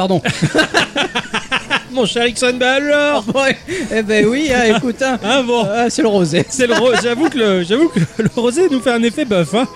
pardon. 0.00 0.22
Mon 1.92 2.06
cher 2.06 2.24
Ixon, 2.26 2.54
bah 2.58 2.74
alors 2.74 3.24
Ouais. 3.34 3.56
Eh 3.94 4.02
ben 4.02 4.24
oui, 4.24 4.48
hein, 4.54 4.76
écoute, 4.76 5.02
hein. 5.02 5.18
Hein, 5.22 5.42
bon 5.42 5.66
Ah, 5.70 5.90
c'est 5.90 6.00
le 6.02 6.08
rosé. 6.08 6.46
c'est 6.48 6.66
le 6.68 6.74
ro- 6.74 6.92
j'avoue 7.02 7.28
que 7.28 7.36
le 7.36 7.62
j'avoue 7.64 7.88
que 7.88 7.98
le 8.22 8.30
rosé 8.34 8.62
nous 8.70 8.80
fait 8.80 8.92
un 8.92 9.02
effet 9.02 9.24
bœuf 9.26 9.52
hein. 9.54 9.66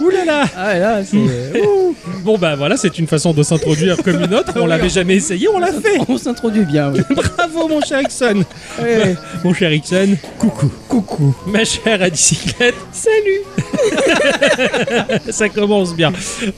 Ouh 0.00 0.08
là 0.10 0.24
là 0.24 0.44
Ah 0.56 0.66
ouais, 0.68 0.78
là, 0.78 1.00
c'est. 1.04 1.16
Ouh. 1.66 1.94
Bon 2.22 2.38
bah 2.38 2.54
voilà, 2.56 2.76
c'est 2.76 2.98
une 2.98 3.06
façon 3.08 3.32
de 3.34 3.42
s'introduire 3.42 3.96
comme 4.02 4.22
une 4.22 4.32
autre. 4.34 4.52
On 4.56 4.66
l'avait 4.66 4.88
jamais 4.88 5.16
essayé, 5.16 5.48
on 5.48 5.58
l'a 5.58 5.72
fait. 5.72 5.98
On 6.08 6.16
s'introduit 6.16 6.64
bien, 6.64 6.92
oui. 6.92 7.00
Bravo 7.10 7.68
mon 7.68 7.80
cher 7.82 8.00
Ixon. 8.00 8.44
Ouais. 8.80 9.14
Mon 9.44 9.52
cher 9.52 9.72
Ixon, 9.72 10.16
coucou. 10.38 10.70
Coucou. 10.88 11.34
Ma 11.46 11.64
chère 11.64 12.00
à 12.02 12.08
bicyclette, 12.08 12.74
salut 12.92 13.42
Ça 15.30 15.48
commence 15.48 15.94
bien. 15.94 16.12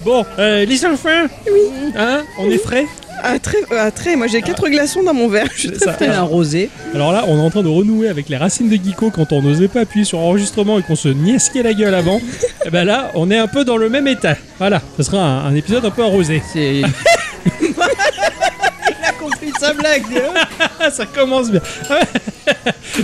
Bon, 0.05 0.25
euh, 0.39 0.65
les 0.67 0.85
enfants 0.85 1.25
Oui. 1.51 1.61
Hein 1.97 2.23
On 2.39 2.51
est 2.51 2.59
frais? 2.59 2.87
Ah, 3.23 3.39
très, 3.39 3.59
ah, 3.77 3.91
très. 3.91 4.17
Moi, 4.17 4.27
j'ai 4.27 4.43
quatre 4.43 4.69
glaçons 4.69 5.03
dans 5.03 5.15
mon 5.15 5.29
verre. 5.29 5.49
Je 5.55 5.61
suis 5.61 5.71
très 5.73 5.85
Ça. 5.87 5.93
Tel 5.95 6.11
un 6.11 6.23
rosé. 6.23 6.71
Alors 6.95 7.13
là, 7.13 7.25
on 7.29 7.37
est 7.39 7.41
en 7.43 7.51
train 7.51 7.63
de 7.63 7.69
renouer 7.69 8.09
avec 8.09 8.29
les 8.29 8.37
racines 8.37 8.69
de 8.69 8.77
Geeko 8.77 9.11
quand 9.11 9.33
on 9.33 9.43
n'osait 9.43 9.69
pas 9.69 9.81
appuyer 9.81 10.05
sur 10.05 10.19
enregistrement 10.19 10.79
et 10.79 10.83
qu'on 10.83 10.97
se 10.97 11.09
niesquait 11.09 11.63
la 11.63 11.75
gueule 11.75 11.95
avant. 11.95 12.21
et 12.65 12.71
ben 12.71 12.85
là, 12.85 13.11
on 13.15 13.31
est 13.31 13.39
un 13.39 13.47
peu 13.49 13.65
dans 13.65 13.77
le 13.77 13.89
même 13.89 14.07
état. 14.09 14.37
Voilà, 14.59 14.83
ce 14.97 15.03
sera 15.03 15.19
un, 15.23 15.47
un 15.47 15.55
épisode 15.55 15.85
un 15.85 15.91
peu 15.91 16.03
arrosé. 16.03 16.43
C'est. 16.53 16.83
Il 17.61 19.05
a 19.05 19.13
compris 19.19 19.38
sa 19.59 19.73
blague. 19.73 20.03
Ah, 20.81 20.91
ça 20.91 21.07
commence 21.07 21.51
bien. 21.51 21.61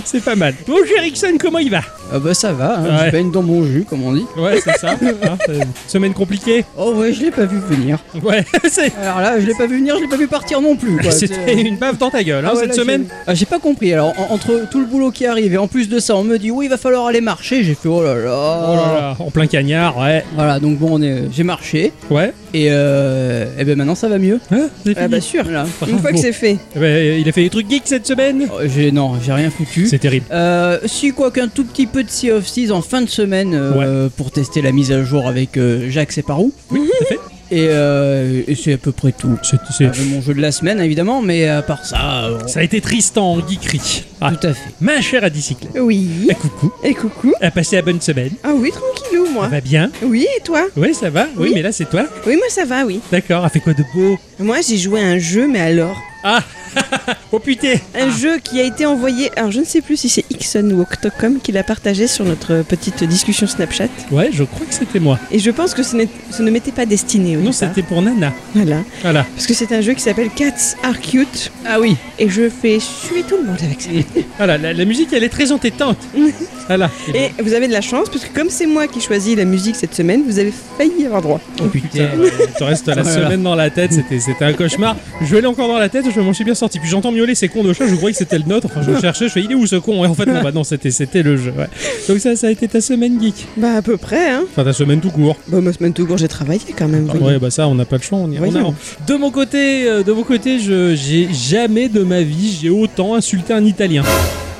C'est 0.03 0.23
pas 0.23 0.35
mal. 0.35 0.53
Bon, 0.67 0.75
Ixon, 1.05 1.37
comment 1.39 1.59
il 1.59 1.69
va? 1.69 1.81
Ah 2.13 2.19
bah 2.19 2.33
ça 2.33 2.51
va, 2.51 2.77
hein, 2.79 2.83
Ouais. 2.83 3.05
je 3.07 3.11
baigne 3.11 3.31
dans 3.31 3.41
mon 3.41 3.63
jus, 3.63 3.85
comme 3.87 4.03
on 4.03 4.13
dit. 4.13 4.25
Ouais, 4.37 4.59
c'est 4.63 4.77
ça. 4.77 4.91
Hein, 5.05 5.37
euh, 5.49 5.59
semaine 5.87 6.13
compliquée 6.13 6.65
Oh 6.77 6.93
ouais, 6.95 7.13
je 7.13 7.21
l'ai 7.21 7.31
pas 7.31 7.45
vu 7.45 7.57
venir. 7.59 7.97
Ouais, 8.23 8.43
c'est- 8.69 8.91
Alors 9.01 9.21
là, 9.21 9.39
je 9.39 9.45
l'ai 9.45 9.53
pas 9.55 9.65
vu 9.65 9.77
venir, 9.77 9.95
je 9.97 10.01
l'ai 10.03 10.07
pas 10.07 10.17
vu 10.17 10.27
partir 10.27 10.61
non 10.61 10.75
plus. 10.75 10.97
quoi. 10.97 11.11
c'était 11.11 11.35
C'est- 11.45 11.61
une 11.61 11.77
baffe 11.77 11.97
dans 11.97 12.09
ta 12.09 12.23
gueule 12.23 12.45
hein, 12.45 12.49
Ah 12.51 12.55
ouais, 12.55 12.61
cette 12.61 12.69
là, 12.69 12.75
semaine. 12.75 13.05
j'ai- 13.07 13.15
Ah, 13.27 13.33
j'ai 13.33 13.45
pas 13.45 13.59
compris. 13.59 13.93
Alors, 13.93 14.13
en- 14.19 14.33
entre 14.33 14.67
tout 14.69 14.79
le 14.79 14.85
boulot 14.85 15.11
qui 15.11 15.25
arrive 15.25 15.53
et 15.53 15.57
en 15.57 15.67
plus 15.67 15.87
de 15.89 15.99
ça, 15.99 16.15
on 16.15 16.23
me 16.23 16.37
dit 16.37 16.51
oui, 16.51 16.65
il 16.65 16.69
va 16.69 16.77
falloir 16.77 17.05
aller 17.07 17.21
marcher. 17.21 17.63
J'ai 17.63 17.75
fait 17.75 17.87
oh 17.87 18.03
là 18.03 18.15
là. 18.15 18.65
Oh 18.69 18.75
là 18.75 18.99
là, 19.01 19.15
en 19.19 19.31
plein 19.31 19.47
cagnard, 19.47 19.97
ouais. 19.97 20.23
Voilà, 20.35 20.59
donc 20.59 20.77
bon, 20.77 20.89
on 20.99 21.01
est... 21.01 21.23
j'ai 21.31 21.43
marché 21.43 21.91
Ouais. 22.09 22.33
et, 22.53 22.67
euh... 22.71 23.45
et 23.57 23.63
ben 23.63 23.77
maintenant 23.77 23.95
ça 23.95 24.07
va 24.09 24.17
mieux. 24.19 24.39
Hein, 24.51 24.67
c'est 24.85 24.91
Ah 24.97 25.01
fini. 25.01 25.07
bah 25.11 25.21
sûr. 25.21 25.43
Voilà. 25.43 25.65
Une 25.87 25.99
fois 25.99 26.11
que 26.11 26.17
c'est 26.17 26.33
fait. 26.35 26.57
Eh 26.75 26.79
ben, 26.79 27.19
il 27.19 27.27
a 27.27 27.31
fait 27.31 27.43
des 27.43 27.49
trucs 27.49 27.69
geeks 27.69 27.83
cette 27.85 28.05
semaine 28.07 28.47
Oh, 28.51 28.61
non, 28.93 29.13
j'ai 29.23 29.33
rien 29.33 29.49
foutu. 29.49 29.87
C'est 29.87 29.99
terrible. 29.99 30.25
Euh, 30.31 30.79
si 30.85 31.11
quoi 31.11 31.31
qu'un 31.31 31.47
tout 31.47 31.63
petit 31.65 31.87
peu 31.87 32.03
de 32.03 32.09
Sea 32.09 32.31
of 32.31 32.45
Thieves 32.45 32.71
en 32.71 32.81
fin 32.81 33.01
de 33.01 33.09
semaine 33.09 33.51
euh, 33.53 34.09
pour 34.15 34.31
tester 34.31 34.61
la 34.61 34.71
mise 34.71 34.91
à 34.91 35.03
jour 35.03 35.27
avec 35.27 35.57
euh, 35.57 35.89
Jacques 35.89 36.11
Separou. 36.11 36.53
Oui, 36.71 36.81
tout 36.99 37.03
à 37.03 37.07
fait. 37.07 37.19
Et, 37.51 37.67
euh, 37.69 38.41
et 38.47 38.55
c'est 38.55 38.73
à 38.73 38.77
peu 38.77 38.91
près 38.91 39.11
tout. 39.11 39.37
C'est- 39.43 39.57
Euh, 39.83 39.91
mon 40.09 40.19
jeu 40.19 40.33
de 40.33 40.41
la 40.41 40.51
semaine 40.51 40.79
évidemment, 40.81 41.21
mais 41.21 41.47
à 41.47 41.61
part 41.61 41.85
ça, 41.85 42.25
euh, 42.25 42.39
Ça 42.47 42.61
a 42.61 42.63
été 42.63 42.81
Tristan 42.81 43.33
en 43.33 43.47
geekerie. 43.47 44.03
Ah, 44.19 44.31
tout 44.31 44.47
à 44.47 44.53
fait. 44.55 44.71
ma 44.81 44.99
chère 45.01 45.23
à 45.23 45.29
bicyclette. 45.29 45.71
Oui. 45.79 46.07
Eh, 46.29 46.33
coucou. 46.33 46.71
Et 46.83 46.93
coucou. 46.95 47.33
A 47.41 47.51
passé 47.51 47.75
la 47.75 47.83
bonne 47.83 48.01
semaine. 48.01 48.31
Ah 48.43 48.49
oui, 48.55 48.71
tranquillou, 48.71 49.27
Ça 49.27 49.31
moi. 49.31 49.47
va 49.47 49.61
bien 49.61 49.91
Oui, 50.01 50.25
et 50.35 50.41
toi 50.41 50.65
Oui, 50.75 50.95
ça 50.95 51.11
va 51.11 51.27
Oui, 51.37 51.49
Oui. 51.49 51.51
mais 51.53 51.61
là, 51.61 51.71
c'est 51.71 51.87
toi 51.87 52.05
Oui, 52.25 52.35
moi, 52.35 52.45
ça 52.49 52.65
va, 52.65 52.83
oui. 52.83 52.99
D'accord, 53.11 53.45
a 53.45 53.49
fait 53.49 53.59
quoi 53.59 53.73
de 53.73 53.83
beau? 53.93 54.17
Moi, 54.39 54.57
j'ai 54.67 54.77
joué 54.77 54.99
à 55.01 55.05
un 55.05 55.19
jeu, 55.19 55.47
mais 55.47 55.59
alors 55.61 55.97
Ah 56.27 56.41
Oh 57.31 57.37
putain 57.39 57.75
Un 57.93 58.09
jeu 58.09 58.39
qui 58.39 58.59
a 58.59 58.63
été 58.63 58.85
envoyé. 58.85 59.29
Alors, 59.37 59.51
je 59.51 59.59
ne 59.59 59.63
sais 59.65 59.81
plus 59.81 59.95
si 59.95 60.09
c'est 60.09 60.25
Ixon 60.31 60.71
ou 60.71 60.81
Octocom 60.81 61.39
qui 61.39 61.51
l'a 61.51 61.63
partagé 61.63 62.07
sur 62.07 62.25
notre 62.25 62.63
petite 62.63 63.03
discussion 63.03 63.45
Snapchat. 63.45 63.87
Ouais, 64.11 64.29
je 64.33 64.43
crois 64.43 64.65
que 64.65 64.73
c'était 64.73 64.99
moi. 64.99 65.19
Et 65.31 65.37
je 65.39 65.51
pense 65.51 65.73
que 65.75 65.83
ce, 65.83 65.95
ce 66.31 66.41
ne 66.41 66.49
m'était 66.49 66.71
pas 66.71 66.85
destiné 66.87 67.37
au 67.37 67.41
Non, 67.41 67.51
c'était 67.51 67.83
pour 67.83 68.01
Nana. 68.01 68.33
Voilà. 68.55 68.77
Voilà. 69.03 69.25
Parce 69.35 69.45
que 69.45 69.53
c'est 69.53 69.71
un 69.71 69.81
jeu 69.81 69.93
qui 69.93 70.01
s'appelle 70.01 70.29
Cats 70.35 70.75
Are 70.83 70.99
Cute. 70.99 71.51
Ah 71.65 71.79
oui. 71.79 71.95
Et 72.17 72.27
je 72.27 72.49
fais 72.49 72.79
suer 72.79 73.23
tout 73.23 73.37
le 73.37 73.43
monde 73.43 73.59
avec 73.61 73.81
ça. 73.81 73.89
Voilà, 74.37 74.57
la, 74.57 74.73
la 74.73 74.85
musique, 74.85 75.13
elle 75.13 75.23
est 75.23 75.29
très 75.29 75.51
entêtante. 75.51 75.97
voilà. 76.67 76.89
Et 77.13 77.29
vous 77.43 77.53
avez 77.53 77.67
de 77.67 77.73
la 77.73 77.81
chance, 77.81 78.09
parce 78.09 78.25
que 78.25 78.33
comme 78.37 78.49
c'est 78.49 78.65
moi 78.67 78.87
qui 78.87 79.01
choisis 79.01 79.35
la 79.35 79.45
musique 79.45 79.75
cette 79.75 79.93
semaine, 79.93 80.23
vous 80.25 80.39
avez 80.39 80.53
failli 80.77 81.05
avoir 81.05 81.21
droit. 81.21 81.39
Oh 81.61 81.67
putain, 81.67 82.09
tu 82.57 82.63
restes 82.63 82.87
la 82.87 83.03
semaine 83.03 83.43
dans 83.43 83.55
la 83.55 83.69
tête, 83.69 83.93
c'était, 83.93 84.19
c'était 84.19 84.45
un 84.45 84.53
cauchemar. 84.53 84.95
Je 85.21 85.35
l'ai 85.35 85.45
encore 85.47 85.67
dans 85.67 85.77
la 85.77 85.89
tête, 85.89 86.05
je 86.15 86.21
m'en 86.21 86.33
suis 86.33 86.43
bien 86.43 86.55
sorti. 86.55 86.79
Puis 86.79 86.89
j'entends 86.89 87.11
miauler 87.11 87.35
ces 87.35 87.47
cons 87.47 87.63
de 87.63 87.73
chat, 87.73 87.87
je 87.87 87.95
croyais 87.95 88.13
que 88.13 88.17
c'était 88.17 88.37
le 88.37 88.45
nôtre. 88.45 88.67
Enfin, 88.69 88.81
je 88.81 88.99
cherchais, 88.99 89.27
je 89.27 89.33
fais 89.33 89.41
il 89.41 89.51
est 89.51 89.55
où 89.55 89.67
ce 89.67 89.75
con? 89.75 90.03
Et 90.03 90.07
en 90.07 90.13
fait, 90.13 90.25
non, 90.25 90.41
bah 90.41 90.51
non, 90.51 90.63
c'était, 90.63 90.91
c'était 90.91 91.23
le 91.23 91.37
jeu. 91.37 91.53
Ouais. 91.57 91.67
Donc 92.07 92.19
ça, 92.19 92.35
ça 92.35 92.47
a 92.47 92.49
été 92.51 92.67
ta 92.67 92.81
semaine 92.81 93.21
geek. 93.21 93.47
Bah, 93.57 93.73
à 93.75 93.81
peu 93.81 93.97
près, 93.97 94.31
hein. 94.31 94.43
Enfin, 94.49 94.63
ta 94.63 94.73
semaine 94.73 94.99
tout 94.99 95.11
court. 95.11 95.37
Bah, 95.47 95.61
ma 95.61 95.73
semaine 95.73 95.93
tout 95.93 96.05
court, 96.05 96.17
j'ai 96.17 96.27
travaillé 96.27 96.61
quand 96.77 96.87
même. 96.87 97.09
Ouais, 97.21 97.39
bah 97.39 97.49
ça, 97.51 97.67
on 97.67 97.75
n'a 97.75 97.85
pas 97.85 97.97
le 97.97 98.01
choix, 98.01 98.19
on 98.19 98.31
y 98.31 98.39
on. 98.39 98.73
De 99.07 99.15
mon 99.15 99.31
côté, 99.31 99.87
euh, 99.87 100.03
de 100.03 100.11
mon 100.11 100.23
côté, 100.23 100.59
je, 100.59 100.95
j'ai 100.95 101.29
jamais 101.33 101.89
de 101.89 102.03
ma 102.03 102.21
vie, 102.21 102.57
j'ai 102.61 102.69
autant 102.69 103.15
insulté 103.15 103.53
un 103.53 103.65
Italien. 103.65 104.03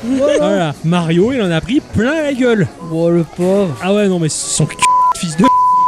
Voilà, 0.03 0.75
Mario, 0.83 1.31
il 1.33 1.41
en 1.41 1.49
a 1.49 1.61
pris 1.61 1.79
plein 1.79 2.21
la 2.21 2.33
gueule. 2.33 2.67
Oh 2.91 3.09
le 3.09 3.23
pauvre. 3.23 3.75
Ah 3.81 3.93
ouais, 3.93 4.07
non, 4.07 4.19
mais 4.19 4.29
son 4.29 4.67
c... 4.67 4.73
fils 5.17 5.35
de 5.37 5.43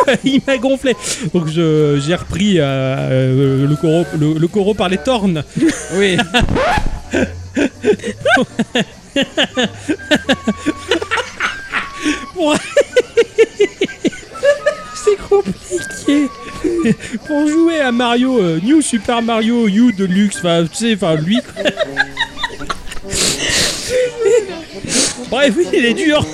il 0.24 0.42
m'a 0.46 0.58
gonflé. 0.58 0.96
Donc 1.34 1.48
je, 1.48 2.02
j'ai 2.06 2.16
repris 2.16 2.60
euh, 2.60 2.64
euh, 2.66 3.68
le, 3.68 3.76
coro, 3.76 4.06
le, 4.20 4.34
le 4.40 4.48
coro 4.48 4.74
par 4.74 4.90
les 4.90 4.98
tornes. 4.98 5.44
Oui. 5.94 6.18
C'est 14.96 15.18
compliqué. 15.30 16.28
Pour 17.26 17.48
jouer 17.48 17.80
à 17.80 17.92
Mario, 17.92 18.40
euh, 18.40 18.60
New 18.64 18.82
Super 18.82 19.22
Mario 19.22 19.68
U 19.68 19.94
Deluxe, 19.94 20.38
enfin, 20.38 20.66
tu 20.66 20.76
sais, 20.76 20.96
enfin, 20.96 21.16
lui. 21.16 21.40
Bref, 25.30 25.54
oui, 25.58 25.66
il 25.74 25.86
est 25.86 25.94
dur. 25.94 26.26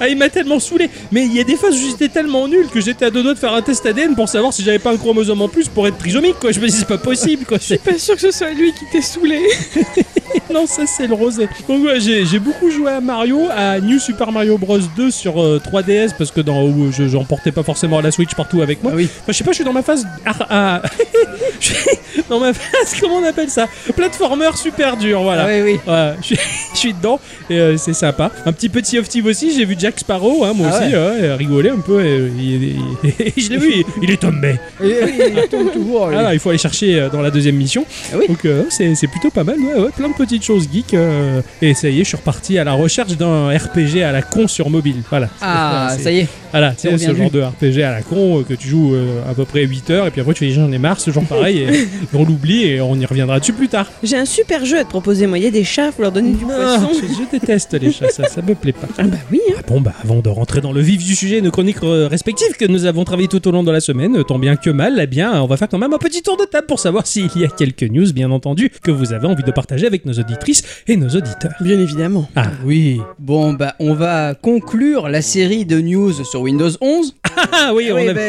Ah, 0.00 0.08
il 0.08 0.16
m'a 0.16 0.28
tellement 0.28 0.60
saoulé. 0.60 0.90
Mais 1.12 1.24
il 1.24 1.34
y 1.34 1.40
a 1.40 1.44
des 1.44 1.56
phases 1.56 1.74
où 1.74 1.88
j'étais 1.90 2.08
tellement 2.08 2.46
nul 2.48 2.66
que 2.68 2.80
j'étais 2.80 3.06
à 3.06 3.10
deux 3.10 3.22
doigts 3.22 3.34
de 3.34 3.38
faire 3.38 3.54
un 3.54 3.62
test 3.62 3.84
ADN 3.86 4.14
pour 4.14 4.28
savoir 4.28 4.52
si 4.52 4.62
j'avais 4.62 4.78
pas 4.78 4.90
un 4.92 4.96
chromosome 4.96 5.40
en 5.42 5.48
plus 5.48 5.68
pour 5.68 5.86
être 5.86 5.96
trisomique, 5.98 6.36
quoi. 6.40 6.52
Je 6.52 6.60
me 6.60 6.66
dis, 6.66 6.72
c'est 6.76 6.86
pas 6.88 6.98
possible, 6.98 7.44
quoi. 7.46 7.58
C'est- 7.60 7.82
Pas 7.82 7.98
sûr 7.98 8.14
que 8.16 8.20
ce 8.20 8.30
soit 8.30 8.50
lui 8.50 8.72
qui 8.72 8.84
t'ait 8.92 9.00
saoulé. 9.02 9.40
non, 10.54 10.66
ça 10.66 10.86
c'est 10.86 11.06
le 11.06 11.14
rosé. 11.14 11.48
Donc 11.68 11.84
ouais, 11.84 11.98
j'ai 12.00 12.38
beaucoup 12.38 12.70
joué 12.70 12.90
à 12.90 13.00
Mario, 13.00 13.42
à 13.54 13.80
New 13.80 13.98
Super 13.98 14.30
Mario 14.32 14.56
Bros 14.56 14.78
2 14.96 15.10
sur 15.10 15.42
euh, 15.42 15.60
3DS 15.64 16.12
parce 16.16 16.30
que 16.30 16.40
dans 16.40 16.64
où 16.64 16.90
je 16.92 17.08
j'en 17.08 17.24
portais 17.24 17.52
pas 17.52 17.62
forcément 17.64 18.00
la 18.00 18.10
Switch 18.10 18.34
partout 18.34 18.62
avec 18.62 18.82
moi. 18.82 18.92
Ah 18.94 18.96
oui. 18.96 19.08
Enfin, 19.22 19.32
je 19.32 19.32
sais 19.32 19.44
pas, 19.44 19.50
je 19.50 19.56
suis 19.56 19.64
dans 19.64 19.72
ma 19.72 19.82
phase 19.82 20.06
ah, 20.26 20.80
je 21.60 21.66
suis 21.66 21.86
dans 22.28 22.38
ma 22.40 22.52
phase 22.52 22.94
comment 23.00 23.16
on 23.16 23.24
appelle 23.24 23.50
ça? 23.50 23.66
Platformer 23.96 24.50
super 24.56 24.96
dur, 24.96 25.22
voilà. 25.22 25.44
Ah 25.44 25.48
oui, 25.50 25.60
oui. 25.62 25.80
Ouais, 25.86 26.12
je 26.20 26.26
suis, 26.26 26.36
je 26.74 26.78
suis 26.78 26.94
dedans 26.94 27.18
et 27.50 27.58
euh, 27.58 27.76
c'est 27.76 27.92
sympa. 27.94 28.30
Un 28.46 28.52
petit 28.52 28.68
peu 28.68 28.80
de 28.80 28.86
Sea 28.86 28.98
of 29.00 29.08
Thieves 29.08 29.26
aussi, 29.26 29.52
j'ai 29.52 29.64
vu 29.64 29.74
Jack 29.78 29.98
Sparrow, 29.98 30.44
hein, 30.44 30.52
moi 30.54 30.68
Ah 30.72 30.76
aussi, 30.78 30.86
ouais. 30.88 30.94
euh, 30.94 31.36
rigoler 31.36 31.70
un 31.70 31.80
peu. 31.80 32.04
Et, 32.04 32.30
je 33.36 33.48
l'ai 33.50 33.56
vu, 33.56 33.72
il, 33.76 33.84
il 34.02 34.10
est 34.10 34.20
tombé. 34.20 34.54
Et- 34.82 34.94
il 35.36 35.48
tourne 35.48 35.70
toujours. 35.70 36.10
Ah, 36.14 36.32
il 36.32 36.38
faut 36.40 36.50
aller 36.50 36.58
chercher 36.58 37.00
euh, 37.00 37.08
dans 37.08 37.20
la 37.22 37.30
deuxième 37.30 37.56
mission. 37.56 37.84
Ah 38.12 38.16
oui. 38.18 38.26
Donc 38.28 38.44
euh, 38.44 38.62
c'est 38.70 38.94
c'est 38.94 39.08
plutôt 39.08 39.30
pas 39.30 39.44
mal, 39.44 39.58
ouais, 39.58 39.74
ouais, 39.80 39.90
plein 39.96 40.08
de 40.08 40.14
petites 40.14 40.43
choses 40.44 40.68
geeks. 40.72 40.94
euh, 40.94 41.40
et 41.62 41.74
ça 41.74 41.88
y 41.88 41.96
est, 42.00 42.04
je 42.04 42.08
suis 42.08 42.16
reparti 42.16 42.58
à 42.58 42.64
la 42.64 42.72
recherche 42.74 43.16
d'un 43.16 43.48
RPG 43.56 44.02
à 44.04 44.12
la 44.12 44.22
con 44.22 44.46
sur 44.48 44.70
mobile. 44.70 44.96
Voilà. 45.10 45.28
Ah, 45.40 45.94
ça 45.98 46.10
y 46.12 46.20
est. 46.20 46.28
Voilà, 46.52 46.72
c'est 46.76 46.96
ce 46.98 47.12
genre 47.14 47.30
de 47.32 47.42
RPG 47.42 47.82
à 47.82 47.90
la 47.90 48.02
con 48.02 48.38
euh, 48.38 48.42
que 48.44 48.54
tu 48.54 48.68
joues 48.68 48.94
euh, 48.94 49.28
à 49.28 49.34
peu 49.34 49.44
près 49.44 49.64
8 49.66 49.90
heures 49.90 50.06
et 50.06 50.10
puis 50.12 50.20
après 50.20 50.34
tu 50.34 50.44
fais 50.46 50.52
j'en 50.52 50.70
ai 50.70 50.78
marre, 50.78 51.00
ce 51.00 51.10
genre 51.10 51.24
pareil, 51.24 51.58
et 51.58 51.88
on 52.14 52.24
l'oublie 52.24 52.64
et 52.64 52.80
on 52.80 52.94
y 52.94 53.04
reviendra 53.06 53.40
dessus 53.40 53.52
plus 53.52 53.66
tard. 53.68 53.90
J'ai 54.04 54.16
un 54.16 54.24
super 54.24 54.64
jeu 54.64 54.78
à 54.78 54.84
te 54.84 54.88
proposer, 54.90 55.26
moi. 55.26 55.38
Il 55.38 55.42
y 55.44 55.48
a 55.48 55.50
des 55.50 55.64
chats, 55.64 55.90
faut 55.90 56.02
leur 56.02 56.12
donner 56.12 56.30
du 56.32 56.44
Ah, 56.48 56.78
poisson. 56.78 56.90
je, 56.94 57.06
je 57.24 57.30
déteste 57.38 57.74
les 57.74 57.90
chats, 57.90 58.08
ça, 58.10 58.28
ça 58.28 58.40
me 58.40 58.54
plaît 58.54 58.72
pas. 58.72 58.86
Ah 58.98 59.02
bah 59.02 59.16
oui, 59.32 59.40
hein. 59.50 59.54
Ah 59.58 59.62
bon, 59.66 59.80
bah 59.80 59.94
avant 60.04 60.20
de 60.20 60.28
rentrer 60.28 60.60
dans 60.60 60.72
le 60.72 60.80
vif 60.80 61.02
du 61.04 61.16
sujet, 61.16 61.40
nos 61.40 61.50
chroniques 61.50 61.78
respectives 61.82 62.56
que 62.56 62.66
nous 62.66 62.84
avons 62.84 63.02
travaillées 63.04 63.26
tout 63.28 63.46
au 63.48 63.50
long 63.50 63.64
de 63.64 63.72
la 63.72 63.80
semaine, 63.80 64.22
tant 64.24 64.38
bien 64.38 64.54
que 64.54 64.70
mal, 64.70 64.98
eh 65.02 65.06
bien, 65.08 65.42
on 65.42 65.46
va 65.46 65.56
faire 65.56 65.68
quand 65.68 65.78
même 65.78 65.92
un 65.92 65.98
petit 65.98 66.22
tour 66.22 66.36
de 66.36 66.44
table 66.44 66.66
pour 66.68 66.78
savoir 66.78 67.06
s'il 67.06 67.28
y 67.36 67.44
a 67.44 67.48
quelques 67.48 67.82
news, 67.82 68.12
bien 68.12 68.30
entendu, 68.30 68.70
que 68.82 68.92
vous 68.92 69.12
avez 69.12 69.26
envie 69.26 69.42
de 69.42 69.50
partager 69.50 69.86
avec 69.88 70.04
nos 70.06 70.12
auditrices 70.24 70.62
et 70.86 70.96
nos 70.96 71.08
auditeurs. 71.08 71.52
Bien 71.60 71.78
évidemment. 71.78 72.28
Ah, 72.36 72.50
Oui. 72.64 73.00
Bon, 73.18 73.52
bah, 73.52 73.74
on 73.78 73.94
va 73.94 74.34
conclure 74.34 75.08
la 75.08 75.22
série 75.22 75.64
de 75.64 75.80
news 75.80 76.12
sur 76.24 76.40
Windows 76.40 76.70
11. 76.80 77.14
Ah 77.52 77.72
oui, 77.74 77.90
on 77.92 77.96
oui, 77.96 78.08
a... 78.08 78.14
bah, 78.14 78.20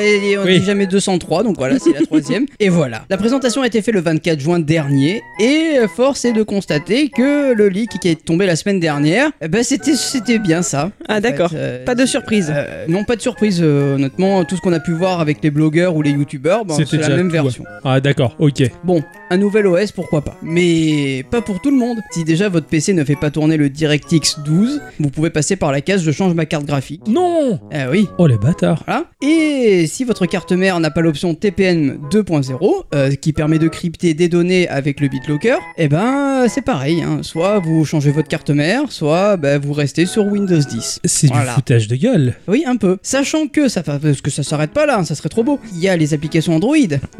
on 0.41 0.45
oui. 0.45 0.59
dit 0.59 0.65
jamais 0.65 0.85
203, 0.87 1.43
donc 1.43 1.57
voilà, 1.57 1.79
c'est 1.79 1.93
la 1.93 2.01
troisième. 2.05 2.45
et 2.59 2.69
voilà. 2.69 3.03
La 3.09 3.17
présentation 3.17 3.61
a 3.61 3.67
été 3.67 3.81
faite 3.81 3.93
le 3.93 4.01
24 4.01 4.39
juin 4.39 4.59
dernier, 4.59 5.21
et 5.39 5.75
force 5.93 6.25
est 6.25 6.33
de 6.33 6.43
constater 6.43 7.09
que 7.09 7.53
le 7.53 7.67
leak 7.69 7.99
qui 7.99 8.07
est 8.09 8.23
tombé 8.23 8.45
la 8.45 8.55
semaine 8.55 8.79
dernière, 8.79 9.29
ben, 9.49 9.63
c'était, 9.63 9.95
c'était 9.95 10.39
bien 10.39 10.61
ça. 10.61 10.91
Ah 11.07 11.21
d'accord. 11.21 11.51
euh, 11.55 11.83
Pas 11.85 11.95
de 11.95 12.05
surprise. 12.05 12.51
euh, 12.53 12.85
non, 12.87 13.03
pas 13.03 13.15
de 13.15 13.21
surprise, 13.21 13.59
euh, 13.61 13.95
honnêtement. 13.95 14.43
Tout 14.45 14.55
ce 14.55 14.61
qu'on 14.61 14.73
a 14.73 14.79
pu 14.79 14.91
voir 14.93 15.19
avec 15.19 15.43
les 15.43 15.51
blogueurs 15.51 15.95
ou 15.95 16.01
les 16.01 16.11
youtubeurs, 16.11 16.63
C'était 16.69 16.85
c'est 17.03 17.09
la 17.09 17.15
même 17.15 17.29
tout, 17.29 17.35
ouais. 17.35 17.41
version. 17.41 17.63
Ah 17.83 17.99
d'accord, 17.99 18.35
ok. 18.39 18.63
Bon, 18.83 19.01
un 19.29 19.37
nouvel 19.37 19.67
OS, 19.67 19.91
pourquoi 19.91 20.21
pas. 20.21 20.37
Mais 20.41 21.23
pas 21.29 21.41
pour 21.41 21.61
tout 21.61 21.71
le 21.71 21.77
monde. 21.77 21.97
Si 22.11 22.23
déjà 22.23 22.49
votre 22.49 22.67
PC 22.67 22.93
ne 22.93 23.03
fait 23.03 23.15
pas 23.15 23.31
tourner 23.31 23.57
le 23.57 23.69
DirectX 23.69 24.39
12, 24.45 24.81
vous 24.99 25.09
pouvez 25.09 25.29
passer 25.29 25.55
par 25.55 25.71
la 25.71 25.81
case 25.81 26.03
je 26.03 26.11
change 26.11 26.33
ma 26.33 26.45
carte 26.45 26.65
graphique. 26.65 27.01
Non 27.07 27.59
Ah 27.73 27.89
oui. 27.91 28.07
Oh 28.17 28.27
les 28.27 28.37
bâtards 28.37 28.83
Voilà, 28.85 28.94
Voilà. 28.95 29.09
Et 29.21 29.87
si 29.87 30.03
votre 30.03 30.25
carte 30.25 30.51
mère 30.51 30.79
n'a 30.79 30.91
pas 30.91 31.01
l'option 31.01 31.33
TPM 31.35 31.99
2.0, 32.11 32.83
euh, 32.93 33.11
qui 33.15 33.33
permet 33.33 33.59
de 33.59 33.67
crypter 33.67 34.13
des 34.13 34.29
données 34.29 34.67
avec 34.69 34.99
le 34.99 35.07
BitLocker, 35.07 35.57
eh 35.77 35.87
ben 35.87 36.47
c'est 36.47 36.61
pareil. 36.61 37.01
hein. 37.01 37.19
Soit 37.21 37.59
vous 37.59 37.83
changez 37.85 38.11
votre 38.11 38.27
carte 38.27 38.49
mère, 38.51 38.91
soit 38.91 39.37
bah, 39.37 39.57
vous 39.57 39.73
restez 39.73 40.05
sur 40.05 40.25
Windows 40.25 40.57
10. 40.59 40.99
C'est 41.03 41.27
Voilà. 41.27 41.45
du 41.45 41.51
foutage 41.55 41.87
de 41.87 41.95
gueule. 41.95 42.35
Oui, 42.47 42.63
un 42.65 42.75
peu. 42.77 42.97
Sachant 43.01 43.47
que 43.47 43.67
ça, 43.67 43.83
parce 43.83 44.21
que 44.21 44.31
ça 44.31 44.43
s'arrête 44.43 44.71
pas 44.71 44.85
là, 44.85 44.99
hein, 44.99 45.03
ça 45.05 45.15
serait 45.15 45.29
trop 45.29 45.43
beau. 45.43 45.59
Il 45.73 45.79
y 45.79 45.89
a 45.89 45.97
les 45.97 46.13
applications 46.13 46.55
Android. 46.55 46.75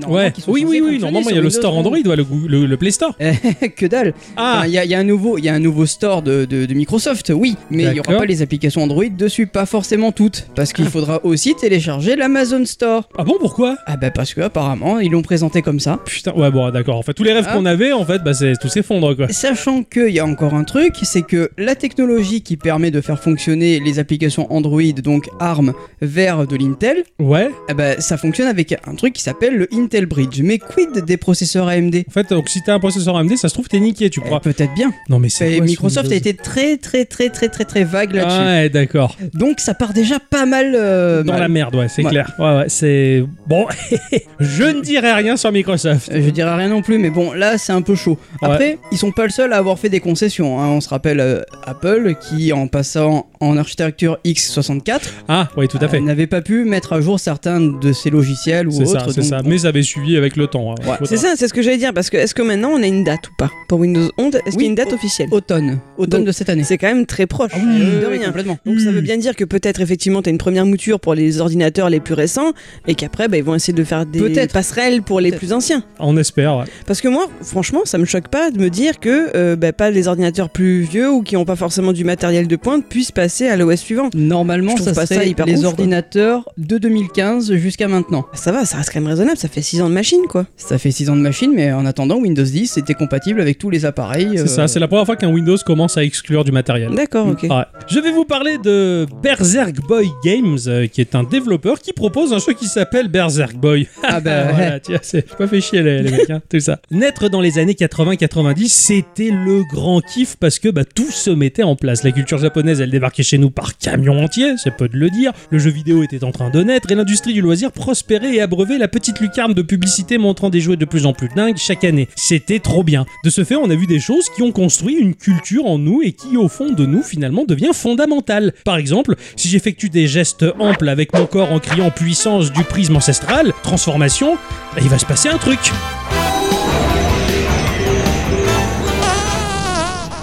Ouais. 0.08 0.32
qui 0.32 0.42
sont 0.42 0.52
Oui, 0.52 0.66
oui, 0.68 0.82
oui. 0.84 1.00
Normalement, 1.00 1.30
il 1.30 1.36
y 1.36 1.40
a 1.40 1.42
le 1.42 1.50
store 1.50 1.76
Android, 1.76 1.98
ouais, 1.98 2.16
le, 2.16 2.26
le- 2.48 2.66
le 2.66 2.78
Play 2.78 2.92
Store. 2.92 3.16
11. 3.20 3.36
que 3.76 3.86
dalle. 3.86 4.14
Ah, 4.38 4.56
Enfin, 4.60 4.68
Il 4.68 4.74
y, 4.74 4.78
a- 4.78 4.86
il 4.86 4.92
y 4.92 4.96
a 4.96 5.00
un 5.00 5.04
nouveau, 5.04 5.38
il 5.38 5.46
y 5.46 5.50
a 5.50 5.54
un 5.54 5.60
nouveau 5.60 5.86
store 5.86 6.22
de, 6.22 6.46
de- 6.46 6.66
de 6.66 6.74
Microsoft, 6.74 7.32
oui, 7.36 7.56
mais 7.70 7.84
il 7.84 7.94
y 7.96 8.00
aura 8.00 8.20
pas 8.20 8.26
les 8.26 8.42
applications 8.42 8.82
Android 8.84 9.06
dessus, 9.10 9.48
pas 9.48 9.66
forcément 9.66 10.12
toutes, 10.12 10.48
parce 10.56 10.72
qu'il 10.74 10.86
faudra 10.86 11.24
aussi 11.26 11.54
télécharger 11.70 12.16
l'Amazon 12.16 12.64
Store. 12.66 13.10
ah 13.18 13.24
bon, 13.24 13.38
pourquoi? 13.40 13.76
Ah 13.88 13.98
bah 13.98 14.12
parce 14.12 14.36
que 14.36 14.42
apparemment 14.42 15.00
ils 15.00 15.10
l'ont 15.12 15.24
présenté 15.24 15.64
comme 15.64 15.80
ça. 15.80 16.00
Putain, 16.06 16.32
ouais, 16.34 16.52
bon, 16.52 16.70
d'accord. 16.70 16.98
En 16.98 17.02
fait, 17.02 17.14
tous 17.14 17.24
les 17.24 17.34
rêves 17.34 17.46
Ah. 17.50 17.54
qu'on 17.54 17.66
avait, 17.66 17.92
en 17.92 18.06
fait, 18.06 18.20
bah, 18.24 18.36
c'est 18.36 18.54
tout 18.62 18.68
s'effondre, 18.70 19.16
quoi. 19.16 19.28
Sachant 19.30 19.82
qu'il 19.82 20.10
y 20.10 20.20
a 20.20 20.26
encore 20.26 20.54
un 20.54 20.64
truc, 20.64 20.94
c'est 21.02 21.24
que 21.24 21.50
la 21.58 21.74
technologie 21.76 22.42
qui 22.44 22.56
permet 22.56 22.92
de 22.92 23.02
faire 23.02 23.20
fonctionner 23.20 23.80
les 23.80 23.98
applications 23.98 24.46
Android, 24.54 24.82
donc 25.04 25.28
ARM, 25.40 25.74
vers 26.02 26.46
de 26.46 26.56
l'Intel, 26.56 27.04
Ouais. 27.20 27.50
eh 27.70 27.74
ben, 27.74 28.00
ça 28.00 28.18
fonctionne 28.18 28.48
avec 28.48 28.76
un 28.86 28.94
truc 28.96 29.14
qui 29.14 29.24
s'appelle 29.24 29.56
le 29.56 29.68
Intel 29.74 30.06
Bridge. 30.06 30.42
Mais 30.44 30.60
quid 30.60 31.04
des 31.04 31.18
processeurs 31.18 31.68
AMD 31.68 32.04
En 32.08 32.12
fait, 32.12 32.30
donc, 32.30 32.48
si 32.50 32.62
t'as 32.62 32.76
un 32.76 32.80
processeur 32.80 33.18
AMD, 33.18 33.36
ça 33.38 33.50
se 33.50 33.54
trouve, 33.56 33.68
t'es 33.70 33.80
niqué, 33.80 34.12
tu 34.12 34.20
Eh, 34.24 34.28
crois. 34.28 34.40
Peut-être 34.40 34.74
bien. 34.76 34.92
Non, 35.10 35.18
mais 35.18 35.30
c'est 35.30 35.60
Microsoft 35.62 36.12
a 36.12 36.16
été 36.16 36.36
très 36.36 36.78
très 36.78 37.06
très 37.06 37.30
très 37.30 37.50
très 37.50 37.66
très 37.66 37.84
vague 37.84 38.14
là-dessus. 38.14 38.38
Ouais, 38.40 38.70
d'accord. 38.70 39.18
Donc 39.34 39.60
ça 39.60 39.74
part 39.74 39.94
déjà 39.94 40.20
pas 40.20 40.46
mal. 40.46 40.74
euh, 40.76 41.24
Dans 41.24 41.34
mal. 41.34 41.42
la 41.42 41.48
merde, 41.56 41.76
ouais, 41.76 41.88
c'est 41.88 42.04
Ouais. 42.04 42.10
clair. 42.12 42.32
Ouais, 42.38 42.58
ouais, 42.58 42.66
c'est. 42.68 43.24
Bon, 43.48 43.66
je 44.40 44.64
ne 44.64 44.82
dirai 44.82 45.14
rien 45.14 45.38
sur 45.38 45.52
Microsoft. 45.52 46.10
Euh, 46.12 46.22
Je 46.24 46.30
dirais 46.30 46.54
rien 46.56 46.68
non 46.70 46.82
plus, 46.82 46.98
mais 46.98 47.10
bon, 47.10 47.32
là 47.34 47.58
c'est 47.58 47.72
un 47.72 47.82
peu 47.82 47.96
chaud. 47.96 48.18
Ouais. 48.42 48.50
Après, 48.50 48.78
ils 48.92 48.98
sont 48.98 49.12
pas 49.12 49.24
le 49.24 49.30
seul 49.32 49.54
à 49.54 49.58
avoir 49.58 49.80
fait 49.80 49.90
des 49.90 50.00
concessions. 50.02 50.60
hein. 50.60 50.68
On 50.68 50.82
se 50.82 50.90
rappelle 50.90 51.20
euh, 51.22 51.42
Apple 51.66 52.16
qui, 52.20 52.52
en 52.54 52.68
passant 52.68 53.28
en 53.40 53.58
architecture 53.58 54.18
x64, 54.26 55.00
Ah, 55.28 55.48
oui, 55.58 55.68
tout 55.68 55.78
à 55.82 55.88
fait. 55.88 55.98
euh, 55.98 56.02
n'avait 56.02 56.28
pas 56.28 56.42
pu 56.42 56.66
mettre 56.66 56.94
à 56.94 57.02
jour 57.02 57.20
certains 57.20 57.60
de 57.62 57.94
ses 57.94 58.10
logiciels 58.10 58.68
ou 58.68 58.72
C'est 58.72 58.86
ça, 58.86 59.04
autres. 59.04 59.12
c'est 59.14 59.22
ça. 59.24 59.42
bon. 59.42 59.50
Mais 59.50 59.60
ça 59.60 59.70
avait 59.70 59.84
suivi 59.84 60.18
avec 60.18 60.36
le 60.36 60.48
temps. 60.48 60.72
hein. 60.74 60.76
Ouais. 60.88 60.96
C'est 61.06 61.18
ça, 61.18 61.34
c'est 61.38 61.48
ce 61.48 61.54
que 61.54 61.62
j'allais 61.62 61.78
dire, 61.78 61.94
parce 61.94 62.10
que 62.10 62.18
est-ce 62.18 62.36
que 62.36 62.42
maintenant 62.42 62.72
on 62.74 62.82
a 62.84 62.88
une 62.88 63.04
date 63.04 63.28
ou 63.30 63.32
pas 63.38 63.50
Pour 63.70 63.80
Windows 63.80 64.10
11, 64.18 64.36
est-ce 64.36 64.52
qu'il 64.56 64.62
y 64.64 64.66
a 64.66 64.70
une 64.70 64.76
date 64.76 64.92
officielle? 64.94 65.30
Automne, 65.32 65.80
automne 65.98 66.20
Donc, 66.22 66.28
de 66.28 66.32
cette 66.32 66.50
année. 66.50 66.64
C'est 66.64 66.78
quand 66.78 66.88
même 66.88 67.06
très 67.06 67.26
proche, 67.28 67.52
Ah 67.56 67.60
oui, 67.64 67.80
de 67.80 68.06
oui, 68.08 68.18
rien. 68.18 68.28
complètement. 68.28 68.58
Donc 68.66 68.80
ça 68.80 68.90
Oui. 68.90 68.96
veut 68.96 69.02
bien 69.02 69.18
dire 69.18 69.36
que 69.36 69.44
peut-être 69.46 69.82
effectivement 69.82 70.22
tu 70.22 70.30
as 70.30 70.32
une 70.32 70.38
première 70.38 70.66
mouture 70.66 71.00
pour 71.00 71.14
les 71.16 71.40
ordinateurs 71.46 71.90
les 71.90 72.00
plus 72.00 72.14
récents 72.14 72.52
et 72.88 72.96
qu'après 72.96 73.28
bah, 73.28 73.38
ils 73.38 73.44
vont 73.44 73.56
essayer 73.56 73.74
de 73.74 73.84
faire 73.84 74.06
des 74.06 74.48
passerelles 74.48 75.02
pour 75.02 75.20
les 75.20 75.32
plus 75.32 75.54
anciens. 75.54 75.84
On 76.00 76.18
espère, 76.18 76.58
ouais. 76.58 76.66
Parce 76.86 77.02
que 77.02 77.08
moi, 77.08 77.26
franchement, 77.42 77.82
ça 77.86 77.98
me 77.98 78.06
choque 78.06 78.28
pas 78.28 78.52
de 78.52 78.60
me 78.60 78.70
dire 78.70 79.00
que 79.00 79.36
euh, 79.36 79.56
bah, 79.56 79.72
pas 79.74 79.90
les 79.92 80.08
ordinateurs 80.08 80.50
plus 80.50 80.82
vieux 80.82 81.10
ou 81.10 81.22
qui 81.22 81.36
n'ont 81.36 81.46
pas 81.46 81.56
forcément 81.56 81.94
du 81.94 82.04
matériel 82.04 82.48
de 82.48 82.56
pointe 82.56 82.86
puissent 82.88 83.12
passer 83.12 83.48
à 83.48 83.56
l'OS 83.56 83.80
suivant. 83.80 84.10
Normalement, 84.14 84.72
Je 84.72 84.84
trouve 84.84 84.88
ça 84.94 85.02
pas 85.02 85.06
ça 85.06 85.16
serait 85.16 85.30
hyper 85.30 85.46
les 85.46 85.56
ouf, 85.56 85.62
quoi. 85.62 85.70
ordinateurs 85.70 86.50
de 86.58 86.78
2015 86.78 87.54
jusqu'à 87.56 87.88
maintenant. 87.88 88.26
Ça 88.34 88.52
va, 88.52 88.66
ça 88.66 88.78
reste 88.78 88.92
quand 88.94 89.00
même 89.00 89.10
raisonnable, 89.10 89.38
ça 89.38 89.48
fait 89.48 89.62
6 89.62 89.82
ans 89.82 89.90
de 89.90 89.94
machine 89.94 90.22
quoi. 90.30 90.46
Ça 90.58 90.78
fait 90.78 90.92
6 90.92 91.10
ans 91.10 91.16
de 91.16 91.22
machine, 91.22 91.52
mais 91.54 91.72
en 91.72 91.86
attendant, 91.86 92.18
Windows 92.18 92.44
10 92.44 92.78
était 92.78 92.94
compatible 92.94 93.42
avec 93.42 93.58
tous 93.58 93.70
les 93.70 93.86
appareils. 93.86 94.32
C'est 94.36 94.42
euh, 94.44 94.48
ça, 94.48 94.68
c'est 94.68 94.80
la 94.80 94.88
première 94.88 95.06
fois 95.06 95.16
qu'un 95.16 95.32
Windows 95.32 95.58
commence 95.66 95.98
à 95.98 96.04
exclure 96.04 96.44
du 96.44 96.52
matériel. 96.52 96.94
D'accord, 96.96 97.28
ok. 97.28 97.44
Ouais. 97.44 97.64
Je 97.88 98.00
vais 98.00 98.12
vous 98.12 98.26
parler 98.26 98.58
de 98.58 99.06
Berserk 99.22 99.76
Boy 99.88 100.08
Games, 100.24 100.58
euh, 100.68 100.88
qui 100.88 101.02
est 101.02 101.16
un 101.16 101.24
développeur 101.36 101.82
qui 101.82 101.92
propose 101.92 102.32
un 102.32 102.40
jeu 102.40 102.54
qui 102.54 102.66
s'appelle 102.66 103.10
Berserk 103.10 103.56
Boy. 103.56 103.88
Ah 104.04 104.22
bah 104.22 104.52
voilà, 104.54 104.80
tiens, 104.80 105.00
c'est 105.02 105.26
j'ai 105.30 105.36
pas 105.36 105.48
fait 105.48 105.60
chier 105.60 105.84
les, 105.84 106.02
les 106.02 106.12
mecs, 106.12 106.30
hein, 106.30 106.42
tout 106.50 106.62
ça. 106.62 106.80
Naître 106.92 107.28
dans 107.28 107.42
les 107.42 107.60
années 107.60 107.74
80-90, 107.74 108.70
c'était 108.70 109.32
le 109.32 109.64
grand 109.70 110.00
kiff 110.00 110.38
parce 110.38 110.60
que 110.60 110.70
bah, 110.70 110.86
tout 110.86 111.12
se 111.12 111.30
mettait 111.30 111.64
en 111.64 111.76
place. 111.76 112.04
La 112.04 112.14
culture 112.14 112.38
japonaise, 112.38 112.80
elle 112.80 112.90
débarquait 112.90 113.24
chez 113.24 113.38
nous 113.38 113.50
par 113.50 113.78
camion 113.78 114.24
entier, 114.24 114.54
c'est 114.56 114.78
peu 114.78 114.88
de 114.88 114.96
le 114.96 115.10
dire. 115.10 115.34
Le 115.50 115.60
jeu 115.60 115.72
vidéo 115.72 116.04
était 116.04 116.24
en 116.24 116.32
train 116.32 116.50
de 116.50 116.64
naître 116.64 116.90
et 116.90 116.96
l'industrie 116.96 117.34
du 117.34 117.42
loisir 117.42 117.74
prospérait 117.74 118.36
et 118.36 118.42
abreuvait 118.42 118.78
la 118.78 118.88
petite 118.88 119.20
lucarne 119.20 119.54
de 119.54 119.62
publicité 119.62 120.18
montrant 120.18 120.50
des 120.50 120.62
jouets 120.62 120.78
de 120.78 120.86
plus 120.86 121.06
en 121.06 121.12
plus 121.12 121.28
dingues 121.36 121.58
chaque 121.58 121.84
année. 121.84 122.08
C'était 122.16 122.60
trop 122.60 122.84
bien. 122.84 123.06
De 123.26 123.30
ce 123.30 123.44
fait, 123.44 123.56
on 123.56 123.70
a 123.70 123.76
vu 123.76 123.88
des 123.88 124.00
choses 124.00 124.30
qui 124.34 124.42
ont 124.42 124.54
construit 124.54 124.96
une 124.96 125.16
culture 125.16 125.66
en 125.66 125.78
nous 125.80 126.02
et 126.02 126.14
qui, 126.14 126.38
au 126.38 126.48
fond 126.48 126.72
de 126.72 126.86
nous, 126.86 127.04
finalement, 127.04 127.44
devient 127.44 127.72
fondamentale. 127.74 128.54
Par 128.64 128.78
exemple, 128.78 129.16
si 129.36 129.50
j'effectue 129.50 129.90
des 129.90 130.08
gestes 130.08 130.46
amples 130.60 130.88
avec 130.88 131.14
mon 131.16 131.26
corps 131.26 131.52
en 131.52 131.60
criant 131.60 131.92
puissance 131.92 132.52
du 132.52 132.64
prisme 132.64 132.96
ancestral, 132.96 133.54
transformation, 133.64 134.38
bah, 134.74 134.82
il 134.82 134.90
va 134.90 135.00
se 135.00 135.06
passer 135.06 135.30
un 135.30 135.38
truc. 135.38 135.72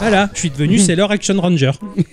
Voilà, 0.02 0.31
je 0.34 0.38
suis 0.40 0.50
devenu 0.50 0.78
Sailor 0.78 1.10
Action 1.12 1.40
Ranger. 1.40 1.70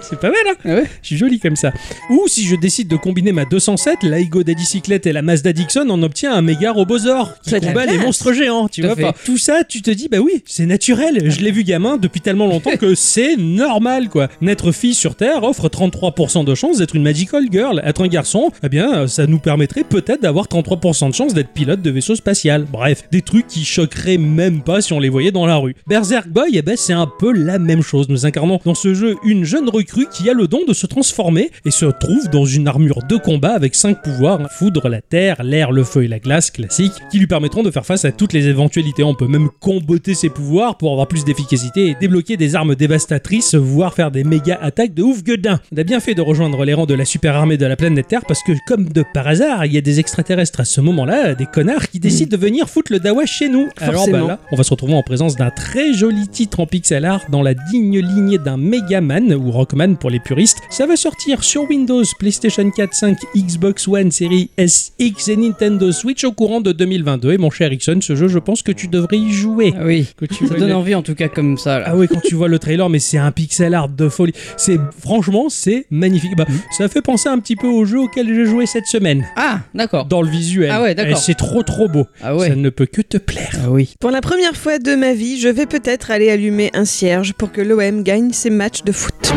c'est 0.00 0.18
pas 0.18 0.28
mal, 0.30 0.38
hein 0.48 0.54
Ah 0.64 0.74
ouais 0.76 0.84
Je 1.02 1.06
suis 1.08 1.16
joli 1.18 1.38
comme 1.38 1.56
ça. 1.56 1.72
Ou 2.10 2.26
si 2.26 2.44
je 2.46 2.56
décide 2.56 2.88
de 2.88 2.96
combiner 2.96 3.32
ma 3.32 3.44
207, 3.44 4.02
la 4.02 4.18
Ego 4.18 4.42
Daddycyclette 4.42 5.06
et 5.06 5.12
la 5.12 5.20
Mazda 5.22 5.52
Dixon, 5.52 5.86
on 5.90 6.02
obtient 6.02 6.32
un 6.32 6.40
méga 6.42 6.72
Robosaur 6.72 7.34
qui 7.42 7.50
C'est 7.50 7.60
de 7.60 7.66
la 7.66 7.72
combat 7.72 7.84
les 7.86 7.92
classe. 7.94 8.04
monstres 8.06 8.32
géants, 8.32 8.68
tu 8.68 8.80
Tout 8.80 8.86
à 8.86 8.94
vois 8.94 8.96
fait. 8.96 9.02
pas. 9.02 9.14
Tout 9.24 9.36
ça, 9.38 9.62
tu 9.64 9.82
te 9.82 9.90
dis, 9.90 10.08
bah 10.08 10.18
oui, 10.20 10.42
c'est 10.46 10.64
naturel. 10.66 11.30
Je 11.30 11.40
l'ai 11.40 11.50
vu 11.50 11.64
gamin 11.64 11.98
depuis 11.98 12.20
tellement 12.22 12.46
longtemps 12.46 12.76
que 12.78 12.94
c'est 12.96 13.36
normal, 13.36 14.08
quoi. 14.08 14.28
Naître 14.40 14.72
fille 14.72 14.94
sur 14.94 15.14
Terre 15.14 15.42
offre 15.42 15.68
33% 15.68 16.44
de 16.46 16.54
chance 16.54 16.78
d'être 16.78 16.96
une 16.96 17.02
Magical 17.02 17.44
Girl. 17.52 17.82
Être 17.84 18.04
un 18.04 18.08
garçon, 18.08 18.50
eh 18.64 18.68
bien, 18.68 19.06
ça 19.06 19.26
nous 19.26 19.38
permettrait 19.38 19.84
peut-être 19.84 20.22
d'avoir 20.22 20.46
33% 20.46 21.10
de 21.10 21.14
chance 21.14 21.34
d'être 21.34 21.50
pilote 21.50 21.82
de 21.82 21.90
vaisseau 21.90 22.14
spatial. 22.16 22.64
Bref, 22.70 23.04
des 23.12 23.20
trucs 23.22 23.46
qui 23.48 23.64
choqueraient 23.66 24.16
même 24.18 24.62
pas 24.62 24.80
si 24.80 24.92
on 24.94 24.98
les 25.00 25.10
voyait 25.10 25.30
dans 25.32 25.46
la 25.46 25.56
rue. 25.56 25.76
Berserk 25.86 26.28
Boy, 26.28 26.52
eh 26.54 26.62
ben, 26.62 26.76
c'est 26.76 26.92
un 26.94 27.01
peu 27.06 27.32
la 27.32 27.58
même 27.58 27.82
chose. 27.82 28.08
Nous 28.08 28.26
incarnons 28.26 28.60
dans 28.64 28.74
ce 28.74 28.94
jeu 28.94 29.16
une 29.24 29.44
jeune 29.44 29.68
recrue 29.68 30.06
qui 30.12 30.28
a 30.30 30.32
le 30.32 30.48
don 30.48 30.60
de 30.66 30.72
se 30.74 30.86
transformer 30.86 31.50
et 31.64 31.70
se 31.70 31.86
trouve 31.86 32.28
dans 32.30 32.44
une 32.44 32.68
armure 32.68 33.00
de 33.08 33.16
combat 33.16 33.52
avec 33.52 33.74
5 33.74 34.02
pouvoirs 34.02 34.40
foudre, 34.50 34.88
la 34.88 35.00
terre, 35.00 35.42
l'air, 35.42 35.72
le 35.72 35.84
feu 35.84 36.04
et 36.04 36.08
la 36.08 36.18
glace 36.18 36.50
classique 36.50 36.92
qui 37.10 37.18
lui 37.18 37.26
permettront 37.26 37.62
de 37.62 37.70
faire 37.70 37.86
face 37.86 38.04
à 38.04 38.12
toutes 38.12 38.32
les 38.32 38.48
éventualités. 38.48 39.02
On 39.02 39.14
peut 39.14 39.26
même 39.26 39.48
comboter 39.60 40.14
ses 40.14 40.28
pouvoirs 40.28 40.76
pour 40.76 40.92
avoir 40.92 41.08
plus 41.08 41.24
d'efficacité 41.24 41.88
et 41.88 41.96
débloquer 42.00 42.36
des 42.36 42.54
armes 42.54 42.74
dévastatrices, 42.74 43.54
voire 43.54 43.94
faire 43.94 44.10
des 44.10 44.24
méga 44.24 44.58
attaques 44.60 44.94
de 44.94 45.02
ouf 45.02 45.22
gueudin. 45.22 45.60
On 45.74 45.78
a 45.78 45.84
bien 45.84 46.00
fait 46.00 46.14
de 46.14 46.22
rejoindre 46.22 46.64
les 46.64 46.74
rangs 46.74 46.86
de 46.86 46.94
la 46.94 47.04
super 47.04 47.36
armée 47.36 47.56
de 47.56 47.66
la 47.66 47.76
planète 47.76 48.08
Terre 48.08 48.24
parce 48.26 48.42
que, 48.42 48.52
comme 48.66 48.88
de 48.88 49.04
par 49.14 49.26
hasard, 49.26 49.66
il 49.66 49.72
y 49.72 49.78
a 49.78 49.80
des 49.80 50.00
extraterrestres 50.00 50.60
à 50.60 50.64
ce 50.64 50.80
moment-là, 50.80 51.34
des 51.34 51.46
connards 51.46 51.88
qui 51.88 52.00
décident 52.00 52.36
de 52.36 52.40
venir 52.40 52.68
foutre 52.68 52.92
le 52.92 52.98
dawa 52.98 53.26
chez 53.26 53.48
nous. 53.48 53.68
Alors 53.78 54.08
bah 54.08 54.26
là, 54.26 54.40
on 54.50 54.56
va 54.56 54.62
se 54.64 54.70
retrouver 54.70 54.94
en 54.94 55.02
présence 55.02 55.36
d'un 55.36 55.50
très 55.50 55.92
joli 55.94 56.28
titre 56.28 56.60
en 56.60 56.66
pixel 56.66 56.91
art 56.92 57.22
dans 57.30 57.42
la 57.42 57.54
digne 57.54 57.98
lignée 58.00 58.38
d'un 58.38 58.56
Megaman 58.56 59.32
ou 59.34 59.50
Rockman 59.50 59.94
pour 59.94 60.10
les 60.10 60.20
puristes. 60.20 60.58
Ça 60.70 60.86
va 60.86 60.96
sortir 60.96 61.42
sur 61.44 61.68
Windows, 61.68 62.02
PlayStation 62.18 62.70
4, 62.70 62.94
5, 62.94 63.18
Xbox 63.36 63.88
One, 63.88 64.10
série 64.10 64.50
SX 64.58 65.28
et 65.28 65.36
Nintendo 65.36 65.90
Switch 65.92 66.24
au 66.24 66.32
courant 66.32 66.60
de 66.60 66.72
2022. 66.72 67.32
Et 67.32 67.38
mon 67.38 67.50
cher 67.50 67.72
Ixon, 67.72 67.98
ce 68.00 68.14
jeu, 68.14 68.28
je 68.28 68.38
pense 68.38 68.62
que 68.62 68.72
tu 68.72 68.88
devrais 68.88 69.18
y 69.18 69.32
jouer. 69.32 69.72
Ah 69.78 69.84
oui, 69.84 70.06
Que 70.16 70.26
tu 70.26 70.46
ça 70.46 70.54
donne 70.54 70.68
le- 70.68 70.74
envie 70.74 70.94
en 70.94 71.02
tout 71.02 71.14
cas 71.14 71.28
comme 71.28 71.56
ça. 71.58 71.78
Là. 71.80 71.84
ah 71.88 71.96
oui, 71.96 72.06
quand 72.08 72.20
tu 72.22 72.34
vois 72.34 72.48
le 72.48 72.58
trailer, 72.58 72.88
mais 72.88 72.98
c'est 72.98 73.18
un 73.18 73.32
pixel 73.32 73.74
art 73.74 73.88
de 73.88 74.08
folie. 74.08 74.32
C'est 74.56 74.78
franchement, 75.00 75.46
c'est 75.48 75.86
magnifique. 75.90 76.36
Bah, 76.36 76.46
ça 76.76 76.88
fait 76.88 77.02
penser 77.02 77.28
un 77.28 77.38
petit 77.38 77.56
peu 77.56 77.66
au 77.66 77.84
jeu 77.84 78.00
auquel 78.00 78.26
j'ai 78.34 78.44
joué 78.46 78.66
cette 78.66 78.86
semaine. 78.86 79.24
Ah, 79.36 79.60
d'accord. 79.74 80.06
Dans 80.06 80.22
le 80.22 80.28
visuel. 80.28 80.70
Ah 80.72 80.82
ouais, 80.82 80.94
d'accord. 80.94 81.12
Et 81.16 81.20
C'est 81.20 81.34
trop 81.34 81.62
trop 81.62 81.88
beau. 81.88 82.06
Ah 82.22 82.36
ouais. 82.36 82.48
Ça 82.48 82.56
ne 82.56 82.70
peut 82.70 82.86
que 82.86 83.02
te 83.02 83.16
plaire. 83.16 83.50
Ah 83.64 83.70
oui. 83.70 83.94
Pour 84.00 84.10
la 84.10 84.20
première 84.20 84.56
fois 84.56 84.78
de 84.78 84.94
ma 84.94 85.12
vie, 85.14 85.38
je 85.40 85.48
vais 85.48 85.66
peut-être 85.66 86.10
aller 86.10 86.30
allumer 86.30 86.70
un 86.74 86.81
cierge 86.84 87.32
pour 87.32 87.52
que 87.52 87.60
l'OM 87.60 88.02
gagne 88.02 88.32
ses 88.32 88.50
matchs 88.50 88.82
de 88.82 88.92
foot. 88.92 89.32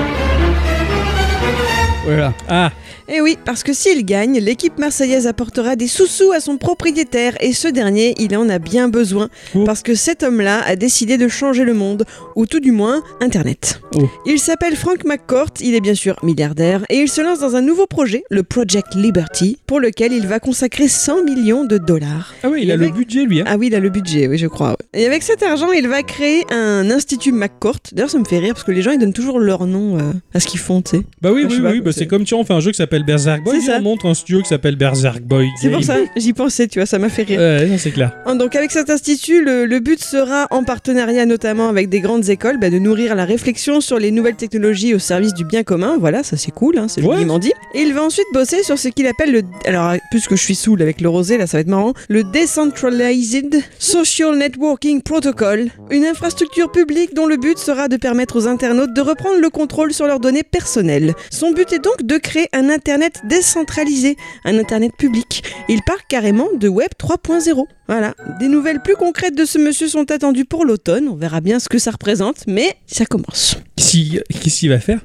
Voilà. 2.05 2.33
Ah, 2.47 2.71
Et 3.07 3.21
oui, 3.21 3.37
parce 3.45 3.63
que 3.63 3.71
s'il 3.73 4.03
gagne, 4.03 4.39
l'équipe 4.39 4.79
marseillaise 4.79 5.27
apportera 5.27 5.75
des 5.75 5.87
sous-sous 5.87 6.31
à 6.31 6.39
son 6.39 6.57
propriétaire 6.57 7.35
et 7.39 7.53
ce 7.53 7.67
dernier, 7.67 8.15
il 8.19 8.35
en 8.35 8.49
a 8.49 8.57
bien 8.59 8.89
besoin 8.89 9.29
Oh. 9.53 9.63
parce 9.63 9.83
que 9.83 9.93
cet 9.95 10.23
homme-là 10.23 10.61
a 10.65 10.75
décidé 10.75 11.17
de 11.17 11.27
changer 11.27 11.63
le 11.65 11.73
monde, 11.73 12.03
ou 12.35 12.45
tout 12.47 12.59
du 12.59 12.71
moins 12.71 13.03
Internet. 13.21 13.79
Oh. 13.95 14.09
Il 14.25 14.39
s'appelle 14.39 14.75
Frank 14.75 15.03
McCourt, 15.05 15.51
il 15.61 15.75
est 15.75 15.81
bien 15.81 15.93
sûr 15.93 16.15
milliardaire 16.23 16.83
et 16.89 16.97
il 16.97 17.07
se 17.07 17.21
lance 17.21 17.39
dans 17.39 17.55
un 17.55 17.61
nouveau 17.61 17.85
projet, 17.85 18.23
le 18.31 18.41
Project 18.43 18.95
Liberty, 18.95 19.57
pour 19.67 19.79
lequel 19.79 20.11
il 20.11 20.25
va 20.27 20.39
consacrer 20.39 20.87
100 20.87 21.23
millions 21.23 21.63
de 21.65 21.77
dollars. 21.77 22.33
ah 22.43 22.49
oui, 22.49 22.61
il 22.63 22.69
Et 22.69 22.73
a 22.73 22.75
le 22.77 22.89
budget 22.89 23.25
lui. 23.25 23.41
Hein. 23.41 23.45
Ah 23.47 23.57
oui, 23.57 23.67
il 23.67 23.75
a 23.75 23.79
le 23.79 23.89
budget, 23.89 24.27
oui, 24.27 24.37
je 24.37 24.47
crois. 24.47 24.71
ouais. 24.71 25.01
Et 25.01 25.05
avec 25.05 25.21
cet 25.23 25.43
argent, 25.43 25.71
il 25.71 25.87
va 25.87 26.01
créer 26.01 26.43
un 26.51 26.89
institut 26.89 27.31
McCourt. 27.31 27.79
D'ailleurs, 27.91 28.09
ça 28.09 28.17
me 28.19 28.25
fait 28.25 28.39
rire 28.39 28.53
parce 28.53 28.63
que 28.65 28.71
les 28.71 28.81
gens, 28.81 28.91
ils 28.91 28.99
donnent 28.99 29.13
toujours 29.13 29.39
leur 29.39 29.67
nom 29.67 29.97
euh, 29.97 30.11
à 30.33 30.39
ce 30.39 30.47
qu'ils 30.47 30.59
font, 30.59 30.81
tu 30.81 30.97
sais. 30.97 31.03
Bah 31.21 31.31
oui, 31.31 31.45
Je 31.49 31.61
oui, 31.61 31.69
oui, 31.73 31.81
bah 31.81 31.91
c'est 31.91 32.07
comme 32.07 32.23
tu 32.23 32.33
on 32.33 32.43
fait 32.43 32.53
un 32.53 32.59
jeu 32.59 32.71
qui 32.71 32.77
s'appelle 32.77 32.94
Berserk 33.03 33.43
Boy, 33.43 33.61
ça. 33.61 33.77
on 33.79 33.81
montre 33.81 34.05
un 34.05 34.13
studio 34.13 34.41
qui 34.41 34.49
s'appelle 34.49 34.75
Berserk 34.75 35.21
Boy. 35.21 35.49
C'est 35.61 35.69
pour 35.69 35.83
ça, 35.83 35.97
j'y 36.15 36.33
pensais, 36.33 36.67
tu 36.67 36.79
vois, 36.79 36.85
ça 36.85 36.99
m'a 36.99 37.09
fait 37.09 37.23
rire. 37.23 37.39
Ouais, 37.39 37.77
c'est 37.77 37.91
clair. 37.91 38.11
Hein, 38.25 38.35
Donc 38.35 38.55
avec 38.55 38.71
cet 38.71 38.89
institut, 38.89 39.43
le, 39.43 39.65
le 39.65 39.79
but 39.79 40.03
sera, 40.03 40.47
en 40.51 40.63
partenariat 40.63 41.25
notamment 41.25 41.69
avec 41.69 41.89
des 41.89 41.99
grandes 41.99 42.29
écoles, 42.29 42.57
bah, 42.59 42.69
de 42.69 42.79
nourrir 42.79 43.15
la 43.15 43.25
réflexion 43.25 43.81
sur 43.81 43.99
les 43.99 44.11
nouvelles 44.11 44.35
technologies 44.35 44.93
au 44.93 44.99
service 44.99 45.33
du 45.33 45.45
bien 45.45 45.63
commun. 45.63 45.97
Voilà, 45.99 46.23
ça 46.23 46.37
c'est 46.37 46.51
cool, 46.51 46.77
hein, 46.77 46.87
c'est 46.87 47.01
joliment 47.01 47.39
dit. 47.39 47.51
Et 47.73 47.81
il 47.81 47.93
va 47.93 48.03
ensuite 48.03 48.25
bosser 48.33 48.63
sur 48.63 48.77
ce 48.77 48.87
qu'il 48.89 49.07
appelle 49.07 49.31
le... 49.31 49.41
Alors, 49.65 49.93
puisque 50.11 50.31
je 50.35 50.41
suis 50.41 50.55
saoul 50.55 50.81
avec 50.81 51.01
le 51.01 51.09
rosé, 51.09 51.37
là 51.37 51.47
ça 51.47 51.57
va 51.57 51.61
être 51.61 51.67
marrant. 51.67 51.93
Le 52.09 52.23
Decentralized 52.23 53.61
Social 53.79 54.37
Networking 54.37 55.01
Protocol. 55.01 55.67
Une 55.91 56.05
infrastructure 56.05 56.71
publique 56.71 57.13
dont 57.15 57.25
le 57.25 57.37
but 57.37 57.57
sera 57.57 57.87
de 57.87 57.97
permettre 57.97 58.37
aux 58.37 58.47
internautes 58.47 58.93
de 58.93 59.01
reprendre 59.01 59.39
le 59.39 59.49
contrôle 59.49 59.93
sur 59.93 60.07
leurs 60.07 60.19
données 60.19 60.43
personnelles. 60.43 61.13
Son 61.31 61.51
but 61.51 61.71
est 61.73 61.83
donc 61.83 62.03
de 62.03 62.17
créer 62.17 62.47
un 62.53 62.69
Internet 62.87 63.21
décentralisé, 63.23 64.15
un 64.43 64.59
Internet 64.59 64.91
public. 64.95 65.43
Il 65.69 65.81
parle 65.81 66.01
carrément 66.07 66.49
de 66.55 66.67
Web 66.69 66.89
3.0. 66.99 67.65
Voilà. 67.87 68.13
Des 68.39 68.47
nouvelles 68.47 68.79
plus 68.79 68.95
concrètes 68.95 69.33
de 69.35 69.43
ce 69.43 69.57
monsieur 69.57 69.87
sont 69.87 70.11
attendues 70.11 70.45
pour 70.45 70.65
l'automne. 70.65 71.07
On 71.09 71.15
verra 71.15 71.41
bien 71.41 71.57
ce 71.59 71.67
que 71.67 71.79
ça 71.79 71.89
représente, 71.89 72.45
mais 72.45 72.75
ça 72.85 73.07
commence. 73.07 73.57
Si- 73.79 74.19
Qu'est-ce 74.39 74.59
qu'il 74.59 74.69
va 74.69 74.79
faire? 74.79 74.99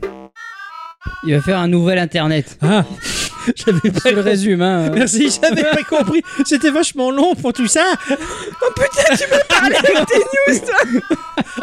Il 1.26 1.34
va 1.34 1.40
faire 1.40 1.58
un 1.58 1.68
nouvel 1.68 1.98
internet. 1.98 2.58
Ah 2.60 2.84
J'avais 3.56 3.90
pas 3.90 4.10
Je 4.10 4.14
le 4.14 4.20
résume, 4.20 4.60
hein. 4.60 4.90
Merci, 4.94 5.30
j'avais 5.42 5.62
pas 5.62 5.82
compris. 5.88 6.20
C'était 6.44 6.68
vachement 6.70 7.10
long 7.10 7.34
pour 7.34 7.54
tout 7.54 7.66
ça. 7.66 7.84
Oh 8.10 8.14
putain, 8.76 9.16
tu 9.16 9.24
peux 9.26 9.40
parler 9.48 9.76
avec 9.76 10.06
tes 10.06 10.18
news, 10.52 10.58
toi 10.58 11.00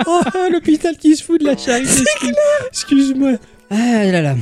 Oh, 0.07 0.21
l'hôpital 0.51 0.97
qui 0.97 1.15
se 1.15 1.23
fout 1.23 1.39
de 1.39 1.45
la 1.45 1.55
charité. 1.55 1.91
excuse- 2.01 2.33
Excuse-moi. 2.71 3.33
Ah 3.69 4.03
là 4.05 4.21
là. 4.23 4.35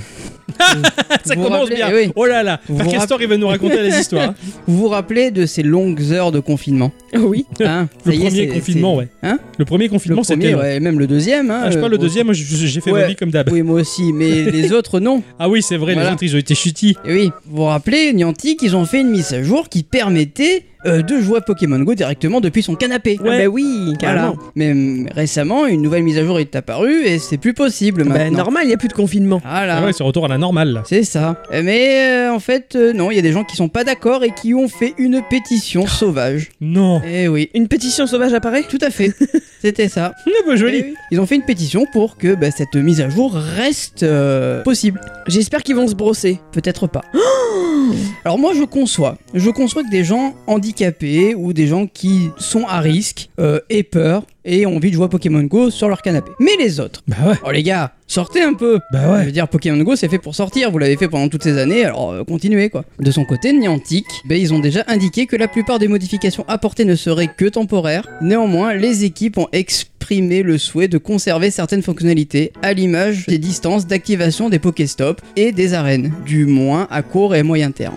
Ça 1.23 1.35
commence 1.35 1.51
rappelez- 1.61 1.75
bien. 1.75 1.87
eh 1.91 2.05
oui. 2.05 2.11
Oh 2.15 2.25
là 2.25 2.43
là. 2.43 2.59
Vous 2.67 2.77
Par 2.77 2.85
vous 2.85 2.91
Castor, 2.91 3.21
il 3.21 3.27
va 3.27 3.37
nous 3.37 3.47
raconter 3.47 3.81
les 3.81 3.97
histoires. 3.99 4.29
hein. 4.29 4.35
Vous 4.67 4.77
vous 4.77 4.87
rappelez 4.87 5.31
de 5.31 5.45
ces 5.45 5.63
longues 5.63 6.01
heures 6.11 6.31
de 6.31 6.39
confinement? 6.39 6.91
Oui. 7.17 7.45
hein 7.61 7.87
Le 8.05 8.13
est, 8.13 8.17
premier 8.19 8.47
confinement, 8.47 8.95
ouais. 8.95 9.07
Hein? 9.23 9.39
Le 9.57 9.65
premier 9.65 9.85
c'est- 9.85 9.87
Le 9.89 9.93
confinement, 9.95 10.23
c'était. 10.23 10.53
ouais, 10.55 10.79
même 10.79 10.99
le 10.99 11.07
deuxième. 11.07 11.49
Hein, 11.51 11.61
Ah, 11.65 11.71
je 11.71 11.77
euh, 11.77 11.79
parle 11.79 11.91
le 11.91 11.97
bon. 11.97 12.03
deuxième, 12.03 12.31
j'ai 12.33 12.81
fait 12.81 12.91
Ouais. 12.91 13.01
ma 13.01 13.07
vie 13.07 13.15
comme 13.15 13.31
d'hab. 13.31 13.49
Oui, 13.51 13.61
moi 13.61 13.81
aussi, 13.81 14.11
mais 14.13 14.43
les 14.51 14.71
autres, 14.73 14.99
non. 14.99 15.23
Ah 15.39 15.49
oui, 15.49 15.61
c'est 15.61 15.77
vrai, 15.77 15.93
Voilà. 15.93 16.09
les 16.09 16.13
autres 16.13 16.23
ils 16.23 16.35
ont 16.35 16.39
été 16.39 16.55
chutis. 16.55 16.95
Et 17.05 17.13
oui, 17.13 17.31
vous 17.45 17.57
vous 17.57 17.63
rappelez, 17.65 18.13
Niantic, 18.13 18.61
ils 18.61 18.75
ont 18.75 18.85
fait 18.85 19.01
une 19.01 19.09
mise 19.09 19.33
à 19.33 19.43
jour 19.43 19.69
qui 19.69 19.83
permettait 19.83 20.63
euh, 20.85 21.01
de 21.01 21.19
jouer 21.19 21.39
à 21.39 21.41
Pokémon 21.41 21.79
Go 21.79 21.95
directement 21.95 22.41
depuis 22.41 22.61
son 22.61 22.75
canapé. 22.75 23.17
Ah 23.19 23.23
bah 23.23 23.45
oui, 23.47 23.65
carrément. 23.99 24.35
Voilà. 24.35 24.51
Mais 24.55 24.71
hum, 24.71 25.07
récemment, 25.15 25.65
une 25.65 25.81
nouvelle 25.81 26.03
mise 26.03 26.19
à 26.19 26.23
jour 26.25 26.39
est 26.39 26.55
apparue 26.55 27.05
et 27.05 27.17
c'est 27.17 27.37
plus 27.37 27.53
possible 27.55 28.03
Bah 28.03 28.13
maintenant. 28.19 28.37
normal, 28.37 28.63
il 28.65 28.67
n'y 28.67 28.73
a 28.73 28.77
plus 28.77 28.87
de 28.89 28.93
confinement. 28.93 29.41
Voilà. 29.43 29.77
Ah 29.77 29.85
ouais, 29.85 29.93
c'est 29.93 30.03
retour 30.03 30.25
à 30.25 30.27
la 30.27 30.34
normale. 30.37 30.83
C'est 30.85 31.03
ça. 31.03 31.41
Euh, 31.51 31.61
Mais 31.63 32.27
euh, 32.27 32.33
en 32.33 32.39
fait, 32.39 32.75
euh, 32.75 32.93
non, 32.93 33.11
il 33.11 33.15
y 33.15 33.19
a 33.19 33.21
des 33.21 33.31
gens 33.31 33.43
qui 33.43 33.55
sont 33.55 33.69
pas 33.69 33.83
d'accord 33.83 34.23
et 34.23 34.31
qui 34.31 34.53
ont 34.53 34.67
fait 34.67 34.93
une 34.97 35.21
pétition 35.29 35.87
sauvage. 35.87 36.49
Non. 36.61 37.01
Eh 37.07 37.27
oui, 37.27 37.49
Une 37.53 37.67
pétition 37.67 38.07
sauvage 38.07 38.33
apparaît 38.33 38.63
tout 38.63 38.79
à 38.81 38.89
fait. 38.89 39.13
C'était 39.65 39.89
ça. 39.89 40.13
Ah 40.27 40.47
bah 40.47 40.55
joli. 40.57 40.77
Eh 40.77 40.83
oui. 40.89 40.95
Ils 41.09 41.19
ont 41.19 41.25
fait 41.25 41.33
une 41.35 41.41
pétition 41.45 41.87
pour 41.91 42.17
que 42.17 42.35
bah, 42.35 42.51
cette 42.51 42.75
mise 42.75 43.01
à 43.01 43.09
jour 43.09 43.33
reste 43.33 44.03
euh, 44.03 44.61
possible. 44.61 45.01
J'espère 45.27 45.63
qu'ils 45.63 45.75
vont 45.75 45.87
se 45.87 45.95
brosser. 45.95 46.39
Peut-être 46.51 46.85
pas. 46.85 47.01
Alors 48.25 48.39
moi 48.39 48.53
je 48.55 48.63
conçois, 48.63 49.17
je 49.33 49.49
conçois 49.49 49.83
que 49.83 49.89
des 49.89 50.03
gens 50.03 50.33
handicapés 50.47 51.35
ou 51.35 51.53
des 51.53 51.67
gens 51.67 51.85
qui 51.87 52.29
sont 52.37 52.65
à 52.67 52.79
risque 52.79 53.29
euh, 53.39 53.59
aient 53.69 53.83
peur 53.83 54.23
et 54.43 54.65
ont 54.65 54.75
envie 54.75 54.89
de 54.89 54.95
jouer 54.95 55.05
à 55.05 55.09
Pokémon 55.09 55.41
Go 55.43 55.69
sur 55.71 55.87
leur 55.87 56.01
canapé. 56.01 56.31
Mais 56.39 56.51
les 56.59 56.79
autres, 56.79 57.03
Bah 57.07 57.15
ouais. 57.27 57.35
oh 57.45 57.51
les 57.51 57.63
gars, 57.63 57.93
sortez 58.07 58.41
un 58.43 58.53
peu. 58.53 58.79
Bah 58.91 58.99
Je 59.05 59.11
ouais. 59.11 59.25
veux 59.25 59.31
dire, 59.31 59.47
Pokémon 59.47 59.81
Go, 59.83 59.95
c'est 59.95 60.07
fait 60.07 60.19
pour 60.19 60.35
sortir. 60.35 60.69
Vous 60.71 60.77
l'avez 60.77 60.97
fait 60.97 61.07
pendant 61.07 61.29
toutes 61.29 61.43
ces 61.43 61.57
années, 61.57 61.83
alors 61.85 62.11
euh, 62.11 62.23
continuez 62.23 62.69
quoi. 62.69 62.83
De 62.99 63.09
son 63.11 63.25
côté, 63.25 63.53
Niantic, 63.53 64.05
ben, 64.25 64.39
ils 64.39 64.53
ont 64.53 64.59
déjà 64.59 64.83
indiqué 64.87 65.25
que 65.25 65.35
la 65.35 65.47
plupart 65.47 65.79
des 65.79 65.87
modifications 65.87 66.45
apportées 66.47 66.85
ne 66.85 66.95
seraient 66.95 67.31
que 67.35 67.45
temporaires. 67.45 68.07
Néanmoins, 68.21 68.73
les 68.75 69.03
équipes 69.03 69.37
ont 69.39 69.47
exp 69.55 69.94
exprimé 70.05 70.43
le 70.43 70.59
souhait 70.59 70.87
de 70.87 70.99
conserver 70.99 71.49
certaines 71.49 71.81
fonctionnalités, 71.81 72.51
à 72.61 72.73
l'image 72.73 73.25
des 73.25 73.39
distances 73.39 73.87
d'activation 73.87 74.49
des 74.49 74.59
Pokéstop 74.59 75.19
et 75.35 75.51
des 75.51 75.73
arènes, 75.73 76.11
du 76.27 76.45
moins 76.45 76.87
à 76.91 77.01
court 77.01 77.33
et 77.33 77.41
moyen 77.41 77.71
terme. 77.71 77.95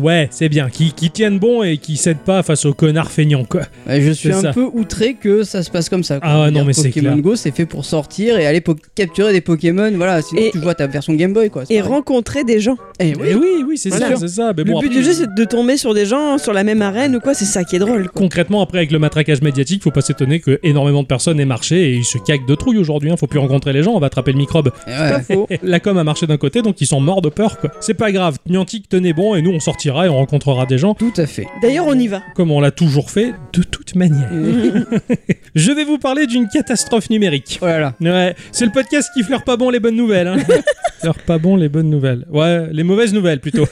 Ouais, 0.00 0.28
c'est 0.30 0.48
bien. 0.48 0.70
Qui, 0.70 0.92
qui 0.94 1.10
tiennent 1.10 1.38
bon 1.38 1.62
et 1.62 1.76
qui 1.76 1.98
cèdent 1.98 2.18
pas 2.24 2.42
face 2.42 2.64
aux 2.64 2.72
connards 2.72 3.10
feignants 3.10 3.44
quoi. 3.44 3.62
Ouais, 3.86 4.00
je 4.00 4.10
suis 4.12 4.32
un 4.32 4.40
ça. 4.40 4.52
peu 4.54 4.64
outré 4.72 5.14
que 5.20 5.42
ça 5.42 5.62
se 5.62 5.70
passe 5.70 5.90
comme 5.90 6.02
ça. 6.02 6.18
quoi. 6.18 6.28
Ah 6.30 6.40
ouais, 6.42 6.50
non, 6.50 6.64
mais 6.64 6.72
c'est 6.72 6.88
Pokémon 6.88 7.10
clair. 7.12 7.22
Go, 7.22 7.36
c'est 7.36 7.54
fait 7.54 7.66
pour 7.66 7.84
sortir 7.84 8.38
et 8.38 8.46
aller 8.46 8.62
capturer 8.94 9.32
des 9.34 9.42
Pokémon. 9.42 9.90
Voilà, 9.94 10.22
sinon 10.22 10.40
Et- 10.40 10.50
tu 10.52 10.66
à 10.66 10.74
ta 10.74 10.86
version 10.86 11.12
Game 11.12 11.34
Boy 11.34 11.50
quoi. 11.50 11.64
Et 11.68 11.78
pareil. 11.78 11.80
rencontrer 11.82 12.44
des 12.44 12.60
gens. 12.60 12.76
Eh 13.00 13.12
Oui, 13.16 13.34
oui, 13.34 13.64
oui, 13.68 13.76
c'est 13.78 13.90
Voilà. 13.90 14.10
ça, 14.10 14.16
c'est 14.16 14.28
ça. 14.28 14.52
Mais 14.56 14.62
le 14.64 14.72
bon, 14.72 14.80
but 14.80 14.86
après, 14.86 14.98
du 14.98 15.04
jeu, 15.04 15.12
c'est 15.12 15.34
de 15.34 15.44
tomber 15.44 15.76
sur 15.76 15.92
des 15.94 16.06
gens 16.06 16.38
sur 16.38 16.52
la 16.54 16.64
même 16.64 16.80
arène 16.80 17.16
ou 17.16 17.20
quoi, 17.20 17.34
c'est 17.34 17.44
ça 17.44 17.64
qui 17.64 17.76
est 17.76 17.80
drôle. 17.80 18.04
Quoi. 18.08 18.12
Concrètement, 18.22 18.62
après, 18.62 18.78
avec 18.78 18.92
le 18.92 18.98
matraquage 18.98 19.42
médiatique, 19.42 19.82
faut 19.82 19.90
pas 19.90 20.00
s'étonner 20.00 20.40
que 20.40 20.58
énormément 20.62 21.02
de 21.02 21.08
personnes 21.08 21.40
aient 21.40 21.44
marché 21.50 21.90
et 21.90 21.94
ils 21.96 22.04
se 22.04 22.16
caquent 22.16 22.46
de 22.46 22.54
trouille 22.54 22.78
aujourd'hui. 22.78 23.10
Hein. 23.10 23.16
Faut 23.18 23.26
plus 23.26 23.38
rencontrer 23.40 23.72
les 23.72 23.82
gens, 23.82 23.92
on 23.92 23.98
va 23.98 24.06
attraper 24.06 24.32
le 24.32 24.38
microbe. 24.38 24.70
Eh 24.86 24.90
ouais. 24.90 25.10
Pas 25.10 25.20
faux. 25.20 25.48
La 25.62 25.80
com 25.80 25.98
a 25.98 26.04
marché 26.04 26.26
d'un 26.26 26.36
côté, 26.38 26.62
donc 26.62 26.80
ils 26.80 26.86
sont 26.86 27.00
morts 27.00 27.20
de 27.20 27.28
peur, 27.28 27.58
quoi. 27.58 27.70
C'est 27.80 27.94
pas 27.94 28.12
grave, 28.12 28.38
Niantic 28.48 28.88
tenez 28.88 29.12
bon 29.12 29.34
et 29.34 29.42
nous 29.42 29.50
on 29.50 29.60
sortira 29.60 30.06
et 30.06 30.08
on 30.08 30.16
rencontrera 30.16 30.64
des 30.64 30.78
gens 30.78 30.94
Tout 30.94 31.12
à 31.16 31.26
fait. 31.26 31.46
D'ailleurs, 31.60 31.86
on 31.86 31.98
y 31.98 32.06
va. 32.06 32.22
comme 32.34 32.50
on 32.50 32.60
l'a 32.60 32.70
toujours 32.70 33.10
fait, 33.10 33.34
de 33.52 33.62
toute 33.62 33.94
manière. 33.96 34.30
Je 35.54 35.72
vais 35.72 35.84
vous 35.84 35.98
parler 35.98 36.26
d'une 36.26 36.48
catastrophe 36.48 37.10
numérique. 37.10 37.58
Oh 37.60 37.66
là 37.66 37.78
là. 37.80 37.94
Ouais, 38.00 38.36
c'est 38.52 38.64
le 38.64 38.72
podcast 38.72 39.10
qui 39.12 39.22
fleure 39.22 39.42
pas 39.42 39.56
bon 39.56 39.70
les 39.70 39.80
bonnes 39.80 39.96
nouvelles. 39.96 40.28
Hein. 40.28 40.38
fleure 41.00 41.18
pas 41.18 41.38
bon 41.38 41.56
les 41.56 41.68
bonnes 41.68 41.90
nouvelles. 41.90 42.24
Ouais, 42.30 42.68
les 42.70 42.84
mauvaises 42.84 43.12
nouvelles 43.12 43.40
plutôt. 43.40 43.66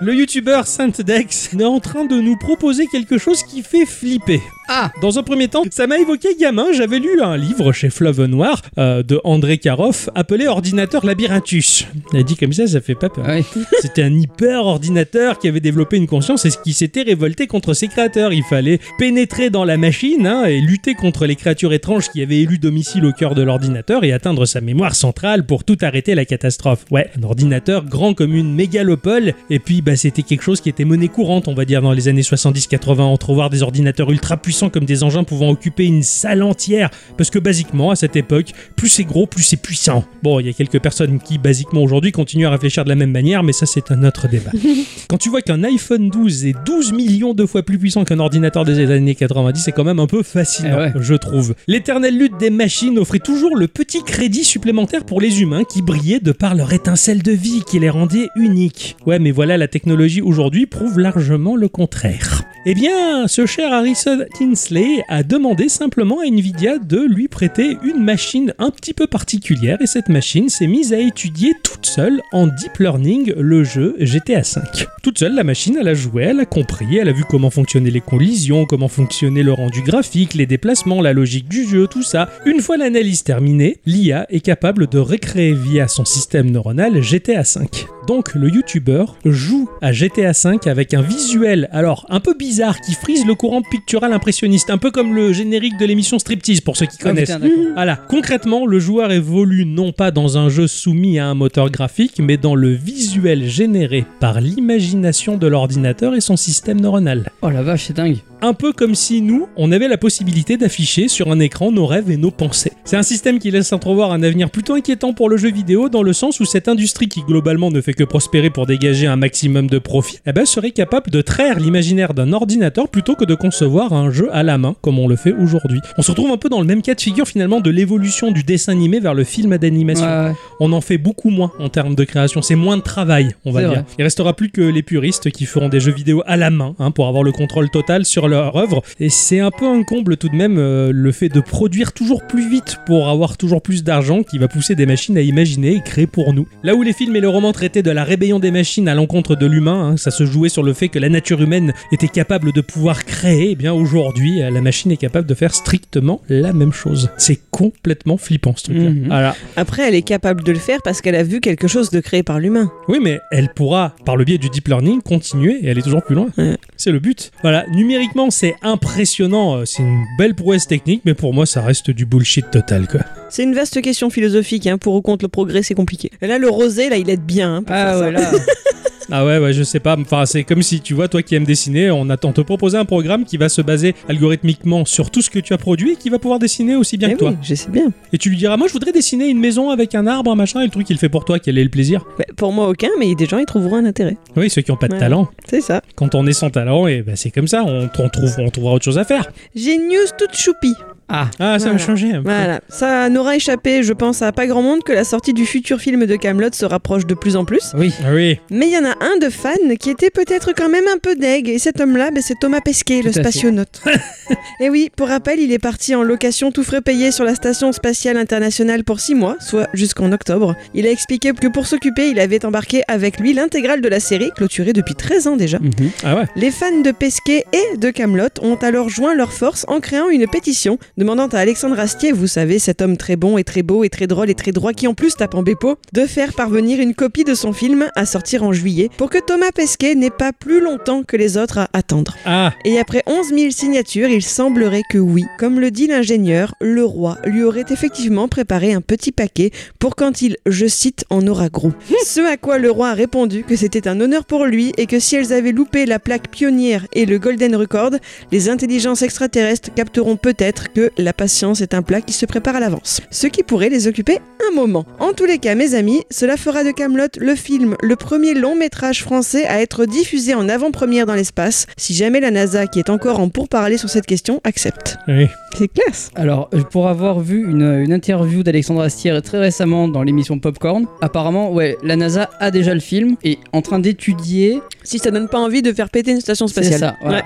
le 0.00 0.14
youtubeur 0.14 0.66
Saint-Dex 0.66 1.54
est 1.58 1.64
en 1.64 1.80
train 1.80 2.04
de 2.04 2.16
nous 2.16 2.36
proposer 2.36 2.86
quelque 2.90 3.18
chose 3.18 3.42
qui 3.44 3.62
fait 3.62 3.86
flipper. 3.86 4.40
Ah 4.72 4.92
Dans 5.02 5.18
un 5.18 5.24
premier 5.24 5.48
temps, 5.48 5.64
ça 5.68 5.88
m'a 5.88 5.98
évoqué 5.98 6.36
gamin. 6.38 6.66
J'avais 6.72 7.00
lu 7.00 7.20
un 7.20 7.36
livre 7.36 7.72
chez 7.72 7.90
Fleuve 7.90 8.26
Noir 8.26 8.62
euh, 8.78 9.02
de 9.02 9.20
André 9.24 9.58
Karoff 9.58 10.08
appelé 10.14 10.46
Ordinateur 10.46 11.04
Labyrinthus. 11.04 11.88
Il 12.12 12.20
a 12.20 12.22
dit 12.22 12.36
comme 12.36 12.52
ça, 12.52 12.68
ça 12.68 12.80
fait 12.80 12.94
pas 12.94 13.08
peur. 13.08 13.26
Ouais. 13.26 13.42
C'était 13.80 14.04
un 14.04 14.14
hyper 14.14 14.64
ordinateur 14.64 15.40
qui 15.40 15.48
avait 15.48 15.58
développé 15.58 15.96
une 15.96 16.06
conscience 16.06 16.44
et 16.44 16.50
qui 16.62 16.72
s'était 16.72 17.02
révolté 17.02 17.48
contre 17.48 17.74
ses 17.74 17.88
créateurs. 17.88 18.32
Il 18.32 18.44
fallait 18.44 18.78
pénétrer 18.96 19.50
dans 19.50 19.64
la 19.64 19.76
machine 19.76 20.24
hein, 20.24 20.44
et 20.44 20.60
lutter 20.60 20.94
contre 20.94 21.26
les 21.26 21.34
créatures 21.34 21.72
étranges 21.72 22.08
qui 22.08 22.22
avaient 22.22 22.38
élu 22.38 22.58
domicile 22.58 23.04
au 23.06 23.12
cœur 23.12 23.34
de 23.34 23.42
l'ordinateur 23.42 24.04
et 24.04 24.12
atteindre 24.12 24.46
sa 24.46 24.60
mémoire 24.60 24.94
centrale 24.94 25.46
pour 25.46 25.64
tout 25.64 25.78
arrêter 25.80 26.14
la 26.14 26.24
catastrophe. 26.24 26.84
Ouais, 26.92 27.10
un 27.18 27.24
ordinateur 27.24 27.86
grand 27.86 28.14
comme 28.14 28.36
une 28.36 28.54
mégalopole. 28.54 29.34
Et 29.50 29.58
puis, 29.58 29.82
bah, 29.82 29.96
c'était 29.96 30.22
quelque 30.22 30.44
chose 30.44 30.60
qui 30.60 30.68
était 30.68 30.84
monnaie 30.84 31.08
courante, 31.08 31.48
on 31.48 31.54
va 31.54 31.64
dire, 31.64 31.82
dans 31.82 31.92
les 31.92 32.06
années 32.06 32.22
70-80. 32.22 33.00
Entrevoir 33.00 33.50
des 33.50 33.64
ordinateurs 33.64 34.12
ultra 34.12 34.36
puissants 34.36 34.59
comme 34.68 34.84
des 34.84 35.02
engins 35.02 35.24
pouvant 35.24 35.50
occuper 35.50 35.86
une 35.86 36.02
salle 36.02 36.42
entière. 36.42 36.90
Parce 37.16 37.30
que, 37.30 37.38
basiquement, 37.38 37.90
à 37.90 37.96
cette 37.96 38.16
époque, 38.16 38.48
plus 38.76 38.88
c'est 38.88 39.04
gros, 39.04 39.26
plus 39.26 39.42
c'est 39.42 39.56
puissant. 39.56 40.04
Bon, 40.22 40.40
il 40.40 40.46
y 40.46 40.50
a 40.50 40.52
quelques 40.52 40.80
personnes 40.80 41.18
qui, 41.20 41.38
basiquement, 41.38 41.82
aujourd'hui, 41.82 42.12
continuent 42.12 42.46
à 42.46 42.50
réfléchir 42.50 42.84
de 42.84 42.88
la 42.88 42.96
même 42.96 43.10
manière, 43.12 43.42
mais 43.42 43.52
ça, 43.52 43.66
c'est 43.66 43.90
un 43.90 44.04
autre 44.04 44.28
débat. 44.28 44.50
Quand 45.08 45.18
tu 45.18 45.28
vois 45.30 45.42
qu'un 45.42 45.62
iPhone 45.64 46.08
12 46.10 46.46
est 46.46 46.54
12 46.66 46.92
millions 46.92 47.32
de 47.34 47.46
fois 47.46 47.62
plus 47.62 47.78
puissant 47.78 48.04
qu'un 48.04 48.18
ordinateur 48.18 48.64
des 48.64 48.90
années 48.90 49.14
90, 49.14 49.60
c'est 49.62 49.72
quand 49.72 49.84
même 49.84 50.00
un 50.00 50.06
peu 50.06 50.22
fascinant, 50.22 50.76
Eh 50.78 50.80
ouais. 50.80 50.92
je 51.00 51.14
trouve. 51.14 51.54
L'éternelle 51.66 52.16
lutte 52.18 52.36
des 52.38 52.50
machines 52.50 52.98
offrait 52.98 53.18
toujours 53.20 53.56
le 53.56 53.68
petit 53.68 54.02
crédit 54.02 54.44
supplémentaire 54.44 55.04
pour 55.04 55.20
les 55.20 55.40
humains 55.42 55.64
qui 55.64 55.82
brillaient 55.82 56.20
de 56.20 56.32
par 56.32 56.54
leur 56.54 56.72
étincelle 56.72 57.22
de 57.22 57.32
vie 57.32 57.62
qui 57.68 57.78
les 57.78 57.90
rendait 57.90 58.28
uniques. 58.36 58.96
Ouais, 59.06 59.18
mais 59.18 59.30
voilà, 59.30 59.56
la 59.56 59.68
technologie 59.68 60.20
aujourd'hui 60.20 60.66
prouve 60.66 60.98
largement 60.98 61.56
le 61.56 61.68
contraire. 61.68 62.42
Eh 62.66 62.74
bien, 62.74 63.26
ce 63.26 63.46
cher 63.46 63.72
Harrison 63.72 64.18
Tinsley 64.38 65.02
a 65.08 65.22
demandé 65.22 65.70
simplement 65.70 66.20
à 66.20 66.26
Nvidia 66.26 66.76
de 66.76 66.98
lui 66.98 67.26
prêter 67.26 67.78
une 67.82 68.04
machine 68.04 68.52
un 68.58 68.70
petit 68.70 68.92
peu 68.92 69.06
particulière 69.06 69.78
et 69.80 69.86
cette 69.86 70.10
machine 70.10 70.50
s'est 70.50 70.66
mise 70.66 70.92
à 70.92 70.98
étudier 70.98 71.54
toute 71.62 71.86
seule 71.86 72.20
en 72.32 72.48
deep 72.48 72.76
learning 72.78 73.32
le 73.34 73.64
jeu 73.64 73.96
GTA 73.98 74.40
V. 74.42 74.60
Toute 75.02 75.18
seule, 75.18 75.34
la 75.34 75.42
machine, 75.42 75.78
a 75.78 75.94
joué, 75.94 76.24
elle 76.24 76.40
a 76.40 76.44
compris, 76.44 76.98
elle 76.98 77.08
a 77.08 77.12
vu 77.12 77.24
comment 77.24 77.48
fonctionnaient 77.48 77.90
les 77.90 78.02
collisions, 78.02 78.66
comment 78.66 78.88
fonctionnait 78.88 79.42
le 79.42 79.54
rendu 79.54 79.80
graphique, 79.80 80.34
les 80.34 80.44
déplacements, 80.44 81.00
la 81.00 81.14
logique 81.14 81.48
du 81.48 81.66
jeu, 81.66 81.86
tout 81.86 82.02
ça. 82.02 82.28
Une 82.44 82.60
fois 82.60 82.76
l'analyse 82.76 83.22
terminée, 83.22 83.78
l'IA 83.86 84.26
est 84.28 84.40
capable 84.40 84.86
de 84.86 84.98
recréer 84.98 85.54
via 85.54 85.88
son 85.88 86.04
système 86.04 86.50
neuronal 86.50 87.00
GTA 87.00 87.40
V. 87.40 87.66
Donc 88.10 88.34
le 88.34 88.48
youtubeur 88.48 89.14
joue 89.24 89.70
à 89.80 89.92
GTA 89.92 90.32
V 90.32 90.58
avec 90.66 90.94
un 90.94 91.00
visuel 91.00 91.68
alors 91.70 92.06
un 92.10 92.18
peu 92.18 92.34
bizarre 92.34 92.80
qui 92.80 92.94
frise 92.94 93.24
le 93.24 93.36
courant 93.36 93.62
pictural 93.62 94.12
impressionniste, 94.12 94.68
un 94.70 94.78
peu 94.78 94.90
comme 94.90 95.14
le 95.14 95.32
générique 95.32 95.78
de 95.78 95.86
l'émission 95.86 96.18
Striptease 96.18 96.60
pour 96.60 96.76
ceux 96.76 96.86
qui 96.86 96.96
Ah, 97.02 97.04
connaissent. 97.04 97.28
d'accord. 97.28 97.48
Voilà, 97.74 97.94
concrètement, 97.94 98.66
le 98.66 98.80
joueur 98.80 99.12
évolue 99.12 99.64
non 99.64 99.92
pas 99.92 100.10
dans 100.10 100.38
un 100.38 100.48
jeu 100.48 100.66
soumis 100.66 101.20
à 101.20 101.28
un 101.28 101.34
moteur 101.34 101.70
graphique, 101.70 102.18
mais 102.18 102.36
dans 102.36 102.56
le 102.56 102.70
visuel 102.72 103.48
généré 103.48 104.04
par 104.18 104.40
l'imagination 104.40 105.36
de 105.36 105.46
l'ordinateur 105.46 106.16
et 106.16 106.20
son 106.20 106.36
système 106.36 106.80
neuronal. 106.80 107.30
Oh 107.42 107.50
la 107.50 107.62
vache, 107.62 107.84
c'est 107.86 107.96
dingue. 107.96 108.16
Un 108.42 108.54
peu 108.54 108.72
comme 108.72 108.94
si 108.94 109.20
nous, 109.20 109.48
on 109.56 109.70
avait 109.70 109.86
la 109.86 109.98
possibilité 109.98 110.56
d'afficher 110.56 111.08
sur 111.08 111.30
un 111.30 111.38
écran 111.40 111.70
nos 111.72 111.84
rêves 111.86 112.10
et 112.10 112.16
nos 112.16 112.30
pensées. 112.30 112.72
C'est 112.84 112.96
un 112.96 113.02
système 113.02 113.38
qui 113.38 113.50
laisse 113.50 113.70
entrevoir 113.72 114.12
un 114.12 114.22
avenir 114.22 114.50
plutôt 114.50 114.72
inquiétant 114.74 115.12
pour 115.12 115.28
le 115.28 115.36
jeu 115.36 115.50
vidéo 115.50 115.90
dans 115.90 116.02
le 116.02 116.14
sens 116.14 116.40
où 116.40 116.46
cette 116.46 116.66
industrie 116.66 117.06
qui 117.06 117.20
globalement 117.20 117.70
ne 117.70 117.82
fait 117.82 117.92
que 117.92 117.99
prospérer 118.04 118.50
pour 118.50 118.66
dégager 118.66 119.06
un 119.06 119.16
maximum 119.16 119.66
de 119.68 119.78
profit, 119.78 120.18
eh 120.26 120.32
ben, 120.32 120.46
serait 120.46 120.70
capable 120.70 121.10
de 121.10 121.20
traire 121.22 121.58
l'imaginaire 121.58 122.14
d'un 122.14 122.32
ordinateur 122.32 122.88
plutôt 122.88 123.14
que 123.14 123.24
de 123.24 123.34
concevoir 123.34 123.92
un 123.92 124.10
jeu 124.10 124.28
à 124.32 124.42
la 124.42 124.58
main 124.58 124.74
comme 124.80 124.98
on 124.98 125.08
le 125.08 125.16
fait 125.16 125.32
aujourd'hui. 125.32 125.80
On 125.98 126.02
se 126.02 126.10
retrouve 126.10 126.30
un 126.30 126.36
peu 126.36 126.48
dans 126.48 126.60
le 126.60 126.66
même 126.66 126.82
cas 126.82 126.94
de 126.94 127.00
figure 127.00 127.26
finalement 127.26 127.60
de 127.60 127.70
l'évolution 127.70 128.30
du 128.30 128.42
dessin 128.42 128.72
animé 128.72 129.00
vers 129.00 129.14
le 129.14 129.24
film 129.24 129.56
d'animation 129.58 130.06
Ouais, 130.06 130.28
ouais. 130.30 130.34
on 130.60 130.72
en 130.72 130.80
fait 130.80 130.98
beaucoup 130.98 131.30
moins 131.30 131.52
en 131.58 131.68
termes 131.68 131.94
de 131.94 132.04
création. 132.04 132.42
C'est 132.42 132.54
moins 132.54 132.76
de 132.76 132.82
travail, 132.82 133.34
on 133.44 133.52
va 133.52 133.60
dire. 133.60 133.70
vrai. 133.70 133.84
Il 133.98 134.02
restera 134.04 134.34
plus 134.34 134.50
que 134.50 134.60
les 134.60 134.82
puristes 134.82 135.30
qui 135.30 135.44
feront 135.46 135.68
des 135.68 135.80
jeux 135.80 135.92
vidéo 135.92 136.22
à 136.26 136.36
la 136.36 136.50
main 136.50 136.74
hein, 136.78 136.90
pour 136.90 137.06
avoir 137.08 137.22
le 137.22 137.32
contrôle 137.32 137.70
total 137.70 138.04
sur 138.04 138.28
leur 138.28 138.56
œuvre. 138.56 138.82
Et 138.98 139.08
c'est 139.10 139.40
un 139.40 139.50
peu 139.50 139.66
un 139.66 139.82
comble 139.82 140.16
tout 140.16 140.28
de 140.28 140.36
même 140.36 140.56
euh, 140.58 140.90
le 140.92 141.12
fait 141.12 141.28
de 141.28 141.40
produire 141.40 141.92
toujours 141.92 142.26
plus 142.26 142.48
vite 142.48 142.78
pour 142.86 143.08
avoir 143.08 143.36
toujours 143.36 143.62
plus 143.62 143.84
d'argent 143.84 144.22
qui 144.22 144.38
va 144.38 144.48
pousser 144.48 144.74
des 144.74 144.86
machines 144.86 145.16
à 145.18 145.20
imaginer 145.22 145.74
et 145.76 145.80
créer 145.82 146.06
pour 146.06 146.32
nous. 146.32 146.46
Là 146.62 146.74
où 146.74 146.82
les 146.82 146.92
films 146.92 147.16
et 147.16 147.20
le 147.20 147.28
roman 147.28 147.52
traitaient 147.52 147.82
de 147.82 147.89
la 147.94 148.04
rébellion 148.04 148.38
des 148.38 148.50
machines 148.50 148.88
à 148.88 148.94
l'encontre 148.94 149.36
de 149.36 149.46
l'humain, 149.46 149.90
hein, 149.90 149.96
ça 149.96 150.10
se 150.10 150.24
jouait 150.24 150.48
sur 150.48 150.62
le 150.62 150.72
fait 150.72 150.88
que 150.88 150.98
la 150.98 151.08
nature 151.08 151.40
humaine 151.42 151.72
était 151.92 152.08
capable 152.08 152.52
de 152.52 152.60
pouvoir 152.60 153.04
créer, 153.04 153.50
eh 153.52 153.54
bien 153.54 153.72
aujourd'hui 153.72 154.42
euh, 154.42 154.50
la 154.50 154.60
machine 154.60 154.90
est 154.90 154.96
capable 154.96 155.26
de 155.26 155.34
faire 155.34 155.54
strictement 155.54 156.20
la 156.28 156.52
même 156.52 156.72
chose. 156.72 157.10
C'est 157.16 157.40
complètement 157.50 158.16
flippant 158.16 158.54
ce 158.56 158.64
truc-là. 158.64 158.90
Mhm. 158.90 159.06
Voilà. 159.06 159.36
Après, 159.56 159.88
elle 159.88 159.94
est 159.94 160.02
capable 160.02 160.42
de 160.42 160.52
le 160.52 160.58
faire 160.58 160.80
parce 160.82 161.00
qu'elle 161.00 161.14
a 161.14 161.22
vu 161.22 161.40
quelque 161.40 161.68
chose 161.68 161.90
de 161.90 162.00
créé 162.00 162.22
par 162.22 162.38
l'humain. 162.38 162.70
Oui, 162.88 162.98
mais 163.02 163.20
elle 163.30 163.48
pourra, 163.52 163.94
par 164.04 164.16
le 164.16 164.24
biais 164.24 164.38
du 164.38 164.48
deep 164.48 164.68
learning, 164.68 165.02
continuer 165.02 165.58
et 165.62 165.70
aller 165.70 165.82
toujours 165.82 166.02
plus 166.02 166.14
loin. 166.14 166.28
Ouais. 166.38 166.56
C'est 166.82 166.92
le 166.92 166.98
but. 166.98 167.30
Voilà, 167.42 167.66
numériquement, 167.68 168.30
c'est 168.30 168.54
impressionnant, 168.62 169.58
euh, 169.58 169.64
c'est 169.66 169.82
une 169.82 170.02
belle 170.16 170.34
prouesse 170.34 170.66
technique, 170.66 171.02
mais 171.04 171.12
pour 171.12 171.34
moi, 171.34 171.44
ça 171.44 171.60
reste 171.60 171.90
du 171.90 172.06
bullshit 172.06 172.50
total, 172.50 172.88
quoi. 172.88 173.00
C'est 173.28 173.42
une 173.42 173.54
vaste 173.54 173.82
question 173.82 174.08
philosophique. 174.08 174.66
Hein. 174.66 174.78
Pour 174.78 174.94
ou 174.94 175.02
contre 175.02 175.22
le 175.22 175.28
progrès, 175.28 175.62
c'est 175.62 175.74
compliqué. 175.74 176.10
Et 176.22 176.26
là, 176.26 176.38
le 176.38 176.48
rosé, 176.48 176.88
là, 176.88 176.96
il 176.96 177.10
aide 177.10 177.20
bien. 177.20 177.56
hein, 177.56 177.62
pour 177.62 177.76
faire 177.76 177.88
Ah 177.88 177.92
ça. 177.92 178.00
ouais, 178.00 178.12
là. 178.12 178.30
Ah 179.10 179.24
ouais, 179.24 179.38
ouais, 179.38 179.52
je 179.52 179.62
sais 179.62 179.80
pas. 179.80 179.96
Enfin, 179.98 180.26
c'est 180.26 180.44
comme 180.44 180.62
si, 180.62 180.80
tu 180.80 180.94
vois, 180.94 181.08
toi 181.08 181.22
qui 181.22 181.34
aimes 181.34 181.44
dessiner, 181.44 181.90
on, 181.90 182.08
attend 182.10 182.32
te 182.32 182.40
proposer 182.40 182.76
un 182.78 182.84
programme 182.84 183.24
qui 183.24 183.36
va 183.36 183.48
se 183.48 183.62
baser 183.62 183.94
algorithmiquement 184.08 184.84
sur 184.84 185.10
tout 185.10 185.22
ce 185.22 185.30
que 185.30 185.38
tu 185.38 185.52
as 185.52 185.58
produit 185.58 185.92
et 185.92 185.96
qui 185.96 186.10
va 186.10 186.18
pouvoir 186.18 186.38
dessiner 186.38 186.76
aussi 186.76 186.96
bien 186.96 187.08
Eh 187.10 187.14
que 187.14 187.18
toi. 187.18 187.34
je 187.42 187.54
sais 187.54 187.70
bien. 187.70 187.88
Et 188.12 188.18
tu 188.18 188.28
lui 188.30 188.36
diras, 188.36 188.56
moi, 188.56 188.66
je 188.68 188.72
voudrais 188.72 188.92
dessiner 188.92 189.28
une 189.28 189.40
maison 189.40 189.70
avec 189.70 189.94
un 189.94 190.06
arbre, 190.06 190.30
un 190.30 190.34
machin, 190.36 190.60
et 190.60 190.64
le 190.64 190.70
truc, 190.70 190.88
il 190.90 190.98
fait 190.98 191.08
pour 191.08 191.24
toi, 191.24 191.38
quel 191.38 191.58
est 191.58 191.64
le 191.64 191.70
plaisir? 191.70 192.04
Ouais, 192.18 192.26
pour 192.36 192.52
moi, 192.52 192.68
aucun, 192.68 192.88
mais 192.98 193.14
des 193.14 193.26
gens, 193.26 193.38
ils 193.38 193.46
trouveront 193.46 193.76
un 193.76 193.84
intérêt. 193.84 194.16
Oui, 194.36 194.50
ceux 194.50 194.62
qui 194.62 194.70
ont 194.70 194.76
pas 194.76 194.88
de 194.88 194.94
Ouais. 194.94 194.98
talent. 195.00 195.28
C'est 195.48 195.60
ça. 195.60 195.82
Quand 195.94 196.14
on 196.14 196.26
est 196.26 196.32
sans 196.32 196.50
talent, 196.50 196.86
et 196.86 197.02
ben 197.02 197.16
c'est 197.16 197.30
comme 197.30 197.48
ça, 197.48 197.64
on, 197.64 197.88
on 197.98 198.08
trouve, 198.08 198.34
on 198.38 198.50
trouvera 198.50 198.74
autre 198.74 198.84
chose 198.84 198.98
à 198.98 199.04
faire. 199.04 199.26
J'ai 199.54 199.74
une 199.74 199.88
news 199.88 200.06
toute 200.18 200.36
choupie. 200.36 200.74
Ah, 201.10 201.28
Ah, 201.38 201.58
ça 201.58 201.66
va 201.66 201.70
Voilà. 201.72 201.78
changer. 201.78 202.10
un 202.12 202.22
peu. 202.22 202.30
Voilà, 202.30 202.60
ça 202.68 203.08
n'aura 203.08 203.36
échappé, 203.36 203.82
je 203.82 203.92
pense, 203.92 204.22
à 204.22 204.32
pas 204.32 204.46
grand 204.46 204.62
monde 204.62 204.82
que 204.84 204.92
la 204.92 205.04
sortie 205.04 205.32
du 205.34 205.44
futur 205.46 205.80
film 205.80 206.06
de 206.06 206.16
Camelot 206.16 206.50
se 206.52 206.64
rapproche 206.64 207.06
de 207.06 207.14
plus 207.14 207.36
en 207.36 207.44
plus. 207.44 207.72
oui. 207.76 207.92
Ah 208.04 208.12
oui. 208.14 208.38
Mais 208.50 208.66
il 208.68 208.72
y 208.72 208.78
en 208.78 208.84
a 208.84 208.94
un 209.04 209.18
de 209.18 209.28
fan 209.28 209.76
qui 209.78 209.90
était 209.90 210.10
peut-être 210.10 210.52
quand 210.56 210.68
même 210.68 210.84
un 210.92 210.98
peu 210.98 211.16
deg, 211.16 211.48
et 211.48 211.58
cet 211.58 211.80
homme-là, 211.80 212.10
ben, 212.10 212.22
c'est 212.22 212.38
Thomas 212.40 212.60
Pesquet, 212.60 213.02
le 213.02 213.10
Tout 213.12 213.18
spationaute. 213.20 213.82
et 214.60 214.70
oui, 214.70 214.90
pour 214.96 215.08
rappel, 215.08 215.40
il 215.40 215.52
est 215.52 215.58
parti 215.58 215.94
en 215.94 216.02
location 216.02 216.52
tout 216.52 216.62
frais 216.64 216.80
payé 216.80 217.10
sur 217.10 217.24
la 217.24 217.34
station 217.34 217.72
spatiale 217.72 218.16
internationale 218.16 218.84
pour 218.84 219.00
6 219.00 219.14
mois, 219.14 219.36
soit 219.40 219.68
jusqu'en 219.74 220.12
octobre. 220.12 220.54
Il 220.74 220.86
a 220.86 220.90
expliqué 220.90 221.32
que 221.32 221.48
pour 221.48 221.66
s'occuper, 221.66 222.08
il 222.10 222.20
avait 222.20 222.44
embarqué 222.44 222.82
avec 222.88 223.18
lui 223.18 223.32
l'intégrale 223.32 223.80
de 223.80 223.88
la 223.88 224.00
série, 224.00 224.30
clôturée 224.36 224.72
depuis 224.72 224.94
13 224.94 225.26
ans 225.26 225.36
déjà. 225.36 225.58
Mhm. 225.58 225.90
Ah 226.04 226.16
ouais. 226.16 226.24
Les 226.36 226.50
fans 226.50 226.80
de 226.84 226.90
Pesquet 226.92 227.44
et 227.52 227.76
de 227.76 227.90
Camelot 227.90 228.28
ont 228.42 228.56
alors 228.56 228.88
joint 228.88 229.14
leurs 229.14 229.32
forces 229.32 229.64
en 229.68 229.80
créant 229.80 230.08
une 230.08 230.26
pétition 230.28 230.78
demandant 231.00 231.28
à 231.28 231.38
Alexandre 231.38 231.80
Astier, 231.80 232.12
vous 232.12 232.26
savez, 232.26 232.58
cet 232.58 232.82
homme 232.82 232.98
très 232.98 233.16
bon 233.16 233.38
et 233.38 233.42
très 233.42 233.62
beau 233.62 233.84
et 233.84 233.88
très 233.88 234.06
drôle 234.06 234.28
et 234.28 234.34
très 234.34 234.52
droit 234.52 234.74
qui 234.74 234.86
en 234.86 234.92
plus 234.92 235.14
tape 235.16 235.34
en 235.34 235.42
bépo, 235.42 235.76
de 235.94 236.04
faire 236.04 236.34
parvenir 236.34 236.78
une 236.78 236.94
copie 236.94 237.24
de 237.24 237.32
son 237.32 237.54
film 237.54 237.88
à 237.96 238.04
sortir 238.04 238.42
en 238.42 238.52
juillet 238.52 238.90
pour 238.98 239.08
que 239.08 239.16
Thomas 239.16 239.50
Pesquet 239.54 239.94
n'ait 239.94 240.10
pas 240.10 240.34
plus 240.34 240.60
longtemps 240.60 241.02
que 241.02 241.16
les 241.16 241.38
autres 241.38 241.56
à 241.56 241.70
attendre. 241.72 242.18
Ah, 242.26 242.52
Et 242.66 242.78
après 242.78 243.02
11 243.06 243.28
000 243.28 243.50
signatures, 243.50 244.10
il 244.10 244.22
semblerait 244.22 244.82
que 244.90 244.98
oui, 244.98 245.24
comme 245.38 245.58
le 245.58 245.70
dit 245.70 245.86
l'ingénieur, 245.86 246.54
le 246.60 246.84
roi 246.84 247.16
lui 247.24 247.44
aurait 247.44 247.64
effectivement 247.70 248.28
préparé 248.28 248.74
un 248.74 248.82
petit 248.82 249.10
paquet 249.10 249.52
pour 249.78 249.96
quand 249.96 250.20
il, 250.20 250.36
je 250.44 250.66
cite, 250.66 251.06
en 251.08 251.26
aura 251.26 251.48
gros. 251.48 251.72
Ce 252.04 252.20
à 252.20 252.36
quoi 252.36 252.58
le 252.58 252.70
roi 252.70 252.90
a 252.90 252.94
répondu 252.94 253.42
que 253.44 253.56
c'était 253.56 253.88
un 253.88 254.02
honneur 254.02 254.26
pour 254.26 254.44
lui 254.44 254.74
et 254.76 254.84
que 254.84 255.00
si 255.00 255.16
elles 255.16 255.32
avaient 255.32 255.52
loupé 255.52 255.86
la 255.86 255.98
plaque 255.98 256.28
pionnière 256.30 256.86
et 256.92 257.06
le 257.06 257.18
Golden 257.18 257.56
Record, 257.56 257.92
les 258.32 258.50
intelligences 258.50 259.00
extraterrestres 259.00 259.72
capteront 259.74 260.16
peut-être 260.16 260.70
que 260.74 260.89
la 260.98 261.12
patience 261.12 261.60
est 261.60 261.74
un 261.74 261.82
plat 261.82 262.00
qui 262.00 262.12
se 262.12 262.26
prépare 262.26 262.56
à 262.56 262.60
l'avance. 262.60 263.00
Ce 263.10 263.26
qui 263.26 263.42
pourrait 263.42 263.68
les 263.68 263.86
occuper 263.88 264.18
un 264.50 264.54
moment. 264.54 264.84
En 264.98 265.12
tous 265.12 265.24
les 265.26 265.38
cas, 265.38 265.54
mes 265.54 265.74
amis, 265.74 266.02
cela 266.10 266.36
fera 266.36 266.64
de 266.64 266.70
Camelot 266.70 267.06
le 267.18 267.34
film, 267.34 267.76
le 267.82 267.96
premier 267.96 268.34
long 268.34 268.54
métrage 268.56 269.02
français 269.02 269.46
à 269.46 269.60
être 269.60 269.84
diffusé 269.86 270.34
en 270.34 270.48
avant-première 270.48 271.06
dans 271.06 271.14
l'espace, 271.14 271.66
si 271.76 271.94
jamais 271.94 272.20
la 272.20 272.30
NASA, 272.30 272.66
qui 272.66 272.78
est 272.78 272.90
encore 272.90 273.20
en 273.20 273.28
pourparlers 273.28 273.78
sur 273.78 273.88
cette 273.90 274.06
question, 274.06 274.40
accepte. 274.44 274.96
oui. 275.08 275.26
C'est 275.58 275.66
classe. 275.66 276.10
Alors, 276.14 276.48
euh, 276.54 276.62
pour 276.62 276.86
avoir 276.86 277.18
vu 277.18 277.44
une, 277.50 277.80
une 277.82 277.92
interview 277.92 278.44
d'Alexandre 278.44 278.82
Astier 278.82 279.20
très 279.20 279.38
récemment 279.40 279.88
dans 279.88 280.04
l'émission 280.04 280.38
Popcorn, 280.38 280.86
apparemment, 281.00 281.50
ouais, 281.52 281.76
la 281.82 281.96
NASA 281.96 282.30
a 282.38 282.52
déjà 282.52 282.72
le 282.72 282.78
film 282.78 283.16
et 283.24 283.32
est 283.32 283.38
en 283.52 283.60
train 283.60 283.80
d'étudier. 283.80 284.60
Si 284.84 285.00
ça 285.00 285.10
donne 285.10 285.28
pas 285.28 285.38
envie 285.40 285.60
de 285.60 285.72
faire 285.72 285.90
péter 285.90 286.12
une 286.12 286.20
station 286.20 286.46
C'est 286.46 286.62
spatiale. 286.62 286.78
ça, 286.78 286.96
voilà. 287.02 287.24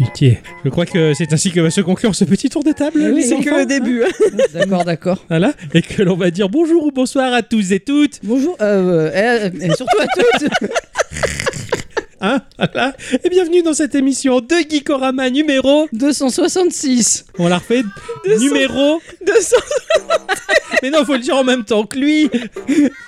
Ok. 0.00 0.24
Je 0.64 0.68
crois 0.70 0.86
que 0.86 1.14
c'est 1.14 1.32
ainsi 1.32 1.50
que 1.50 1.60
va 1.60 1.70
se 1.70 1.80
conclure 1.80 2.14
ce 2.14 2.24
petit 2.24 2.48
tour 2.48 2.62
de 2.64 2.71
table. 2.74 3.00
Eh 3.02 3.10
oui, 3.10 3.22
C'est 3.24 3.38
que 3.40 3.50
le 3.60 3.66
début. 3.66 4.02
hein. 4.02 4.08
D'accord, 4.54 4.84
d'accord. 4.84 5.24
Voilà. 5.28 5.52
Et 5.74 5.82
que 5.82 6.02
l'on 6.02 6.16
va 6.16 6.30
dire 6.30 6.48
bonjour 6.48 6.86
ou 6.86 6.90
bonsoir 6.90 7.32
à 7.32 7.42
tous 7.42 7.72
et 7.72 7.80
toutes. 7.80 8.20
Bonjour, 8.22 8.56
euh, 8.60 9.10
euh, 9.14 9.50
et 9.60 9.70
surtout 9.74 9.98
à 10.00 10.06
toutes. 10.40 10.48
Hein 12.24 12.40
voilà. 12.56 12.94
Et 13.24 13.28
bienvenue 13.28 13.62
dans 13.62 13.74
cette 13.74 13.96
émission 13.96 14.40
de 14.40 14.54
Geekorama 14.70 15.28
numéro. 15.28 15.88
266. 15.92 17.24
On 17.36 17.48
la 17.48 17.58
refait. 17.58 17.82
Numéro. 18.38 19.02
200. 19.26 19.56
Mais 20.82 20.90
non, 20.90 21.04
faut 21.04 21.14
le 21.14 21.18
dire 21.18 21.36
en 21.36 21.42
même 21.42 21.64
temps 21.64 21.84
que 21.84 21.98
lui. 21.98 22.30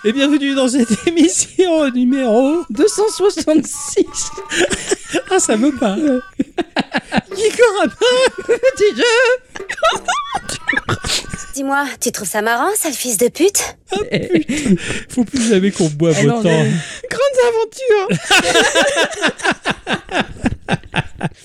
Et 0.05 0.13
bienvenue 0.13 0.57
dans 0.57 0.67
cette 0.67 1.07
émission 1.07 1.89
numéro. 1.93 2.65
266. 2.71 4.05
Ah, 5.31 5.39
ça 5.39 5.55
veut 5.55 5.77
pas. 5.77 5.97
Geekorama. 7.37 7.95
Petit 8.49 8.97
jeu. 8.97 9.05
Dis-moi, 11.55 11.85
tu 12.01 12.11
trouves 12.11 12.29
ça 12.29 12.43
marrant, 12.43 12.69
sale 12.75 12.93
fils 12.95 13.17
de 13.17 13.29
pute? 13.29 13.77
Eh, 14.11 14.45
Faut 15.09 15.23
plus 15.25 15.49
jamais 15.51 15.71
qu'on 15.71 15.89
boive 15.89 16.17
eh 16.21 16.27
autant. 16.29 16.43
Grandes 16.43 17.39
aventures. 17.49 18.09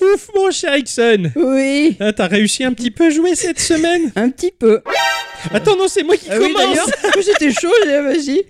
Ouf, 0.00 0.28
mon 0.34 0.50
cher 0.50 0.76
Ixon. 0.76 1.30
Oui, 1.36 1.96
Ah, 2.00 2.12
T'as 2.12 2.26
réussi 2.26 2.64
un 2.64 2.72
petit 2.72 2.90
peu 2.90 3.06
à 3.06 3.10
jouer 3.10 3.34
cette 3.36 3.60
semaine? 3.60 4.10
Un 4.16 4.30
petit 4.30 4.50
peu. 4.56 4.82
Attends, 5.54 5.76
non, 5.76 5.86
c'est 5.88 6.02
moi 6.02 6.16
qui 6.16 6.26
Ah 6.30 6.38
oui, 6.40 6.52
commence. 6.52 6.68
d'ailleurs, 6.70 6.88
j'étais 7.24 7.52
chaud, 7.52 7.70
j'ai 7.84 7.90
dit, 7.90 8.02
vas-y. 8.02 8.44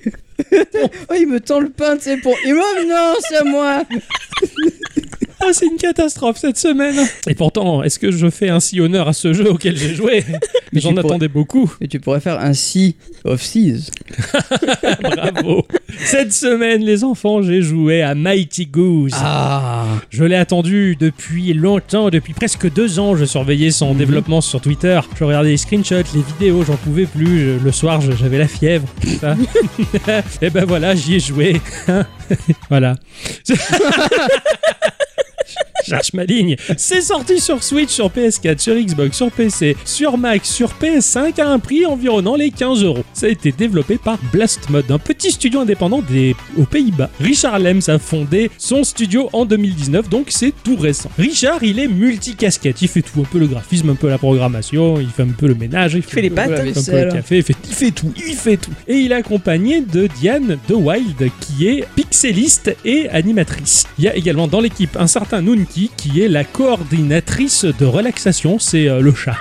oh, 1.10 1.14
il 1.18 1.26
me 1.28 1.40
tend 1.40 1.60
le 1.60 1.68
pain, 1.68 1.96
tu 1.96 2.04
sais, 2.04 2.16
pour. 2.16 2.34
Il 2.46 2.54
me 2.54 2.88
non, 2.88 3.14
c'est 3.28 3.36
à 3.36 3.44
moi. 3.44 3.82
Ah, 5.42 5.46
c'est 5.52 5.66
une 5.66 5.76
catastrophe 5.78 6.36
cette 6.38 6.58
semaine. 6.58 6.96
Et 7.26 7.34
pourtant, 7.34 7.82
est-ce 7.82 7.98
que 7.98 8.10
je 8.10 8.28
fais 8.28 8.50
ainsi 8.50 8.80
honneur 8.80 9.08
à 9.08 9.12
ce 9.14 9.32
jeu 9.32 9.50
auquel 9.50 9.76
j'ai 9.76 9.94
joué? 9.94 10.24
Mais 10.72 10.80
J'en 10.80 10.90
pourrais- 10.90 11.00
attendais 11.06 11.28
beaucoup. 11.28 11.72
Mais 11.80 11.88
tu 11.88 11.98
pourrais 11.98 12.20
faire 12.20 12.38
un 12.40 12.52
Sea 12.52 12.94
of 13.24 13.42
Seas. 13.42 13.90
Bravo. 15.02 15.66
Cette 16.04 16.32
semaine, 16.32 16.82
les 16.82 17.04
enfants, 17.04 17.42
j'ai 17.42 17.62
joué 17.62 18.02
à 18.02 18.14
Mighty 18.14 18.66
Goose. 18.66 19.12
Ah. 19.16 19.86
Je 20.10 20.24
l'ai 20.24 20.36
attendu 20.36 20.96
depuis 21.00 21.52
longtemps, 21.54 22.10
depuis 22.10 22.34
presque 22.34 22.70
deux 22.72 22.98
ans. 22.98 23.16
Je 23.16 23.24
surveillais 23.24 23.70
son 23.70 23.94
développement 23.94 24.40
sur 24.40 24.60
Twitter. 24.60 25.00
Je 25.18 25.24
regardais 25.24 25.50
les 25.50 25.56
screenshots, 25.56 25.96
les 26.14 26.22
vidéos, 26.22 26.64
j'en 26.64 26.76
pouvais 26.76 27.06
plus. 27.06 27.58
Je- 27.58 27.64
Le 27.64 27.72
soir, 27.72 28.00
j'avais 28.00 28.38
la 28.38 28.48
fièvre. 28.48 28.86
ça. 29.20 29.36
Et 30.42 30.50
ben 30.50 30.64
voilà, 30.66 30.94
j'y 30.94 31.14
ai 31.16 31.20
joué. 31.20 31.60
voilà. 32.68 32.94
cherche 35.86 36.12
ma 36.12 36.24
ligne. 36.24 36.56
C'est 36.76 37.00
sorti 37.00 37.40
sur 37.40 37.62
Switch, 37.62 37.90
sur 37.90 38.08
PS4, 38.08 38.58
sur 38.58 38.74
Xbox, 38.74 39.16
sur 39.16 39.30
PC, 39.30 39.76
sur 39.84 40.18
Mac, 40.18 40.44
sur 40.44 40.74
PS5 40.80 41.40
à 41.40 41.48
un 41.48 41.58
prix 41.58 41.86
environnant 41.86 42.36
les 42.36 42.50
15 42.50 42.84
euros. 42.84 43.04
Ça 43.12 43.26
a 43.26 43.28
été 43.28 43.52
développé 43.52 43.98
par 43.98 44.18
Blast 44.32 44.68
Mode, 44.70 44.90
un 44.90 44.98
petit 44.98 45.30
studio 45.30 45.60
indépendant 45.60 46.02
des... 46.02 46.34
aux 46.58 46.64
Pays-Bas. 46.64 47.10
Richard 47.20 47.58
Lems 47.58 47.88
a 47.88 47.98
fondé 47.98 48.50
son 48.58 48.84
studio 48.84 49.28
en 49.32 49.44
2019, 49.44 50.08
donc 50.08 50.26
c'est 50.30 50.52
tout 50.62 50.76
récent. 50.76 51.10
Richard, 51.18 51.62
il 51.62 51.78
est 51.78 51.88
multicasquette, 51.88 52.82
il 52.82 52.88
fait 52.88 53.02
tout, 53.02 53.20
un 53.20 53.24
peu 53.24 53.38
le 53.38 53.46
graphisme, 53.46 53.90
un 53.90 53.94
peu 53.94 54.08
la 54.08 54.18
programmation, 54.18 55.00
il 55.00 55.08
fait 55.08 55.22
un 55.22 55.28
peu 55.28 55.46
le 55.46 55.54
ménage, 55.54 55.94
il 55.94 56.02
fait 56.02 56.22
les 56.22 56.30
pâtes. 56.30 56.50
la 56.50 56.60
un 56.60 56.62
peu 56.62 57.04
le 57.04 57.12
café, 57.12 57.36
il 57.38 57.42
fait, 57.42 57.56
il 57.64 57.74
fait 57.74 57.90
tout, 57.90 58.12
il 58.16 58.34
fait 58.34 58.56
tout. 58.56 58.72
Et 58.86 58.96
il 58.98 59.12
est 59.12 59.16
accompagné 59.16 59.80
de 59.80 60.06
Diane 60.06 60.58
de 60.68 60.74
Wild, 60.74 61.30
qui 61.40 61.68
est 61.68 61.84
pixeliste 61.94 62.76
et 62.84 63.08
animatrice. 63.10 63.86
Il 63.98 64.04
y 64.04 64.08
a 64.08 64.16
également 64.16 64.46
dans 64.46 64.60
l'équipe 64.60 64.96
un 64.96 65.06
certain 65.06 65.39
Nunki, 65.40 65.90
qui 65.96 66.20
est 66.20 66.28
la 66.28 66.44
coordinatrice 66.44 67.64
de 67.64 67.84
relaxation, 67.84 68.58
c'est 68.58 68.88
euh, 68.88 69.00
le 69.00 69.14
chat. 69.14 69.36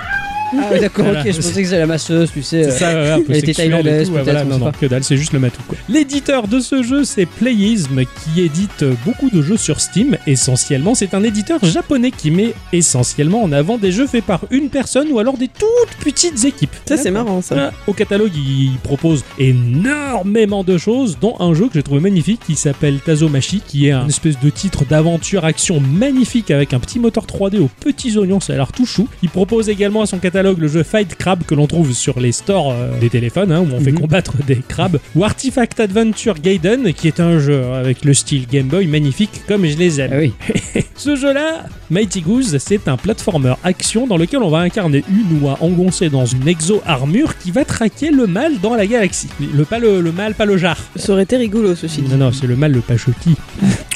Ah 0.52 0.78
d'accord, 0.80 1.04
Voilà. 1.04 1.20
ok, 1.20 1.26
je 1.30 1.36
pensais 1.36 1.62
que 1.62 1.68
c'était 1.68 1.78
la 1.78 1.86
masseuse, 1.86 2.30
tu 2.32 2.42
sais. 2.42 2.64
C'est 2.64 2.68
euh, 2.70 2.78
ça, 2.78 2.92
ouais, 2.94 3.10
un 3.10 3.20
peu 3.20 3.26
elle 3.30 3.36
était 3.38 3.50
et 3.50 3.54
thaïlandaise, 3.54 4.08
tout, 4.08 4.14
ouais, 4.14 4.22
peut-être, 4.22 4.34
voilà, 4.34 4.46
on 4.46 4.58
non, 4.58 4.58
non, 4.66 4.72
pas. 4.72 4.78
que 4.78 4.86
dalle, 4.86 5.04
c'est 5.04 5.16
juste 5.16 5.32
le 5.32 5.38
matou. 5.38 5.60
quoi. 5.68 5.78
L'éditeur 5.88 6.48
de 6.48 6.60
ce 6.60 6.82
jeu, 6.82 7.04
c'est 7.04 7.26
Playism, 7.26 8.00
qui 8.04 8.40
édite 8.42 8.84
beaucoup 9.04 9.30
de 9.30 9.42
jeux 9.42 9.56
sur 9.56 9.80
Steam. 9.80 10.16
Essentiellement, 10.26 10.94
c'est 10.94 11.14
un 11.14 11.22
éditeur 11.22 11.64
japonais 11.64 12.10
qui 12.10 12.30
met 12.30 12.54
essentiellement 12.72 13.42
en 13.42 13.52
avant 13.52 13.78
des 13.78 13.92
jeux 13.92 14.06
faits 14.06 14.24
par 14.24 14.40
une 14.50 14.68
personne 14.70 15.08
ou 15.12 15.18
alors 15.18 15.36
des 15.36 15.48
toutes 15.48 15.96
petites 16.04 16.44
équipes. 16.44 16.74
Ça, 16.86 16.96
c'est 16.96 17.10
marrant, 17.10 17.42
ça. 17.42 17.72
Au 17.86 17.92
catalogue, 17.92 18.32
il 18.34 18.72
propose 18.82 19.24
énormément 19.38 20.64
de 20.64 20.78
choses, 20.78 21.18
dont 21.20 21.36
un 21.40 21.54
jeu 21.54 21.66
que 21.68 21.74
j'ai 21.74 21.82
trouvé 21.82 22.00
magnifique 22.00 22.40
qui 22.46 22.54
s'appelle 22.56 22.98
Tazomachi, 23.00 23.62
qui 23.66 23.86
est 23.88 23.92
un 23.92 24.08
espèce 24.08 24.38
de 24.40 24.50
titre 24.50 24.84
d'aventure-action 24.84 25.80
magnifique 25.80 26.50
avec 26.50 26.72
un 26.74 26.80
petit 26.80 26.98
moteur 26.98 27.24
3D 27.26 27.58
aux 27.60 27.70
petits 27.80 28.16
oignons, 28.16 28.40
ça 28.40 28.52
a 28.54 28.56
l'air 28.56 28.72
tout 28.72 28.86
chou. 28.86 29.06
Il 29.22 29.28
propose 29.28 29.68
également 29.68 30.02
à 30.02 30.06
son 30.06 30.18
catalogue 30.18 30.39
le 30.42 30.68
jeu 30.68 30.82
Fight 30.82 31.14
Crab 31.16 31.44
que 31.44 31.54
l'on 31.54 31.66
trouve 31.66 31.92
sur 31.92 32.20
les 32.20 32.32
stores 32.32 32.72
euh, 32.72 32.98
des 33.00 33.10
téléphones, 33.10 33.52
hein, 33.52 33.60
où 33.60 33.74
on 33.74 33.80
fait 33.80 33.92
Mhm. 33.92 34.00
combattre 34.00 34.32
des 34.46 34.56
crabes, 34.66 34.98
ou 35.14 35.24
Artifact 35.24 35.80
Adventure 35.80 36.34
Gaiden, 36.38 36.92
qui 36.94 37.08
est 37.08 37.20
un 37.20 37.38
jeu 37.38 37.62
avec 37.74 38.04
le 38.04 38.14
style 38.14 38.46
Game 38.50 38.66
Boy 38.68 38.86
magnifique 38.86 39.42
comme 39.48 39.66
je 39.66 39.76
les 39.76 40.00
aime. 40.00 40.10
Ah 40.12 40.18
oui. 40.18 40.32
Ce 40.96 41.16
jeu-là, 41.16 41.64
Mighty 41.90 42.20
Goose, 42.20 42.58
c'est 42.58 42.86
un 42.88 42.96
platformer 42.98 43.54
action 43.64 44.06
dans 44.06 44.16
lequel 44.18 44.42
on 44.42 44.50
va 44.50 44.58
incarner 44.58 45.02
une 45.08 45.42
oie 45.42 45.56
engoncée 45.60 46.10
dans 46.10 46.26
une 46.26 46.46
exo-armure 46.46 47.38
qui 47.38 47.50
va 47.50 47.64
traquer 47.64 48.10
le 48.10 48.26
mal 48.26 48.60
dans 48.62 48.74
la 48.74 48.86
galaxie. 48.86 49.28
Le, 49.54 49.64
pas 49.64 49.78
le, 49.78 50.00
le 50.02 50.12
mal, 50.12 50.34
pas 50.34 50.44
le 50.44 50.56
jar. 50.58 50.76
Ça 50.96 51.12
aurait 51.12 51.22
été 51.22 51.36
rigolo, 51.38 51.74
ceci. 51.74 52.02
Non, 52.02 52.16
non, 52.16 52.32
c'est 52.32 52.46
le 52.46 52.56
mal, 52.56 52.72
le 52.72 52.80
pas 52.80 52.96
chutis. 52.98 53.36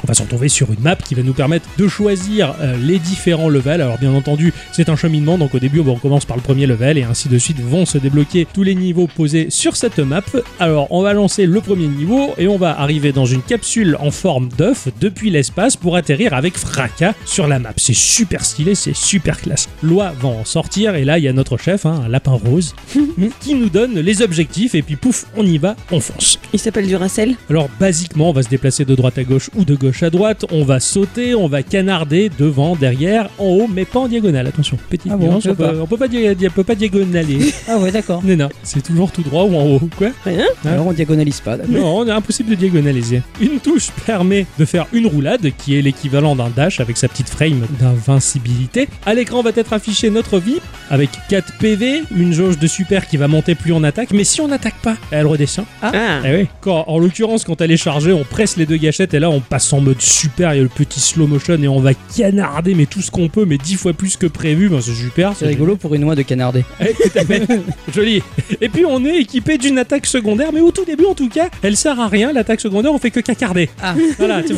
On 0.02 0.06
va 0.06 0.14
se 0.14 0.22
retrouver 0.22 0.48
sur 0.48 0.72
une 0.72 0.80
map 0.80 0.96
qui 0.96 1.14
va 1.14 1.22
nous 1.22 1.32
permettre 1.34 1.66
de 1.78 1.88
choisir 1.88 2.54
euh, 2.60 2.74
les 2.82 2.98
différents 2.98 3.48
levels. 3.48 3.80
Alors, 3.82 3.98
bien 3.98 4.12
entendu, 4.14 4.52
c'est 4.72 4.88
un 4.88 4.96
cheminement, 4.96 5.36
donc 5.38 5.54
au 5.54 5.58
début, 5.58 5.80
bon, 5.82 5.92
on 5.92 5.98
commence 5.98 6.24
par 6.24 6.33
le 6.36 6.42
premier 6.42 6.66
level 6.66 6.98
et 6.98 7.02
ainsi 7.02 7.28
de 7.28 7.38
suite 7.38 7.60
vont 7.60 7.84
se 7.86 7.98
débloquer 7.98 8.46
tous 8.52 8.62
les 8.62 8.74
niveaux 8.74 9.06
posés 9.06 9.46
sur 9.50 9.76
cette 9.76 9.98
map. 9.98 10.22
Alors, 10.60 10.86
on 10.90 11.02
va 11.02 11.12
lancer 11.12 11.46
le 11.46 11.60
premier 11.60 11.86
niveau 11.86 12.30
et 12.38 12.48
on 12.48 12.56
va 12.56 12.78
arriver 12.80 13.12
dans 13.12 13.26
une 13.26 13.42
capsule 13.42 13.96
en 14.00 14.10
forme 14.10 14.48
d'œuf 14.56 14.88
depuis 15.00 15.30
l'espace 15.30 15.76
pour 15.76 15.96
atterrir 15.96 16.34
avec 16.34 16.56
fracas 16.56 17.14
sur 17.26 17.46
la 17.46 17.58
map. 17.58 17.72
C'est 17.76 17.94
super 17.94 18.44
stylé, 18.44 18.74
c'est 18.74 18.94
super 18.96 19.40
classe. 19.40 19.68
Loi 19.82 20.12
va 20.20 20.28
en 20.28 20.44
sortir 20.44 20.94
et 20.94 21.04
là, 21.04 21.18
il 21.18 21.24
y 21.24 21.28
a 21.28 21.32
notre 21.32 21.56
chef, 21.56 21.86
hein, 21.86 22.02
un 22.06 22.08
lapin 22.08 22.32
rose, 22.32 22.74
qui 23.40 23.54
nous 23.54 23.68
donne 23.68 23.98
les 23.98 24.22
objectifs 24.22 24.74
et 24.74 24.82
puis 24.82 24.96
pouf, 24.96 25.26
on 25.36 25.44
y 25.46 25.58
va, 25.58 25.76
on 25.90 26.00
fonce. 26.00 26.38
Il 26.52 26.58
s'appelle 26.58 26.86
Duracell. 26.86 27.34
Alors 27.50 27.68
basiquement, 27.80 28.30
on 28.30 28.32
va 28.32 28.42
se 28.42 28.48
déplacer 28.48 28.84
de 28.84 28.94
droite 28.94 29.18
à 29.18 29.24
gauche 29.24 29.50
ou 29.56 29.64
de 29.64 29.74
gauche 29.74 30.02
à 30.02 30.10
droite, 30.10 30.44
on 30.50 30.64
va 30.64 30.80
sauter, 30.80 31.34
on 31.34 31.48
va 31.48 31.62
canarder 31.62 32.30
devant, 32.38 32.76
derrière, 32.76 33.28
en 33.38 33.44
haut, 33.46 33.68
mais 33.72 33.84
pas 33.84 34.00
en 34.00 34.08
diagonale. 34.08 34.46
Attention, 34.46 34.78
petite 34.90 35.12
Ah 35.12 35.16
bon, 35.16 35.26
nuance, 35.26 35.46
on 35.46 35.54
peut 35.54 35.68
peut, 35.68 35.80
on 35.82 35.86
peut 35.86 35.96
pas, 35.96 36.08
dia- 36.08 36.23
dia- 36.32 36.48
peut 36.50 36.64
pas 36.64 36.74
diagonaler. 36.74 37.52
Ah 37.68 37.78
ouais, 37.78 37.90
d'accord. 37.90 38.22
non, 38.24 38.36
non, 38.36 38.48
c'est 38.62 38.82
toujours 38.82 39.10
tout 39.10 39.22
droit 39.22 39.44
ou 39.44 39.56
en 39.56 39.64
haut. 39.66 39.80
Quoi 39.96 40.08
Rien. 40.24 40.44
Alors 40.64 40.86
on 40.86 40.92
diagonalise 40.92 41.40
pas, 41.40 41.56
d'accord. 41.56 41.74
Non, 41.74 41.98
on 41.98 42.06
est 42.06 42.10
impossible 42.10 42.50
de 42.50 42.54
diagonaliser. 42.54 43.22
Une 43.40 43.58
touche 43.58 43.88
permet 44.06 44.46
de 44.58 44.64
faire 44.64 44.86
une 44.92 45.06
roulade, 45.06 45.50
qui 45.58 45.76
est 45.76 45.82
l'équivalent 45.82 46.36
d'un 46.36 46.50
dash 46.50 46.80
avec 46.80 46.96
sa 46.96 47.08
petite 47.08 47.28
frame 47.28 47.66
d'invincibilité. 47.80 48.88
À 49.06 49.14
l'écran 49.14 49.42
va 49.42 49.50
être 49.56 49.72
affiché 49.72 50.10
notre 50.10 50.38
vie, 50.38 50.58
avec 50.90 51.10
4 51.28 51.54
PV, 51.58 52.02
une 52.16 52.32
jauge 52.32 52.58
de 52.58 52.66
super 52.66 53.06
qui 53.08 53.16
va 53.16 53.28
monter 53.28 53.54
plus 53.54 53.72
on 53.72 53.82
attaque, 53.82 54.12
mais 54.12 54.24
si 54.24 54.40
on 54.40 54.48
n'attaque 54.48 54.76
pas, 54.82 54.96
elle 55.10 55.26
redescend. 55.26 55.64
Ah. 55.82 56.20
Eh 56.24 56.36
oui. 56.36 56.46
Quand, 56.60 56.84
en 56.86 56.98
l'occurrence, 56.98 57.44
quand 57.44 57.60
elle 57.60 57.70
est 57.72 57.76
chargée, 57.76 58.12
on 58.12 58.24
presse 58.24 58.56
les 58.56 58.66
deux 58.66 58.76
gâchettes 58.76 59.14
et 59.14 59.18
là 59.18 59.30
on 59.30 59.40
passe 59.40 59.72
en 59.72 59.80
mode 59.80 60.00
super, 60.00 60.54
il 60.54 60.58
y 60.58 60.60
a 60.60 60.62
le 60.62 60.68
petit 60.68 61.00
slow 61.00 61.26
motion 61.26 61.54
et 61.60 61.68
on 61.68 61.80
va 61.80 61.92
canarder 62.16 62.74
mais 62.74 62.86
tout 62.86 63.00
ce 63.00 63.10
qu'on 63.10 63.28
peut, 63.28 63.44
mais 63.46 63.58
dix 63.58 63.74
fois 63.76 63.92
plus 63.92 64.16
que 64.16 64.26
prévu. 64.26 64.68
Ben, 64.68 64.80
c'est 64.80 64.94
super. 64.94 65.32
C'est 65.36 65.46
rigolo 65.46 65.76
pour 65.76 65.94
une 65.94 66.04
de 66.14 66.22
canarder. 66.22 66.64
Eh. 67.16 67.92
Joli. 67.94 68.22
Et 68.60 68.68
puis 68.68 68.84
on 68.84 69.04
est 69.04 69.16
équipé 69.16 69.56
d'une 69.56 69.78
attaque 69.78 70.06
secondaire, 70.06 70.50
mais 70.52 70.60
au 70.60 70.70
tout 70.70 70.84
début 70.84 71.06
en 71.06 71.14
tout 71.14 71.28
cas, 71.28 71.48
elle 71.62 71.76
sert 71.76 71.98
à 71.98 72.08
rien. 72.08 72.32
L'attaque 72.32 72.60
secondaire, 72.60 72.92
on 72.92 72.98
fait 72.98 73.10
que 73.10 73.20
cacarder. 73.20 73.70
Ah. 73.82 73.94
Voilà. 74.18 74.42
Tu 74.42 74.54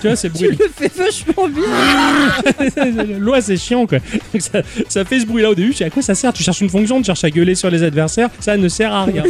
tu 0.00 0.06
vois, 0.06 0.16
c'est 0.16 0.30
Tu 0.32 0.46
bruit. 0.46 0.58
le 0.60 0.68
fais 0.74 0.90
vachement 0.94 1.48
bien 1.48 3.04
Loi, 3.18 3.40
c'est 3.40 3.56
chiant 3.56 3.86
quoi. 3.86 3.98
Donc, 4.32 4.42
ça, 4.42 4.62
ça 4.88 5.04
fait 5.04 5.20
ce 5.20 5.26
bruit 5.26 5.42
là 5.42 5.50
au 5.50 5.54
début. 5.54 5.70
Tu 5.70 5.78
sais 5.78 5.84
à 5.84 5.90
quoi 5.90 6.02
ça 6.02 6.14
sert? 6.14 6.32
Tu 6.32 6.42
cherches 6.42 6.60
une 6.60 6.70
fonction, 6.70 6.98
tu 6.98 7.06
cherches 7.06 7.24
à 7.24 7.30
gueuler 7.30 7.54
sur 7.54 7.70
les 7.70 7.82
adversaires. 7.82 8.28
Ça 8.40 8.56
ne 8.56 8.68
sert 8.68 8.92
à 8.92 9.04
rien. 9.04 9.24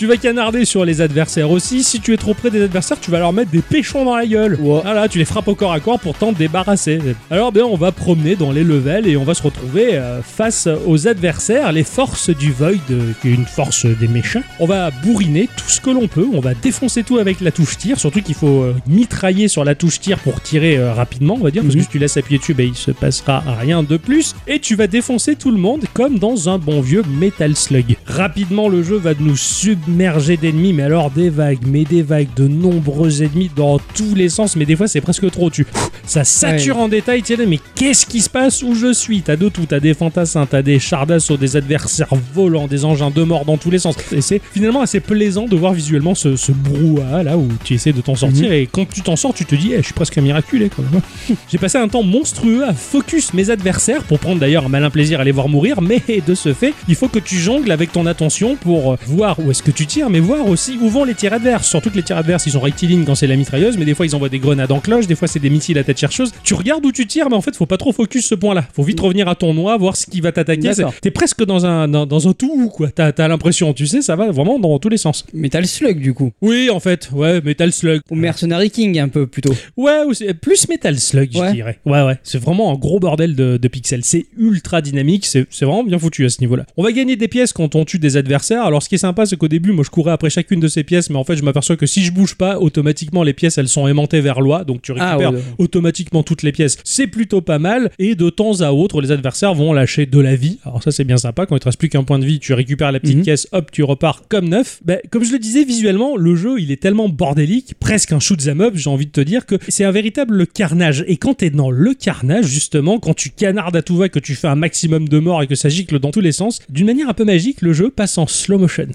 Tu 0.00 0.06
vas 0.06 0.16
canarder 0.16 0.64
sur 0.64 0.86
les 0.86 1.02
adversaires 1.02 1.50
aussi. 1.50 1.84
Si 1.84 2.00
tu 2.00 2.14
es 2.14 2.16
trop 2.16 2.32
près 2.32 2.50
des 2.50 2.62
adversaires, 2.62 2.98
tu 2.98 3.10
vas 3.10 3.18
leur 3.18 3.34
mettre 3.34 3.50
des 3.50 3.60
péchons 3.60 4.06
dans 4.06 4.16
la 4.16 4.24
gueule. 4.26 4.56
Wow. 4.58 4.80
Voilà, 4.80 5.08
tu 5.08 5.18
les 5.18 5.26
frappes 5.26 5.48
au 5.48 5.54
corps 5.54 5.74
à 5.74 5.80
corps 5.80 6.00
pour 6.00 6.16
t'en 6.16 6.32
débarrasser. 6.32 7.00
Alors 7.30 7.52
bien, 7.52 7.66
on 7.66 7.76
va 7.76 7.92
promener 7.92 8.34
dans 8.34 8.50
les 8.50 8.64
levels 8.64 9.06
et 9.06 9.18
on 9.18 9.24
va 9.24 9.34
se 9.34 9.42
retrouver 9.42 9.96
euh, 9.96 10.22
face 10.22 10.70
aux 10.86 11.06
adversaires, 11.06 11.70
les 11.72 11.84
forces 11.84 12.30
du 12.30 12.50
Void, 12.50 12.78
euh, 12.90 13.12
qui 13.20 13.28
est 13.28 13.34
une 13.34 13.44
force 13.44 13.84
des 13.84 14.08
méchants. 14.08 14.40
On 14.58 14.64
va 14.64 14.90
bourriner 14.90 15.50
tout 15.54 15.68
ce 15.68 15.82
que 15.82 15.90
l'on 15.90 16.08
peut. 16.08 16.26
On 16.32 16.40
va 16.40 16.54
défoncer 16.54 17.02
tout 17.02 17.18
avec 17.18 17.42
la 17.42 17.50
touche 17.50 17.76
tir. 17.76 18.00
Surtout 18.00 18.22
qu'il 18.22 18.34
faut 18.34 18.62
euh, 18.62 18.74
mitrailler 18.86 19.48
sur 19.48 19.64
la 19.64 19.74
touche 19.74 20.00
tir 20.00 20.18
pour 20.20 20.40
tirer 20.40 20.78
euh, 20.78 20.94
rapidement, 20.94 21.36
on 21.38 21.44
va 21.44 21.50
dire, 21.50 21.60
parce 21.60 21.74
que 21.74 21.78
Mhm. 21.78 21.84
si 21.84 21.90
tu 21.90 21.98
laisses 21.98 22.16
appuyer 22.16 22.38
dessus, 22.38 22.54
ben, 22.54 22.66
il 22.66 22.74
se 22.74 22.90
passera 22.90 23.44
rien 23.60 23.82
de 23.82 23.98
plus. 23.98 24.34
Et 24.48 24.60
tu 24.60 24.76
vas 24.76 24.86
défoncer 24.86 25.36
tout 25.36 25.50
le 25.50 25.58
monde 25.58 25.84
comme 25.92 26.18
dans 26.18 26.48
un 26.48 26.56
bon 26.56 26.80
vieux 26.80 27.02
Metal 27.20 27.54
Slug. 27.54 27.96
Rapidement, 28.06 28.70
le 28.70 28.82
jeu 28.82 28.96
va 28.96 29.12
nous 29.20 29.36
submerger 29.36 29.89
d'ennemis, 29.96 30.72
mais 30.72 30.82
alors 30.82 31.10
des 31.10 31.30
vagues, 31.30 31.60
mais 31.66 31.84
des 31.84 32.02
vagues, 32.02 32.28
de 32.36 32.48
nombreux 32.48 33.22
ennemis 33.22 33.50
dans 33.54 33.78
tous 33.94 34.14
les 34.14 34.28
sens, 34.28 34.56
mais 34.56 34.64
des 34.64 34.76
fois 34.76 34.88
c'est 34.88 35.00
presque 35.00 35.30
trop. 35.30 35.50
Tu, 35.50 35.66
ça 36.04 36.24
sature 36.24 36.78
en 36.78 36.88
détail, 36.88 37.22
tu 37.22 37.36
mais 37.46 37.58
qu'est-ce 37.74 38.06
qui 38.06 38.20
se 38.20 38.28
passe 38.28 38.62
où 38.62 38.74
je 38.74 38.92
suis? 38.92 39.22
T'as 39.22 39.36
de 39.36 39.48
tout, 39.48 39.66
t'as 39.66 39.80
des 39.80 39.94
fantassins, 39.94 40.46
t'as 40.46 40.62
des 40.62 40.78
chars 40.78 41.06
d'assaut, 41.06 41.36
des 41.36 41.56
adversaires 41.56 42.14
volants, 42.34 42.66
des 42.66 42.84
engins 42.84 43.10
de 43.10 43.22
mort 43.22 43.44
dans 43.44 43.56
tous 43.56 43.70
les 43.70 43.78
sens. 43.78 43.94
Et 44.12 44.20
c'est 44.20 44.40
finalement 44.52 44.82
assez 44.82 45.00
plaisant 45.00 45.46
de 45.46 45.56
voir 45.56 45.72
visuellement 45.72 46.14
ce, 46.14 46.36
ce 46.36 46.52
brouhaha 46.52 47.22
là 47.22 47.36
où 47.36 47.48
tu 47.64 47.74
essaies 47.74 47.92
de 47.92 48.00
t'en 48.00 48.14
sortir, 48.14 48.52
et 48.52 48.68
quand 48.70 48.88
tu 48.88 49.02
t'en 49.02 49.16
sors, 49.16 49.34
tu 49.34 49.44
te 49.44 49.54
dis, 49.54 49.72
Eh, 49.72 49.78
je 49.78 49.82
suis 49.82 49.94
presque 49.94 50.18
un 50.18 50.22
miraculé 50.22 50.70
quand 50.74 50.82
même. 50.82 51.00
J'ai 51.50 51.58
passé 51.58 51.78
un 51.78 51.88
temps 51.88 52.02
monstrueux 52.02 52.64
à 52.64 52.74
focus 52.74 53.34
mes 53.34 53.50
adversaires 53.50 54.02
pour 54.04 54.18
prendre 54.18 54.40
d'ailleurs 54.40 54.66
un 54.66 54.68
malin 54.68 54.90
plaisir 54.90 55.20
à 55.20 55.24
les 55.24 55.32
voir 55.32 55.48
mourir, 55.48 55.80
mais 55.80 56.02
de 56.26 56.34
ce 56.34 56.52
fait, 56.52 56.74
il 56.88 56.94
faut 56.94 57.08
que 57.08 57.18
tu 57.18 57.36
jongles 57.36 57.70
avec 57.70 57.92
ton 57.92 58.06
attention 58.06 58.56
pour 58.56 58.96
voir 59.06 59.38
où 59.38 59.50
est-ce 59.50 59.62
que 59.62 59.70
tu 59.70 59.79
tires, 59.86 60.10
mais 60.10 60.20
voir 60.20 60.46
aussi 60.48 60.78
où 60.80 60.88
vont 60.88 61.04
les 61.04 61.14
tirs 61.14 61.32
adverses. 61.32 61.68
Surtout 61.68 61.90
que 61.90 61.96
les 61.96 62.02
tirs 62.02 62.16
adverses, 62.16 62.46
ils 62.46 62.52
sont 62.52 62.60
rectilignes 62.60 63.04
quand 63.04 63.14
c'est 63.14 63.26
la 63.26 63.36
mitrailleuse, 63.36 63.76
mais 63.78 63.84
des 63.84 63.94
fois 63.94 64.06
ils 64.06 64.14
envoient 64.14 64.28
des 64.28 64.38
grenades 64.38 64.72
en 64.72 64.80
cloche, 64.80 65.06
des 65.06 65.14
fois 65.14 65.28
c'est 65.28 65.38
des 65.38 65.50
missiles 65.50 65.78
à 65.78 65.84
tête 65.84 65.98
chercheuse. 65.98 66.32
Tu 66.44 66.54
regardes 66.54 66.84
où 66.84 66.92
tu 66.92 67.06
tires, 67.06 67.28
mais 67.30 67.36
en 67.36 67.40
fait, 67.40 67.54
faut 67.56 67.66
pas 67.66 67.76
trop 67.76 67.92
focus 67.92 68.26
ce 68.26 68.34
point-là. 68.34 68.64
Faut 68.74 68.82
vite 68.82 69.00
revenir 69.00 69.28
à 69.28 69.34
ton 69.34 69.54
noix, 69.54 69.76
voir 69.76 69.96
ce 69.96 70.06
qui 70.06 70.20
va 70.20 70.32
t'attaquer. 70.32 70.70
T'es 71.02 71.10
presque 71.10 71.44
dans 71.44 71.66
un, 71.66 71.88
dans, 71.88 72.06
dans 72.06 72.28
un 72.28 72.32
tout, 72.32 72.68
quoi. 72.68 72.88
T'as 72.90 73.12
as, 73.16 73.28
l'impression, 73.28 73.72
tu 73.72 73.86
sais, 73.86 74.02
ça 74.02 74.16
va 74.16 74.30
vraiment 74.30 74.58
dans 74.58 74.78
tous 74.78 74.88
les 74.88 74.96
sens. 74.96 75.24
Metal 75.32 75.66
Slug 75.66 76.00
du 76.00 76.14
coup. 76.14 76.32
Oui, 76.42 76.70
en 76.70 76.80
fait, 76.80 77.10
ouais, 77.12 77.40
Metal 77.40 77.72
Slug. 77.72 78.00
Ou 78.10 78.14
Mercenary 78.14 78.70
King 78.70 78.98
un 78.98 79.08
peu 79.08 79.26
plutôt. 79.26 79.54
Ouais, 79.76 80.00
plus 80.40 80.68
Metal 80.68 80.98
Slug, 80.98 81.30
Ouais. 81.36 81.48
je 81.48 81.52
dirais. 81.54 81.78
Ouais, 81.86 82.02
ouais. 82.02 82.18
C'est 82.22 82.38
vraiment 82.40 82.72
un 82.72 82.76
gros 82.76 82.98
bordel 83.00 83.34
de, 83.34 83.56
de 83.56 83.68
pixels. 83.68 84.04
C'est 84.04 84.26
ultra 84.36 84.80
dynamique. 84.82 85.26
C'est 85.26 85.46
c'est 85.50 85.64
vraiment 85.64 85.84
bien 85.84 85.98
foutu 85.98 86.24
à 86.24 86.28
ce 86.28 86.40
niveau-là. 86.40 86.64
On 86.76 86.82
va 86.82 86.92
gagner 86.92 87.16
des 87.16 87.28
pièces 87.28 87.52
quand 87.52 87.74
on 87.74 87.84
tue 87.84 87.98
des 87.98 88.16
adversaires. 88.16 88.62
Alors, 88.64 88.82
ce 88.82 88.88
qui 88.88 88.94
est 88.94 88.98
sympa, 88.98 89.26
c'est 89.26 89.36
qu'au 89.36 89.48
début, 89.48 89.69
moi, 89.72 89.84
je 89.84 89.90
courais 89.90 90.12
après 90.12 90.30
chacune 90.30 90.60
de 90.60 90.68
ces 90.68 90.84
pièces, 90.84 91.10
mais 91.10 91.16
en 91.16 91.24
fait, 91.24 91.36
je 91.36 91.42
m'aperçois 91.42 91.76
que 91.76 91.86
si 91.86 92.02
je 92.04 92.12
bouge 92.12 92.34
pas, 92.34 92.58
automatiquement, 92.58 93.22
les 93.22 93.32
pièces, 93.32 93.58
elles 93.58 93.68
sont 93.68 93.86
aimantées 93.88 94.20
vers 94.20 94.40
l'oie. 94.40 94.64
Donc, 94.64 94.82
tu 94.82 94.92
Ah, 94.98 95.10
récupères 95.16 95.30
ouais, 95.32 95.36
ouais. 95.38 95.44
automatiquement 95.58 96.22
toutes 96.22 96.42
les 96.42 96.52
pièces. 96.52 96.78
C'est 96.84 97.06
plutôt 97.06 97.40
pas 97.40 97.58
mal. 97.58 97.90
Et 97.98 98.14
de 98.14 98.30
temps 98.30 98.60
à 98.60 98.72
autre, 98.72 99.00
les 99.00 99.10
adversaires 99.12 99.54
vont 99.54 99.72
lâcher 99.72 100.06
de 100.06 100.18
la 100.20 100.36
vie. 100.36 100.58
Alors, 100.64 100.82
ça, 100.82 100.90
c'est 100.90 101.04
bien 101.04 101.16
sympa. 101.16 101.46
Quand 101.46 101.56
il 101.56 101.60
te 101.60 101.64
reste 101.66 101.78
plus 101.78 101.88
qu'un 101.88 102.02
point 102.04 102.18
de 102.18 102.24
vie, 102.26 102.38
tu 102.38 102.52
récupères 102.54 102.92
la 102.92 103.00
petite 103.00 103.18
Mhm. 103.18 103.24
caisse, 103.24 103.48
hop, 103.52 103.70
tu 103.70 103.82
repars 103.82 104.22
comme 104.28 104.48
neuf. 104.48 104.80
Ben, 104.84 104.98
comme 105.10 105.24
je 105.24 105.32
le 105.32 105.38
disais, 105.38 105.64
visuellement, 105.64 106.16
le 106.16 106.36
jeu, 106.36 106.60
il 106.60 106.70
est 106.72 106.80
tellement 106.80 107.08
bordélique, 107.08 107.74
presque 107.80 108.12
un 108.12 108.20
shoot 108.20 108.40
'em 108.48 108.60
up, 108.60 108.74
j'ai 108.76 108.90
envie 108.90 109.06
de 109.06 109.10
te 109.12 109.20
dire 109.20 109.46
que 109.46 109.56
c'est 109.68 109.84
un 109.84 109.90
véritable 109.90 110.46
carnage. 110.46 111.04
Et 111.08 111.16
quand 111.16 111.34
t'es 111.34 111.50
dans 111.50 111.70
le 111.70 111.94
carnage, 111.94 112.46
justement, 112.46 112.98
quand 112.98 113.14
tu 113.14 113.30
canardes 113.30 113.76
à 113.76 113.82
tout 113.82 113.96
va, 113.96 114.08
que 114.08 114.18
tu 114.18 114.34
fais 114.34 114.48
un 114.48 114.54
maximum 114.56 115.08
de 115.08 115.18
morts 115.18 115.42
et 115.42 115.46
que 115.46 115.54
ça 115.54 115.68
gicle 115.68 115.98
dans 115.98 116.10
tous 116.10 116.20
les 116.20 116.32
sens, 116.32 116.60
d'une 116.68 116.86
manière 116.86 117.08
un 117.08 117.14
peu 117.14 117.24
magique, 117.24 117.62
le 117.62 117.72
jeu 117.72 117.90
passe 117.90 118.18
en 118.18 118.26
slow 118.26 118.58
motion. 118.58 118.86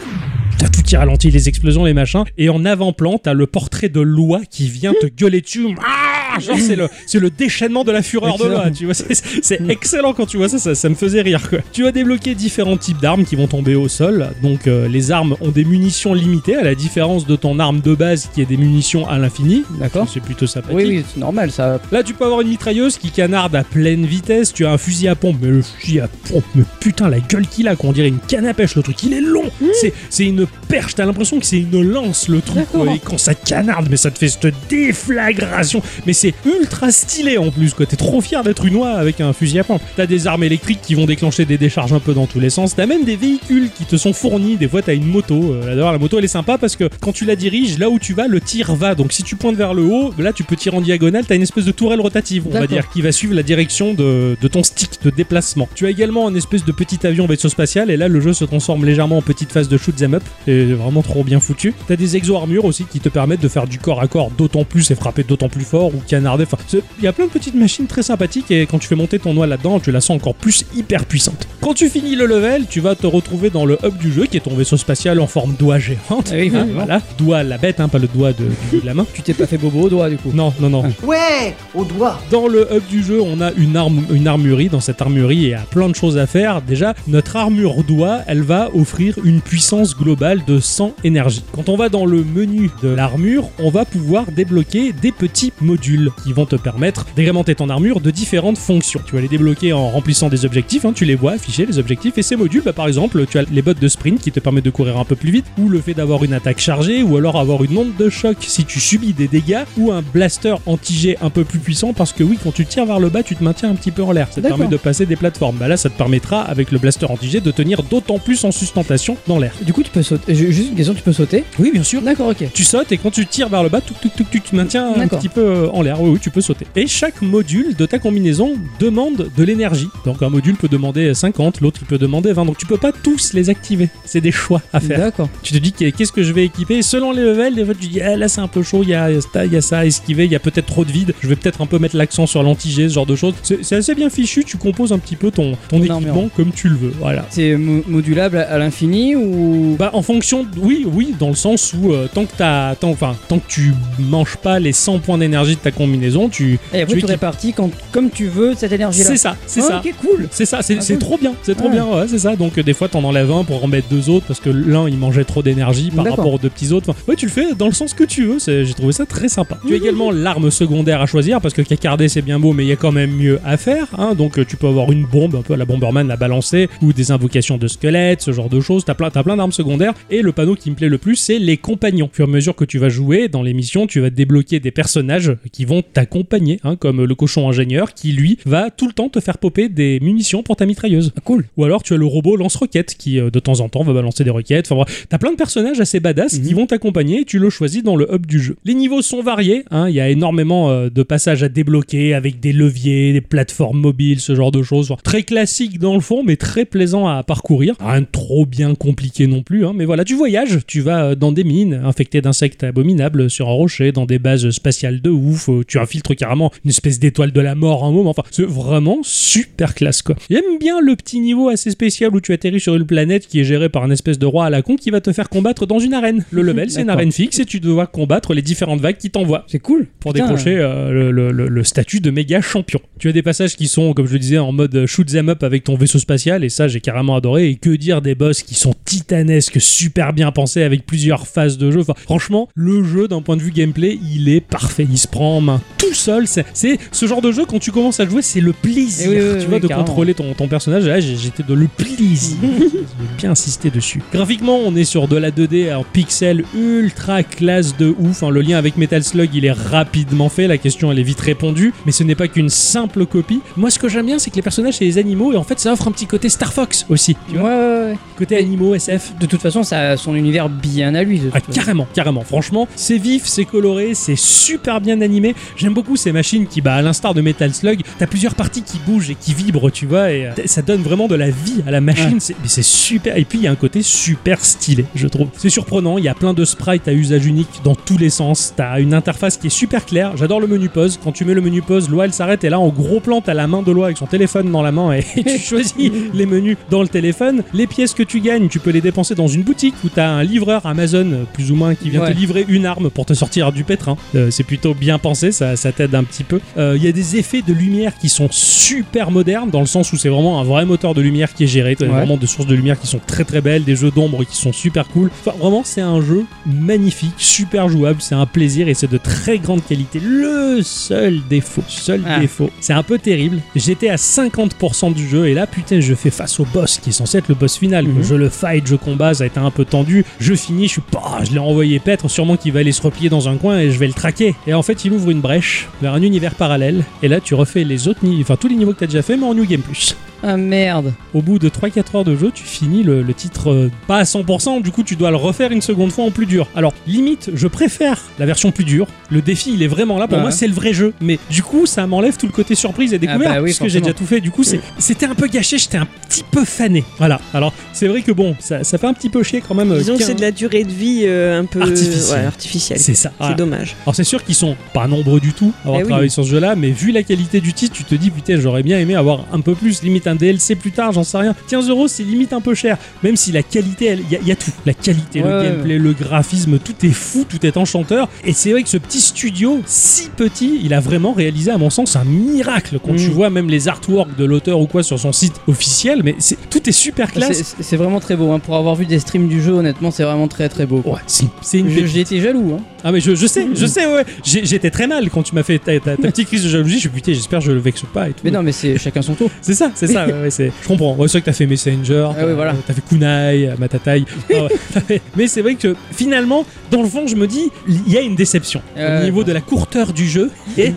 T'as 0.57 0.69
tout 0.69 0.81
qui 0.81 0.95
ralentit, 0.95 1.31
les 1.31 1.49
explosions, 1.49 1.85
les 1.85 1.93
machins. 1.93 2.23
Et 2.37 2.49
en 2.49 2.63
avant-plan, 2.65 3.17
t'as 3.17 3.33
le 3.33 3.47
portrait 3.47 3.89
de 3.89 3.99
Loi 3.99 4.41
qui 4.49 4.69
vient 4.69 4.93
te 4.93 5.07
gueuler 5.07 5.41
dessus. 5.41 5.75
Ah 5.85 6.14
Genre, 6.39 6.57
c'est 6.59 6.75
le, 6.75 6.87
c'est 7.05 7.19
le 7.19 7.29
déchaînement 7.29 7.83
de 7.83 7.91
la 7.91 8.01
fureur 8.01 8.37
de 8.37 8.43
Excellent. 8.43 8.61
loi, 8.61 8.71
tu 8.71 8.85
vois. 8.85 8.93
C'est, 8.93 9.15
c'est 9.41 9.61
excellent 9.69 10.13
quand 10.13 10.25
tu 10.25 10.37
vois 10.37 10.49
ça, 10.49 10.57
ça, 10.59 10.75
ça 10.75 10.89
me 10.89 10.95
faisait 10.95 11.21
rire, 11.21 11.49
quoi. 11.49 11.59
Tu 11.71 11.83
vas 11.83 11.91
débloquer 11.91 12.35
différents 12.35 12.77
types 12.77 12.99
d'armes 13.01 13.25
qui 13.25 13.35
vont 13.35 13.47
tomber 13.47 13.75
au 13.75 13.87
sol. 13.87 14.29
Donc, 14.43 14.67
euh, 14.67 14.87
les 14.87 15.11
armes 15.11 15.35
ont 15.41 15.49
des 15.51 15.63
munitions 15.65 16.13
limitées, 16.13 16.55
à 16.55 16.63
la 16.63 16.75
différence 16.75 17.25
de 17.25 17.35
ton 17.35 17.59
arme 17.59 17.81
de 17.81 17.95
base 17.95 18.29
qui 18.33 18.41
est 18.41 18.45
des 18.45 18.57
munitions 18.57 19.07
à 19.07 19.17
l'infini. 19.17 19.63
D'accord. 19.79 20.07
C'est 20.11 20.19
plutôt 20.19 20.47
sympathique. 20.47 20.75
Oui, 20.77 20.85
oui, 20.87 21.05
c'est 21.13 21.19
normal 21.19 21.51
ça. 21.51 21.79
Là, 21.91 22.03
tu 22.03 22.13
peux 22.13 22.25
avoir 22.25 22.41
une 22.41 22.49
mitrailleuse 22.49 22.97
qui 22.97 23.11
canarde 23.11 23.55
à 23.55 23.63
pleine 23.63 24.05
vitesse. 24.05 24.53
Tu 24.53 24.65
as 24.65 24.71
un 24.71 24.77
fusil 24.77 25.07
à 25.07 25.15
pompe, 25.15 25.37
mais 25.41 25.49
le 25.49 25.61
fusil 25.61 25.99
à 25.99 26.07
pompe, 26.07 26.43
mais 26.55 26.63
putain, 26.79 27.09
la 27.09 27.19
gueule 27.19 27.47
qu'il 27.47 27.67
a, 27.67 27.75
qu'on 27.75 27.91
dirait 27.91 28.07
une 28.09 28.19
canne 28.19 28.45
à 28.45 28.53
pêche. 28.53 28.75
Le 28.75 28.83
truc, 28.83 29.01
il 29.03 29.13
est 29.13 29.21
long. 29.21 29.49
C'est, 29.73 29.93
c'est 30.09 30.25
une 30.25 30.45
perche. 30.67 30.95
T'as 30.95 31.05
l'impression 31.05 31.39
que 31.39 31.45
c'est 31.45 31.59
une 31.59 31.81
lance, 31.81 32.27
le 32.27 32.41
truc. 32.41 32.55
D'accord. 32.57 32.87
Et 32.89 32.99
quand 32.99 33.17
ça 33.17 33.33
canarde, 33.35 33.87
mais 33.89 33.97
ça 33.97 34.11
te 34.11 34.17
fait 34.19 34.27
cette 34.27 34.53
déflagration. 34.69 35.81
Mais 36.05 36.13
c'est 36.13 36.24
ultra 36.45 36.91
stylé 36.91 37.37
en 37.37 37.51
plus, 37.51 37.73
quoi. 37.73 37.85
T'es 37.85 37.95
trop 37.95 38.21
fier 38.21 38.43
d'être 38.43 38.65
une 38.65 38.75
oie 38.77 38.91
avec 38.91 39.21
un 39.21 39.33
fusil 39.33 39.59
à 39.59 39.63
pompe. 39.63 39.81
T'as 39.95 40.05
des 40.05 40.27
armes 40.27 40.43
électriques 40.43 40.81
qui 40.81 40.95
vont 40.95 41.05
déclencher 41.05 41.45
des 41.45 41.57
décharges 41.57 41.93
un 41.93 41.99
peu 41.99 42.13
dans 42.13 42.25
tous 42.25 42.39
les 42.39 42.49
sens. 42.49 42.75
T'as 42.75 42.85
même 42.85 43.03
des 43.03 43.15
véhicules 43.15 43.69
qui 43.71 43.85
te 43.85 43.97
sont 43.97 44.13
fournis. 44.13 44.57
Des 44.57 44.67
fois, 44.67 44.81
t'as 44.81 44.93
une 44.93 45.05
moto. 45.05 45.55
D'ailleurs, 45.63 45.91
la 45.91 45.97
moto, 45.97 46.17
elle 46.17 46.25
est 46.25 46.29
sympa 46.29 46.57
parce 46.57 46.75
que 46.75 46.89
quand 47.01 47.11
tu 47.11 47.25
la 47.25 47.35
diriges, 47.35 47.77
là 47.77 47.89
où 47.89 47.99
tu 47.99 48.13
vas, 48.13 48.27
le 48.27 48.39
tir 48.41 48.75
va. 48.75 48.95
Donc, 48.95 49.11
si 49.13 49.23
tu 49.23 49.35
pointes 49.35 49.55
vers 49.55 49.73
le 49.73 49.83
haut, 49.83 50.13
là, 50.17 50.33
tu 50.33 50.43
peux 50.43 50.55
tirer 50.55 50.77
en 50.77 50.81
diagonale. 50.81 51.25
T'as 51.25 51.35
une 51.35 51.41
espèce 51.41 51.65
de 51.65 51.71
tourelle 51.71 52.01
rotative, 52.01 52.45
on 52.47 52.51
va 52.51 52.67
dire, 52.67 52.89
qui 52.89 53.01
va 53.01 53.11
suivre 53.11 53.33
la 53.33 53.43
direction 53.43 53.93
de, 53.93 54.37
de 54.41 54.47
ton 54.47 54.63
stick 54.63 55.01
de 55.03 55.09
déplacement. 55.09 55.67
Tu 55.75 55.85
as 55.85 55.89
également 55.89 56.27
un 56.27 56.35
espèce 56.35 56.65
de 56.65 56.71
petit 56.71 57.05
avion 57.05 57.25
vaisseau 57.25 57.49
spatial. 57.49 57.89
Et 57.91 57.97
là, 57.97 58.07
le 58.07 58.19
jeu 58.21 58.33
se 58.33 58.45
transforme 58.45 58.85
légèrement 58.85 59.17
en 59.17 59.21
petite 59.21 59.51
phase 59.51 59.69
de 59.69 59.77
shoot 59.77 60.01
'em 60.01 60.15
up. 60.15 60.23
C'est 60.45 60.65
vraiment 60.65 61.01
trop 61.01 61.23
bien 61.23 61.39
foutu. 61.39 61.73
T'as 61.87 61.95
des 61.95 62.15
exo-armures 62.15 62.65
aussi 62.65 62.85
qui 62.85 62.99
te 62.99 63.09
permettent 63.09 63.41
de 63.41 63.47
faire 63.47 63.67
du 63.67 63.79
corps 63.79 64.01
à 64.01 64.07
corps 64.07 64.31
d'autant 64.37 64.63
plus 64.63 64.89
et 64.91 64.95
frapper 64.95 65.23
d'autant 65.23 65.49
plus 65.49 65.63
fort 65.65 65.93
ou 65.93 66.01
canarder. 66.15 66.45
Enfin, 66.45 66.57
c'est- 66.67 66.83
il 66.99 67.03
y 67.03 67.07
a 67.07 67.13
plein 67.13 67.25
de 67.25 67.31
petites 67.31 67.55
machines 67.55 67.87
très 67.87 68.03
sympathiques 68.03 68.49
et 68.51 68.65
quand 68.65 68.79
tu 68.79 68.87
fais 68.87 68.95
monter 68.95 69.19
ton 69.19 69.35
oie 69.37 69.47
là-dedans, 69.47 69.79
tu 69.79 69.91
la 69.91 70.01
sens 70.01 70.15
encore 70.15 70.35
plus 70.35 70.65
hyper 70.75 71.05
puissante. 71.05 71.47
Quand 71.61 71.73
tu 71.73 71.89
finis 71.89 72.15
le 72.15 72.25
level, 72.25 72.65
tu 72.69 72.79
vas 72.79 72.95
te 72.95 73.07
retrouver 73.07 73.49
dans 73.49 73.65
le 73.65 73.77
hub 73.83 73.97
du 73.97 74.11
jeu 74.11 74.25
qui 74.25 74.37
est 74.37 74.41
ton 74.41 74.55
vaisseau 74.55 74.77
spatial 74.77 75.19
en 75.19 75.27
forme 75.27 75.55
d'oie 75.57 75.79
géante. 75.79 76.29
Ah 76.31 76.35
oui, 76.35 76.51
oui, 76.53 76.59
voilà, 76.73 77.01
doigt 77.17 77.43
la 77.43 77.57
bête, 77.57 77.79
hein, 77.79 77.87
pas 77.87 77.97
le 77.99 78.07
doigt 78.07 78.31
de, 78.33 78.45
la 78.83 78.93
main. 78.93 79.05
Tu 79.13 79.21
t'es 79.21 79.33
pas 79.33 79.45
fait 79.47 79.57
bobo 79.57 79.81
au 79.81 79.89
doigt 79.89 80.09
du 80.09 80.17
coup. 80.17 80.31
Non, 80.33 80.53
non, 80.59 80.69
non. 80.69 80.83
Ouais, 81.03 81.55
au 81.73 81.83
doigt. 81.83 82.19
Dans 82.31 82.47
le 82.47 82.67
hub 82.73 82.83
du 82.89 83.03
jeu, 83.03 83.21
on 83.21 83.41
a 83.41 83.51
une, 83.53 83.75
arme, 83.75 84.05
une 84.11 84.27
armurerie. 84.27 84.69
Dans 84.69 84.79
cette 84.79 85.01
armurerie, 85.01 85.35
il 85.35 85.49
y 85.49 85.53
a 85.53 85.59
plein 85.69 85.89
de 85.89 85.95
choses 85.95 86.17
à 86.17 86.27
faire. 86.27 86.61
Déjà, 86.61 86.93
notre 87.07 87.35
armure 87.35 87.83
doigt, 87.83 88.19
elle 88.27 88.41
va 88.41 88.69
offrir 88.73 89.15
une 89.23 89.41
puissance 89.41 89.95
globale 89.97 90.43
de 90.45 90.59
100 90.59 90.93
énergie. 91.03 91.43
Quand 91.53 91.69
on 91.69 91.75
va 91.75 91.89
dans 91.89 92.05
le 92.05 92.23
menu 92.23 92.69
de 92.83 92.89
l'armure, 92.89 93.49
on 93.59 93.69
va 93.69 93.85
pouvoir 93.85 94.25
débloquer 94.31 94.93
des 94.93 95.11
petits 95.11 95.51
modules 95.61 96.04
qui 96.23 96.33
vont 96.33 96.45
te 96.45 96.55
permettre 96.55 97.05
d'agrémenter 97.15 97.55
ton 97.55 97.69
armure 97.69 97.99
de 98.01 98.11
différentes 98.11 98.57
fonctions. 98.57 99.01
Tu 99.05 99.15
vas 99.15 99.21
les 99.21 99.27
débloquer 99.27 99.73
en 99.73 99.89
remplissant 99.89 100.29
des 100.29 100.45
objectifs. 100.45 100.85
hein. 100.85 100.93
tu 100.93 101.05
les 101.05 101.15
vois 101.15 101.33
afficher, 101.33 101.65
les 101.65 101.79
objectifs. 101.79 102.17
Et 102.17 102.21
ces 102.21 102.35
modules, 102.35 102.61
bah, 102.63 102.73
par 102.73 102.87
exemple, 102.87 103.25
tu 103.25 103.37
as 103.37 103.43
les 103.43 103.61
bottes 103.61 103.79
de 103.79 103.87
sprint 103.87 104.19
qui 104.21 104.31
te 104.31 104.39
permettent 104.39 104.65
de 104.65 104.69
courir 104.69 104.97
un 104.97 105.05
peu 105.05 105.15
plus 105.15 105.31
vite, 105.31 105.45
ou 105.57 105.69
le 105.69 105.81
fait 105.81 105.93
d'avoir 105.93 106.23
une 106.23 106.33
attaque 106.33 106.59
chargée, 106.59 107.03
ou 107.03 107.17
alors 107.17 107.39
avoir 107.39 107.63
une 107.63 107.77
onde 107.77 107.95
de 107.97 108.09
choc 108.09 108.37
si 108.41 108.65
tu 108.65 108.79
subis 108.79 109.13
des 109.13 109.27
dégâts, 109.27 109.63
ou 109.77 109.91
un 109.91 110.01
blaster 110.01 110.55
anti-jet 110.65 111.17
un 111.21 111.29
peu 111.29 111.43
plus 111.43 111.59
puissant 111.59 111.93
parce 111.93 112.13
que 112.13 112.23
oui, 112.23 112.37
quand 112.43 112.53
tu 112.53 112.65
tires 112.65 112.85
vers 112.85 112.99
le 112.99 113.09
bas, 113.09 113.23
tu 113.23 113.35
te 113.35 113.43
maintiens 113.43 113.69
un 113.69 113.75
petit 113.75 113.91
peu 113.91 114.03
en 114.03 114.11
l'air. 114.11 114.27
Ça 114.31 114.41
te 114.41 114.47
permet 114.47 114.67
de 114.67 114.77
passer 114.77 115.05
des 115.05 115.15
plateformes. 115.15 115.57
Bah 115.57 115.67
là, 115.67 115.77
ça 115.77 115.89
te 115.89 115.97
permettra, 115.97 116.41
avec 116.41 116.71
le 116.71 116.79
blaster 116.79 117.05
anti-jet, 117.09 117.41
de 117.41 117.51
tenir 117.51 117.83
d'autant 117.83 118.19
plus 118.19 118.43
en 118.45 118.51
sustentation 118.51 119.17
dans 119.27 119.39
l'air. 119.39 119.53
Du 119.61 119.73
coup, 119.73 119.83
tu 119.83 119.91
peux 119.91 120.03
sauter. 120.03 120.35
Juste 120.35 120.69
une 120.69 120.75
question, 120.75 120.93
tu 120.93 121.01
peux 121.01 121.13
sauter? 121.13 121.43
Oui, 121.59 121.71
bien 121.73 121.83
sûr. 121.83 122.01
D'accord, 122.01 122.27
ok. 122.29 122.45
Tu 122.53 122.63
sautes 122.63 122.91
et 122.91 122.97
quand 122.97 123.11
tu 123.11 123.25
tires 123.25 123.49
vers 123.49 123.63
le 123.63 123.69
bas, 123.69 123.81
tout, 123.81 123.93
tout, 124.01 124.09
tout, 124.15 124.25
tu 124.31 124.41
te 124.41 124.55
maintiens 124.55 124.93
un 124.95 125.07
petit 125.07 125.29
peu 125.29 125.41
euh, 125.41 125.69
en 125.71 125.81
l'air. 125.81 125.94
Oui, 125.99 126.11
oui, 126.11 126.19
tu 126.21 126.29
peux 126.29 126.41
sauter. 126.41 126.65
Et 126.75 126.87
chaque 126.87 127.21
module 127.21 127.75
de 127.75 127.85
ta 127.85 127.99
combinaison 127.99 128.53
demande 128.79 129.29
de 129.35 129.43
l'énergie. 129.43 129.89
Donc 130.05 130.21
un 130.21 130.29
module 130.29 130.55
peut 130.55 130.67
demander 130.67 131.13
50, 131.13 131.61
l'autre 131.61 131.79
il 131.81 131.87
peut 131.87 131.97
demander 131.97 132.33
20. 132.33 132.45
Donc 132.45 132.57
tu 132.57 132.65
peux 132.65 132.77
pas 132.77 132.91
tous 132.91 133.33
les 133.33 133.49
activer. 133.49 133.89
C'est 134.05 134.21
des 134.21 134.31
choix 134.31 134.61
à 134.73 134.79
faire. 134.79 134.99
D'accord. 134.99 135.29
Tu 135.43 135.53
te 135.53 135.57
dis 135.57 135.71
qu'est-ce 135.71 136.11
que 136.11 136.23
je 136.23 136.33
vais 136.33 136.45
équiper? 136.45 136.81
Selon 136.81 137.11
les 137.11 137.21
levels. 137.23 137.55
Des 137.55 137.65
fois 137.65 137.73
tu 137.79 137.87
dis 137.87 138.01
ah, 138.01 138.15
là 138.15 138.27
c'est 138.27 138.41
un 138.41 138.47
peu 138.47 138.63
chaud, 138.63 138.81
il 138.83 138.89
y 138.89 138.93
a, 138.93 139.09
ça, 139.21 139.45
il 139.45 139.53
y 139.53 139.57
a 139.57 139.61
ça 139.61 139.79
à 139.79 139.85
esquiver, 139.85 140.25
il 140.25 140.31
y 140.31 140.35
a 140.35 140.39
peut-être 140.39 140.65
trop 140.67 140.85
de 140.85 140.91
vide. 140.91 141.13
Je 141.21 141.27
vais 141.27 141.35
peut-être 141.35 141.61
un 141.61 141.65
peu 141.65 141.79
mettre 141.79 141.95
l'accent 141.95 142.25
sur 142.27 142.43
l'anti-G, 142.43 142.89
ce 142.89 142.93
genre 142.93 143.05
de 143.05 143.15
choses. 143.15 143.33
C'est 143.43 143.75
assez 143.75 143.95
bien 143.95 144.09
fichu. 144.09 144.43
Tu 144.43 144.57
composes 144.57 144.91
un 144.93 144.99
petit 144.99 145.15
peu 145.15 145.31
ton, 145.31 145.53
équipement 145.71 145.95
armure. 145.95 146.29
comme 146.35 146.51
tu 146.51 146.69
le 146.69 146.75
veux. 146.75 146.93
Voilà. 146.99 147.25
C'est 147.29 147.55
mo- 147.57 147.83
modulable 147.87 148.37
à, 148.37 148.51
à 148.53 148.57
l'infini 148.57 149.15
ou? 149.15 149.75
Bah 149.77 149.89
en 149.93 150.01
fonction, 150.01 150.45
oui, 150.57 150.85
oui, 150.91 151.13
dans 151.19 151.29
le 151.29 151.35
sens 151.35 151.73
où 151.73 151.91
euh, 151.93 152.07
tant 152.13 152.25
que 152.25 152.31
t'as, 152.37 152.75
tant, 152.75 152.89
enfin, 152.89 153.15
tant 153.27 153.39
que 153.39 153.47
tu 153.47 153.73
manges 153.99 154.37
pas 154.37 154.59
les 154.59 154.71
100 154.73 154.99
points 154.99 155.17
d'énergie 155.17 155.55
de 155.55 155.59
ta 155.59 155.71
combinaison, 155.75 156.29
tu, 156.29 156.57
Et 156.73 156.81
après, 156.81 156.95
tu 156.95 156.99
tu 157.01 157.05
répartis 157.05 157.53
quand, 157.53 157.69
comme 157.91 158.09
tu 158.09 158.25
veux 158.27 158.53
cette 158.55 158.71
énergie-là. 158.71 159.05
c'est 159.05 159.17
ça, 159.17 159.35
c'est 159.45 159.61
ça. 159.61 159.81
Ok, 159.85 159.93
cool. 160.01 160.27
C'est 160.31 160.45
ça, 160.45 160.61
c'est 160.61 160.77
Ah, 160.79 160.85
cool. 160.87 160.97
trop 160.97 161.17
bien, 161.17 161.33
c'est 161.43 161.55
trop 161.55 161.65
Ouais. 161.67 161.71
bien, 161.73 161.85
ouais, 161.85 162.07
c'est 162.07 162.19
ça. 162.19 162.35
Donc 162.35 162.57
euh, 162.57 162.63
des 162.63 162.73
fois 162.73 162.87
t'en 162.89 163.03
enlèves 163.03 163.31
un 163.31 163.43
pour 163.43 163.63
en 163.63 163.67
mettre 163.67 163.87
deux 163.89 164.09
autres 164.09 164.25
parce 164.25 164.39
que 164.39 164.49
l'un 164.49 164.87
il 164.89 164.97
mangeait 164.97 165.23
trop 165.25 165.43
d'énergie 165.43 165.91
par 165.91 166.05
rapport 166.05 166.33
aux 166.33 166.37
deux 166.39 166.49
petits 166.49 166.71
autres. 166.71 166.89
Enfin, 166.89 166.99
ouais, 167.07 167.15
tu 167.15 167.25
le 167.27 167.31
fais 167.31 167.53
dans 167.55 167.67
le 167.67 167.73
sens 167.73 167.93
que 167.93 168.03
tu 168.03 168.25
veux. 168.25 168.37
J'ai 168.39 168.73
trouvé 168.73 168.93
ça 168.93 169.05
très 169.05 169.27
sympa. 169.29 169.57
Tu 169.67 169.73
as 169.73 169.77
également 169.77 170.11
l'arme 170.11 170.49
secondaire 170.51 171.01
à 171.01 171.05
choisir 171.05 171.41
parce 171.41 171.53
que 171.53 171.61
cacarder 171.61 172.07
c'est 172.07 172.21
bien 172.21 172.39
beau, 172.39 172.53
mais 172.53 172.63
il 172.63 172.67
y 172.69 172.71
a 172.71 172.75
quand 172.77 172.91
même 172.91 173.11
mieux 173.11 173.39
à 173.45 173.57
faire. 173.57 173.87
hein. 173.97 174.13
Donc 174.15 174.37
euh, 174.39 174.45
tu 174.47 174.55
peux 174.57 174.67
avoir 174.67 174.91
une 174.91 175.05
bombe 175.05 175.35
un 175.35 175.41
peu 175.41 175.53
à 175.53 175.57
la 175.57 175.65
Bomberman 175.65 176.07
la 176.07 176.17
balancer 176.17 176.69
ou 176.81 176.93
des 176.93 177.11
invocations 177.11 177.57
de 177.57 177.67
squelettes, 177.67 178.21
ce 178.21 178.31
genre 178.31 178.49
de 178.49 178.59
choses. 178.61 178.85
T'as 178.85 178.93
plein, 178.93 179.09
t'as 179.09 179.23
plein 179.23 179.37
d'armes 179.37 179.51
secondaires. 179.51 179.93
Et 180.09 180.21
le 180.21 180.31
panneau 180.31 180.55
qui 180.55 180.69
me 180.71 180.75
plaît 180.75 180.89
le 180.89 180.97
plus, 180.97 181.15
c'est 181.15 181.39
les 181.39 181.57
compagnons. 181.57 182.05
Au 182.05 182.09
fur 182.15 182.25
et 182.27 182.29
à 182.29 182.31
mesure 182.31 182.55
que 182.55 182.65
tu 182.65 182.77
vas 182.79 182.89
jouer 182.89 183.27
dans 183.27 183.41
les 183.41 183.53
missions, 183.53 183.87
tu 183.87 183.99
vas 183.99 184.09
débloquer 184.09 184.59
des 184.59 184.71
personnages 184.71 185.35
qui 185.51 185.64
vont 185.65 185.81
t'accompagner, 185.81 186.59
hein, 186.63 186.75
comme 186.75 187.03
le 187.03 187.15
cochon 187.15 187.49
ingénieur 187.49 187.93
qui 187.93 188.11
lui 188.11 188.37
va 188.45 188.69
tout 188.69 188.87
le 188.87 188.93
temps 188.93 189.09
te 189.09 189.19
faire 189.19 189.37
popper 189.37 189.69
des 189.69 189.99
munitions 190.01 190.43
pour 190.43 190.55
ta 190.55 190.65
mitrailleuse. 190.65 191.11
Ah, 191.17 191.21
cool. 191.23 191.45
Ou 191.57 191.63
alors 191.65 191.83
tu 191.83 191.93
as 191.93 191.97
le 191.97 192.05
robot 192.05 192.35
lance-roquettes 192.35 192.95
qui 192.95 193.19
euh, 193.19 193.29
de 193.29 193.39
temps 193.39 193.59
en 193.59 193.69
temps 193.69 193.83
va 193.83 193.93
balancer 193.93 194.23
des 194.23 194.29
roquettes. 194.29 194.71
Enfin 194.71 194.89
t'as 195.09 195.17
plein 195.17 195.31
de 195.31 195.37
personnages 195.37 195.79
assez 195.79 195.99
badass 195.99 196.39
qui 196.39 196.49
Mhm. 196.49 196.55
vont 196.55 196.65
t'accompagner 196.67 197.21
et 197.21 197.25
tu 197.25 197.39
le 197.39 197.49
choisis 197.49 197.83
dans 197.83 197.95
le 197.95 198.07
hub 198.13 198.25
du 198.25 198.39
jeu. 198.39 198.55
Les 198.65 198.73
niveaux 198.73 199.01
sont 199.01 199.21
variés, 199.21 199.63
hein, 199.71 199.89
il 199.89 199.95
y 199.95 199.99
a 199.99 200.09
énormément 200.09 200.69
euh, 200.69 200.89
de 200.89 201.03
passages 201.03 201.43
à 201.43 201.49
débloquer 201.49 202.13
avec 202.13 202.39
des 202.39 202.53
leviers, 202.53 203.13
des 203.13 203.21
plateformes 203.21 203.79
mobiles, 203.79 204.19
ce 204.19 204.35
genre 204.35 204.51
de 204.51 204.61
choses. 204.63 204.91
Enfin, 204.91 205.01
très 205.03 205.23
classique 205.23 205.79
dans 205.79 205.93
le 205.95 205.99
fond, 206.01 206.23
mais 206.23 206.35
très 206.35 206.65
plaisant 206.65 207.07
à 207.07 207.23
parcourir. 207.23 207.75
Rien 207.79 208.01
de 208.01 208.07
trop 208.11 208.45
bien 208.45 208.75
compliqué 208.75 209.27
non 209.27 209.41
plus, 209.43 209.65
hein, 209.65 209.73
mais 209.75 209.85
voilà, 209.85 210.03
tu 210.05 210.15
voyages, 210.15 210.59
tu 210.67 210.81
vas 210.81 211.05
euh, 211.05 211.15
dans 211.15 211.31
des 211.31 211.43
mines 211.43 211.73
infectées 211.83 212.21
d'insectes 212.21 212.63
abominables 212.63 213.29
sur 213.29 213.47
un 213.49 213.53
rocher, 213.53 213.91
dans 213.91 214.05
des 214.05 214.19
bases 214.19 214.49
spatiales 214.51 215.01
de 215.01 215.09
ouf, 215.09 215.49
euh, 215.59 215.63
tu 215.67 215.79
infiltres 215.79 216.15
carrément 216.15 216.51
une 216.63 216.69
espèce 216.69 216.99
d'étoile 216.99 217.31
de 217.31 217.41
la 217.41 217.55
mort 217.55 217.83
un 217.85 217.91
moment. 217.91 218.09
Enfin, 218.11 218.23
c'est 218.31 218.45
vraiment 218.45 218.99
super 219.03 219.73
classe 219.75 220.01
quoi. 220.01 220.15
J'aime 220.29 220.57
bien 220.59 220.79
le 220.81 220.95
petit 220.95 221.19
niveau 221.19 221.49
assez 221.49 221.71
spécial 221.71 222.13
où 222.15 222.21
tu 222.21 222.33
atterris 222.33 222.59
sur 222.59 222.75
une 222.75 222.85
planète 222.85 223.27
qui 223.27 223.39
est 223.39 223.43
gérée 223.43 223.69
par 223.69 223.83
un 223.83 223.91
espèce 223.91 224.19
de 224.19 224.25
roi 224.25 224.45
à 224.45 224.49
la 224.49 224.61
con 224.61 224.75
qui 224.75 224.89
va 224.91 225.01
te 225.01 225.11
faire 225.11 225.29
combattre 225.29 225.65
dans 225.65 225.79
une 225.79 225.93
arène. 225.93 226.25
Le 226.31 226.41
level, 226.41 226.69
c'est 226.69 226.81
une 226.81 226.89
arène 226.89 227.11
fixe 227.11 227.39
et 227.39 227.45
tu 227.45 227.59
dois 227.59 227.87
combattre 227.87 228.33
les 228.33 228.41
différentes 228.41 228.81
vagues 228.81 228.97
qui 228.97 229.09
t'envoient 229.09 229.45
C'est 229.47 229.59
cool. 229.59 229.87
pour 229.99 230.13
Putain. 230.13 230.25
décrocher 230.27 230.57
euh, 230.57 230.91
le, 230.91 231.11
le- 231.11 231.31
le- 231.31 231.47
le 231.47 231.63
statut 231.63 231.99
de 231.99 232.11
méga 232.11 232.41
champion. 232.41 232.79
Tu 232.99 233.09
as 233.09 233.11
des 233.11 233.21
passages 233.23 233.55
qui 233.55 233.67
sont, 233.67 233.93
comme 233.93 234.07
je 234.07 234.13
le 234.13 234.19
disais, 234.19 234.37
en 234.37 234.51
mode 234.51 234.85
shoot 234.85 235.07
them 235.07 235.29
up 235.29 235.43
avec 235.43 235.63
ton 235.63 235.75
vaisseau 235.75 235.99
spatial, 235.99 236.43
et 236.43 236.49
ça 236.49 236.67
j'ai 236.67 236.81
carrément 236.81 237.15
adoré. 237.15 237.49
Et 237.49 237.55
que 237.55 237.69
dire 237.69 238.01
des 238.01 238.15
boss 238.15 238.43
qui 238.43 238.55
sont 238.55 238.73
titanesques, 238.85 239.59
super 239.61 240.13
bien 240.13 240.31
pensés 240.31 240.63
avec 240.63 240.85
plusieurs 240.85 241.27
phases 241.27 241.57
de 241.57 241.71
jeu. 241.71 241.81
Enfin, 241.81 241.93
franchement, 241.97 242.49
le 242.55 242.83
jeu 242.83 243.07
d'un 243.07 243.21
point 243.21 243.37
de 243.37 243.41
vue 243.41 243.51
gameplay, 243.51 243.97
il 244.13 244.29
est 244.29 244.41
parfait. 244.41 244.87
Il 244.89 244.97
se 244.97 245.07
prend 245.07 245.37
en 245.37 245.41
main 245.45 245.61
tout 245.77 245.93
seul. 245.93 246.25
C'est 246.27 246.79
ce 246.91 247.05
genre 247.05 247.21
de 247.21 247.31
jeu 247.31 247.45
quand 247.45 247.59
tu 247.59 247.71
commences 247.71 247.99
à 247.99 248.07
jouer, 248.09 248.21
c'est 248.21 248.41
le 248.41 248.53
plaisir, 248.53 249.09
Eh 249.11 249.15
oui, 249.21 249.25
oui, 249.35 249.41
tu 249.41 249.47
vois, 249.47 249.59
de 249.59 249.67
carrément. 249.67 249.85
contrôler 249.87 250.13
ton, 250.13 250.33
ton 250.33 250.47
personnage. 250.47 250.85
Là, 250.85 250.99
j'étais 250.99 251.43
de 251.43 251.53
le 251.53 251.67
plaisir. 251.67 252.37
J'ai 252.71 253.17
bien 253.17 253.31
insisté 253.31 253.69
dessus. 253.69 254.01
Graphiquement, 254.13 254.57
on 254.65 254.75
est 254.75 254.83
sur 254.83 255.07
de 255.07 255.15
la 255.17 255.31
2D 255.31 255.73
en 255.75 255.83
pixels 255.83 256.43
ultra 256.55 257.23
classe 257.23 257.77
de 257.77 257.93
ouf. 257.99 258.23
hein. 258.23 258.29
Le 258.29 258.41
lien 258.41 258.57
avec 258.57 258.77
Metal 258.77 259.03
Slug, 259.03 259.29
il 259.33 259.45
est 259.45 259.51
rapidement 259.51 260.29
fait. 260.29 260.47
La 260.47 260.57
question, 260.57 260.91
elle 260.91 260.99
est 260.99 261.03
vite 261.03 261.19
répondue. 261.21 261.73
Mais 261.85 261.91
ce 261.91 262.03
n'est 262.03 262.15
pas 262.15 262.27
qu'une 262.27 262.49
simple 262.49 263.05
copie. 263.05 263.41
Moi, 263.57 263.69
ce 263.69 263.77
que 263.79 263.87
j'aime 263.89 264.05
bien, 264.07 264.19
c'est 264.19 264.29
que 264.31 264.35
les 264.35 264.41
personnages, 264.41 264.75
c'est 264.75 264.85
les 264.85 264.97
animaux. 264.97 265.33
Et 265.33 265.37
en 265.37 265.43
fait, 265.43 265.59
ça 265.59 265.71
offre 265.73 265.87
un 265.87 265.91
petit 265.91 266.07
côté 266.07 266.29
Star 266.29 266.51
Fox 266.53 266.85
aussi. 266.89 267.15
Tu 267.29 267.35
Ouais, 267.35 267.39
vois 267.41 267.49
ouais, 267.49 267.89
ouais. 267.91 267.97
Côté 268.17 268.37
animaux, 268.37 268.73
SF. 268.75 269.13
De 269.19 269.25
toute 269.25 269.41
façon, 269.41 269.63
ça 269.63 269.91
a 269.91 269.97
son 269.97 270.15
univers 270.15 270.49
bien 270.49 270.95
à 270.95 271.03
lui. 271.03 271.21
Ah, 271.33 271.41
carrément, 271.41 271.87
carrément. 271.93 272.21
Franchement, 272.21 272.67
c'est 272.75 272.97
vif, 272.97 273.23
c'est 273.25 273.45
coloré, 273.45 273.93
c'est 273.93 274.15
super 274.17 274.81
bien 274.81 275.01
animé. 275.01 275.34
J'aime 275.55 275.73
beaucoup 275.73 275.95
ces 275.95 276.11
machines 276.11 276.47
qui, 276.47 276.61
bah, 276.61 276.75
à 276.75 276.81
l'instar 276.81 277.13
de 277.13 277.21
Metal 277.21 277.53
Slug, 277.53 277.81
t'as 277.99 278.07
plusieurs 278.07 278.35
parties 278.35 278.61
qui 278.63 278.77
bougent 278.85 279.09
et 279.09 279.15
qui 279.15 279.33
vibrent, 279.33 279.71
tu 279.71 279.85
vois, 279.85 280.11
et 280.11 280.27
euh, 280.27 280.31
ça 280.45 280.61
donne 280.61 280.81
vraiment 280.81 281.07
de 281.07 281.15
la 281.15 281.29
vie 281.29 281.63
à 281.67 281.71
la 281.71 281.81
machine. 281.81 282.13
Ouais. 282.15 282.35
C'est, 282.45 282.63
super. 282.63 283.17
Et 283.17 283.25
puis, 283.25 283.39
il 283.39 283.43
y 283.43 283.47
a 283.47 283.51
un 283.51 283.55
côté 283.55 283.81
super 283.81 284.43
stylé, 284.43 284.85
je 284.95 285.07
trouve. 285.07 285.27
C'est 285.37 285.49
surprenant, 285.49 285.97
il 285.97 286.03
y 286.03 286.07
a 286.09 286.13
plein 286.13 286.33
de 286.33 286.45
sprites 286.45 286.87
à 286.87 286.93
usage 286.93 287.25
unique 287.25 287.61
dans 287.63 287.75
tous 287.75 287.97
les 287.97 288.09
sens. 288.09 288.53
T'as 288.55 288.79
une 288.79 288.93
interface 288.93 289.37
qui 289.37 289.47
est 289.47 289.51
super 289.51 289.85
claire. 289.85 290.15
J'adore 290.17 290.39
le 290.39 290.47
menu 290.47 290.69
pause. 290.69 290.99
Quand 291.03 291.11
tu 291.11 291.25
mets 291.25 291.33
le 291.33 291.41
menu 291.41 291.61
pause, 291.61 291.89
Loi, 291.89 292.05
elle 292.05 292.13
s'arrête, 292.13 292.43
et 292.43 292.49
là, 292.49 292.59
en 292.59 292.69
gros 292.69 292.99
plan, 292.99 293.21
t'as 293.21 293.33
la 293.33 293.47
main 293.47 293.61
de 293.61 293.71
Loi 293.71 293.85
avec 293.85 293.97
son 293.97 294.05
téléphone 294.07 294.51
dans 294.51 294.61
la 294.61 294.71
main, 294.71 294.91
et 294.93 295.03
tu 295.23 295.39
choisis 295.43 295.91
les 296.13 296.25
menus 296.25 296.57
dans 296.69 296.81
le 296.81 296.87
téléphone. 296.87 297.43
Les 297.53 297.67
pièces 297.67 297.93
que 297.93 298.03
tu 298.03 298.19
gagnes, 298.19 298.47
tu 298.47 298.59
peux 298.59 298.71
les 298.71 298.81
dépenser 298.81 299.15
dans 299.15 299.27
une 299.27 299.43
boutique 299.43 299.75
où 299.83 299.89
t'as 299.89 300.07
un 300.07 300.23
livreur 300.23 300.65
Amazon, 300.65 301.05
euh, 301.11 301.23
plus 301.33 301.51
ou 301.51 301.55
moins, 301.55 301.75
qui 301.75 301.89
vient 301.89 302.01
Ouais. 302.01 302.13
te 302.13 302.17
livrer 302.17 302.45
une 302.49 302.65
arme 302.65 302.89
pour 302.89 303.05
te 303.05 303.13
sortir 303.13 303.51
du 303.51 303.63
pétrin. 303.63 303.95
Euh, 304.15 304.29
c'est 304.31 304.43
plutôt 304.43 304.73
bien 304.73 304.99
pensé 304.99 305.24
ça, 305.31 305.55
ça 305.55 305.71
t'aide 305.71 305.93
un 305.95 306.03
petit 306.03 306.23
peu. 306.23 306.39
Euh, 306.57 306.73
Il 306.77 306.83
y 306.83 306.87
a 306.87 306.91
des 306.91 307.17
effets 307.17 307.41
de 307.41 307.53
lumière 307.53 307.97
qui 307.97 308.09
sont 308.09 308.27
super 308.31 309.11
modernes, 309.11 309.49
dans 309.49 309.59
le 309.61 309.65
sens 309.65 309.91
où 309.93 309.97
c'est 309.97 310.09
vraiment 310.09 310.39
un 310.39 310.43
vrai 310.43 310.65
moteur 310.65 310.93
de 310.93 311.01
lumière 311.01 311.33
qui 311.33 311.43
est 311.43 311.47
géré. 311.47 311.75
T'as 311.75 311.85
Ouais. 311.85 311.91
vraiment 311.91 312.17
des 312.17 312.27
sources 312.27 312.47
de 312.47 312.55
lumière 312.55 312.79
qui 312.79 312.87
sont 312.87 312.99
très 313.05 313.23
très 313.23 313.41
belles, 313.41 313.63
des 313.63 313.75
jeux 313.75 313.91
d'ombre 313.91 314.23
qui 314.25 314.35
sont 314.35 314.53
super 314.53 314.87
cool. 314.89 315.09
Enfin, 315.25 315.37
vraiment, 315.37 315.61
c'est 315.63 315.81
un 315.81 316.01
jeu 316.01 316.25
magnifique, 316.45 317.13
super 317.17 317.69
jouable, 317.69 318.01
c'est 318.01 318.15
un 318.15 318.25
plaisir 318.25 318.67
et 318.67 318.73
c'est 318.73 318.89
de 318.91 318.97
très 318.97 319.37
grande 319.39 319.63
qualité. 319.65 319.99
Le 320.03 320.61
seul 320.63 321.21
défaut, 321.29 321.63
seul 321.67 322.01
Ah. 322.05 322.19
défaut, 322.19 322.49
c'est 322.59 322.73
un 322.73 322.83
peu 322.83 322.97
terrible. 322.97 323.39
J'étais 323.55 323.89
à 323.89 323.97
50% 323.97 324.91
du 324.91 325.07
jeu 325.07 325.27
et 325.27 325.33
là, 325.33 325.47
putain, 325.47 325.79
je 325.79 325.93
fais 325.93 326.09
face 326.09 326.39
au 326.39 326.45
boss 326.45 326.79
qui 326.79 326.89
est 326.89 326.93
censé 326.93 327.17
être 327.19 327.27
le 327.29 327.35
boss 327.35 327.57
final. 327.57 327.85
Mhm. 327.87 328.03
Je 328.03 328.15
le 328.15 328.29
fight, 328.29 328.65
je 328.67 328.75
combat, 328.75 329.13
ça 329.13 329.23
a 329.23 329.27
été 329.27 329.39
un 329.39 329.51
peu 329.51 329.65
tendu. 329.65 330.05
Je 330.19 330.33
finis, 330.33 330.67
je 330.67 330.73
suis 330.73 330.81
pas, 330.81 331.19
je 331.23 331.31
l'ai 331.31 331.39
envoyé 331.39 331.79
paître. 331.79 332.09
Sûrement 332.09 332.37
qu'il 332.37 332.51
va 332.53 332.59
aller 332.59 332.71
se 332.71 332.81
replier 332.81 333.09
dans 333.09 333.27
un 333.29 333.37
coin 333.37 333.59
et 333.59 333.71
je 333.71 333.79
vais 333.79 333.87
le 333.87 333.93
traquer. 333.93 334.35
Et 334.47 334.53
en 334.53 334.61
fait, 334.61 334.85
il 334.85 334.91
ouvre 334.93 335.09
une 335.09 335.14
brèche 335.21 335.67
vers 335.81 335.93
un 335.93 336.01
univers 336.01 336.35
parallèle. 336.35 336.83
Et 337.03 337.07
là, 337.07 337.19
tu 337.19 337.33
refais 337.35 337.63
les 337.63 337.87
autres 337.87 338.03
niveaux, 338.05 338.21
enfin 338.21 338.35
tous 338.35 338.47
les 338.47 338.55
niveaux 338.55 338.73
que 338.73 338.79
t'as 338.79 338.85
déjà 338.87 339.01
fait, 339.01 339.17
mais 339.17 339.25
en 339.25 339.33
New 339.33 339.45
Game 339.45 339.61
Plus. 339.61 339.95
Ah 340.23 340.37
merde. 340.37 340.93
Au 341.13 341.21
bout 341.21 341.37
de 341.37 341.49
3-4 341.49 341.97
heures 341.97 342.03
de 342.03 342.15
jeu, 342.15 342.31
tu 342.33 342.43
finis 342.43 342.81
le, 342.81 343.03
le 343.03 343.13
titre 343.13 343.51
euh, 343.51 343.71
pas 343.85 343.97
à 343.97 344.03
100%, 344.03 344.61
du 344.63 344.71
coup 344.71 344.81
tu 344.81 344.95
dois 344.95 345.11
le 345.11 345.17
refaire 345.17 345.51
une 345.51 345.61
seconde 345.61 345.91
fois 345.91 346.03
en 346.05 346.09
plus 346.09 346.25
dur. 346.25 346.47
Alors 346.55 346.73
limite, 346.87 347.29
je 347.35 347.47
préfère 347.47 348.01
la 348.17 348.25
version 348.25 348.51
plus 348.51 348.63
dure. 348.63 348.87
Le 349.11 349.21
défi 349.21 349.53
il 349.53 349.61
est 349.61 349.67
vraiment 349.67 349.99
là, 349.99 350.07
pour 350.07 350.17
Ouais. 350.17 350.23
moi 350.23 350.31
c'est 350.31 350.47
le 350.47 350.53
vrai 350.53 350.73
jeu. 350.73 350.93
Mais 350.99 351.19
du 351.29 351.43
coup 351.43 351.67
ça 351.67 351.85
m'enlève 351.85 352.17
tout 352.17 352.25
le 352.25 352.31
côté 352.31 352.55
surprise 352.55 352.91
et 352.93 352.97
découverte, 352.97 353.33
bah 353.35 353.39
oui, 353.39 353.45
puisque 353.45 353.63
j'ai 353.63 353.79
forcément. 353.79 353.85
déjà 353.85 353.93
tout 353.93 354.05
fait. 354.05 354.21
Du 354.21 354.31
coup 354.31 354.43
c'est- 354.43 354.61
c'était 354.79 355.05
un 355.05 355.13
peu 355.13 355.27
gâché, 355.27 355.59
j'étais 355.59 355.77
un 355.77 355.87
petit 356.09 356.23
peu 356.23 356.43
fané. 356.45 356.83
Voilà, 356.97 357.19
alors 357.33 357.53
c'est 357.73 357.87
vrai 357.87 358.01
que 358.01 358.11
bon, 358.13 358.35
ça, 358.39 358.63
ça 358.63 358.77
fait 358.79 358.87
un 358.87 358.93
petit 358.93 359.09
peu 359.09 359.21
chier 359.21 359.43
quand 359.47 359.53
même. 359.53 359.73
euh, 359.73 359.77
Disons 359.77 359.97
que 359.97 360.03
c'est 360.03 360.15
de 360.15 360.21
la 360.21 360.31
durée 360.31 360.63
de 360.63 360.71
vie 360.71 361.01
euh, 361.05 361.41
un 361.41 361.45
peu 361.45 361.61
Artificielle. 361.61 362.21
ouais, 362.21 362.25
artificielle. 362.25 362.79
C'est 362.79 362.95
ça. 362.95 363.09
C'est 363.11 363.15
voilà. 363.19 363.35
dommage. 363.35 363.75
Alors 363.85 363.93
c'est 363.93 364.03
sûr 364.03 364.23
qu'ils 364.23 364.33
sont 364.35 364.55
pas 364.73 364.87
du 365.19 365.31
tout 365.33 365.53
avoir 365.63 365.79
Eh 365.79 365.83
oui. 365.83 365.89
travaillé 365.89 366.09
sur 366.09 366.23
ce 366.25 366.29
jeu-là, 366.29 366.55
mais 366.55 366.71
vu 366.71 366.91
la 366.91 367.03
qualité 367.03 367.39
du 367.41 367.53
titre, 367.53 367.73
tu 367.75 367.83
te 367.83 367.95
dis 367.95 368.09
putain 368.11 368.39
j'aurais 368.39 368.63
bien 368.63 368.79
aimé 368.79 368.95
avoir 368.95 369.25
un 369.31 369.39
peu 369.41 369.53
plus, 369.55 369.81
limite 369.83 370.07
un 370.07 370.15
DLC 370.15 370.55
plus 370.55 370.71
tard, 370.71 370.91
j'en 370.91 371.03
sais 371.03 371.17
rien. 371.17 371.35
15 371.49 371.69
euros 371.69 371.87
c'est 371.87 372.03
limite 372.03 372.33
un 372.33 372.41
peu 372.41 372.53
cher, 372.55 372.77
même 373.03 373.15
si 373.15 373.31
la 373.31 373.43
qualité, 373.43 373.97
il 374.09 374.11
y, 374.11 374.15
a- 374.15 374.21
y 374.25 374.31
a 374.31 374.35
tout, 374.35 374.51
la 374.65 374.73
qualité, 374.73 375.21
Ouais, 375.21 375.29
le 375.29 375.37
ouais, 375.39 375.43
gameplay, 375.49 375.77
le 375.77 375.93
graphisme, 375.93 376.57
tout 376.59 376.73
est 376.83 376.89
fou, 376.89 377.25
tout 377.27 377.45
est 377.45 377.57
enchanteur. 377.57 378.09
Et 378.25 378.33
c'est 378.33 378.51
vrai 378.51 378.63
que 378.63 378.69
ce 378.69 378.77
petit 378.77 378.99
studio, 379.01 379.61
si 379.65 380.09
petit, 380.09 380.59
il 380.63 380.73
a 380.73 380.79
vraiment 380.79 381.13
réalisé 381.13 381.51
à 381.51 381.57
mon 381.57 381.69
sens 381.69 381.95
un 381.95 382.03
miracle. 382.05 382.79
Quand 382.83 382.93
Mm. 382.93 382.97
tu 382.97 383.09
vois 383.09 383.29
même 383.29 383.49
les 383.49 383.67
artworks 383.67 384.15
de 384.17 384.25
l'auteur 384.25 384.59
ou 384.59 384.67
quoi 384.67 384.83
sur 384.83 384.99
son 384.99 385.11
site 385.11 385.35
officiel, 385.47 386.01
mais 386.03 386.15
c'est 386.19 386.37
tout 386.49 386.67
est 386.67 386.71
super 386.73 387.11
classe. 387.11 387.55
C'est 387.59 387.77
vraiment 387.77 387.99
très 387.99 388.15
beau. 388.15 388.31
hein. 388.31 388.39
Pour 388.39 388.55
avoir 388.55 388.75
vu 388.75 388.85
des 388.85 388.99
streams 388.99 389.27
du 389.27 389.41
jeu, 389.41 389.51
honnêtement, 389.53 389.91
c'est 389.91 390.03
vraiment 390.03 390.27
très 390.27 390.49
très 390.49 390.65
beau. 390.65 390.81
Ouais, 390.85 390.99
c'est 391.41 391.59
une 391.59 391.69
été 391.95 392.19
jaloux. 392.19 392.55
Hein. 392.57 392.63
Ah 392.83 392.91
mais 392.91 392.99
je, 392.99 393.15
je 393.15 393.25
sais, 393.25 393.47
je 393.55 393.65
sais, 393.65 393.85
ouais. 393.87 394.05
J'étais 394.23 394.69
très 394.69 394.84
mal 394.87 395.09
quand 395.09 395.23
tu 395.23 395.35
m'as 395.35 395.43
fait 395.43 395.59
ta, 395.59 395.79
ta- 395.79 395.97
ta 395.97 396.07
petite 396.11 396.27
crise 396.27 396.43
de 396.43 396.49
jalousie. 396.49 396.75
Je 396.75 396.79
suis 396.81 396.89
putain, 396.89 397.13
j'espère 397.13 397.39
que 397.39 397.45
je 397.45 397.51
le 397.51 397.59
vexe 397.59 397.83
pas 397.93 398.09
et 398.09 398.11
tout. 398.11 398.19
Mais 398.23 398.31
non, 398.31 398.43
mais 398.43 398.51
c'est 398.51 398.77
chacun 398.77 399.01
son 399.01 399.13
tour. 399.15 399.29
C'est 399.41 399.53
ça, 399.53 399.71
c'est 399.75 399.87
ça. 399.87 400.05
ouais, 400.07 400.13
ouais, 400.13 400.29
c'est- 400.29 400.51
je 400.61 400.67
comprends. 400.67 400.95
Ouais, 400.95 401.07
c'est 401.07 401.13
vrai 401.13 401.21
que 401.21 401.25
t'as 401.25 401.33
fait 401.33 401.45
Messenger, 401.47 402.07
Ah 402.11 402.15
t'as 402.19 402.25
oui, 402.27 402.33
voilà. 402.33 402.53
t'as 402.65 402.73
fait 402.73 402.83
Kunai, 402.87 403.47
euh, 403.49 403.55
Matatai. 403.57 404.03
Ah 404.35 404.79
ouais, 404.89 405.01
mais 405.15 405.27
c'est 405.27 405.41
vrai 405.41 405.55
que 405.55 405.75
finalement, 405.91 406.45
dans 406.71 406.81
le 406.81 406.87
fond, 406.89 407.07
je 407.07 407.15
me 407.15 407.27
dis, 407.27 407.49
il 407.67 407.91
y 407.93 407.97
a 407.97 408.01
une 408.01 408.15
déception 408.15 408.61
Euh, 408.77 409.01
au 409.01 409.03
niveau 409.03 409.23
de 409.23 409.31
la 409.31 409.41
courteur 409.41 409.93
du 409.93 410.07
jeu. 410.07 410.29
Et, 410.57 410.73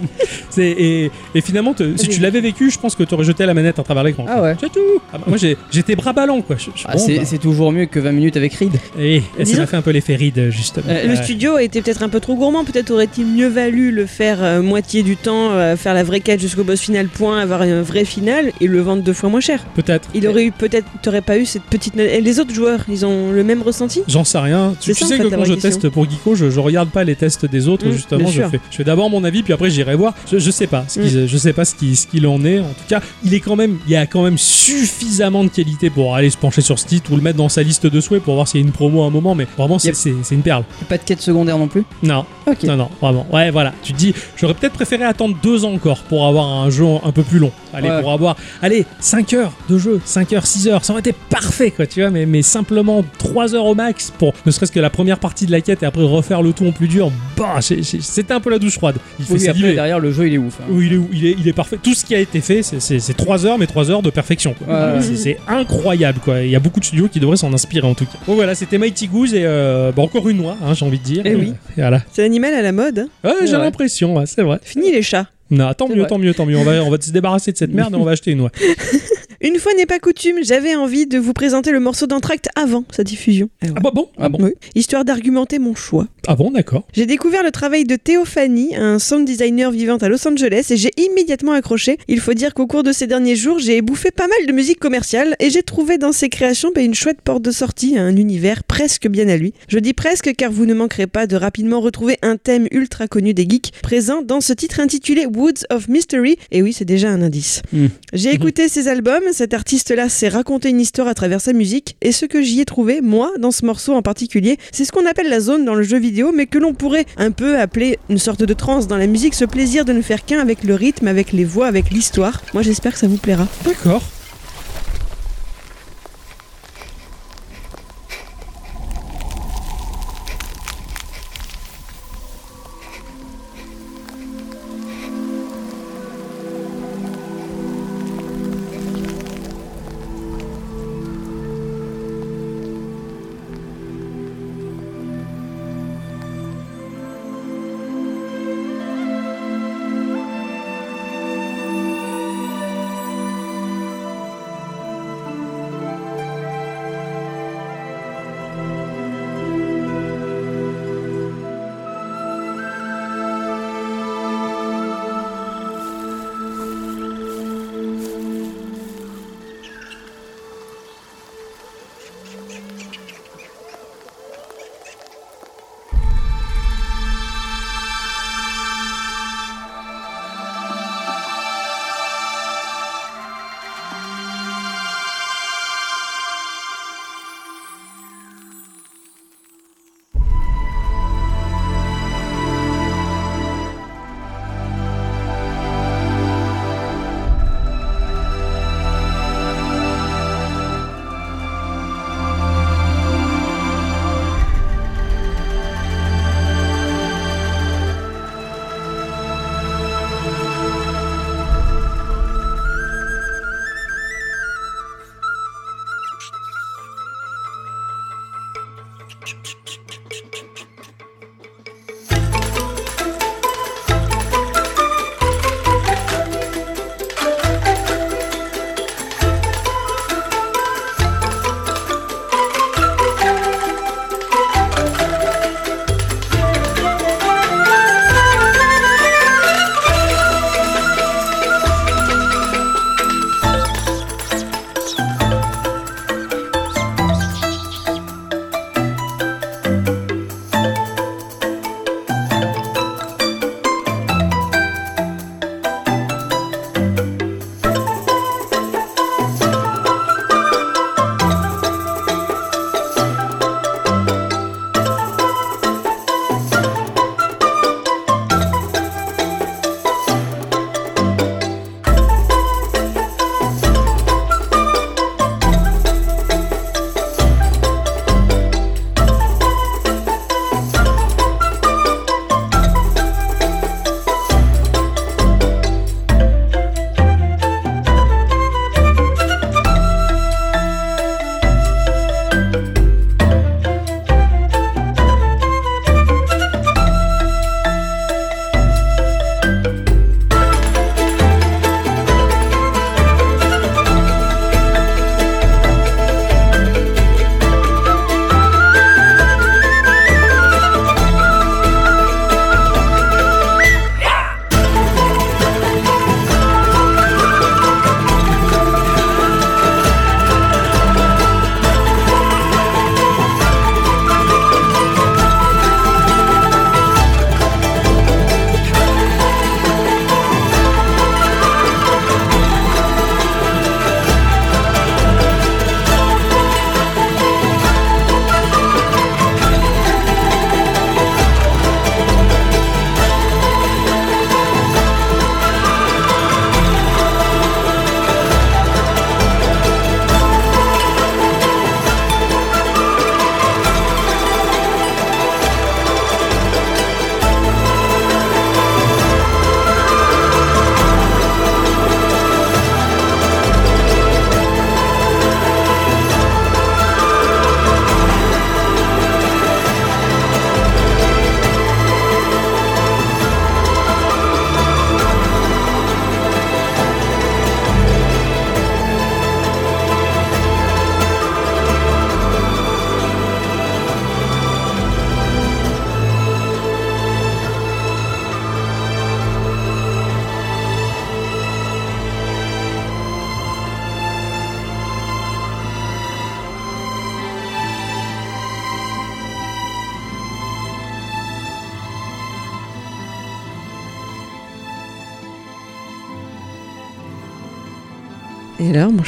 c'est- 0.50 0.70
et, 0.78 1.10
et 1.34 1.40
finalement, 1.40 1.72
te- 1.74 1.96
si 1.96 2.08
tu 2.08 2.20
l'avais 2.20 2.40
vécu, 2.40 2.70
je 2.70 2.78
pense 2.78 2.94
que 2.96 3.02
t'aurais 3.04 3.24
jeté 3.24 3.46
la 3.46 3.54
manette 3.54 3.78
à 3.78 3.82
travers 3.82 4.02
l'écran. 4.02 4.26
Ah 4.28 4.42
ouais. 4.42 4.56
C'est 4.60 4.72
tout. 4.72 4.80
Ah 5.12 5.18
bah, 5.18 5.24
moi, 5.28 5.36
j'ai- 5.38 5.56
j'étais 5.70 5.94
bras 5.94 6.12
ballants, 6.12 6.40
quoi. 6.42 6.56
Je- 6.58 6.64
je- 6.74 6.84
Ah, 6.86 6.92
bon, 6.94 6.98
c'est 6.98 7.16
bah. 7.18 7.22
c'est 7.24 7.38
toujours 7.38 7.70
mieux 7.72 7.86
que 7.86 8.00
20 8.00 8.12
minutes 8.12 8.36
avec 8.36 8.54
Reed. 8.54 8.72
Et, 8.98 9.16
et 9.16 9.20
ça 9.38 9.44
Disons- 9.44 9.60
m'a 9.60 9.66
fait 9.66 9.76
un 9.76 9.82
peu 9.82 9.90
l'effet 9.90 10.16
ride, 10.16 10.48
justement. 10.50 10.86
Euh, 10.88 11.04
Le 11.04 11.10
Ouais. 11.10 11.22
studio 11.22 11.54
a 11.56 11.62
été 11.62 11.80
peut-être 11.82 12.02
un 12.02 12.08
peu 12.08 12.20
trop 12.20 12.34
gourmand. 12.34 12.64
Peut-être 12.64 12.90
aurait-il 12.90 13.26
mieux 13.26 13.48
valu 13.48 13.90
le 13.98 14.06
faire 14.06 14.42
euh, 14.42 14.62
moitié 14.62 15.02
du 15.02 15.16
temps, 15.16 15.50
euh, 15.50 15.76
faire 15.76 15.92
la 15.94 16.02
vraie 16.04 16.20
quête 16.20 16.40
jusqu'au 16.40 16.64
boss 16.64 16.80
final, 16.80 17.08
point, 17.08 17.38
avoir 17.40 17.62
un 17.62 17.82
vrai 17.82 18.04
final 18.04 18.52
et 18.61 18.66
le 18.66 18.80
vendre 18.80 19.02
deux 19.02 19.12
fois 19.12 19.28
moins 19.28 19.40
cher. 19.40 19.64
Peut-être. 19.74 20.08
Il 20.14 20.26
aurait 20.28 20.44
eu 20.44 20.52
peut-être, 20.52 20.87
t'aurais 21.02 21.20
pas 21.20 21.37
eu 21.38 21.44
cette 21.46 21.64
petite. 21.64 21.98
Et 21.98 22.20
les 22.20 22.40
autres 22.40 22.54
joueurs, 22.54 22.80
ils 22.88 23.04
ont 23.04 23.30
le 23.32 23.44
même 23.44 23.62
ressenti? 23.62 24.02
J'en 24.08 24.24
sais 24.24 24.38
rien. 24.38 24.74
Tu, 24.80 24.94
ça, 24.94 25.04
en 25.04 25.08
sais 25.08 25.16
fait, 25.18 25.24
que 25.24 25.28
quand 25.34 25.44
je 25.44 25.54
question. 25.54 25.70
teste 25.70 25.88
pour 25.90 26.04
Geeko, 26.08 26.34
je, 26.34 26.48
je 26.50 26.61
regarde 26.61 26.88
pas 26.90 27.04
les 27.04 27.16
tests 27.16 27.44
des 27.46 27.68
autres 27.68 27.87
Mm, 27.88 27.92
justement. 27.92 28.28
Je 28.28 28.42
fais, 28.44 28.61
je 28.70 28.76
fais 28.76 28.84
d'abord 28.84 29.11
mon 29.11 29.24
avis, 29.24 29.42
puis 29.42 29.52
après 29.52 29.70
j'irai 29.70 29.94
voir. 29.96 30.14
Je, 30.30 30.38
je 30.38 30.50
sais 30.50 30.66
pas. 30.66 30.84
Ce 30.88 31.00
Mm. 31.00 31.26
Je 31.26 31.37
sais 31.37 31.52
pas 31.52 31.64
ce 31.64 31.74
qui- 31.74 31.96
ce 31.96 32.06
qu'il 32.06 32.26
en 32.26 32.44
est. 32.44 32.58
En 32.61 32.64
tout 32.64 32.87
cas, 32.88 33.00
il 33.24 33.34
est 33.34 33.40
quand 33.40 33.56
même, 33.56 33.78
il 33.87 33.92
y 33.92 33.96
a 33.96 34.06
quand 34.06 34.22
même 34.22 34.38
suffisamment 34.38 35.42
de 35.44 35.48
qualité 35.48 35.90
pour 35.90 36.14
aller 36.14 36.30
se 36.30 36.37
pencher 36.37 36.61
sur 36.61 36.78
ce 36.78 36.87
titre 36.87 37.12
ou 37.12 37.16
le 37.16 37.22
mettre 37.22 37.38
dans 37.38 37.48
sa 37.48 37.62
liste 37.62 37.87
de 37.87 38.00
souhaits 38.00 38.22
pour 38.22 38.34
voir 38.34 38.46
s'il 38.46 38.61
y 38.61 38.62
a 38.62 38.66
une 38.66 38.72
promo 38.72 39.02
à 39.02 39.06
un 39.06 39.11
moment. 39.11 39.34
Mais 39.34 39.46
vraiment, 39.56 39.78
c'est 39.78 39.88
Yep. 40.06 40.30
une 40.30 40.42
perle. 40.42 40.64
Pas 40.88 40.98
de 40.98 41.02
quête 41.04 41.20
secondaire 41.20 41.58
non 41.58 41.66
plus? 41.68 41.82
Non, 42.02 42.24
Ok. 42.46 42.62
non, 42.64 42.76
non, 42.76 42.88
vraiment. 43.00 43.26
Ouais, 43.32 43.50
voilà. 43.50 43.72
Tu 43.88 43.94
dis, 43.94 44.12
j'aurais 44.37 44.53
peut-être 44.53 44.74
préféré 44.74 45.05
attendre 45.05 45.35
deux 45.42 45.64
ans 45.64 45.72
encore 45.72 46.01
pour 46.01 46.27
avoir 46.27 46.46
un 46.46 46.68
jeu 46.68 46.85
un 47.03 47.11
peu 47.11 47.22
plus 47.22 47.38
long. 47.38 47.51
Allez, 47.74 47.88
Ouais. 47.90 48.00
pour 48.00 48.12
avoir, 48.12 48.37
allez, 48.62 48.85
5 49.00 49.33
heures 49.35 49.52
de 49.68 49.78
jeu, 49.78 50.00
5 50.04 50.33
heures, 50.33 50.46
6 50.46 50.68
heures, 50.68 50.85
ça 50.85 50.92
aurait 50.92 51.00
été 51.00 51.14
parfait, 51.31 51.70
quoi, 51.70 51.87
tu 51.87 52.00
vois, 52.00 52.11
mais, 52.11 52.26
mais 52.26 52.42
simplement 52.42 53.04
3 53.18 53.54
heures 53.54 53.66
au 53.66 53.74
max 53.74 54.12
pour 54.18 54.33
ne 54.46 54.50
serait-ce 54.50 54.72
que 54.72 54.81
la 54.81 54.90
première 54.90 55.18
partie 55.18 55.46
de 55.46 55.50
la 55.52 55.61
quête 55.61 55.83
et 55.83 55.87
après 55.87 56.02
refaire 56.02 56.42
le 56.42 56.52
tout 56.52 56.66
en 56.66 56.72
plus 56.72 56.88
dur, 56.88 57.11
bah, 57.37 57.57
c'est- 57.61 57.83
c'est- 57.83 58.00
c'était 58.02 58.33
un 58.35 58.40
peu 58.40 58.50
la 58.50 58.59
douche 58.59 58.74
froide. 58.74 58.96
Il 59.18 59.24
fait 59.24 59.33
Oui, 59.35 59.38
après 59.48 59.52
saliver. 59.61 59.74
derrière 59.74 60.00
le 60.00 60.12
jeu 60.12 60.26
il 60.28 60.35
est 60.35 60.38
ouf. 60.38 60.54
hein. 60.61 60.64
Oui, 60.70 60.87
il 60.87 60.92
est, 60.94 61.00
il, 61.12 61.26
est, 61.26 61.37
il 61.38 61.48
est 61.48 61.52
parfait. 61.52 61.78
Tout 61.83 61.94
ce 61.94 62.04
qui 62.04 62.14
a 62.14 62.18
été 62.18 62.40
fait, 62.40 62.62
c'est- 62.62 62.81
c'est 62.81 62.98
c'est 62.98 63.14
3 63.14 63.44
heures, 63.46 63.59
mais 63.59 63.66
3 63.66 63.90
heures 63.90 64.02
de 64.02 64.11
perfection. 64.11 64.54
quoi. 64.54 64.66
Ouais, 64.66 64.94
ouais. 64.98 65.16
C'est- 65.16 65.38
incroyable. 65.48 66.20
quoi. 66.24 66.40
Il 66.42 66.50
y 66.50 66.57
a 66.57 66.61
beaucoup 66.61 66.81
de 66.81 66.85
studios 66.85 67.09
qui 67.09 67.20
devraient 67.20 67.37
s'en 67.37 67.52
inspirer 67.52 67.87
en 67.87 67.94
tout 67.94 68.04
cas. 68.07 68.18
Bon 68.26 68.35
voilà, 68.35 68.54
c'était 68.54 68.78
Mighty 68.78 69.09
Goose 69.09 69.35
et 69.35 69.42
euh, 69.44 69.92
bah, 69.92 70.02
encore 70.02 70.28
une 70.28 70.38
noix, 70.38 70.57
hein, 70.64 70.74
j'ai 70.74 70.85
envie 70.87 70.98
de 70.98 71.04
dire. 71.04 71.22
Eh 71.24 71.35
oui. 71.35 71.52
Et 71.76 71.81
voilà. 71.81 72.02
C'est 72.12 72.22
l'animal 72.22 72.54
à 72.54 72.62
la 72.62 72.72
mode. 72.72 73.00
hein. 73.24 73.28
Ouais, 73.28 73.46
j'ai 73.46 73.52
l'impression, 73.52 74.16
ouais, 74.16 74.26
c'est 74.26 74.42
vrai. 74.42 74.59
Fini 74.62 74.90
les 74.92 75.02
chats. 75.02 75.26
Non, 75.50 75.72
tant 75.74 75.88
mieux, 75.88 76.06
tant 76.06 76.18
mieux, 76.18 76.34
tant 76.34 76.46
mieux. 76.46 76.58
On 76.58 76.64
va, 76.64 76.82
on 76.84 76.90
va 76.90 77.00
se 77.00 77.11
débarrasser 77.11 77.52
de 77.52 77.56
cette 77.56 77.72
merde 77.72 77.94
et 77.94 77.96
on 77.96 78.04
va 78.04 78.12
acheter 78.12 78.32
une 78.32 78.38
noix. 78.38 78.52
Une 79.40 79.57
fois 79.61 79.72
n'est 79.74 79.87
pas 79.87 80.01
coutume, 80.01 80.38
j'avais 80.42 80.74
envie 80.74 81.07
de 81.07 81.16
vous 81.16 81.33
présenter 81.33 81.70
le 81.70 81.79
morceau 81.79 82.09
d'entracte 82.09 82.48
avant 82.57 82.85
sa 82.90 83.05
diffusion. 83.05 83.48
Eh. 83.62 83.68
Ah 83.77 83.81
bah 83.81 83.92
bon 83.94 84.09
Ah 84.18 84.29
bon 84.29 84.38
Oui. 84.40 84.51
Histoire 84.74 85.05
d'argumenter 85.05 85.61
mon 85.61 85.77
choix. 85.77 86.09
Ah 86.27 86.35
bon, 86.35 86.51
d'accord. 86.51 86.85
J'ai 86.92 87.07
découvert 87.07 87.44
le 87.44 87.53
travail 87.53 87.85
de 87.85 87.94
Théophanie, 87.94 88.74
un 88.74 88.98
sound 88.98 89.24
designer 89.24 89.70
vivant 89.70 89.96
à 89.96 90.09
Los 90.09 90.27
Angeles, 90.27 90.66
et 90.70 90.77
j'ai 90.77 90.90
immédiatement 90.96 91.53
accroché. 91.53 91.98
Il 92.09 92.18
faut 92.18 92.35
dire 92.35 92.53
qu'au 92.53 92.66
cours 92.66 92.83
de 92.83 92.90
ces 92.90 93.07
derniers 93.07 93.37
jours, 93.37 93.61
j'ai 93.61 93.81
bouffé 93.81 94.11
pas 94.11 94.27
mal 94.27 94.46
de 94.46 94.53
musique 94.53 94.81
commerciale, 94.81 95.37
et 95.38 95.51
j'ai 95.51 95.62
trouvé 95.62 95.98
dans 95.98 96.11
ses 96.11 96.29
créations 96.29 96.72
bah, 96.74 96.81
une 96.81 96.94
chouette 96.94 97.20
porte 97.22 97.42
de 97.42 97.53
sortie 97.53 97.96
à 97.96 98.03
un 98.03 98.16
univers 98.16 98.64
presque 98.64 99.07
bien 99.07 99.29
à 99.29 99.37
lui. 99.37 99.55
Je 99.68 99.79
dis 99.79 99.94
presque 99.94 100.35
car 100.37 100.51
vous 100.51 100.66
ne 100.66 100.74
manquerez 100.74 101.07
pas 101.07 101.29
de 101.29 101.37
rapidement 101.37 101.81
retrouver 101.81 102.18
un 102.22 102.37
thème 102.37 102.66
ultra 102.72 103.07
connu 103.07 103.35
des 103.35 103.48
geeks, 103.48 103.72
présent 103.83 104.20
dans 104.20 104.40
ce 104.40 104.53
titre 104.53 104.81
intitulé 104.81 105.27
Woods 105.27 105.64
of 105.70 105.87
Mystery, 105.87 106.38
et 106.51 106.61
oui, 106.61 106.72
c'est 106.72 106.85
déjà 106.85 107.09
un 107.09 107.22
indice. 107.22 107.62
Hmm. 107.72 107.87
J'ai 108.12 108.35
écouté 108.35 108.68
ses 108.68 108.88
albums, 108.88 109.27
cet 109.32 109.54
artiste-là 109.54 110.08
s'est 110.08 110.28
raconté 110.28 110.70
une 110.70 110.80
histoire 110.80 111.08
à 111.08 111.14
travers 111.14 111.40
sa 111.40 111.52
musique, 111.52 111.96
et 112.02 112.12
ce 112.12 112.26
que 112.26 112.42
j'y 112.42 112.60
ai 112.60 112.64
trouvé, 112.64 113.00
moi, 113.00 113.30
dans 113.38 113.50
ce 113.50 113.64
morceau 113.64 113.94
en 113.94 114.02
particulier, 114.02 114.58
c'est 114.72 114.84
ce 114.84 114.92
qu'on 114.92 115.06
appelle 115.06 115.28
la 115.28 115.40
zone 115.40 115.64
dans 115.64 115.74
le 115.74 115.82
jeu 115.82 115.98
vidéo, 115.98 116.32
mais 116.34 116.46
que 116.46 116.58
l'on 116.58 116.74
pourrait 116.74 117.06
un 117.16 117.30
peu 117.30 117.58
appeler 117.58 117.98
une 118.08 118.18
sorte 118.18 118.42
de 118.42 118.54
trance 118.54 118.86
dans 118.86 118.96
la 118.96 119.06
musique, 119.06 119.34
ce 119.34 119.44
plaisir 119.44 119.84
de 119.84 119.92
ne 119.92 120.02
faire 120.02 120.24
qu'un 120.24 120.40
avec 120.40 120.64
le 120.64 120.74
rythme, 120.74 121.08
avec 121.08 121.32
les 121.32 121.44
voix, 121.44 121.66
avec 121.66 121.90
l'histoire. 121.90 122.42
Moi 122.54 122.62
j'espère 122.62 122.92
que 122.92 122.98
ça 122.98 123.08
vous 123.08 123.16
plaira. 123.16 123.46
D'accord. 123.64 124.02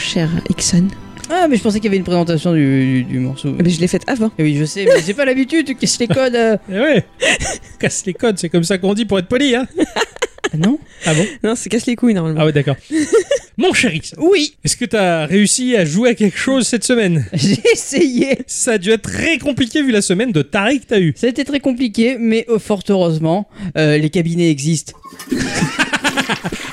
Cher 0.01 0.29
Ixon 0.51 0.89
Ah, 1.31 1.47
mais 1.49 1.57
je 1.57 1.63
pensais 1.63 1.79
qu'il 1.79 1.85
y 1.85 1.89
avait 1.89 1.97
une 1.99 2.05
présentation 2.05 2.53
du, 2.55 3.05
du- 3.05 3.05
du 3.05 3.19
morceau. 3.21 3.53
Ben, 3.53 3.69
Je 3.69 3.81
l'ai 3.81 3.87
faite 3.89 4.03
avant. 4.07 4.31
Eh 4.39 4.43
oui, 4.43 4.57
je 4.59 4.65
sais, 4.65 4.85
mais 4.85 5.01
j'ai 5.07 5.15
pas 5.15 5.25
l'habitude, 5.25 5.67
tu 5.67 5.75
casses 5.77 5.99
les 6.01 6.09
codes. 6.09 6.35
euh. 6.35 6.57
Eh 6.71 6.79
ouais 6.79 7.05
Casse 7.79 8.05
les 8.07 8.15
codes, 8.15 8.39
c'est 8.39 8.49
comme 8.49 8.65
ça 8.65 8.79
qu'on 8.79 8.95
dit 8.95 9.05
pour 9.05 9.19
être 9.19 9.29
poli, 9.29 9.55
hein 9.55 9.67
Ah 10.53 10.57
non? 10.57 10.79
Ah 11.07 11.15
bon? 11.15 11.25
Non, 11.45 11.55
c'est 11.55 11.69
casse 11.69 11.87
les 11.87 11.95
couilles 11.97 12.15
normalement. 12.15 12.41
Ah 12.43 12.47
ouais, 12.47 12.53
d'accord. 12.53 12.77
Mon 13.57 13.75
chéri, 13.75 14.01
Oui, 14.19 14.55
est-ce 14.65 14.75
que 14.77 14.87
t'as 14.87 15.27
réussi 15.27 15.77
à 15.77 15.85
jouer 15.85 16.11
à 16.11 16.15
quelque 16.15 16.39
chose 16.39 16.67
cette 16.67 16.83
semaine? 16.85 17.27
J'ai 17.35 17.61
essayé. 17.73 18.39
Ça 18.47 18.73
a 18.73 18.79
dû 18.79 18.91
être 18.91 19.03
très 19.03 19.37
compliqué 19.39 19.83
vu 19.83 19.91
la 19.93 20.01
semaine 20.01 20.33
de 20.33 20.41
taré 20.41 20.79
que 20.79 20.87
t'as 20.87 20.99
eu. 20.99 21.13
Ça 21.15 21.27
a 21.27 21.31
été 21.31 21.45
très 21.45 21.61
compliqué, 21.61 22.17
mais 22.19 22.47
euh, 22.49 22.59
fort 22.59 22.83
heureusement, 22.89 23.49
euh, 23.77 23.99
les 23.99 24.09
cabinets 24.09 24.51
existent. 24.51 24.95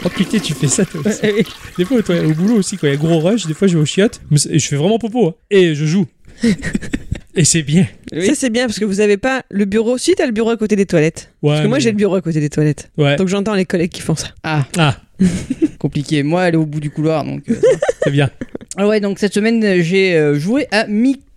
Oh 0.05 0.09
putain, 0.15 0.39
tu 0.39 0.53
fais 0.53 0.67
ça 0.67 0.85
toi 0.85 1.01
aussi. 1.05 1.21
Des 1.77 1.85
fois, 1.85 2.01
toi, 2.03 2.15
au 2.21 2.33
boulot 2.33 2.55
aussi, 2.55 2.77
quand 2.77 2.87
il 2.87 2.91
y 2.91 2.93
a 2.93 2.97
gros 2.97 3.19
rush, 3.19 3.45
des 3.47 3.53
fois 3.53 3.67
je 3.67 3.75
vais 3.75 3.81
au 3.81 3.85
chiottes, 3.85 4.21
et 4.49 4.59
je 4.59 4.67
fais 4.67 4.75
vraiment 4.75 4.99
popo. 4.99 5.27
hein. 5.29 5.33
Et 5.51 5.75
je 5.75 5.85
joue. 5.85 6.05
et 7.35 7.43
c'est 7.45 7.63
bien. 7.63 7.87
Ça, 8.25 8.35
c'est 8.35 8.49
bien 8.49 8.65
parce 8.67 8.79
que 8.79 8.85
vous 8.85 8.99
avez 8.99 9.17
pas 9.17 9.43
le 9.49 9.65
bureau. 9.65 9.97
Si, 9.97 10.13
t'as 10.15 10.25
le 10.25 10.31
bureau 10.31 10.49
à 10.51 10.57
côté 10.57 10.75
des 10.75 10.85
toilettes. 10.85 11.31
Ouais, 11.41 11.49
Parce 11.51 11.61
que 11.63 11.67
moi, 11.67 11.77
mais- 11.77 11.83
j'ai 11.83 11.91
le 11.91 11.97
bureau 11.97 12.15
à 12.15 12.21
côté 12.21 12.39
des 12.39 12.49
toilettes. 12.49 12.91
Ouais, 12.97 13.15
Donc 13.15 13.27
j'entends 13.27 13.53
les 13.55 13.65
collègues 13.65 13.91
qui 13.91 14.01
font 14.01 14.15
ça. 14.15 14.27
Ah, 14.43 14.65
ah, 14.77 14.97
compliqué. 15.79 16.23
Moi, 16.23 16.47
elle 16.47 16.53
est 16.55 16.57
au 16.57 16.65
bout 16.65 16.79
du 16.79 16.89
couloir, 16.91 17.23
donc. 17.23 17.43
euh, 17.49 17.55
c'est 18.03 18.11
bien. 18.11 18.29
ah 18.77 18.87
ouais, 18.87 18.99
donc 18.99 19.19
cette 19.19 19.33
semaine, 19.33 19.81
j'ai 19.81 20.15
euh, 20.15 20.37
joué 20.39 20.67
à 20.71 20.87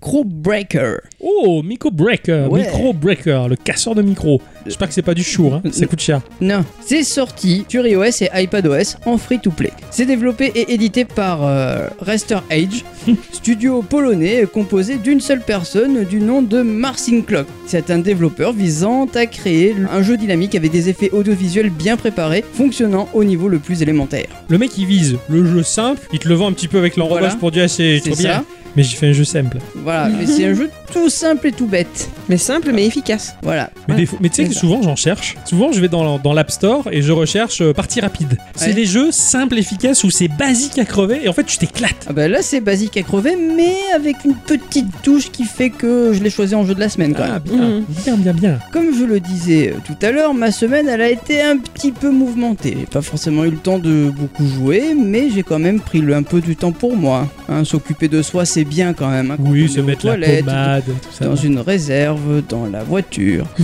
Micro 0.02 0.24
Breaker. 0.24 0.96
Oh, 1.20 1.60
Micro 1.62 1.90
Breaker, 1.90 2.46
Ouais. 2.48 2.60
Micro 2.62 2.94
Breaker, 2.94 3.44
le 3.50 3.56
casseur 3.56 3.94
de 3.94 4.00
micro. 4.00 4.40
J'espère 4.64 4.88
que 4.88 4.94
c'est 4.94 5.02
pas 5.02 5.12
du 5.12 5.22
chour, 5.22 5.54
hein. 5.56 5.62
ça 5.72 5.84
coûte 5.84 6.00
cher. 6.00 6.22
Non, 6.40 6.64
c'est 6.80 7.02
sorti 7.02 7.66
sur 7.68 7.86
iOS 7.86 8.22
et 8.22 8.30
iPadOS 8.34 8.96
en 9.04 9.18
free-to-play. 9.18 9.70
C'est 9.90 10.06
développé 10.06 10.52
et 10.54 10.72
édité 10.72 11.04
par 11.04 11.44
euh, 11.44 11.88
Rester 12.00 12.38
Age, 12.50 12.82
studio 13.32 13.82
polonais 13.82 14.46
composé 14.50 14.96
d'une 14.96 15.20
seule 15.20 15.42
personne 15.42 16.04
du 16.04 16.20
nom 16.20 16.40
de 16.40 16.62
Marcin 16.62 17.20
Klok. 17.20 17.46
C'est 17.66 17.90
un 17.90 17.98
développeur 17.98 18.54
visant 18.54 19.06
à 19.14 19.26
créer 19.26 19.76
un 19.92 20.02
jeu 20.02 20.16
dynamique 20.16 20.54
avec 20.54 20.70
des 20.70 20.88
effets 20.88 21.10
audiovisuels 21.10 21.68
bien 21.68 21.98
préparés, 21.98 22.42
fonctionnant 22.54 23.06
au 23.12 23.22
niveau 23.22 23.48
le 23.48 23.58
plus 23.58 23.82
élémentaire. 23.82 24.28
Le 24.48 24.56
mec 24.56 24.70
il 24.78 24.86
vise 24.86 25.18
le 25.28 25.44
jeu 25.44 25.62
simple, 25.62 26.00
il 26.14 26.18
te 26.20 26.28
le 26.28 26.36
vend 26.36 26.48
un 26.48 26.52
petit 26.52 26.68
peu 26.68 26.78
avec 26.78 26.96
l'enrobage 26.96 27.20
Voilà. 27.24 27.36
pour 27.36 27.50
dire 27.50 27.68
c'est 27.68 28.00
C'est 28.02 28.10
trop 28.12 28.18
bien. 28.18 28.32
ça. 28.36 28.44
Mais 28.76 28.82
j'ai 28.82 28.96
fait 28.96 29.08
un 29.08 29.12
jeu 29.12 29.24
simple. 29.24 29.58
Voilà, 29.76 30.08
mais 30.08 30.26
c'est 30.26 30.46
un 30.46 30.54
jeu 30.54 30.70
tout 30.92 31.08
simple 31.08 31.48
et 31.48 31.52
tout 31.52 31.66
bête. 31.66 32.08
Mais 32.28 32.36
simple, 32.36 32.70
mais 32.72 32.86
efficace. 32.86 33.34
Voilà. 33.42 33.70
Mais, 33.88 33.94
Ouais. 33.94 34.00
des 34.00 34.06
fois- 34.06 34.18
mais 34.22 34.28
tu 34.28 34.36
sais 34.36 34.44
que 34.48 34.54
ça. 34.54 34.60
souvent 34.60 34.82
j'en 34.82 34.96
cherche. 34.96 35.36
Souvent 35.44 35.72
je 35.72 35.80
vais 35.80 35.88
dans, 35.88 36.18
dans 36.18 36.32
l'App 36.32 36.50
Store 36.50 36.84
et 36.92 37.02
je 37.02 37.12
recherche 37.12 37.60
euh, 37.60 37.72
partie 37.72 38.00
rapide. 38.00 38.36
C'est 38.54 38.68
Ouais. 38.68 38.74
des 38.74 38.86
jeux 38.86 39.10
simples, 39.12 39.58
efficaces 39.58 40.04
où 40.04 40.10
c'est 40.10 40.28
basique 40.28 40.78
à 40.78 40.84
crever 40.84 41.20
et 41.24 41.28
en 41.28 41.32
fait 41.32 41.44
tu 41.44 41.58
t'éclates. 41.58 42.06
Ah 42.08 42.12
bah 42.12 42.28
là 42.28 42.42
c'est 42.42 42.60
basique 42.60 42.96
à 42.96 43.02
crever, 43.02 43.36
mais 43.36 43.74
avec 43.94 44.16
une 44.24 44.34
petite 44.34 44.86
touche 45.02 45.30
qui 45.30 45.44
fait 45.44 45.70
que 45.70 46.12
je 46.12 46.22
l'ai 46.22 46.30
choisi 46.30 46.54
en 46.54 46.64
jeu 46.64 46.74
de 46.74 46.80
la 46.80 46.88
semaine 46.88 47.14
quand 47.14 47.22
même. 47.24 47.32
Ah 47.36 47.38
bien, 47.40 47.56
Mhm. 47.56 47.84
bien, 48.04 48.16
bien, 48.16 48.32
bien. 48.32 48.58
Comme 48.72 48.94
je 48.98 49.04
le 49.04 49.20
disais 49.20 49.70
euh, 49.74 49.78
tout 49.84 49.96
à 50.06 50.10
l'heure, 50.12 50.34
ma 50.34 50.50
semaine 50.52 50.88
elle 50.88 51.00
a 51.00 51.10
été 51.10 51.40
un 51.42 51.56
petit 51.58 51.92
peu 51.92 52.10
mouvementée. 52.10 52.76
J'ai 52.78 52.86
pas 52.86 53.02
forcément 53.02 53.44
eu 53.44 53.50
le 53.50 53.56
temps 53.58 53.78
de 53.78 54.10
beaucoup 54.10 54.46
jouer, 54.46 54.94
mais 54.96 55.30
j'ai 55.34 55.42
quand 55.42 55.58
même 55.58 55.80
pris 55.80 56.00
le- 56.00 56.14
un 56.14 56.22
peu 56.22 56.40
du 56.40 56.56
temps 56.56 56.72
pour 56.72 56.96
moi. 56.96 57.28
Hein, 57.48 57.64
S'occuper 57.64 58.08
de 58.08 58.22
soi 58.22 58.44
c'est 58.44 58.64
bien 58.64 58.92
quand 58.92 59.08
même. 59.08 59.30
hein, 59.30 59.36
quand 59.36 59.50
Oui, 59.50 59.68
se 59.68 59.80
mettre 59.80 60.06
la 60.06 60.12
toilettes, 60.14 60.44
pommade, 60.82 61.00
tout 61.02 61.12
ça. 61.12 61.24
Dans 61.24 61.36
une 61.36 61.58
réserve, 61.58 62.42
dans 62.48 62.66
la 62.66 62.82
voiture. 62.82 63.46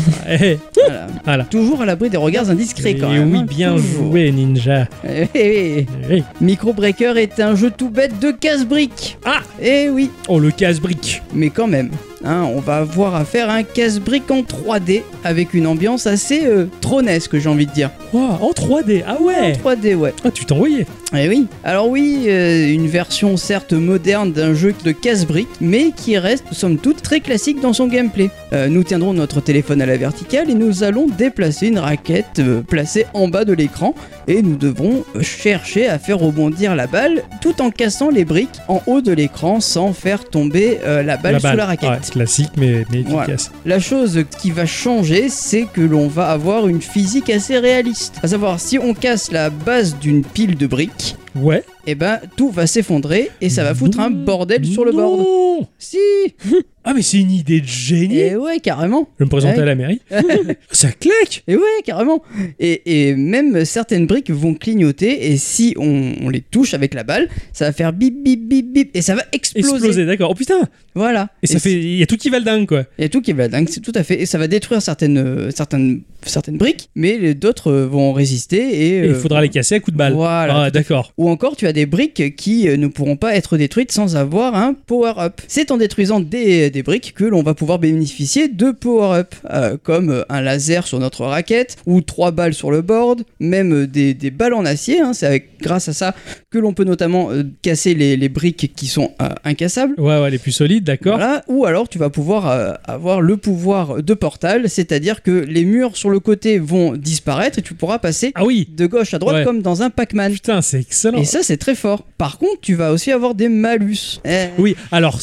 Voilà. 0.87 1.07
Voilà. 1.25 1.45
Toujours 1.45 1.83
à 1.83 1.87
l'abri 1.87 2.11
des 2.11 2.17
regards 2.17 2.49
indiscrets 2.51 2.95
quand 2.95 3.11
eh 3.13 3.19
même. 3.19 3.33
oui, 3.33 3.39
hein, 3.41 3.47
bien 3.49 3.73
toujours. 3.77 4.11
joué 4.13 4.31
Ninja. 4.31 4.87
Eh, 5.09 5.27
eh, 5.35 5.87
eh. 6.11 6.23
Micro 6.41 6.73
Breaker 6.73 7.15
est 7.17 7.41
un 7.41 7.57
jeu 7.57 7.73
tout 7.77 7.91
bête 7.91 8.19
de 8.21 8.31
casse-briques. 8.31 9.19
Ah 9.25 9.41
Eh 9.61 9.89
oui, 9.91 10.11
Oh 10.29 10.39
le 10.39 10.51
casse-brique. 10.53 11.23
mais 11.35 11.51
quand 11.51 11.67
même. 11.67 11.91
Hein, 12.25 12.43
on 12.55 12.61
va 12.61 12.79
avoir 12.79 13.15
à 13.15 13.25
faire 13.25 13.51
un 13.51 13.63
casse-brique 13.63 14.31
en 14.31 14.43
3D 14.43 15.03
avec 15.25 15.55
une 15.55 15.67
ambiance 15.67 16.07
assez 16.07 16.47
euh, 16.47 16.67
tronesque, 16.81 17.39
j'ai 17.39 17.49
envie 17.49 17.67
de 17.67 17.73
dire. 17.73 17.91
Wow, 18.13 18.21
en 18.41 18.51
3D, 18.51 19.03
ah 19.07 19.21
ouais 19.21 19.57
En 19.65 19.71
3D, 19.71 19.95
ouais. 19.95 20.15
Ah 20.25 20.31
tu 20.31 20.45
t'envoyais 20.45 20.87
Eh 21.17 21.29
oui. 21.29 21.47
Alors 21.65 21.89
oui, 21.89 22.25
euh, 22.29 22.69
une 22.69 22.87
version 22.87 23.37
certes 23.37 23.73
moderne 23.73 24.33
d'un 24.33 24.55
jeu 24.55 24.75
de 24.85 24.93
casse-briques, 24.93 25.49
mais 25.61 25.93
qui 25.95 26.17
reste 26.19 26.45
somme 26.53 26.79
toute 26.79 27.03
très 27.03 27.21
classique 27.21 27.61
dans 27.61 27.73
son 27.73 27.87
gameplay. 27.87 28.31
Euh, 28.53 28.69
nous 28.69 28.85
tiendrons 28.85 29.13
notre 29.13 29.41
téléphone 29.41 29.83
à 29.83 29.87
la 29.87 29.97
verticale 29.97 30.49
et 30.51 30.55
nous 30.55 30.85
allons 30.85 31.07
déplacer 31.09 31.67
une 31.67 31.79
raquette 31.81 32.39
euh, 32.39 32.63
placée 32.63 33.07
en 33.13 33.27
bas 33.29 33.45
de 33.45 33.53
l'écran 33.53 33.95
et 34.29 34.41
nous 34.43 34.57
devrons 34.57 35.05
euh, 35.17 35.23
chercher 35.23 35.89
à 35.89 35.99
faire 35.99 36.19
rebondir 36.19 36.77
la 36.77 36.87
balle 36.87 37.23
tout 37.41 37.61
en 37.61 37.71
cassant 37.71 38.09
les 38.09 38.25
briques 38.25 38.61
en 38.69 38.81
haut 38.87 39.01
de 39.01 39.13
l'écran 39.13 39.61
sans 39.61 39.93
faire 39.93 40.25
tomber 40.25 40.79
euh, 40.85 41.03
la 41.03 41.17
balle 41.17 41.41
sous 41.41 41.57
la 41.57 41.67
raquette. 41.67 41.91
Ouais, 41.91 41.99
classique 42.11 42.51
mais, 42.57 42.85
mais 42.93 43.03
Voilà. 43.03 43.25
efficace. 43.25 43.51
La 43.65 43.81
chose 43.81 44.25
qui 44.41 44.51
va 44.53 44.65
changer, 44.67 45.29
c'est 45.29 45.65
que 45.73 45.81
l'on 45.81 46.07
va 46.07 46.31
avoir 46.31 46.69
une 46.69 46.81
physique 46.83 47.31
assez 47.31 47.59
réaliste. 47.59 48.15
À 48.23 48.29
savoir, 48.29 48.61
si 48.61 48.79
on 48.79 48.95
casse 48.95 49.33
la 49.33 49.51
base 49.51 49.97
d'une 49.99 50.23
pile 50.25 50.57
de 50.57 50.67
briques, 50.67 51.17
Ouais. 51.37 51.63
eh 51.87 51.95
ben 51.95 52.19
tout 52.37 52.51
va 52.51 52.67
s'effondrer 52.67 53.31
et 53.41 53.49
ça 53.51 53.63
va 53.65 53.75
foutre 53.75 54.01
un 54.01 54.11
bordel 54.11 54.65
sur 54.67 54.85
le 54.85 54.93
board. 54.93 55.19
Non 55.21 55.69
Si 55.79 55.99
Ah 56.89 56.93
mais 56.95 57.03
c'est 57.03 57.19
une 57.19 57.33
idée 57.33 57.61
de 57.61 57.67
génie 57.67 58.19
Et 58.19 58.37
ouais, 58.37 58.61
carrément 58.61 59.09
Je 59.19 59.25
vais 59.25 59.27
me 59.27 59.31
présenter 59.31 59.57
Ouais. 59.57 59.63
à 59.63 59.67
la 59.67 59.75
mairie. 59.75 60.01
Ça 60.71 60.89
claque 60.93 61.43
Et 61.49 61.57
ouais, 61.57 61.63
carrément 61.85 62.23
et, 62.61 63.09
et 63.09 63.15
même 63.17 63.65
certaines 63.65 64.07
briques 64.07 64.31
vont 64.31 64.55
clignoter 64.55 65.33
et 65.33 65.37
si 65.37 65.75
on, 65.79 66.13
on 66.23 66.29
les 66.29 66.41
touche 66.43 66.75
avec 66.75 66.95
la 66.95 67.03
balle, 67.03 67.29
ça 67.53 67.65
va 67.65 67.73
faire 67.73 67.93
bip 67.93 68.23
bip 68.23 68.49
bip 68.49 68.73
bip 68.73 68.91
et 68.95 69.03
ça 69.03 69.17
va 69.17 69.23
exploser. 69.33 69.69
Exploser, 69.75 70.07
d'accord. 70.07 70.31
Oh 70.31 70.35
putain 70.35 70.61
Voilà. 70.95 71.29
Et 71.43 71.49
ça 71.49 71.59
fait... 71.59 71.73
Il 71.73 71.97
y 71.97 72.03
a 72.03 72.07
tout 72.07 72.17
qui 72.17 72.31
va 72.31 72.39
le 72.39 72.45
dingue, 72.45 72.67
quoi. 72.67 72.85
Il 72.99 73.03
y 73.03 73.05
a 73.05 73.09
tout 73.09 73.21
qui 73.21 73.33
va 73.33 73.49
dingue, 73.49 73.69
c'est 73.69 73.81
tout 73.81 73.93
à 73.97 74.05
fait. 74.05 74.21
Et 74.23 74.27
ça 74.27 74.39
va 74.39 74.47
détruire 74.47 74.81
certaines, 74.81 75.19
euh, 75.19 75.51
certaines, 75.51 76.03
certaines 76.29 76.57
briques, 76.59 76.89
mais 76.95 77.35
d'autres 77.35 77.71
euh, 77.73 77.87
vont 77.87 78.13
résister 78.13 78.57
et... 78.59 78.87
Et 78.97 78.99
il 79.05 79.11
euh, 79.13 79.15
faudra 79.15 79.41
les 79.43 79.49
casser 79.49 79.77
à 79.77 79.81
coups 79.81 79.93
de 79.93 79.99
balle. 79.99 80.13
Voilà, 80.15 80.63
Ah, 80.65 80.71
d'accord. 80.71 81.13
Ou 81.19 81.29
encore, 81.29 81.57
tu 81.57 81.67
as 81.67 81.73
des 81.73 81.87
briques 81.87 82.37
qui 82.37 82.69
euh, 82.69 82.77
ne 82.77 82.87
pourront 82.87 83.17
pas 83.17 83.35
être 83.37 83.57
détruites 83.57 83.93
sans 83.93 84.17
avoir 84.17 84.55
un 84.55 84.75
power-up. 84.75 85.41
C'est 85.49 85.71
en 85.71 85.77
détruisant 85.77 86.21
des, 86.21 86.71
des 86.71 86.83
briques 86.83 87.15
que 87.15 87.25
l'on 87.25 87.43
va 87.43 87.55
pouvoir 87.55 87.79
bénéficier 87.79 88.49
de 88.49 88.71
power-up, 88.71 89.35
euh, 89.51 89.77
comme 89.83 90.25
un 90.29 90.41
laser 90.41 90.87
sur 90.87 90.99
notre 90.99 91.25
raquette, 91.25 91.77
ou 91.87 92.01
trois 92.01 92.31
balles 92.31 92.55
sur 92.55 92.71
le 92.71 92.83
board, 92.83 93.23
même 93.41 93.87
des, 93.87 94.15
des 94.15 94.31
balles 94.31 94.55
en 94.55 94.65
acier. 94.65 95.01
hein. 95.01 95.13
C'est 95.13 95.27
avec, 95.27 95.61
grâce 95.61 95.89
à 95.89 95.93
ça 95.93 96.15
que 96.51 96.59
l'on 96.59 96.73
peut 96.73 96.85
notamment 96.85 97.31
euh, 97.31 97.43
casser 97.63 97.95
les, 97.95 98.17
les 98.17 98.29
briques 98.29 98.73
qui 98.75 98.87
sont 98.87 99.13
incassables. 99.45 99.95
Ouais, 99.99 100.21
ouais, 100.21 100.31
les 100.31 100.39
plus 100.39 100.53
solides, 100.53 100.85
d'accord. 100.85 101.17
Voilà. 101.17 101.43
Ou 101.49 101.65
alors 101.67 101.89
tu 101.89 101.99
vas 101.99 102.11
pouvoir 102.11 102.79
avoir 102.85 103.21
le 103.21 103.37
pouvoir 103.37 104.03
de 104.03 104.15
portal, 104.15 104.69
c'est-à-dire 104.69 105.23
que 105.23 105.31
les 105.31 105.65
murs 105.65 105.97
sur 105.97 106.11
le 106.11 106.16
côté 106.21 106.59
vont 106.59 106.93
disparaître 106.97 107.59
et 107.59 107.63
tu 107.63 107.75
pourras 107.75 107.99
passer 107.99 108.33
Ah 108.35 108.45
oui 108.45 108.69
de 108.75 108.87
gauche 108.87 109.15
à 109.15 109.19
droite 109.19 109.37
Ouais. 109.37 109.45
comme 109.45 109.63
dans 109.63 109.83
un 109.83 109.91
Pac-Man. 109.91 110.33
Putain, 110.33 110.63
c'est 110.63 110.81
excellent. 110.81 111.19
Et 111.19 111.25
ça, 111.25 111.41
c'est 111.43 111.57
très 111.57 111.75
fort. 111.75 112.05
Par 112.19 112.39
contre, 112.39 112.61
tu 112.63 112.75
vas 112.75 112.93
aussi 112.93 113.13
avoir 113.13 113.35
des 113.35 113.49
malus. 113.49 114.21
Eh, 114.25 114.47
Oui, 114.59 114.77
alors, 114.93 115.19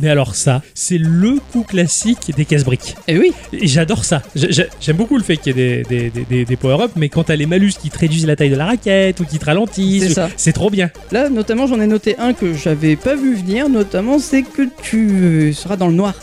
mais 0.00 0.08
alors 0.08 0.34
ça, 0.34 0.62
c'est 0.74 0.98
le 0.98 1.36
coup 1.52 1.62
classique 1.62 2.32
des 2.36 2.44
casse-briques. 2.44 2.94
eh 3.08 3.18
oui, 3.18 3.32
Et 3.52 3.66
j'adore 3.66 4.04
ça. 4.04 4.22
J'ai- 4.34 4.52
j'ai- 4.52 4.66
J'aime 4.80 4.96
beaucoup 4.96 5.16
le 5.16 5.22
fait 5.24 5.36
qu'il 5.36 5.56
y 5.56 5.60
ait 5.60 5.82
des, 5.82 5.98
des, 6.00 6.10
des- 6.10 6.24
des- 6.24 6.44
des 6.44 6.56
power-up, 6.56 6.92
mais 6.96 7.08
quand 7.08 7.24
t'as 7.24 7.36
les 7.36 7.46
malus 7.46 7.72
qui 7.80 7.90
te 7.90 7.98
réduisent 7.98 8.26
la 8.26 8.36
taille 8.36 8.50
de 8.50 8.56
la 8.56 8.66
raquette 8.66 9.18
ou 9.20 9.24
qui 9.24 9.38
te 9.38 9.44
ralentissent, 9.46 10.18
C'est 10.36 10.52
trop 10.52 10.70
bien. 10.70 10.90
là, 11.12 11.28
notamment, 11.28 11.66
j'en 11.66 11.80
ai 11.80 11.86
noté 11.86 12.16
un 12.18 12.32
que 12.34 12.54
j'avais 12.54 12.96
pas 12.96 13.14
vu 13.16 13.34
venir, 13.34 13.68
notamment, 13.68 14.18
c'est 14.18 14.42
que 14.42 14.62
tu 14.82 15.52
seras 15.54 15.76
dans 15.76 15.88
le 15.88 15.94
noir. 15.94 16.14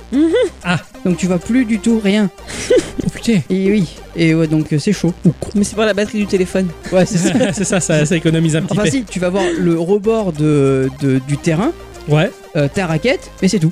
Ah. 0.63 0.79
Donc 1.05 1.17
tu 1.17 1.27
vas 1.27 1.37
plus 1.39 1.65
du 1.65 1.79
tout 1.79 1.99
rien. 2.01 2.29
Oh 2.71 3.09
putain. 3.13 3.41
Et 3.49 3.69
oui. 3.71 3.87
Et 4.15 4.35
ouais, 4.35 4.47
donc 4.47 4.71
euh, 4.73 4.79
c'est 4.79 4.93
chaud. 4.93 5.13
Mais 5.55 5.63
c'est 5.63 5.75
pour 5.75 5.85
la 5.85 5.93
batterie 5.93 6.19
du 6.19 6.27
téléphone. 6.27 6.67
Ouais, 6.91 7.05
c'est 7.05 7.17
ça. 7.17 7.33
c'est 7.53 7.63
ça, 7.63 7.79
ça, 7.79 8.05
ça 8.05 8.15
économise 8.15 8.55
un 8.55 8.61
petit 8.61 8.73
Enfin 8.73 8.83
peu. 8.83 8.89
si, 8.89 9.03
tu 9.05 9.19
vas 9.19 9.29
voir 9.29 9.43
le 9.59 9.79
rebord 9.79 10.33
de, 10.33 10.89
de- 11.01 11.19
du 11.27 11.37
terrain, 11.37 11.71
Ouais, 12.09 12.29
euh, 12.55 12.67
ta 12.73 12.87
raquette, 12.87 13.31
mais 13.41 13.47
c'est 13.47 13.59
tout. 13.59 13.71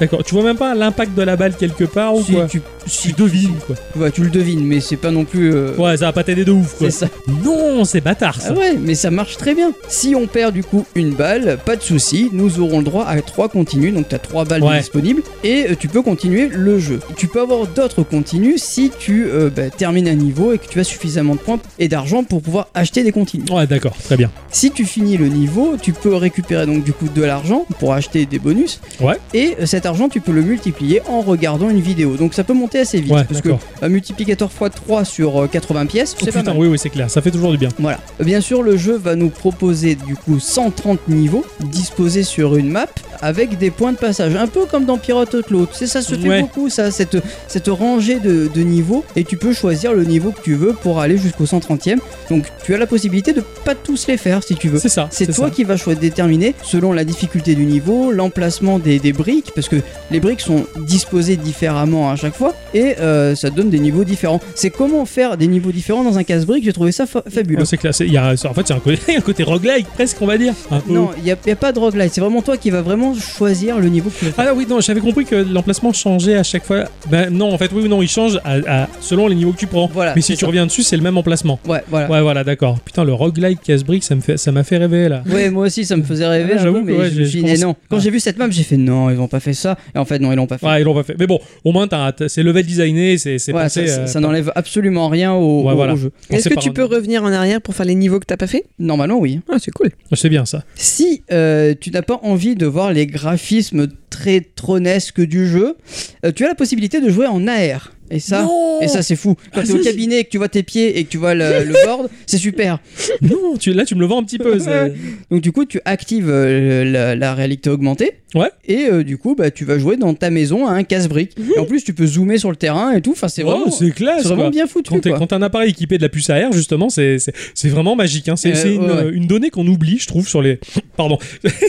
d'accord. 0.00 0.22
Tu 0.24 0.34
vois 0.34 0.44
même 0.44 0.56
pas 0.56 0.74
l'impact 0.74 1.14
de 1.14 1.22
la 1.22 1.36
balle 1.36 1.54
quelque 1.56 1.84
part 1.84 2.14
ou 2.14 2.22
Si 2.22 2.32
quoi 2.32 2.46
tu, 2.46 2.60
Tu 2.90 3.12
devines 3.12 3.54
quoi. 3.66 3.76
ouais, 3.96 4.10
tu 4.10 4.22
le 4.22 4.30
devines, 4.30 4.64
mais 4.64 4.80
c'est 4.80 4.96
pas 4.96 5.10
non 5.10 5.24
plus... 5.24 5.52
euh, 5.54 5.74
Ouais, 5.76 5.96
ça 5.96 6.06
va 6.06 6.12
pas 6.12 6.24
t'aider 6.24 6.44
de 6.44 6.52
ouf 6.52 6.76
quoi. 6.78 6.90
ça. 6.90 7.06
Non, 7.44 7.84
c'est 7.84 8.00
bâtard 8.00 8.40
ça. 8.40 8.48
Ah 8.54 8.58
ouais, 8.58 8.76
mais 8.80 8.94
ça 8.94 9.10
marche 9.10 9.36
très 9.36 9.54
bien. 9.54 9.72
Si 9.88 10.14
on 10.14 10.26
perd 10.26 10.52
du 10.54 10.62
coup 10.64 10.84
une 10.94 11.14
balle, 11.14 11.58
pas 11.64 11.76
de 11.76 11.82
souci, 11.82 12.28
nous 12.32 12.60
aurons 12.60 12.78
le 12.78 12.84
droit 12.84 13.04
à 13.06 13.20
trois 13.22 13.48
continues, 13.48 13.92
donc 13.92 14.08
tu 14.08 14.14
as 14.14 14.18
trois 14.18 14.44
balles 14.44 14.62
Ouais. 14.62 14.78
disponibles 14.80 15.22
et 15.44 15.66
euh, 15.70 15.74
tu 15.78 15.88
peux 15.88 16.02
continuer 16.02 16.48
le 16.52 16.78
jeu. 16.78 17.00
Tu 17.16 17.26
peux 17.28 17.40
avoir 17.40 17.66
d'autres 17.66 18.02
continues 18.02 18.58
si 18.58 18.90
tu 18.98 19.26
euh, 19.30 19.50
bah, 19.54 19.70
termines 19.70 20.08
un 20.08 20.14
niveau 20.14 20.52
et 20.52 20.58
que 20.58 20.66
tu 20.66 20.80
as 20.80 20.84
suffisamment 20.84 21.34
de 21.34 21.40
points 21.40 21.60
et 21.78 21.88
d'argent 21.88 22.24
pour 22.24 22.42
pouvoir 22.42 22.68
acheter 22.74 23.02
des 23.04 23.12
continues. 23.12 23.44
Ouais, 23.50 23.66
d'accord, 23.66 23.96
très 24.04 24.16
bien. 24.16 24.30
Si 24.50 24.70
tu 24.70 24.84
finis 24.84 25.16
le 25.16 25.28
niveau, 25.28 25.76
tu 25.80 25.92
peux 25.92 26.14
récupérer 26.14 26.66
donc 26.66 26.82
du 26.84 26.92
coup 26.92 27.06
de 27.14 27.22
l'argent 27.22 27.66
pour 27.78 27.92
acheter 27.94 28.17
des 28.26 28.38
bonus. 28.38 28.80
Ouais. 29.00 29.16
Et 29.34 29.56
euh, 29.60 29.66
cet 29.66 29.86
argent, 29.86 30.08
tu 30.08 30.20
peux 30.20 30.32
le 30.32 30.42
multiplier 30.42 31.02
en 31.08 31.20
regardant 31.20 31.68
une 31.70 31.80
vidéo. 31.80 32.16
Donc 32.16 32.34
ça 32.34 32.44
peut 32.44 32.52
monter 32.54 32.80
assez 32.80 33.00
vite. 33.00 33.12
Ouais, 33.12 33.24
parce 33.24 33.40
que 33.40 33.50
un 33.82 33.88
multiplicateur 33.88 34.50
x3 34.50 35.04
sur 35.04 35.42
euh, 35.42 35.46
80 35.46 35.86
pièces, 35.86 36.14
Oh 36.16 36.20
c'est 36.24 36.32
pas 36.32 36.40
putain, 36.40 36.52
mal. 36.52 36.60
oui, 36.62 36.68
oui, 36.68 36.78
c'est 36.78 36.90
clair, 36.90 37.10
ça 37.10 37.22
fait 37.22 37.30
toujours 37.30 37.50
du 37.50 37.58
bien. 37.58 37.68
Voilà. 37.78 37.98
Bien 38.20 38.40
sûr, 38.40 38.62
le 38.62 38.76
jeu 38.76 38.96
va 38.96 39.14
nous 39.16 39.30
proposer 39.30 39.94
du 39.94 40.14
coup 40.16 40.38
130 40.40 41.08
niveaux 41.08 41.44
disposés 41.60 42.22
sur 42.22 42.56
une 42.56 42.68
map 42.70 42.86
avec 43.20 43.58
des 43.58 43.70
points 43.70 43.92
de 43.92 43.96
passage, 43.98 44.36
un 44.36 44.46
peu 44.46 44.64
comme 44.66 44.84
dans 44.84 44.96
Pirate 44.96 45.34
Outlaw. 45.34 45.66
C'est 45.72 45.86
ça 45.88 46.02
se 46.02 46.14
fait 46.14 46.28
Ouais. 46.28 46.40
beaucoup, 46.42 46.68
ça, 46.68 46.90
cette, 46.90 47.16
cette 47.48 47.66
rangée 47.68 48.20
de, 48.20 48.48
de 48.52 48.60
niveaux, 48.62 49.04
et 49.16 49.24
tu 49.24 49.36
peux 49.36 49.52
choisir 49.52 49.92
le 49.92 50.04
niveau 50.04 50.30
que 50.30 50.40
tu 50.40 50.54
veux 50.54 50.72
pour 50.72 51.00
aller 51.00 51.18
jusqu'au 51.18 51.44
130e. 51.44 51.98
Donc, 52.30 52.44
tu 52.64 52.74
as 52.74 52.78
la 52.78 52.86
possibilité 52.86 53.32
de 53.32 53.42
pas 53.64 53.74
tous 53.74 54.06
les 54.06 54.16
faire 54.18 54.42
si 54.44 54.54
tu 54.54 54.68
veux. 54.68 54.78
C'est 54.78 54.88
ça. 54.88 55.08
C'est 55.10 55.26
toi 55.34 55.46
ça. 55.48 55.50
qui 55.50 55.64
vas 55.64 55.76
choisir 55.76 56.00
déterminer 56.00 56.54
selon 56.62 56.92
la 56.92 57.04
difficulté 57.04 57.54
du 57.56 57.64
niveau, 57.64 58.07
l'emplacement 58.10 58.78
des, 58.78 58.98
des 58.98 59.12
briques, 59.12 59.52
parce 59.54 59.68
que 59.68 59.76
les 60.10 60.20
briques 60.20 60.40
sont 60.40 60.64
disposées 60.86 61.36
différemment 61.36 62.10
à 62.10 62.16
chaque 62.16 62.34
fois 62.34 62.54
et 62.74 62.94
euh, 63.00 63.34
ça 63.34 63.50
donne 63.50 63.70
des 63.70 63.78
niveaux 63.78 64.04
différents. 64.04 64.40
C'est 64.54 64.70
comment 64.70 65.04
faire 65.06 65.36
des 65.36 65.46
niveaux 65.46 65.72
différents 65.72 66.04
dans 66.04 66.18
un 66.18 66.24
casse-brique, 66.24 66.64
j'ai 66.64 66.72
trouvé 66.72 66.92
ça 66.92 67.06
fa- 67.06 67.22
fabuleux. 67.28 67.60
Ouais, 67.60 67.92
c'est 67.92 68.06
il 68.06 68.12
Y 68.12 68.16
a, 68.16 68.32
en 68.32 68.54
fait, 68.54 68.66
c'est 68.66 68.74
un 68.74 68.78
côté, 68.80 68.98
un 69.16 69.20
côté 69.20 69.42
roguelike 69.42 69.86
presque, 69.94 70.16
on 70.20 70.26
va 70.26 70.38
dire. 70.38 70.54
Un 70.70 70.80
peu. 70.80 70.92
Non, 70.92 71.10
il 71.18 71.24
n'y 71.24 71.30
a, 71.30 71.36
pas 71.56 71.72
de 71.72 71.78
roguelite, 71.78 72.12
c'est 72.12 72.20
vraiment 72.20 72.42
toi 72.42 72.56
qui 72.56 72.70
vas 72.70 72.82
vraiment 72.82 73.14
choisir 73.14 73.78
le 73.78 73.88
niveau 73.88 74.10
que 74.10 74.18
tu 74.18 74.24
veux 74.26 74.30
faire. 74.32 74.46
Ah 74.48 74.54
oui, 74.54 74.66
non, 74.68 74.80
j'avais 74.80 75.00
compris 75.00 75.24
que 75.24 75.34
l'emplacement 75.36 75.92
changeait 75.92 76.36
à 76.36 76.42
chaque 76.42 76.64
fois. 76.64 76.84
Ben 77.10 77.30
non, 77.32 77.52
en 77.52 77.58
fait, 77.58 77.70
oui 77.72 77.82
ou 77.84 77.88
non, 77.88 78.02
il 78.02 78.08
change 78.08 78.40
à- 78.44 78.82
à- 78.84 78.88
selon 79.00 79.26
les 79.28 79.34
niveaux 79.34 79.52
que 79.52 79.58
tu 79.58 79.66
prends. 79.66 79.88
Voilà, 79.92 80.12
Mais 80.14 80.20
si 80.22 80.34
tu 80.34 80.40
ça. 80.40 80.46
reviens 80.46 80.66
dessus, 80.66 80.82
c'est 80.82 80.96
le 80.96 81.02
même 81.02 81.16
emplacement. 81.18 81.58
Ouais, 81.66 81.82
voilà. 81.88 82.10
Ouais, 82.10 82.20
voilà, 82.22 82.44
d'accord. 82.44 82.78
Putain, 82.80 83.04
le 83.04 83.12
roguelike 83.14 83.60
casse-brique, 83.62 84.04
ça 84.04 84.14
me 84.14 84.20
fait, 84.20 84.36
m'a 84.50 84.64
fait 84.64 84.76
rêver 84.78 85.08
là. 85.08 85.22
Ouais, 85.30 85.50
moi 85.50 85.66
aussi 85.66 85.84
ça 85.84 85.96
me 85.96 86.02
faisait 86.02 86.26
rêver, 86.26 86.54
Ah, 86.56 86.62
j'avoue 86.62 86.80
mais 86.82 86.92
ouais, 86.96 87.10
je 87.10 87.24
je 87.24 87.40
commence- 87.40 87.58
non. 87.60 87.76
Quand 87.90 87.97
Ah. 87.98 88.02
j'ai 88.04 88.10
vu 88.10 88.20
cette 88.20 88.38
map, 88.38 88.48
j'ai 88.50 88.62
fait 88.62 88.76
non, 88.76 89.10
ils 89.10 89.18
ont 89.18 89.28
pas 89.28 89.40
fait 89.40 89.52
ça. 89.52 89.76
Et 89.94 89.98
en 89.98 90.04
fait, 90.04 90.18
non, 90.18 90.32
ils 90.32 90.36
l'ont 90.36 90.46
pas 90.46 90.58
fait. 90.58 90.66
Ouais, 90.66 90.80
ils 90.80 90.84
l'ont 90.84 90.94
pas 90.94 91.02
fait. 91.02 91.16
Mais 91.18 91.26
bon, 91.26 91.38
au 91.64 91.72
moins, 91.72 91.86
c'est 92.28 92.42
level 92.42 92.64
designé, 92.64 93.18
c'est 93.18 93.32
Ouais, 93.52 93.68
ça, 93.68 93.68
ça- 93.68 93.80
euh, 93.80 94.06
ça 94.06 94.20
n'enlève 94.20 94.50
absolument 94.54 95.08
rien 95.08 95.32
au, 95.32 95.62
Ouais, 95.64 95.72
au- 95.72 95.76
voilà. 95.76 95.94
au 95.94 95.96
jeu. 95.96 96.12
Est-ce 96.30 96.48
que 96.48 96.54
tu 96.58 96.70
un- 96.70 96.72
peux 96.72 96.84
revenir 96.84 97.22
en 97.24 97.32
arrière 97.32 97.60
pour 97.60 97.74
faire 97.74 97.86
les 97.86 97.94
niveaux 97.94 98.18
que 98.20 98.26
t'as 98.26 98.36
pas 98.36 98.46
fait? 98.46 98.64
Normalement, 98.78 99.18
oui. 99.18 99.40
Ah, 99.50 99.56
c'est 99.60 99.70
cool. 99.72 99.90
C'est 100.12 100.28
bien 100.28 100.44
ça. 100.46 100.64
Si 100.74 101.22
euh, 101.32 101.74
tu 101.78 101.90
n'as 101.90 102.02
pas 102.02 102.18
envie 102.22 102.54
de 102.54 102.66
voir 102.66 102.92
les 102.92 103.06
graphismes 103.06 103.88
très 104.10 104.40
tronesques 104.40 105.20
du 105.20 105.46
jeu, 105.46 105.76
euh, 106.24 106.32
tu 106.32 106.44
as 106.44 106.48
la 106.48 106.54
possibilité 106.54 107.00
de 107.00 107.08
jouer 107.10 107.26
en 107.26 107.46
AR. 107.46 107.92
Et 108.10 108.20
ça, 108.20 108.42
Non 108.42 108.80
et 108.80 108.88
ça 108.88 109.02
c'est 109.02 109.16
fou. 109.16 109.34
Quand 109.52 109.60
Ah, 109.60 109.64
tu 109.64 109.72
es 109.72 109.74
au 109.74 109.82
cabinet 109.82 110.20
et 110.20 110.24
que 110.24 110.30
tu 110.30 110.38
vois 110.38 110.48
tes 110.48 110.62
pieds 110.62 110.98
et 110.98 111.04
que 111.04 111.08
tu 111.10 111.18
vois 111.18 111.34
le, 111.34 111.64
le 111.64 111.74
board, 111.84 112.08
c'est 112.26 112.38
super. 112.38 112.78
Non, 113.22 113.56
tu, 113.58 113.72
là, 113.72 113.84
tu 113.84 113.94
me 113.94 114.00
le 114.00 114.06
vends 114.06 114.20
un 114.20 114.24
petit 114.24 114.38
peu. 114.38 114.56
Donc 115.30 115.40
du 115.42 115.52
coup, 115.52 115.64
tu 115.64 115.80
actives 115.84 116.28
euh, 116.30 116.84
la, 116.84 117.14
la 117.16 117.34
réalité 117.34 117.70
augmentée. 117.70 118.12
Ouais. 118.34 118.50
Et 118.66 118.86
euh, 118.90 119.02
du 119.04 119.16
coup, 119.16 119.34
bah, 119.34 119.50
tu 119.50 119.64
vas 119.64 119.78
jouer 119.78 119.96
dans 119.96 120.12
ta 120.14 120.28
maison 120.30 120.66
à 120.66 120.72
un 120.72 120.84
casse-brique. 120.84 121.32
Et 121.56 121.58
en 121.58 121.64
plus, 121.64 121.82
tu 121.82 121.94
peux 121.94 122.06
zoomer 122.06 122.38
sur 122.38 122.50
le 122.50 122.56
terrain 122.56 122.92
et 122.92 123.00
tout. 123.00 123.12
Enfin, 123.12 123.28
c'est 123.28 123.42
Oh, 123.42 123.50
vraiment, 123.50 123.70
c'est 123.70 123.90
classe. 123.90 124.24
vraiment 124.24 124.42
quoi. 124.42 124.50
bien 124.50 124.66
foutu. 124.66 124.90
Quand 124.90 125.00
t'es- 125.00 125.08
quoi. 125.10 125.18
quand 125.18 125.26
t'as 125.28 125.36
un 125.36 125.42
appareil 125.42 125.70
équipé 125.70 125.96
de 125.96 126.02
la 126.02 126.08
puce 126.10 126.28
AR, 126.30 126.52
justement, 126.52 126.88
c'est 126.90 127.18
vraiment 127.64 127.96
magique. 127.96 128.28
hein. 128.28 128.36
C'est 128.36 128.54
Euh, 128.54 128.74
une, 128.74 128.82
ouais, 128.82 128.92
ouais. 129.04 129.10
une 129.12 129.26
donnée 129.26 129.48
qu'on 129.50 129.66
oublie, 129.66 129.98
je 129.98 130.06
trouve, 130.06 130.28
sur 130.28 130.42
les. 130.42 130.58
Pardon, 130.96 131.18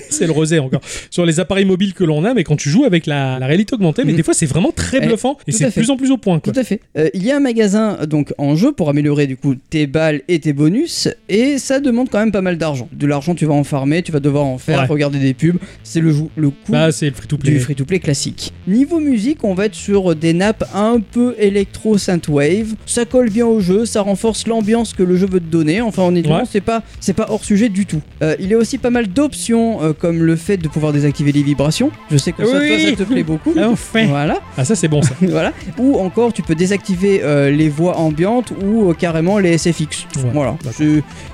c'est 0.10 0.26
le 0.26 0.32
rosé 0.32 0.60
encore. 0.60 0.82
Sur 1.10 1.26
les 1.26 1.40
appareils 1.40 1.66
mobiles 1.66 1.94
que 1.94 2.04
l'on 2.04 2.26
a, 2.26 2.34
mais 2.34 2.44
quand 2.44 2.56
tu 2.58 2.70
joues 2.70 2.84
avec 2.84 3.06
la, 3.06 3.40
la 3.40 3.46
réalité 3.48 3.74
augmentée, 3.76 4.04
mais 4.04 4.12
Mhm. 4.12 4.18
des 4.18 4.24
fois, 4.24 4.34
c'est 4.34 4.46
vraiment 4.46 4.72
très 4.72 4.98
Eh, 5.02 5.06
bluffant 5.06 5.38
et 5.48 5.52
c'est 5.52 5.66
à 5.66 5.70
de 5.70 5.74
plus 5.74 5.90
en 5.92 5.98
plus 5.98 6.12
au 6.12 6.18
point. 6.18 6.29
Quoi. 6.38 6.54
Tout 6.54 6.60
à 6.60 6.64
fait. 6.64 6.80
Euh, 6.98 7.10
il 7.16 7.24
y 7.26 7.32
a 7.32 7.38
un 7.38 7.40
magasin 7.40 7.98
donc 8.06 8.34
en 8.38 8.56
jeu 8.56 8.72
pour 8.72 8.90
améliorer 8.90 9.26
du 9.26 9.36
coup 9.38 9.56
tes 9.72 9.88
balles 9.88 10.22
et 10.28 10.40
tes 10.40 10.54
bonus 10.54 11.08
et 11.30 11.58
ça 11.58 11.80
demande 11.80 12.10
quand 12.12 12.20
même 12.20 12.32
pas 12.32 12.42
mal 12.42 12.58
d'argent. 12.60 12.88
De 12.94 13.08
l'argent 13.08 13.34
tu 13.34 13.46
vas 13.48 13.54
en 13.56 13.64
farmer, 13.64 14.04
tu 14.04 14.12
vas 14.12 14.20
devoir 14.20 14.46
en 14.46 14.58
faire, 14.60 14.82
Ouais. 14.82 14.86
regarder 14.86 15.18
des 15.18 15.34
pubs, 15.34 15.58
c'est 15.84 16.00
le, 16.02 16.14
le 16.36 16.50
coût 16.52 16.72
Bah, 16.74 16.92
c'est 16.92 17.08
le 17.08 17.14
free-to-play. 17.16 17.52
du 17.54 17.60
free-to-play 17.60 18.00
classique. 18.00 18.54
Niveau 18.68 19.00
musique, 19.00 19.44
on 19.44 19.54
va 19.56 19.66
être 19.66 19.74
sur 19.76 20.16
des 20.16 20.34
nappes 20.34 20.64
un 20.76 21.00
peu 21.00 21.34
électro 21.40 21.98
synthwave. 21.98 22.76
Ça 22.86 23.06
colle 23.06 23.30
bien 23.30 23.46
au 23.48 23.60
jeu, 23.60 23.86
ça 23.86 24.02
renforce 24.02 24.46
l'ambiance 24.48 24.94
que 24.94 25.04
le 25.04 25.16
jeu 25.16 25.28
veut 25.28 25.40
te 25.40 25.46
donner. 25.50 25.82
Enfin, 25.82 26.04
honnêtement, 26.04 26.38
Ouais. 26.40 26.44
c'est 26.50 26.62
pas 26.62 26.84
c'est 27.00 27.14
pas 27.14 27.28
hors 27.30 27.44
sujet 27.44 27.70
du 27.70 27.86
tout. 27.86 28.02
Euh, 28.22 28.36
il 28.40 28.48
y 28.50 28.54
a 28.54 28.58
aussi 28.58 28.78
pas 28.78 28.90
mal 28.90 29.08
d'options 29.08 29.82
euh, 29.84 29.94
comme 29.94 30.24
le 30.24 30.36
fait 30.36 30.58
de 30.58 30.68
pouvoir 30.68 30.92
désactiver 30.94 31.32
les 31.32 31.44
vibrations. 31.44 31.92
Je 32.12 32.18
sais 32.18 32.32
que 32.32 32.46
ça, 32.46 32.52
toi, 32.60 32.80
ça 32.80 32.92
te 32.96 33.04
plaît 33.04 33.24
beaucoup. 33.24 33.54
Ah, 33.58 33.70
enfin. 33.70 34.06
Voilà. 34.08 34.40
Ah, 34.58 34.66
ça, 34.66 34.76
c'est 34.76 34.88
bon, 34.88 35.02
ça. 35.02 35.16
voilà. 35.22 35.54
Ou 35.78 35.96
encore, 35.98 36.19
tu 36.34 36.42
peux 36.44 36.56
désactiver 36.56 37.22
euh, 37.24 37.50
les 37.50 37.70
voix 37.70 37.98
ambiantes 37.98 38.52
ou 38.64 38.90
euh, 38.90 38.94
carrément 38.94 39.38
les 39.40 39.58
SFX. 39.58 40.06
Ouais, 40.18 40.24
Voilà. 40.34 40.56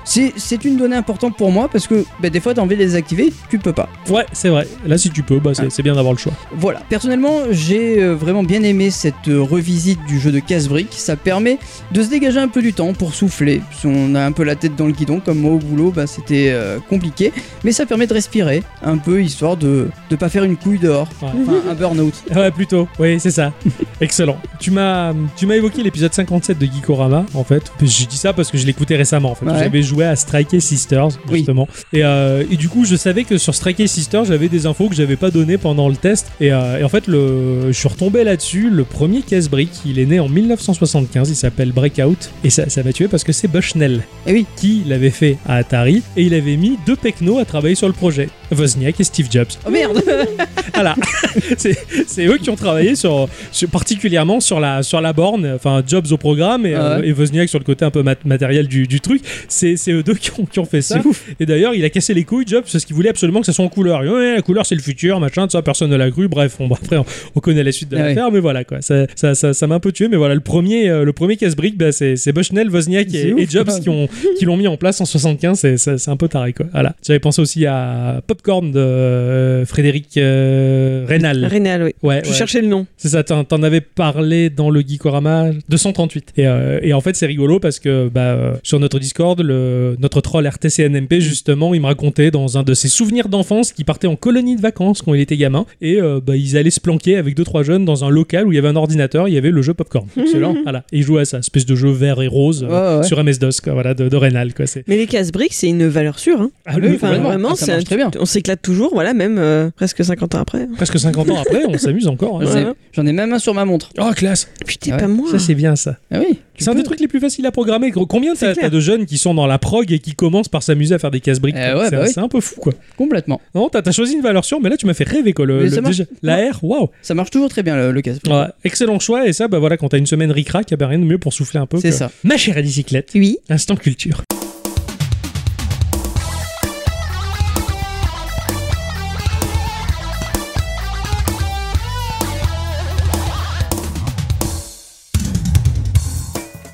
C'est- 0.04 0.64
une 0.64 0.76
donnée 0.78 0.96
importante 0.96 1.36
pour 1.36 1.52
moi 1.52 1.68
parce 1.70 1.86
que 1.86 2.04
bah, 2.20 2.30
des 2.30 2.40
fois, 2.40 2.54
t'as 2.54 2.62
envie 2.62 2.74
de 2.74 2.80
les 2.80 2.86
désactiver, 2.86 3.32
tu 3.50 3.58
peux 3.58 3.72
pas. 3.72 3.88
Ouais, 4.08 4.24
c'est 4.32 4.48
vrai. 4.48 4.66
Là, 4.86 4.96
si 4.98 5.10
tu 5.10 5.22
peux, 5.22 5.38
bah, 5.38 5.52
c'est 5.54 5.70
c'est 5.70 5.82
bien 5.82 5.94
d'avoir 5.94 6.12
le 6.14 6.18
choix. 6.18 6.32
Voilà. 6.56 6.80
Personnellement, 6.88 7.40
j'ai 7.50 8.02
euh, 8.02 8.14
vraiment 8.14 8.42
bien 8.42 8.62
aimé 8.62 8.90
cette 8.90 9.26
revisite 9.28 9.98
du 10.08 10.18
jeu 10.18 10.32
de 10.32 10.38
casse-briques. 10.40 10.94
Ça 10.94 11.14
permet 11.16 11.58
de 11.92 12.02
se 12.02 12.08
dégager 12.08 12.38
un 12.40 12.48
peu 12.48 12.62
du 12.62 12.72
temps 12.72 12.92
pour 12.94 13.14
souffler. 13.14 13.60
Si 13.78 13.86
on 13.86 14.14
a 14.14 14.24
un 14.24 14.32
peu 14.32 14.42
la 14.44 14.56
tête 14.56 14.74
dans 14.76 14.86
le 14.86 14.92
guidon, 14.92 15.20
comme 15.20 15.38
moi 15.40 15.52
au 15.52 15.58
boulot, 15.58 15.92
bah, 15.94 16.06
c'était 16.06 16.48
euh, 16.50 16.78
compliqué. 16.88 17.32
Mais 17.64 17.72
ça 17.72 17.86
permet 17.86 18.06
de 18.06 18.14
respirer 18.14 18.62
un 18.82 18.96
peu, 18.98 19.22
histoire 19.22 19.56
de 19.56 19.88
ne 20.10 20.16
pas 20.16 20.28
faire 20.28 20.44
une 20.44 20.56
couille 20.56 20.78
dehors. 20.78 21.08
Ouais. 21.22 21.28
Enfin, 21.42 21.70
un 21.70 21.74
burn-out. 21.74 22.14
Ouais, 22.34 22.50
plutôt. 22.50 22.88
Oui, 22.98 23.20
c'est 23.20 23.30
ça. 23.30 23.52
Excellent. 24.00 24.38
Tu 24.58 24.70
m'as, 24.76 25.12
tu 25.36 25.46
m'as 25.46 25.54
évoqué 25.56 25.82
l'épisode 25.82 26.12
57 26.14 26.58
de 26.58 26.66
Geekorama, 26.66 27.26
en 27.34 27.42
fait. 27.44 27.72
J'ai 27.82 28.06
dit 28.06 28.16
ça 28.16 28.32
parce 28.32 28.50
que 28.50 28.58
je 28.58 28.66
l'écoutais 28.66 28.96
récemment. 28.96 29.30
En 29.32 29.34
fait, 29.34 29.46
Ouais. 29.46 29.58
j'avais 29.58 29.82
joué 29.82 30.04
à 30.04 30.14
Strike 30.16 30.60
Sisters 30.60 31.08
Oui. 31.30 31.38
justement. 31.38 31.66
Et, 31.92 32.04
euh, 32.04 32.44
et 32.50 32.56
du 32.56 32.68
coup, 32.68 32.84
je 32.84 32.94
savais 32.96 33.24
que 33.24 33.38
sur 33.38 33.54
Strike 33.54 33.88
Sisters, 33.88 34.24
j'avais 34.24 34.48
des 34.48 34.66
infos 34.66 34.88
que 34.88 34.94
j'avais 34.94 35.16
pas 35.16 35.30
données 35.30 35.58
pendant 35.58 35.88
le 35.88 35.96
test. 35.96 36.26
Et, 36.40 36.52
euh, 36.52 36.78
et 36.78 36.84
en 36.84 36.88
fait, 36.88 37.06
le, 37.08 37.66
je 37.68 37.72
suis 37.78 37.88
retombé 37.88 38.22
là-dessus. 38.24 38.70
Le 38.70 38.84
premier 38.84 39.22
Case 39.22 39.48
Brick, 39.48 39.70
il 39.86 39.98
est 39.98 40.06
né 40.06 40.20
en 40.20 40.28
1975. 40.28 41.30
Il 41.30 41.34
s'appelle 41.36 41.72
Breakout. 41.72 42.30
Et 42.44 42.50
ça, 42.50 42.68
ça 42.68 42.82
m'a 42.82 42.92
tué 42.92 43.08
parce 43.08 43.24
que 43.24 43.32
c'est 43.32 43.48
Bushnell 43.48 44.02
Et 44.26 44.32
oui. 44.32 44.46
qui 44.56 44.82
l'avait 44.86 45.10
fait 45.10 45.38
à 45.48 45.56
Atari. 45.56 46.02
Et 46.16 46.22
il 46.24 46.34
avait 46.34 46.56
mis 46.56 46.78
deux 46.86 46.96
pecnos 46.96 47.38
à 47.38 47.44
travailler 47.44 47.74
sur 47.74 47.86
le 47.88 47.94
projet. 47.94 48.28
Wozniak 48.56 49.00
et 49.00 49.04
Steve 49.04 49.28
Jobs. 49.30 49.46
Oh 49.66 49.70
merde 49.70 50.02
Voilà, 50.74 50.94
c'est 51.56 51.76
c'est 52.06 52.26
eux 52.26 52.36
qui 52.36 52.50
ont 52.50 52.54
travaillé 52.56 52.96
sur, 52.96 53.28
sur- 53.50 53.68
particulièrement 53.70 54.40
sur 54.40 54.60
la 54.60 54.65
sur 54.82 55.00
la 55.00 55.12
borne, 55.12 55.50
enfin 55.54 55.82
Jobs 55.86 56.06
au 56.10 56.16
programme 56.16 56.66
et, 56.66 56.74
Ah 56.74 56.80
euh, 56.96 57.00
ouais. 57.00 57.08
et 57.08 57.12
Wozniak 57.12 57.48
sur 57.48 57.58
le 57.58 57.64
côté 57.64 57.84
un 57.84 57.90
peu 57.90 58.02
mat- 58.02 58.24
matériel 58.24 58.68
du, 58.68 58.86
du 58.86 59.00
truc. 59.00 59.22
C'est 59.48 59.76
eux 59.88 60.02
deux 60.02 60.14
qui 60.14 60.30
ont, 60.38 60.44
qui 60.46 60.58
ont 60.58 60.64
fait 60.64 60.82
ça. 60.82 61.00
Et 61.40 61.46
d'ailleurs, 61.46 61.74
il 61.74 61.84
a 61.84 61.90
cassé 61.90 62.14
les 62.14 62.24
couilles 62.24 62.46
Jobs 62.46 62.64
parce 62.70 62.84
qu'il 62.84 62.94
voulait 62.96 63.08
absolument 63.10 63.40
que 63.40 63.46
ça 63.46 63.52
soit 63.52 63.64
en 63.64 63.68
couleur. 63.68 64.00
Ouais, 64.02 64.34
la 64.36 64.42
couleur 64.42 64.66
c'est 64.66 64.74
le 64.74 64.80
futur, 64.82 65.20
machin, 65.20 65.46
ça 65.48 65.62
personne 65.62 65.90
ne 65.90 65.96
l'a 65.96 66.10
cru. 66.10 66.28
Bref, 66.28 66.56
on, 66.60 66.68
bon, 66.68 66.74
après 66.74 66.96
on, 66.96 67.04
on 67.34 67.40
connaît 67.40 67.64
la 67.64 67.72
suite 67.72 67.88
de 67.90 67.96
Ah 67.96 68.00
ouais. 68.00 68.08
l'affaire, 68.08 68.30
mais 68.30 68.40
voilà 68.40 68.64
quoi. 68.64 68.80
Ça 68.82 69.06
ça 69.14 69.34
ça 69.34 69.54
ça 69.54 69.66
m'a 69.66 69.76
un 69.76 69.80
peu 69.80 69.92
tué, 69.92 70.08
mais 70.08 70.16
voilà 70.16 70.34
le 70.34 70.40
premier 70.40 70.88
euh, 70.88 71.04
le 71.04 71.12
premier 71.12 71.36
casse-brique, 71.36 71.76
bah, 71.78 71.92
c'est 71.92 72.32
Bushnell, 72.32 72.70
Wozniak 72.70 73.12
et, 73.14 73.32
ouf. 73.32 73.40
et 73.40 73.46
Jobs 73.48 73.70
qui 73.80 73.88
ont 73.88 74.08
qui 74.38 74.44
l'ont 74.44 74.56
mis 74.56 74.66
en 74.68 74.76
place 74.76 75.00
en 75.00 75.04
75. 75.04 75.58
C'est 75.76 76.08
un 76.08 76.16
peu 76.16 76.28
taré 76.28 76.52
quoi. 76.52 76.66
Voilà. 76.72 76.94
J'avais 77.06 77.18
pensé 77.20 77.40
aussi 77.42 77.66
à 77.66 78.20
Popcorn 78.26 78.72
de 78.72 78.78
euh, 78.78 79.64
Frédéric 79.66 80.16
euh, 80.16 81.04
Reynal. 81.08 81.44
Rénal, 81.44 81.82
oui. 81.84 81.94
Ouais, 82.02 82.20
Je 82.24 82.30
ouais. 82.30 82.36
cherchais 82.36 82.60
le 82.60 82.68
nom. 82.68 82.86
C'est 82.96 83.08
ça, 83.08 83.22
t'en 83.24 83.62
avais 83.62 83.80
parlé 83.80 84.50
dans 84.56 84.70
le 84.70 84.80
Geekorama 84.80 85.50
238. 85.68 86.32
Et, 86.36 86.46
euh, 86.46 86.78
et 86.82 86.92
en 86.92 87.00
fait, 87.00 87.14
c'est 87.16 87.26
rigolo 87.26 87.60
parce 87.60 87.78
que 87.78 88.08
bah, 88.08 88.20
euh, 88.22 88.54
sur 88.62 88.80
notre 88.80 88.98
Discord, 88.98 89.40
le, 89.40 89.96
notre 90.00 90.20
troll 90.20 90.46
RTCNMP, 90.46 91.20
justement, 91.20 91.74
il 91.74 91.80
me 91.80 91.86
racontait 91.86 92.30
dans 92.30 92.58
un 92.58 92.62
de 92.62 92.74
ses 92.74 92.88
souvenirs 92.88 93.28
d'enfance 93.28 93.72
qu'il 93.72 93.84
partait 93.84 94.06
en 94.06 94.16
colonie 94.16 94.56
de 94.56 94.60
vacances 94.60 95.02
quand 95.02 95.14
il 95.14 95.20
était 95.20 95.36
gamin. 95.36 95.66
Et 95.80 96.00
euh, 96.00 96.20
bah, 96.24 96.36
ils 96.36 96.56
allaient 96.56 96.70
se 96.70 96.80
planquer 96.80 97.16
avec 97.16 97.34
deux 97.36 97.44
trois 97.44 97.62
jeunes 97.62 97.84
dans 97.84 98.04
un 98.04 98.10
local 98.10 98.46
où 98.46 98.52
il 98.52 98.56
y 98.56 98.58
avait 98.58 98.68
un 98.68 98.76
ordinateur, 98.76 99.28
il 99.28 99.34
y 99.34 99.38
avait 99.38 99.50
le 99.50 99.62
jeu 99.62 99.74
Popcorn. 99.74 100.06
Excellent. 100.16 100.56
Voilà. 100.62 100.84
Et 100.92 100.98
ils 100.98 101.02
jouaient 101.02 101.22
à 101.22 101.24
ça, 101.24 101.38
espèce 101.38 101.66
de 101.66 101.74
jeu 101.76 101.90
vert 101.90 102.20
et 102.22 102.26
rose 102.26 102.66
euh, 102.68 102.96
Ouais, 102.96 103.00
ouais. 103.00 103.06
sur 103.06 103.22
MS-DOS, 103.22 103.60
quoi, 103.62 103.74
voilà, 103.74 103.94
de, 103.94 104.08
de. 104.08 104.52
Quoi. 104.56 104.66
C'est... 104.66 104.82
Mais 104.88 104.96
les 104.96 105.06
casse-briques, 105.06 105.52
c'est 105.52 105.68
une 105.68 105.86
valeur 105.86 106.18
sûre. 106.18 106.40
Hein. 106.40 106.50
Ah, 106.64 106.74
oui, 106.76 106.82
oui, 106.88 106.92
Enfin, 106.96 107.16
vraiment, 107.18 107.50
Ah, 107.52 107.56
ça 107.56 107.66
c'est 107.66 107.70
marche 107.72 107.82
un- 107.82 107.84
très 107.84 107.96
bien. 107.96 108.10
on 108.18 108.24
s'éclate 108.24 108.62
toujours, 108.62 108.90
voilà, 108.94 109.12
même 109.14 109.36
euh, 109.38 109.70
presque 109.76 110.04
50 110.04 110.34
ans 110.34 110.40
après. 110.40 110.66
Presque 110.76 110.98
50 110.98 111.30
ans 111.30 111.36
après, 111.40 111.64
on 111.68 111.76
s'amuse 111.78 112.08
encore. 112.08 112.42
hein. 112.42 112.46
Ouais. 112.46 112.66
J'en 112.92 113.06
ai 113.06 113.12
même 113.12 113.32
un 113.32 113.38
sur 113.38 113.54
ma 113.54 113.64
montre. 113.64 113.90
Oh, 114.00 114.10
classe 114.16 114.45
Putain, 114.66 114.90
Ah 114.92 114.94
ouais. 114.96 115.00
pas 115.02 115.08
moi. 115.08 115.30
Ça, 115.30 115.38
c'est 115.38 115.54
bien, 115.54 115.76
ça. 115.76 115.96
Ah 116.10 116.18
oui. 116.20 116.38
C'est 116.58 116.70
un 116.70 116.74
des 116.74 116.82
trucs 116.82 117.00
les 117.00 117.08
plus 117.08 117.20
faciles 117.20 117.44
à 117.46 117.50
programmer. 117.50 117.90
Combien 117.92 118.34
t'as, 118.34 118.54
de 118.70 118.80
jeunes 118.80 119.04
qui 119.06 119.18
sont 119.18 119.34
dans 119.34 119.46
la 119.46 119.58
prog 119.58 119.92
et 119.92 119.98
qui 119.98 120.14
commencent 120.14 120.48
par 120.48 120.62
s'amuser 120.62 120.94
à 120.94 120.98
faire 120.98 121.10
des 121.10 121.20
casse-briques 121.20 121.54
Eh 121.58 121.72
quoi. 121.72 121.80
ouais, 121.82 121.88
c'est, 121.90 121.96
bah 121.96 122.02
oui. 122.06 122.10
c'est 122.14 122.20
un 122.20 122.28
peu 122.28 122.40
fou, 122.40 122.60
quoi. 122.60 122.72
Complètement. 122.96 123.40
Non, 123.54 123.68
t'as, 123.68 123.90
choisi 123.92 124.14
une 124.14 124.22
valeur 124.22 124.44
sûre, 124.44 124.60
mais 124.60 124.70
là, 124.70 124.76
tu 124.76 124.86
m'as 124.86 124.94
fait 124.94 125.04
rêver, 125.04 125.32
quoi. 125.34 125.44
Le, 125.46 125.64
le- 125.64 125.80
déjà, 125.82 126.04
la 126.22 126.50
R, 126.50 126.64
waouh 126.64 126.88
Ça 127.02 127.14
marche 127.14 127.30
toujours 127.30 127.48
très 127.50 127.62
bien 127.62 127.76
le, 127.76 127.92
le 127.92 128.00
casse. 128.00 128.18
Ouais, 128.26 128.46
Excellent 128.64 128.98
choix, 128.98 129.28
et 129.28 129.32
ça, 129.32 129.48
bah 129.48 129.58
voilà, 129.58 129.76
quand 129.76 129.88
t'as 129.90 129.98
une 129.98 130.06
semaine 130.06 130.30
ric-rac, 130.32 130.70
y 130.70 130.74
a 130.74 130.76
bah, 130.76 130.86
rien 130.88 130.98
de 130.98 131.04
mieux 131.04 131.18
pour 131.18 131.32
souffler 131.32 131.60
un 131.60 131.66
peu. 131.66 131.78
C'est 131.78 131.92
ça. 131.92 132.10
Ma 132.24 132.36
chère 132.36 132.56
à 132.56 132.62
bicyclette, 132.62 133.10
Oui. 133.14 133.38
instant 133.50 133.76
culture. 133.76 134.22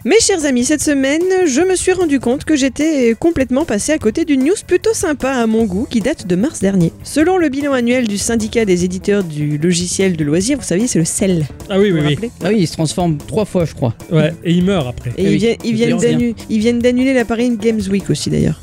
Mes 0.04 0.18
chers 0.18 0.44
amis, 0.46 0.64
cette 0.64 0.82
semaine, 0.82 1.22
je 1.46 1.60
me 1.60 1.76
suis 1.76 1.92
rendu 1.92 2.18
compte 2.18 2.42
que 2.42 2.56
j'étais 2.56 3.14
complètement 3.16 3.64
passé 3.64 3.92
à 3.92 3.98
côté 3.98 4.24
d'une 4.24 4.42
news 4.42 4.56
plutôt 4.66 4.94
sympa 4.94 5.30
à 5.30 5.46
mon 5.46 5.64
goût 5.64 5.86
qui 5.88 6.00
date 6.00 6.26
de 6.26 6.34
mars 6.34 6.58
dernier. 6.58 6.92
Selon 7.04 7.38
le 7.38 7.48
bilan 7.48 7.72
annuel 7.72 8.08
du 8.08 8.18
syndicat 8.18 8.64
des 8.64 8.84
éditeurs 8.84 9.22
du 9.22 9.58
logiciel 9.58 10.16
de 10.16 10.24
loisirs, 10.24 10.58
vous 10.58 10.64
savez, 10.64 10.88
c'est 10.88 10.98
le 10.98 11.04
CEL. 11.04 11.46
Ah 11.70 11.78
oui, 11.78 11.92
oui, 11.92 12.00
oui. 12.00 12.14
rappelez 12.14 12.30
Ah 12.42 12.48
oui, 12.48 12.56
il 12.58 12.66
se 12.66 12.72
transforme 12.72 13.16
trois 13.18 13.44
fois, 13.44 13.64
je 13.64 13.74
crois. 13.74 13.94
Ouais, 14.10 14.34
et 14.42 14.50
il 14.50 14.64
meurt 14.64 14.88
après. 14.88 15.10
Et 15.10 15.14
Ah 15.18 15.22
ils, 15.22 15.28
oui, 15.28 15.36
viennent, 15.36 15.56
ils, 15.62 15.74
viennent 15.74 16.34
ils 16.50 16.58
viennent 16.58 16.78
d'annuler 16.80 17.14
la 17.14 17.24
Paris 17.24 17.56
Games 17.56 17.82
Week 17.88 18.10
aussi 18.10 18.28
d'ailleurs. 18.28 18.60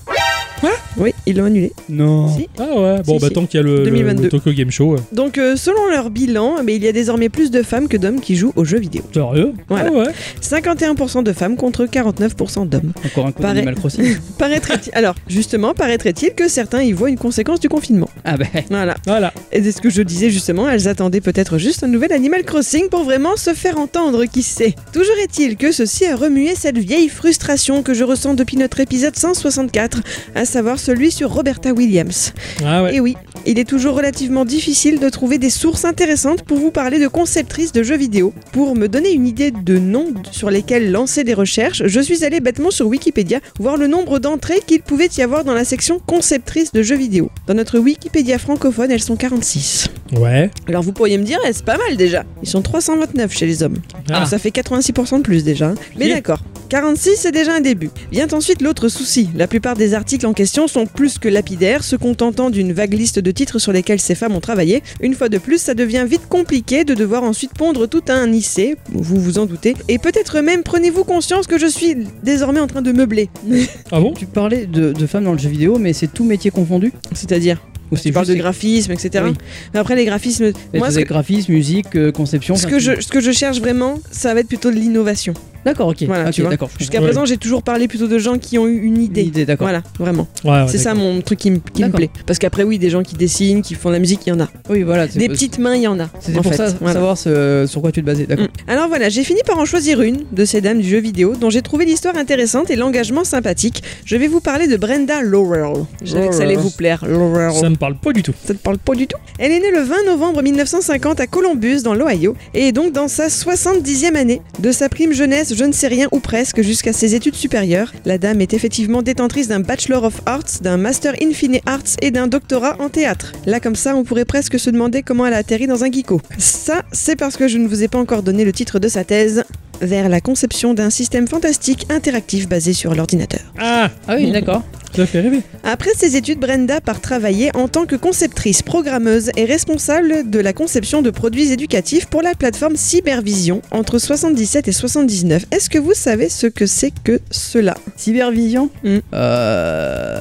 Quoi 0.59 0.71
Oui, 0.97 1.13
ils 1.25 1.37
l'ont 1.37 1.45
annulé. 1.45 1.71
Non. 1.87 2.27
Si. 2.35 2.49
Ah 2.57 2.63
ouais, 2.75 3.01
bon, 3.05 3.13
Si, 3.15 3.21
bah 3.21 3.27
si. 3.27 3.33
tant 3.33 3.45
qu'il 3.45 3.59
y 3.59 3.61
a 3.61 3.63
le, 3.63 3.77
le- 3.77 3.83
2022. 3.85 4.23
le 4.23 4.29
Tokyo 4.29 4.51
Game 4.51 4.71
Show. 4.71 4.95
euh. 4.95 4.97
Donc, 5.13 5.37
euh, 5.37 5.55
selon 5.55 5.87
leur 5.89 6.09
bilan, 6.09 6.57
mais 6.65 6.75
il 6.75 6.83
y 6.83 6.87
a 6.87 6.91
désormais 6.91 7.29
plus 7.29 7.49
de 7.51 7.63
femmes 7.63 7.87
que 7.87 7.95
d'hommes 7.97 8.19
qui 8.19 8.35
jouent 8.35 8.51
aux 8.57 8.65
jeux 8.65 8.79
vidéo. 8.79 9.03
Sérieux? 9.13 9.53
Voilà. 9.69 9.89
Ah 9.93 9.97
ouais. 9.97 10.07
51% 10.41 11.23
de 11.23 11.31
femmes 11.33 11.55
contre 11.55 11.85
49% 11.85 12.67
d'hommes. 12.67 12.91
Encore 13.05 13.27
un 13.27 13.31
coup 13.31 13.41
d'Animal 13.41 13.75
Crossing. 13.75 14.17
Paraîtrait-il 14.37 14.91
Alors, 14.95 15.15
justement, 15.27 15.73
paraîtrait-il 15.73 16.33
que 16.33 16.47
certains 16.49 16.81
y 16.81 16.91
voient 16.91 17.09
une 17.09 17.17
conséquence 17.17 17.59
du 17.59 17.69
confinement. 17.69 18.09
ah 18.25 18.35
bah. 18.37 18.45
Voilà. 18.69 18.95
Voilà. 19.05 19.33
Et 19.51 19.63
c'est 19.63 19.71
ce 19.71 19.81
que 19.81 19.89
je 19.89 20.01
disais 20.01 20.29
justement, 20.29 20.67
elles 20.69 20.87
attendaient 20.87 21.21
peut-être 21.21 21.57
juste 21.57 21.83
un 21.83 21.87
nouvel 21.87 22.11
Animal 22.11 22.43
Crossing 22.43 22.89
pour 22.89 23.03
vraiment 23.03 23.37
se 23.37 23.53
faire 23.53 23.77
entendre, 23.79 24.25
qui 24.25 24.43
sait. 24.43 24.75
Toujours 24.93 25.15
est-il 25.23 25.55
que 25.55 25.71
ceci 25.71 26.05
a 26.05 26.15
remué 26.15 26.53
cette 26.55 26.77
vieille 26.77 27.07
frustration 27.09 27.83
que 27.83 27.93
je 27.93 28.03
ressens 28.03 28.33
depuis 28.33 28.57
notre 28.57 28.79
épisode 28.79 29.15
164, 29.15 30.01
à 30.35 30.45
savoir 30.49 30.79
celui 30.79 31.11
sur 31.11 31.31
Roberta 31.31 31.71
Williams. 31.71 32.33
Ah 32.65 32.83
ouais. 32.83 32.95
Et 32.95 32.99
oui, 32.99 33.15
il 33.45 33.57
est 33.59 33.67
toujours 33.67 33.95
relativement 33.95 34.43
difficile 34.45 34.99
de 34.99 35.07
trouver 35.09 35.37
des 35.37 35.49
sources 35.49 35.85
intéressantes 35.85 36.43
pour 36.43 36.57
vous 36.57 36.71
parler 36.71 36.99
de 36.99 37.07
conceptrices 37.07 37.71
de 37.71 37.83
jeux 37.83 37.95
vidéo. 37.97 38.33
Pour 38.51 38.75
me 38.75 38.87
donner 38.87 39.11
une 39.13 39.27
idée 39.27 39.51
de 39.51 39.77
noms 39.79 40.13
sur 40.31 40.49
lesquels 40.49 40.91
lancer 40.91 41.23
des 41.23 41.33
recherches, 41.33 41.83
je 41.85 41.99
suis 42.01 42.25
allé 42.25 42.39
bêtement 42.39 42.71
sur 42.71 42.87
Wikipédia 42.87 43.39
voir 43.59 43.77
le 43.77 43.87
nombre 43.87 44.19
d'entrées 44.19 44.59
qu'il 44.65 44.81
pouvait 44.81 45.09
y 45.17 45.21
avoir 45.21 45.43
dans 45.43 45.53
la 45.53 45.63
section 45.65 45.99
conceptrices 45.99 46.71
de 46.71 46.81
jeux 46.83 46.97
vidéo. 46.97 47.29
Dans 47.47 47.53
notre 47.53 47.79
Wikipédia 47.79 48.39
francophone, 48.39 48.91
elles 48.91 49.01
sont 49.03 49.15
46. 49.15 49.89
Ouais. 50.17 50.49
Alors 50.67 50.81
vous 50.83 50.91
pourriez 50.91 51.17
me 51.17 51.23
dire, 51.23 51.39
c'est 51.51 51.63
pas 51.63 51.77
mal 51.77 51.95
déjà? 51.95 52.23
Ils 52.43 52.49
sont 52.49 52.61
329 52.61 53.31
chez 53.31 53.45
les 53.45 53.61
hommes. 53.63 53.77
Ah. 54.09 54.15
Alors 54.15 54.27
ça 54.27 54.39
fait 54.39 54.49
86% 54.49 55.17
de 55.17 55.21
plus 55.21 55.43
déjà. 55.43 55.67
hein. 55.67 55.75
Mais 55.97 56.09
d'accord. 56.09 56.39
46, 56.69 57.15
c'est 57.17 57.31
déjà 57.31 57.53
un 57.55 57.61
début. 57.61 57.89
Vient 58.11 58.27
ensuite 58.31 58.61
l'autre 58.61 58.89
souci. 58.89 59.29
La 59.35 59.47
plupart 59.47 59.75
des 59.75 59.93
articles 59.95 60.25
en 60.27 60.33
question 60.39 60.69
sont 60.69 60.85
plus 60.85 61.17
que 61.17 61.27
lapidaires, 61.27 61.83
se 61.83 61.97
contentant 61.97 62.49
d'une 62.49 62.71
vague 62.71 62.93
liste 62.93 63.19
de 63.19 63.29
titres 63.29 63.59
sur 63.59 63.73
lesquels 63.73 63.99
ces 63.99 64.15
femmes 64.15 64.33
ont 64.37 64.39
travaillé. 64.39 64.83
Une 65.01 65.13
fois 65.13 65.27
de 65.27 65.37
plus, 65.37 65.57
ça 65.59 65.73
devient 65.73 66.05
vite 66.09 66.29
compliqué 66.29 66.85
de 66.85 66.93
devoir 66.93 67.23
ensuite 67.23 67.51
pondre 67.53 67.89
tout 67.89 68.03
un 68.07 68.25
lycée, 68.25 68.77
vous 68.93 69.19
vous 69.19 69.37
en 69.37 69.45
doutez. 69.45 69.75
Et 69.89 69.97
peut-être 69.97 70.39
même 70.39 70.63
prenez-vous 70.63 71.03
conscience 71.03 71.45
que 71.45 71.59
je 71.59 71.65
suis 71.67 71.97
désormais 72.23 72.61
en 72.61 72.67
train 72.67 72.81
de 72.81 72.93
meubler. 72.93 73.29
Ah 73.91 73.99
bon? 73.99 74.13
Tu 74.13 74.27
parlais 74.27 74.65
de, 74.65 74.93
de 74.93 75.07
femmes 75.07 75.25
dans 75.25 75.33
le 75.33 75.39
jeu 75.39 75.49
vidéo, 75.49 75.77
mais 75.77 75.91
c'est 75.91 76.07
tout 76.07 76.23
métier 76.23 76.51
confondu? 76.51 76.93
C'est-à-dire? 77.13 77.57
Ou 77.91 77.97
Tu 77.97 78.11
parles 78.13 78.27
de 78.27 78.35
graphisme, 78.35 78.91
etc. 78.93 79.25
Oui. 79.27 79.33
Mais 79.73 79.79
après 79.79 79.95
les 79.95 80.05
graphismes, 80.05 80.51
Mais 80.73 80.79
moi 80.79 80.91
ce 80.91 80.99
que, 80.99 81.05
graphisme, 81.05 81.51
musique, 81.51 81.95
euh, 81.95 82.11
conception. 82.11 82.55
ce 82.55 82.65
enfin, 82.67 82.75
que 82.77 82.79
tu- 82.79 82.95
je, 82.97 83.01
ce 83.01 83.07
que 83.09 83.19
je 83.19 83.31
cherche 83.31 83.59
vraiment, 83.59 83.99
ça 84.11 84.33
va 84.33 84.39
être 84.41 84.47
plutôt 84.47 84.69
de 84.71 84.75
l'innovation. 84.75 85.33
D'accord, 85.65 85.87
ok. 85.89 86.03
Voilà, 86.03 86.31
tu 86.31 86.41
vois. 86.41 86.51
Jusqu'à 86.79 87.01
présent, 87.01 87.25
j'ai 87.25 87.37
toujours 87.37 87.63
parlé 87.63 87.87
plutôt 87.87 88.07
de 88.07 88.17
gens 88.17 88.37
qui 88.37 88.57
ont 88.57 88.67
eu 88.67 88.79
une 88.81 89.01
idée. 89.01 89.21
Une 89.21 89.27
idée, 89.27 89.45
d'accord. 89.45 89.65
Voilà, 89.67 89.83
vraiment. 89.99 90.27
Ouais, 90.43 90.51
ouais, 90.51 90.65
c'est 90.67 90.77
ça 90.77 90.93
mon 90.93 91.21
truc 91.21 91.39
qui, 91.39 91.51
me- 91.51 91.57
qui 91.57 91.81
me 91.81 91.87
D'accord. 91.87 91.97
plaît. 91.97 92.09
Parce 92.25 92.39
qu'après, 92.39 92.63
oui, 92.63 92.79
des 92.79 92.89
gens 92.89 93.03
qui 93.03 93.15
dessinent, 93.15 93.61
qui 93.61 93.75
font 93.75 93.89
de 93.89 93.93
la 93.95 93.99
musique, 93.99 94.21
il 94.25 94.29
y 94.29 94.31
en 94.31 94.39
a. 94.39 94.47
Oui, 94.69 94.83
voilà. 94.83 95.07
Des 95.07 95.27
petites 95.27 95.59
mains, 95.59 95.75
il 95.75 95.81
y 95.83 95.87
en 95.87 95.99
a. 95.99 96.09
C'était 96.19 96.39
pour 96.39 96.45
fait. 96.51 96.57
ça, 96.57 96.67
Voilà. 96.79 96.93
savoir 96.93 97.17
ce- 97.17 97.65
sur 97.67 97.81
quoi 97.81 97.91
tu 97.91 98.01
te 98.01 98.05
basais, 98.05 98.25
d'accord. 98.25 98.45
Mm. 98.45 98.69
Alors 98.71 98.87
voilà, 98.87 99.09
j'ai 99.09 99.23
fini 99.23 99.41
par 99.45 99.57
en 99.57 99.65
choisir 99.65 100.01
une 100.01 100.19
de 100.31 100.45
ces 100.45 100.61
dames 100.61 100.79
du 100.79 100.87
jeu 100.89 100.99
vidéo 100.99 101.35
dont 101.39 101.49
j'ai 101.49 101.61
trouvé 101.61 101.85
l'histoire 101.85 102.15
intéressante 102.17 102.69
et 102.69 102.75
l'engagement 102.75 103.23
sympathique. 103.23 103.83
Je 104.05 104.15
vais 104.15 104.27
vous 104.27 104.39
parler 104.41 104.67
de 104.67 104.77
Brenda 104.77 105.21
Laurel. 105.21 105.85
Je 106.03 106.11
savais 106.13 106.29
que 106.29 106.35
ça 106.35 106.43
allait 106.43 106.55
vous 106.55 106.71
plaire. 106.71 107.03
Laurel. 107.07 107.51
Ça 107.53 107.69
me 107.69 107.75
parle 107.75 107.95
pas 107.95 108.11
du 108.13 108.23
tout. 108.23 108.33
Ça 108.45 108.53
te 108.53 108.59
parle 108.59 108.77
pas 108.77 108.95
du 108.95 109.07
tout? 109.07 109.17
Elle 109.37 109.51
est 109.51 109.59
née 109.59 109.71
le 109.71 109.81
20 109.81 110.05
novembre 110.05 110.41
1950 110.41 111.19
à 111.19 111.27
Columbus, 111.27 111.81
dans 111.83 111.93
l'Ohio, 111.93 112.35
et 112.53 112.67
est 112.67 112.71
donc 112.71 112.91
dans 112.93 113.07
sa 113.07 113.29
70e 113.29 114.15
année. 114.15 114.41
De 114.59 114.71
sa 114.71 114.89
prime 114.89 115.13
jeunesse, 115.13 115.48
je 115.55 115.63
ne 115.63 115.71
sais 115.71 115.87
rien 115.87 116.07
ou 116.11 116.19
presque, 116.19 116.61
jusqu'à 116.61 116.93
ses 116.93 117.15
études 117.15 117.35
supérieures. 117.35 117.93
La 118.05 118.17
dame 118.17 118.41
est 118.41 118.53
effectivement 118.53 119.01
détentrice 119.01 119.47
d'un 119.47 119.59
Bachelor 119.59 120.03
of 120.03 120.21
Arts, 120.25 120.61
d'un 120.61 120.77
Master 120.77 121.13
in 121.21 121.31
Fine 121.31 121.59
Arts 121.65 121.97
et 122.01 122.11
d'un 122.11 122.27
doctorat 122.27 122.75
en 122.79 122.89
théâtre. 122.89 123.33
Là, 123.45 123.59
comme 123.59 123.75
ça, 123.75 123.95
on 123.95 124.03
pourrait 124.03 124.25
presque 124.25 124.59
se 124.59 124.69
demander 124.69 125.03
comment 125.03 125.25
elle 125.25 125.33
a 125.33 125.37
atterri 125.37 125.67
dans 125.67 125.83
un 125.83 125.91
geeko. 125.91 126.21
Ça, 126.37 126.83
c'est 126.91 127.15
parce 127.15 127.37
que 127.37 127.47
je 127.47 127.57
ne 127.57 127.67
vous 127.67 127.83
ai 127.83 127.87
pas 127.87 127.99
encore 127.99 128.23
donné 128.23 128.45
le 128.45 128.51
titre 128.51 128.79
de 128.79 128.87
sa 128.87 129.03
thèse 129.03 129.43
vers 129.81 130.09
la 130.09 130.21
conception 130.21 130.73
d'un 130.73 130.89
système 130.89 131.27
fantastique 131.27 131.85
interactif 131.89 132.47
basé 132.47 132.73
sur 132.73 132.95
l'ordinateur. 132.95 133.41
Ah 133.57 133.89
Ah 134.07 134.15
oui, 134.15 134.31
d'accord. 134.31 134.63
Ça 134.95 135.05
fait 135.05 135.19
rêver. 135.21 135.41
Après 135.63 135.91
ses 135.95 136.15
études, 136.15 136.39
Brenda 136.39 136.81
part 136.81 136.99
travailler 136.99 137.55
en 137.55 137.67
tant 137.67 137.85
que 137.85 137.95
conceptrice, 137.95 138.63
programmeuse 138.63 139.29
et 139.37 139.45
responsable 139.45 140.29
de 140.29 140.39
la 140.39 140.51
conception 140.51 141.01
de 141.03 141.11
produits 141.11 141.51
éducatifs 141.51 142.07
pour 142.07 142.23
la 142.23 142.33
plateforme 142.33 142.75
Cybervision 142.75 143.61
entre 143.69 143.99
77 143.99 144.67
et 144.67 144.71
79. 144.71 145.45
Est-ce 145.51 145.69
que 145.69 145.77
vous 145.77 145.93
savez 145.93 146.27
ce 146.27 146.47
que 146.47 146.65
c'est 146.65 146.91
que 147.03 147.19
cela? 147.29 147.75
Cybervision? 147.97 148.69
Mm. 148.83 148.97
Euh. 149.13 150.19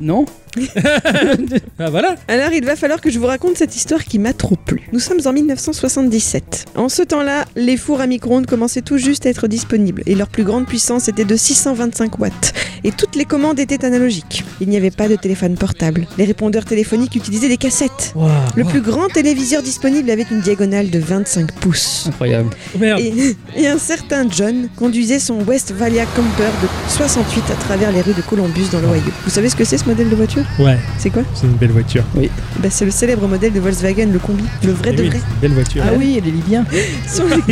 Non. 0.00 0.26
Ah 1.78 1.88
voilà. 1.90 2.14
Alors 2.28 2.52
il 2.52 2.64
va 2.64 2.76
falloir 2.76 3.00
que 3.00 3.10
je 3.10 3.18
vous 3.18 3.26
raconte 3.26 3.56
cette 3.56 3.74
histoire 3.74 4.04
qui 4.04 4.18
m'a 4.18 4.32
trop 4.32 4.56
plu. 4.56 4.82
Nous 4.92 4.98
sommes 5.00 5.20
en 5.24 5.32
1977. 5.32 6.66
En 6.76 6.88
ce 6.88 7.02
temps-là, 7.02 7.44
les 7.56 7.76
fours 7.76 8.00
à 8.00 8.06
micro-ondes 8.06 8.46
commençaient 8.46 8.82
tout 8.82 8.98
juste 8.98 9.24
à 9.26 9.30
être 9.30 9.48
disponibles 9.48 10.02
et 10.06 10.14
leur 10.14 10.28
plus 10.28 10.44
grande 10.44 10.66
puissance 10.66 11.08
était 11.08 11.24
de 11.24 11.36
625 11.36 12.18
watts. 12.18 12.52
Et 12.84 12.92
toutes 12.92 13.16
les 13.16 13.24
commandes 13.24 13.58
étaient 13.60 13.84
analogiques. 13.84 14.44
Il 14.60 14.68
n'y 14.68 14.76
avait 14.76 14.90
pas 14.90 15.08
de 15.08 15.16
téléphone 15.16 15.54
portable. 15.56 16.06
Les 16.18 16.24
répondeurs 16.24 16.64
téléphoniques 16.64 17.14
utilisaient 17.16 17.48
des 17.48 17.56
cassettes. 17.56 18.14
Le 18.56 18.64
plus 18.64 18.80
grand 18.80 19.08
téléviseur 19.08 19.62
disponible 19.62 20.10
avait 20.10 20.26
une 20.30 20.40
diagonale 20.40 20.90
de 20.90 20.98
25 20.98 21.52
pouces. 21.52 22.06
Incroyable. 22.08 22.50
Oh, 22.74 22.78
merde. 22.78 23.00
Et, 23.00 23.36
et 23.56 23.68
un 23.68 23.78
certain 23.78 24.28
John 24.30 24.68
conduisait 24.76 25.18
son 25.18 25.40
Westphalia 25.44 26.04
Camper 26.06 26.50
de 26.62 26.68
68 26.88 27.44
à 27.50 27.54
travers 27.54 27.92
les 27.92 28.00
rues 28.02 28.14
de 28.14 28.22
Columbus 28.22 28.68
dans 28.72 28.80
l'Ohio. 28.80 29.02
Vous 29.24 29.30
savez 29.30 29.48
ce 29.48 29.56
que 29.56 29.64
c'est 29.64 29.78
ce 29.78 29.86
modèle 29.86 30.08
de 30.08 30.16
voiture? 30.16 30.39
Ouais, 30.58 30.78
C'est 30.98 31.10
quoi 31.10 31.22
c'est 31.34 31.46
une 31.46 31.54
belle 31.54 31.70
voiture. 31.72 32.04
bah, 32.14 32.68
C'est 32.70 32.84
le 32.84 32.90
célèbre 32.90 33.26
modèle 33.28 33.52
de 33.52 33.60
Volkswagen, 33.60 34.08
le 34.12 34.18
combi, 34.18 34.44
le 34.64 34.72
vrai 34.72 34.90
Eh 34.92 34.96
de 34.96 35.02
oui, 35.02 35.08
vrai. 35.08 35.18
c'est 35.20 35.34
une 35.34 35.40
belle 35.40 35.52
voiture. 35.52 35.82
Ah 35.86 35.92
oui, 35.98 36.20
les 36.24 36.30
Libyens. 36.30 36.64
Sur, 37.08 37.24
le- 37.24 37.42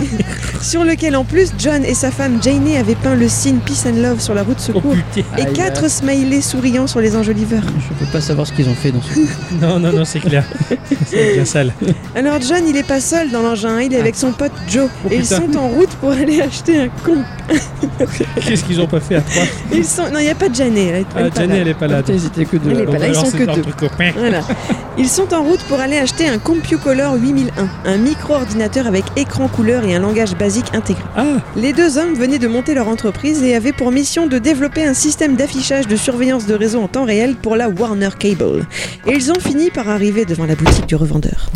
sur 0.62 0.84
lequel 0.84 1.16
en 1.16 1.24
plus 1.24 1.53
John 1.59 1.84
et 1.84 1.95
sa 1.95 2.11
femme 2.11 2.39
Janie 2.43 2.76
avaient 2.76 2.95
peint 2.95 3.14
le 3.14 3.28
signe 3.28 3.59
Peace 3.64 3.84
and 3.86 4.01
Love 4.03 4.20
sur 4.20 4.34
la 4.34 4.43
route 4.43 4.57
de 4.59 4.72
Oh 4.74 4.80
secours. 4.80 4.97
Et 5.39 5.47
quatre 5.53 5.89
smileys 5.91 6.43
souriants 6.43 6.86
sur 6.86 7.01
les 7.01 7.16
enjoliveurs. 7.16 7.62
Je 7.62 8.05
peux 8.05 8.11
pas 8.11 8.20
savoir 8.20 8.47
ce 8.47 8.53
qu'ils 8.53 8.68
ont 8.68 8.74
fait 8.74 8.91
dans 8.93 9.03
ce. 9.03 9.09
Non, 9.61 9.78
non, 9.78 9.93
non, 9.93 10.05
c'est 10.05 10.20
clair. 10.20 10.45
c'est 11.07 11.34
bien 11.34 11.45
sale. 11.45 11.72
Alors 12.14 12.41
John, 12.41 12.62
il 12.68 12.76
est 12.76 12.86
pas 12.86 13.01
seul 13.01 13.30
dans 13.30 13.43
l'engin, 13.43 13.80
il 13.80 13.93
est 13.95 14.01
avec 14.01 14.14
son 14.14 14.32
pote 14.32 14.53
Joe. 14.68 14.89
Oh, 15.05 15.09
et 15.11 15.16
ils 15.16 15.22
putain. 15.22 15.36
sont 15.36 15.57
en 15.59 15.68
route 15.68 15.91
pour 16.01 16.11
aller 16.12 16.41
acheter 16.41 16.78
un 16.80 16.89
con. 17.05 17.16
Qu'est-ce 18.47 18.64
qu'ils 18.64 18.80
ont 18.80 18.86
pas 18.86 19.01
fait 19.01 19.16
à 19.16 19.20
trois 19.20 19.43
Ils 19.72 19.84
sont... 19.84 20.03
Non, 20.12 20.18
il 20.18 20.24
n'y 20.24 20.28
a 20.30 20.34
pas 20.34 20.49
de 20.49 20.55
Janet. 20.55 20.89
Elle 21.16 21.26
est 21.26 21.30
Ah, 21.39 21.43
elle 21.43 21.68
est 21.68 21.74
pas 21.74 21.86
là. 21.86 22.03
Ils 22.09 22.26
étaient 22.26 22.45
que 22.45 22.57
deux. 22.57 22.78
Pas 22.87 22.99
là, 22.99 23.09
ils 23.09 23.14
sont 23.14 23.26
c'est 23.26 23.39
que 23.39 23.45
leur 23.45 23.57
deux. 23.57 23.62
truc 23.62 23.76
copain. 23.76 24.12
Voilà. 24.16 24.41
Ils 24.97 25.09
sont 25.09 25.33
en 25.33 25.43
route 25.45 25.62
pour 25.68 25.79
aller 25.79 25.97
acheter 25.97 26.26
un 26.26 26.39
CompuColor 26.39 27.14
8001, 27.14 27.68
un 27.85 27.97
micro-ordinateur 27.99 28.87
avec 28.89 29.05
écran 29.16 29.47
couleur 29.49 29.85
et 29.85 29.95
un 29.95 30.01
langage 30.01 30.35
basique 30.35 30.66
intégré. 30.74 31.03
Ah, 31.16 31.24
Les 31.57 31.72
deux 31.72 31.99
hommes 31.99 32.14
venaient 32.14 32.41
de 32.41 32.49
monter 32.49 32.74
leur 32.74 32.89
entreprise 32.89 33.43
et 33.45 33.55
avaient 33.55 33.72
pour 33.72 33.93
mission 33.93 34.26
de 34.26 34.39
développer 34.39 34.85
un 34.85 34.95
système 34.95 35.37
d'affichage 35.37 35.87
de 35.87 35.95
surveillance 35.97 36.47
de 36.47 36.55
réseau 36.55 36.81
en 36.81 36.89
temps 36.89 37.05
réel 37.05 37.37
pour 37.37 37.55
la 37.55 37.68
Warner 37.68 38.09
Cable. 38.18 38.66
Et 39.07 39.12
ils 39.12 39.31
ont 39.31 39.39
fini 39.41 39.70
par 39.70 39.89
arriver 39.89 40.24
devant 40.24 40.47
la 40.47 40.57
boutique 40.57 40.87
du 40.87 40.97
revendeur. 40.97 41.51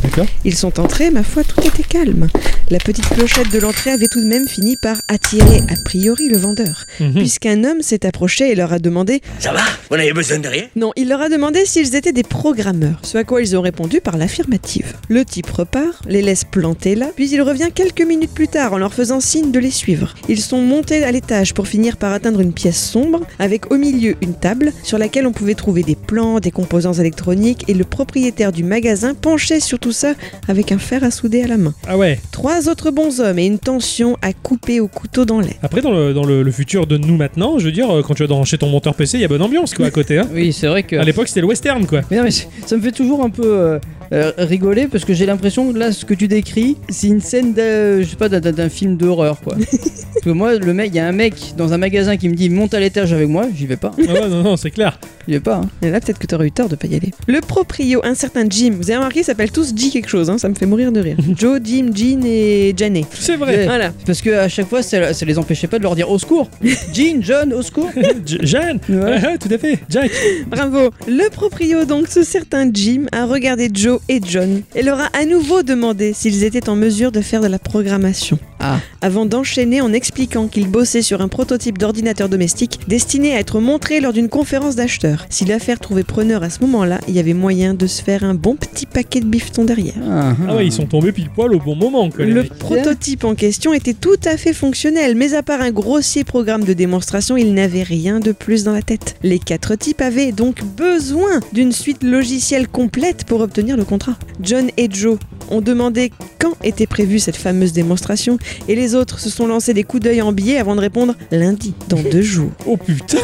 Ils 0.45 0.55
sont 0.55 0.79
entrés, 0.79 1.11
ma 1.11 1.23
foi, 1.25 1.43
tout 1.43 1.61
était 1.67 1.83
calme. 1.83 2.29
La 2.71 2.79
petite 2.79 3.09
clochette 3.09 3.51
de 3.53 3.59
l'entrée 3.59 3.91
avait 3.91 4.09
tout 4.09 4.21
de 4.21 4.27
même 4.27 4.47
fini 4.47 4.77
par 4.77 4.97
attirer 5.09 5.59
a 5.69 5.75
priori 5.85 6.29
le 6.29 6.37
vendeur, 6.37 6.85
Mhm. 7.01 7.15
puisqu'un 7.15 7.65
homme 7.65 7.83
s'est 7.83 8.07
approché 8.07 8.51
et 8.51 8.55
leur 8.55 8.73
a 8.73 8.79
demandé 8.79 9.21
Ça 9.39 9.53
va? 9.53 9.61
Vous 9.91 9.97
n'avez 9.97 10.13
besoin 10.13 10.39
de 10.39 10.49
rien? 10.49 10.65
Non, 10.77 10.93
il 10.97 11.12
leur 11.13 11.21
a 11.21 11.29
demandé 11.29 11.67
s'ils 11.67 11.95
étaient 11.95 12.15
des 12.15 12.23
programmeurs, 12.23 12.99
ce 13.03 13.19
à 13.19 13.25
quoi 13.25 13.43
ils 13.43 13.55
ont 13.55 13.61
répondu 13.61 14.01
par 14.01 14.17
l'affirmative. 14.17 14.95
Le 15.11 15.27
type 15.27 15.51
repart, 15.51 16.01
les 16.09 16.23
laisse 16.23 16.45
planter 16.45 16.95
là, 16.95 17.11
puis 17.15 17.29
il 17.29 17.43
revient 17.43 17.69
quelques 17.75 18.01
minutes 18.01 18.33
plus 18.33 18.49
tard 18.49 18.73
en 18.73 18.79
leur 18.79 18.95
faisant 18.95 19.21
signe 19.21 19.53
de 19.53 19.59
les 19.59 19.71
suivre. 19.71 20.15
Ils 20.31 20.41
sont 20.41 20.63
montés 20.63 21.05
à 21.05 21.13
l'étage 21.13 21.53
pour 21.53 21.69
finir 21.69 21.99
par 21.99 22.15
atteindre 22.15 22.41
une 22.41 22.55
pièce 22.55 22.83
sombre, 22.83 23.21
avec 23.39 23.71
au 23.71 23.77
milieu 23.77 24.15
une 24.23 24.33
table 24.33 24.73
sur 24.83 24.97
laquelle 24.97 25.27
on 25.27 25.33
pouvait 25.33 25.53
trouver 25.53 25.83
des 25.83 25.97
plans, 25.97 26.41
des 26.41 26.51
composants 26.51 26.95
électroniques, 26.95 27.67
et 27.69 27.75
le 27.75 27.85
propriétaire 27.85 28.51
du 28.51 28.65
magasin 28.65 29.13
penchait 29.13 29.61
sur 29.61 29.79
tout 29.79 29.93
ça 29.93 30.15
avec 30.49 30.73
un 30.73 30.79
fer 30.79 31.05
à 31.05 31.11
souder 31.11 31.43
à 31.43 31.47
la 31.47 31.59
main. 31.59 31.75
Ah 31.87 31.99
ouais. 31.99 32.21
Trois 32.31 32.71
autres 32.71 32.91
bons 32.91 33.21
hommes 33.21 33.39
et 33.39 33.45
une 33.45 33.59
tension 33.59 34.17
à 34.23 34.33
couper 34.33 34.81
au 34.81 34.89
couteau 34.89 35.27
dans 35.27 35.41
l'air. 35.41 35.57
Après, 35.63 35.83
dans 35.83 35.93
le, 35.93 36.15
dans 36.15 36.25
le, 36.25 36.43
le 36.43 36.51
futur 36.53 36.87
de 36.87 36.97
nous 36.97 37.19
maintenant, 37.19 37.59
je 37.59 37.67
veux 37.67 37.73
dire, 37.73 37.91
euh, 37.91 38.01
quand 38.01 38.15
tu 38.15 38.23
vas 38.23 38.29
dans, 38.29 38.47
chez 38.47 38.57
ton 38.57 38.71
monteur 38.71 38.95
PC, 38.95 39.19
il 39.19 39.21
y 39.21 39.25
a 39.27 39.29
bonne 39.29 39.43
ambiance 39.43 39.75
quoi 39.75 39.85
à 39.85 39.91
côté. 39.91 40.17
Hein. 40.17 40.27
Oui, 40.33 40.55
c'est 40.55 40.69
vrai 40.69 40.85
que. 40.85 41.02
À 41.03 41.05
l'époque, 41.05 41.27
c'était 41.29 41.41
le 41.41 41.47
western 41.49 41.85
quoi. 41.87 42.01
Mais 42.11 42.19
non, 42.19 42.23
mais 42.25 42.31
ça 42.31 42.77
me 42.77 42.81
fait 42.81 42.93
toujours 42.93 43.25
un 43.25 43.31
peu. 43.31 43.43
euh, 43.45 43.79
euh, 44.13 44.31
rigoler 44.37 44.89
parce 44.89 45.07
que 45.07 45.15
j'ai 45.15 45.25
l'impression 45.25 45.73
que 45.73 45.79
là, 45.79 45.91
ce 45.91 46.05
que 46.05 46.13
tu 46.13 46.29
décris, 46.29 46.77
c'est 46.91 47.07
une 47.07 47.23
scène 47.23 47.55
de, 47.55 48.03
je 48.03 48.07
sais 48.11 48.17
pas, 48.17 48.29
d'un- 48.29 48.41
d'un 48.41 48.53
d'un 48.53 48.69
film 48.69 48.99
d'horreur 48.99 49.41
quoi. 49.41 49.55
parce 49.71 50.23
que 50.23 50.29
moi, 50.29 50.55
le 50.55 50.75
mec, 50.75 50.91
il 50.93 50.97
y 50.97 50.99
a 50.99 51.07
un 51.07 51.13
mec 51.13 51.55
dans 51.57 51.73
un 51.73 51.79
magasin 51.79 52.19
qui 52.19 52.29
me 52.29 52.35
dit 52.35 52.51
monte 52.51 52.75
à 52.75 52.81
l'étage 52.81 53.15
avec 53.15 53.27
moi, 53.27 53.47
j'y 53.57 53.65
vais 53.67 53.79
pas, 53.79 53.91
Ah 54.07 54.13
ouais, 54.13 54.29
non, 54.29 54.43
non, 54.43 54.57
c'est 54.59 54.71
clair. 54.71 55.01
J'y 55.27 55.35
vais 55.35 55.41
pas. 55.41 55.57
hein. 55.57 55.69
Et 55.83 55.91
là, 55.91 56.01
peut-être 56.01 56.19
que 56.19 56.27
t'aurais 56.27 56.47
eu 56.47 56.53
tort 56.53 56.69
de 56.69 56.77
pas 56.77 56.87
y 56.87 56.95
aller. 56.97 57.11
Le 57.27 57.41
proprio, 57.41 58.01
un 58.05 58.15
certain 58.15 58.45
Jim, 58.49 58.73
vous 58.77 58.91
avez 58.91 58.97
remarqué, 58.99 59.21
ils 59.21 59.25
s'appellent 59.25 59.51
tous 59.53 59.75
G 59.77 59.91
quelque 59.91 60.09
chose, 60.09 60.31
hein, 60.31 60.39
ça 60.39 60.49
me 60.49 60.55
fait 60.55 60.67
mourir 60.67 60.93
de 60.93 61.01
rire. 61.01 61.17
Joe, 61.37 61.61
Jim, 61.63 61.91
Jean 61.95 62.23
et 62.25 62.75
Janet. 62.77 63.07
C'est 63.13 63.37
vrai. 63.37 63.65
Voilà. 63.65 63.93
Parce 64.07 64.21
que 64.21 64.31
à 64.31 64.49
chaque 64.49 64.69
fois, 64.69 64.83
ça, 64.83 65.13
ça 65.15 65.25
les 65.27 65.39
empêchait 65.39 65.67
pas 65.69 65.79
de 65.79 65.83
leur 65.85 65.95
dire 65.97 66.11
au 66.11 66.19
secours. 66.19 66.49
Jean, 66.93 67.21
John, 67.21 67.53
au 67.53 67.63
secours. 67.63 67.91
J- 68.27 68.39
Jeanne 68.43 68.79
ouais, 68.89 69.39
tout 69.39 69.49
à 69.53 69.59
fait. 69.59 69.79
Jack 69.89 70.11
Bravo. 70.49 70.91
Le 71.07 71.29
proprio, 71.31 71.85
donc 71.85 72.09
ce 72.09 72.23
certain 72.23 72.71
Jim, 72.73 73.07
a 73.13 73.27
regardé 73.27 73.69
Joe 73.73 74.01
et 74.09 74.21
John 74.25 74.63
et 74.75 74.83
leur 74.83 75.01
a 75.01 75.09
à 75.19 75.25
nouveau 75.25 75.63
demandé 75.63 76.13
s'ils 76.15 76.45
étaient 76.45 76.69
en 76.69 76.77
mesure 76.77 77.13
de 77.13 77.21
faire 77.21 77.41
de 77.41 77.47
la 77.49 77.59
programmation. 77.59 78.39
Ah. 78.63 78.79
Avant 79.01 79.27
d'enchaîner 79.27 79.81
en 79.81 79.93
expliquant 79.93 80.47
qu'il 80.47 80.69
bossait 80.69 81.03
sur 81.03 81.21
un 81.21 81.29
prototype 81.29 81.79
d'ordinateur 81.79 82.29
domestique 82.29 82.79
destiné 82.87 83.35
à 83.35 83.41
être 83.41 83.59
montré 83.61 84.01
lors 84.01 84.13
d'une 84.13 84.29
conférence 84.29 84.77
d'acheteurs. 84.77 85.27
Si 85.31 85.45
l'affaire 85.45 85.81
trouvait 85.81 86.05
preneur 86.05 86.43
à 86.45 86.51
ce 86.51 86.61
moment-là, 86.61 87.01
il 87.09 87.15
y 87.15 87.19
avait 87.19 87.35
moyen 87.35 87.75
de 87.75 87.87
se 87.87 88.03
faire 88.03 88.23
un 88.25 88.35
bon 88.35 88.55
petit 88.57 88.87
paquet 88.87 89.21
de 89.21 89.27
bifton 89.27 89.65
derrière. 89.65 89.95
Ah, 90.09 90.35
Ah 90.49 90.57
ouais, 90.57 90.67
ils 90.67 90.73
sont 90.73 90.87
tombés 90.87 91.13
pile 91.13 91.29
poil 91.31 91.53
au 91.55 91.59
bon 91.59 91.75
moment, 91.75 92.09
quoi, 92.11 92.25
Le 92.25 92.43
mecs. 92.43 92.55
prototype 92.55 93.25
en 93.25 93.35
question 93.35 93.75
était 93.75 93.95
tout 93.95 94.21
à 94.25 94.37
fait 94.37 94.53
fonctionnel, 94.53 95.17
mais 95.17 95.35
à 95.35 95.43
part 95.43 95.61
un 95.61 95.73
grossier 95.73 96.23
programme 96.25 96.65
de 96.65 96.73
démonstration, 96.73 97.37
il 97.37 97.55
n'avait 97.55 97.83
rien 97.83 98.21
de 98.21 98.31
plus 98.33 98.63
dans 98.65 98.73
la 98.73 98.83
tête. 98.83 99.17
Les 99.25 99.39
quatre 99.41 99.75
types 99.75 100.01
avaient 100.01 100.31
donc 100.33 100.63
besoin 100.77 101.41
d'une 101.53 101.73
suite 101.73 102.05
logicielle 102.05 102.69
complète 102.69 103.25
pour 103.25 103.41
obtenir 103.41 103.77
le 103.77 103.85
contrat. 103.85 104.15
John 104.41 104.69
et 104.77 104.89
Joe 104.91 105.19
ont 105.51 105.61
demandé 105.61 106.13
quand 106.39 106.55
était 106.63 106.87
prévue 106.87 107.19
cette 107.19 107.37
fameuse 107.37 107.73
démonstration, 107.73 108.39
et 108.69 108.75
les 108.75 108.95
autres 108.95 109.19
se 109.19 109.31
sont 109.31 109.47
lancés 109.47 109.75
des 109.75 109.85
coups 109.85 110.03
d'œil 110.03 110.23
en 110.23 110.33
biais 110.33 110.59
avant 110.59 110.75
de 110.75 110.81
répondre 110.81 111.15
lundi, 111.31 111.75
dans 111.89 112.03
deux 112.03 112.23
jours. 112.23 112.51
Oh 112.67 112.77
putain 112.77 113.19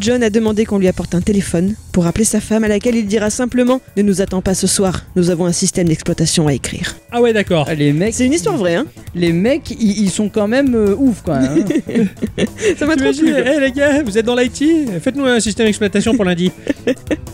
John 0.00 0.22
a 0.22 0.30
demandé 0.30 0.64
qu'on 0.64 0.78
lui 0.78 0.88
apporte 0.88 1.14
un 1.14 1.20
téléphone 1.20 1.74
pour 1.92 2.06
appeler 2.06 2.24
sa 2.24 2.40
femme 2.40 2.64
à 2.64 2.68
laquelle 2.68 2.94
il 2.94 3.06
dira 3.06 3.30
simplement 3.30 3.80
Ne 3.96 4.02
nous 4.02 4.20
attends 4.20 4.42
pas 4.42 4.54
ce 4.54 4.66
soir, 4.66 5.04
nous 5.16 5.30
avons 5.30 5.46
un 5.46 5.52
système 5.52 5.88
d'exploitation 5.88 6.46
à 6.46 6.52
écrire. 6.52 6.96
Ah 7.10 7.20
ouais, 7.20 7.32
d'accord. 7.32 7.66
Ah, 7.68 7.74
les 7.74 7.92
mecs, 7.92 8.14
C'est 8.14 8.26
une 8.26 8.32
histoire 8.32 8.56
vraie, 8.56 8.74
hein 8.76 8.86
les 9.14 9.32
mecs, 9.32 9.70
ils, 9.70 10.02
ils 10.02 10.10
sont 10.10 10.28
quand 10.28 10.46
même 10.46 10.74
euh, 10.74 10.94
ouf 10.96 11.22
quand 11.24 11.40
même. 11.40 11.64
hein. 11.64 12.04
Ça 12.78 12.86
m'a 12.86 12.94
trop 12.96 13.10
T'imagines, 13.10 13.34
plu. 13.34 13.52
Eh 13.56 13.60
les 13.60 13.72
gars, 13.72 14.02
vous 14.02 14.16
êtes 14.18 14.26
dans 14.26 14.34
l'IT 14.36 14.62
Faites-nous 15.02 15.24
un 15.24 15.40
système 15.40 15.66
d'exploitation 15.66 16.14
pour 16.14 16.24
lundi. 16.24 16.50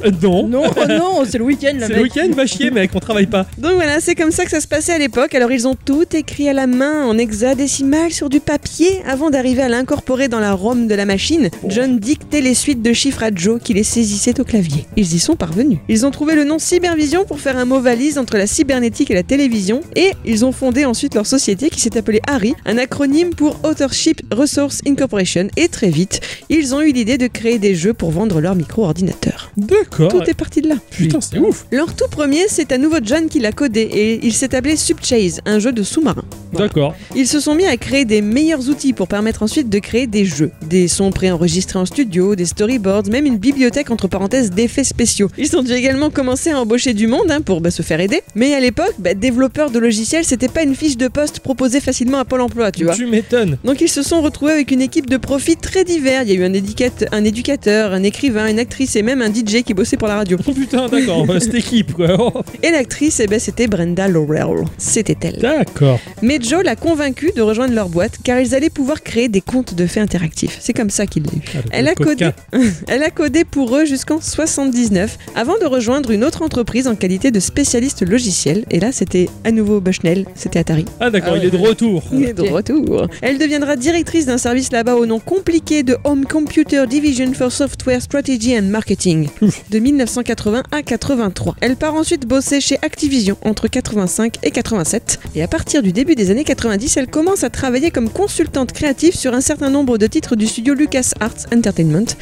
Euh, 0.05 0.11
non. 0.21 0.47
non, 0.49 0.65
oh 0.77 0.81
non, 0.89 1.23
c'est 1.27 1.39
le 1.39 1.45
week-end, 1.45 1.73
le 1.75 1.81
C'est 1.81 1.89
mec. 1.89 1.97
le 1.97 2.03
week-end, 2.03 2.29
va 2.37 2.45
chier, 2.45 2.71
mec, 2.71 2.91
on 2.95 2.99
travaille 2.99 3.27
pas. 3.27 3.47
Donc 3.57 3.73
voilà, 3.75 4.01
c'est 4.01 4.15
comme 4.15 4.33
ça 4.33 4.45
que 4.45 4.51
ça 4.51 4.61
se 4.61 4.67
passait 4.69 4.93
à 4.93 4.99
l'époque. 4.99 5.35
Alors 5.35 5.51
ils 5.53 5.67
ont 5.69 5.77
tout 5.77 6.05
écrit 6.15 6.47
à 6.49 6.53
la 6.53 6.67
main 6.67 7.07
en 7.07 7.17
hexadécimal 7.17 8.11
sur 8.11 8.29
du 8.29 8.41
papier 8.41 9.01
avant 9.07 9.31
d'arriver 9.31 9.63
à 9.63 9.69
l'incorporer 9.69 10.29
dans 10.29 10.41
la 10.41 10.53
ROM 10.53 10.89
de 10.89 10.95
la 10.95 11.07
machine. 11.07 11.49
John 11.69 11.99
dictait 11.99 12.41
les 12.43 12.54
suites 12.55 12.83
de 12.83 12.93
chiffres 12.93 13.23
à 13.23 13.31
Joe 13.35 13.61
qui 13.63 13.75
les 13.75 13.83
saisissait 13.83 14.41
au 14.41 14.45
clavier. 14.45 14.87
Ils 14.97 15.15
y 15.15 15.19
sont 15.19 15.37
parvenus. 15.37 15.79
Ils 15.89 16.07
ont 16.07 16.11
trouvé 16.11 16.35
le 16.35 16.45
nom 16.45 16.59
Cybervision 16.59 17.25
pour 17.25 17.41
faire 17.41 17.57
un 17.57 17.65
mot 17.65 17.81
valise 17.81 18.19
entre 18.19 18.37
la 18.37 18.47
cybernétique 18.47 19.11
et 19.11 19.15
la 19.15 19.23
télévision 19.23 19.81
et 19.97 20.13
ils 20.25 20.45
ont 20.45 20.53
fondé 20.53 20.85
ensuite 20.85 21.15
leur 21.15 21.27
société 21.27 21.71
qui 21.71 21.81
s'est 21.81 21.97
appelée 21.97 22.21
ARI, 22.27 22.55
un 22.67 22.79
acronyme 22.79 23.31
pour 23.31 23.59
Authorship 23.65 24.23
Resource 24.33 24.81
Incorporation 24.87 25.49
et 25.57 25.69
très 25.69 25.91
vite, 25.91 26.21
ils 26.49 26.75
ont 26.75 26.81
eu 26.81 26.93
l'idée 26.93 27.19
de 27.19 27.27
créer 27.27 27.59
des 27.59 27.75
jeux 27.75 27.95
pour 27.95 28.11
vendre 28.11 28.41
leurs 28.41 28.55
micro-ordinateurs. 28.55 29.51
D'accord. 29.57 30.09
Tout 30.09 30.23
est 30.23 30.35
parti 30.35 30.61
de 30.61 30.69
là. 30.69 30.77
Putain, 30.91 31.21
c'est 31.21 31.39
ouf. 31.39 31.67
Leur 31.71 31.95
tout 31.95 32.09
premier, 32.11 32.47
c'est 32.49 32.73
à 32.73 32.79
nouveau 32.79 32.99
John 33.03 33.29
qui 33.29 33.41
l'a 33.41 33.53
codé 33.53 33.81
et 33.81 34.25
il 34.25 34.33
s'est 34.33 34.55
appelé 34.55 34.77
Subchase, 34.77 35.41
un 35.47 35.59
jeu 35.59 35.73
de 35.73 35.83
sous-marin. 35.83 36.25
Voilà. 36.53 36.69
D'accord. 36.69 36.95
Ils 37.17 37.27
se 37.27 37.41
sont 37.41 37.55
mis 37.55 37.67
à 37.67 37.77
créer 37.77 38.05
des 38.05 38.23
meilleurs 38.23 38.69
outils 38.69 38.93
pour 38.93 39.09
permettre 39.09 39.43
ensuite 39.43 39.69
de 39.69 39.79
créer 39.79 40.07
des 40.07 40.25
jeux, 40.25 40.51
des 40.63 40.89
sons 40.89 41.11
préenregistrés 41.11 41.79
en 41.79 41.87
studio, 41.87 42.37
des 42.37 42.44
storyboards, 42.47 43.05
même 43.11 43.27
une 43.27 43.39
bibliothèque 43.39 43.91
entre 43.91 44.09
parenthèses 44.09 44.51
d'effets 44.51 44.85
spéciaux. 44.85 45.29
Ils 45.39 45.57
ont 45.57 45.63
dû 45.63 45.73
également 45.73 46.11
commencer 46.11 46.51
à 46.51 46.61
embaucher 46.61 46.95
du 46.95 47.07
monde 47.07 47.31
hein, 47.31 47.41
pour 47.41 47.61
bah, 47.61 47.71
se 47.71 47.83
faire 47.83 48.01
aider, 48.01 48.23
mais 48.35 48.55
à 48.55 48.61
l'époque, 48.61 48.95
bah, 48.99 49.15
développeur 49.15 49.71
de 49.71 49.79
logiciels, 49.79 50.25
c'était 50.25 50.49
pas 50.49 50.63
une 50.63 50.75
fiche 50.75 50.97
de 50.97 51.09
poste 51.09 51.41
proposée 51.41 51.81
facilement 51.81 52.19
à 52.19 52.25
Pôle 52.25 52.41
Emploi, 52.41 52.71
tu 52.73 52.85
vois. 52.85 52.95
Tu 52.95 53.07
m'étonnes. 53.07 53.59
Donc 53.65 53.81
ils 53.81 53.89
se 53.89 54.03
sont 54.03 54.21
retrouvés 54.23 54.53
avec 54.53 54.71
une 54.71 54.81
équipe 54.83 55.09
de 55.09 55.17
profils 55.17 55.57
très 55.57 55.85
divers. 55.85 56.23
Il 56.23 56.29
y 56.31 56.33
a 56.33 56.35
eu 56.41 56.45
un, 56.45 56.53
éducate- 56.53 57.07
un 57.13 57.25
éducateur, 57.25 57.93
un 57.93 58.03
écrivain, 58.03 58.47
une 58.49 58.59
actrice 58.59 58.97
et 58.97 59.03
même 59.03 59.23
un 59.23 59.33
DJ 59.33 59.63
qui 59.65 59.75
bossait 59.75 59.97
pour 59.97 60.09
la 60.09 60.17
radio. 60.17 60.39
Oh 60.47 60.53
putain, 60.53 60.89
d'accord, 60.89 61.27
cette 61.41 61.55
équipe, 61.55 61.93
quoi. 61.93 62.45
Et 62.63 62.71
l'actrice, 62.71 63.21
eh 63.21 63.27
ben, 63.27 63.39
c'était 63.41 63.67
Brenda 63.67 64.09
Laurel. 64.09 64.65
C'était 64.79 65.17
elle. 65.23 65.39
d'accord. 65.41 65.99
Mais 66.23 66.39
Joe 66.41 66.63
l'a 66.65 66.77
convaincue 66.77 67.33
de 67.37 67.43
rejoindre 67.43 67.75
leur 67.75 67.89
boîte 67.89 68.19
car 68.23 68.41
ils 68.41 68.55
allaient 68.55 68.71
pouvoir 68.71 69.03
créer 69.03 69.29
des 69.29 69.41
contes 69.41 69.75
de 69.75 69.87
faits 69.87 70.03
interactifs. 70.03 70.59
C'est 70.61 70.73
comme 70.73 70.91
ça 70.91 71.07
qu'il 71.07 71.23
l'a 71.25 71.33
eu. 71.33 71.41
Ah, 71.55 71.59
le 71.65 71.71
Elle 71.73 71.89
a, 71.89 71.95
coquin. 71.95 72.24
elle 72.89 73.03
a 73.03 73.11
codé 73.11 73.45
pour 73.45 73.77
eux 73.77 73.85
jusqu'en 73.85 74.21
79 74.21 75.19
avant 75.35 75.59
de 75.59 75.67
rejoindre 75.67 76.11
une 76.11 76.25
autre 76.25 76.43
entreprise 76.43 76.87
en 76.89 76.95
qualité 76.95 77.31
de 77.31 77.41
spécialiste 77.41 78.07
logiciel. 78.07 78.65
Et 78.71 78.81
là, 78.81 78.93
c'était 78.93 79.29
à 79.45 79.51
nouveau 79.51 79.81
Bushnell, 79.81 80.27
c'était 80.35 80.61
Atari. 80.61 80.85
Ah 81.01 81.11
d'accord, 81.11 81.35
Ah 81.35 81.39
il 81.39 81.45
est 81.47 81.51
de 81.51 81.57
retour. 81.57 82.03
Il 82.13 82.25
est 82.25 82.35
de 82.35 82.43
retour. 82.43 83.09
Elle 83.23 83.39
deviendra 83.39 83.77
directrice 83.77 84.27
d'un 84.27 84.39
service 84.39 84.73
là-bas 84.73 84.95
au 84.95 85.07
nom 85.07 85.19
compliqué 85.19 85.83
de 85.83 85.97
Home 86.05 86.25
Computer 86.25 86.87
Division 86.89 87.33
for 87.33 87.51
Software 87.51 88.01
Strategy 88.01 88.59
and 88.59 88.65
Marketing 88.65 89.29
de 89.71 89.79
1980 89.79 90.63
à 90.71 90.83
83. 90.83 91.57
Elle 91.61 91.77
part 91.77 91.95
ensuite 91.95 92.27
bosser 92.27 92.61
chez 92.61 92.79
Activision 92.83 93.37
entre 93.43 93.69
85 93.69 94.37
et 94.43 94.51
87 94.51 95.21
et 95.35 95.43
à 95.43 95.49
partir 95.49 95.83
du 95.83 95.93
début 95.93 96.15
des 96.15 96.31
années 96.31 96.45
90, 96.45 96.97
elle 96.97 97.09
commence 97.09 97.45
à 97.45 97.51
travailler 97.51 97.91
comme 97.91 98.09
consultante 98.09 98.73
créative 98.73 99.17
sur 99.17 99.35
un 99.35 99.41
certain 99.41 99.71
nombre 99.71 99.99
de 99.99 100.07
titres 100.07 100.37
du 100.37 100.47
studio 100.47 100.75
LucasArts 100.75 101.47
Entertainment 101.55 102.14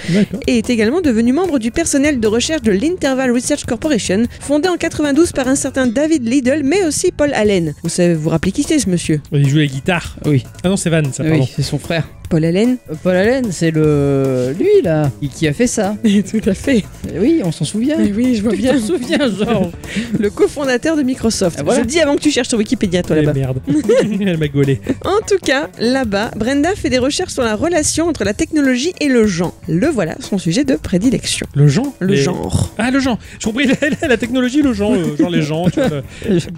Et 0.46 0.58
est 0.58 0.70
également 0.70 1.00
devenue 1.00 1.32
membre 1.32 1.58
du 1.58 1.70
personnel 1.70 2.20
de 2.20 2.26
recherche 2.28 2.62
de 2.62 2.72
l'Interval 2.72 3.30
Research 3.32 3.64
Corporation, 3.64 4.24
fondé 4.40 4.68
en 4.68 4.76
92 4.76 5.32
par 5.32 5.48
un 5.48 5.54
certain 5.56 5.86
David 5.86 6.26
Liddell, 6.28 6.62
mais 6.64 6.84
aussi 6.84 7.10
Paul 7.12 7.32
Allen. 7.34 7.74
Vous 7.82 7.88
savez, 7.88 8.14
vous 8.14 8.22
vous 8.22 8.30
rappelez 8.30 8.52
qui 8.52 8.62
c'est 8.62 8.78
ce 8.78 8.88
monsieur? 8.88 9.20
Il 9.32 9.48
joue 9.48 9.58
la 9.58 9.66
guitare. 9.66 10.16
Oui, 10.26 10.44
Ah 10.64 10.68
non, 10.68 10.76
c'est 10.76 10.90
Van, 10.90 11.02
ça, 11.12 11.24
pardon. 11.24 11.40
oui, 11.40 11.52
c'est 11.54 11.62
son 11.62 11.78
frère. 11.78 12.06
Paul 12.32 12.46
Allen 12.46 12.78
Euh, 12.90 12.94
Paul 13.02 13.14
Allen, 13.14 13.44
c'est 13.50 13.70
le 13.70 14.54
lui 14.58 14.80
là, 14.82 15.10
qui- 15.36 15.46
a 15.46 15.52
fait 15.52 15.66
ça. 15.66 15.96
Tout 16.30 16.48
à 16.48 16.54
fait. 16.54 16.82
Eh 17.14 17.18
Oui, 17.18 17.42
on 17.44 17.52
s'en 17.52 17.66
souvient. 17.66 17.98
oui, 17.98 18.36
je 18.36 18.42
vois 18.42 18.52
t'en 18.52 18.78
souviens, 18.80 19.28
genre. 19.30 19.70
Le 20.18 20.30
cofondateur 20.30 20.96
de 20.96 21.02
Microsoft. 21.02 21.58
Ah, 21.60 21.62
voilà. 21.62 21.80
Je 21.80 21.84
le 21.84 21.90
dis 21.90 22.00
avant 22.00 22.16
que 22.16 22.22
tu 22.22 22.30
cherches 22.30 22.48
sur 22.48 22.56
Wikipédia, 22.56 23.02
toi 23.02 23.16
Eh, 23.18 23.22
là-bas. 23.22 23.38
merde. 23.38 23.60
Elle 24.00 24.38
m'a 24.38 24.48
gaulé. 24.48 24.80
En 25.04 25.18
tout 25.26 25.36
cas, 25.44 25.68
là-bas, 25.78 26.30
Brenda 26.34 26.74
fait 26.74 26.88
des 26.88 26.96
recherches 26.96 27.34
sur 27.34 27.42
la 27.42 27.54
relation 27.54 28.06
entre 28.08 28.24
la 28.24 28.32
technologie 28.32 28.94
et 29.00 29.08
le 29.08 29.26
genre. 29.26 29.52
Le 29.68 29.88
voilà, 29.88 30.16
son 30.20 30.38
sujet 30.38 30.64
de 30.64 30.76
prédilection. 30.76 31.46
Le 31.54 31.68
genre 31.68 31.92
Le 32.00 32.14
Les- 32.14 32.16
genre. 32.16 32.72
Ah, 32.78 32.90
le 32.90 32.98
genre. 32.98 33.18
J'ai 33.40 33.44
compris 33.50 33.66
la, 33.82 33.90
la- 34.00 34.08
la 34.08 34.16
technologie, 34.16 34.62
le 34.62 34.72
genre. 34.72 34.94
euh, 34.94 35.16
genre 35.18 35.28
les 35.28 35.42
gens, 35.42 35.68
tu 35.68 35.80
vois. 35.80 36.00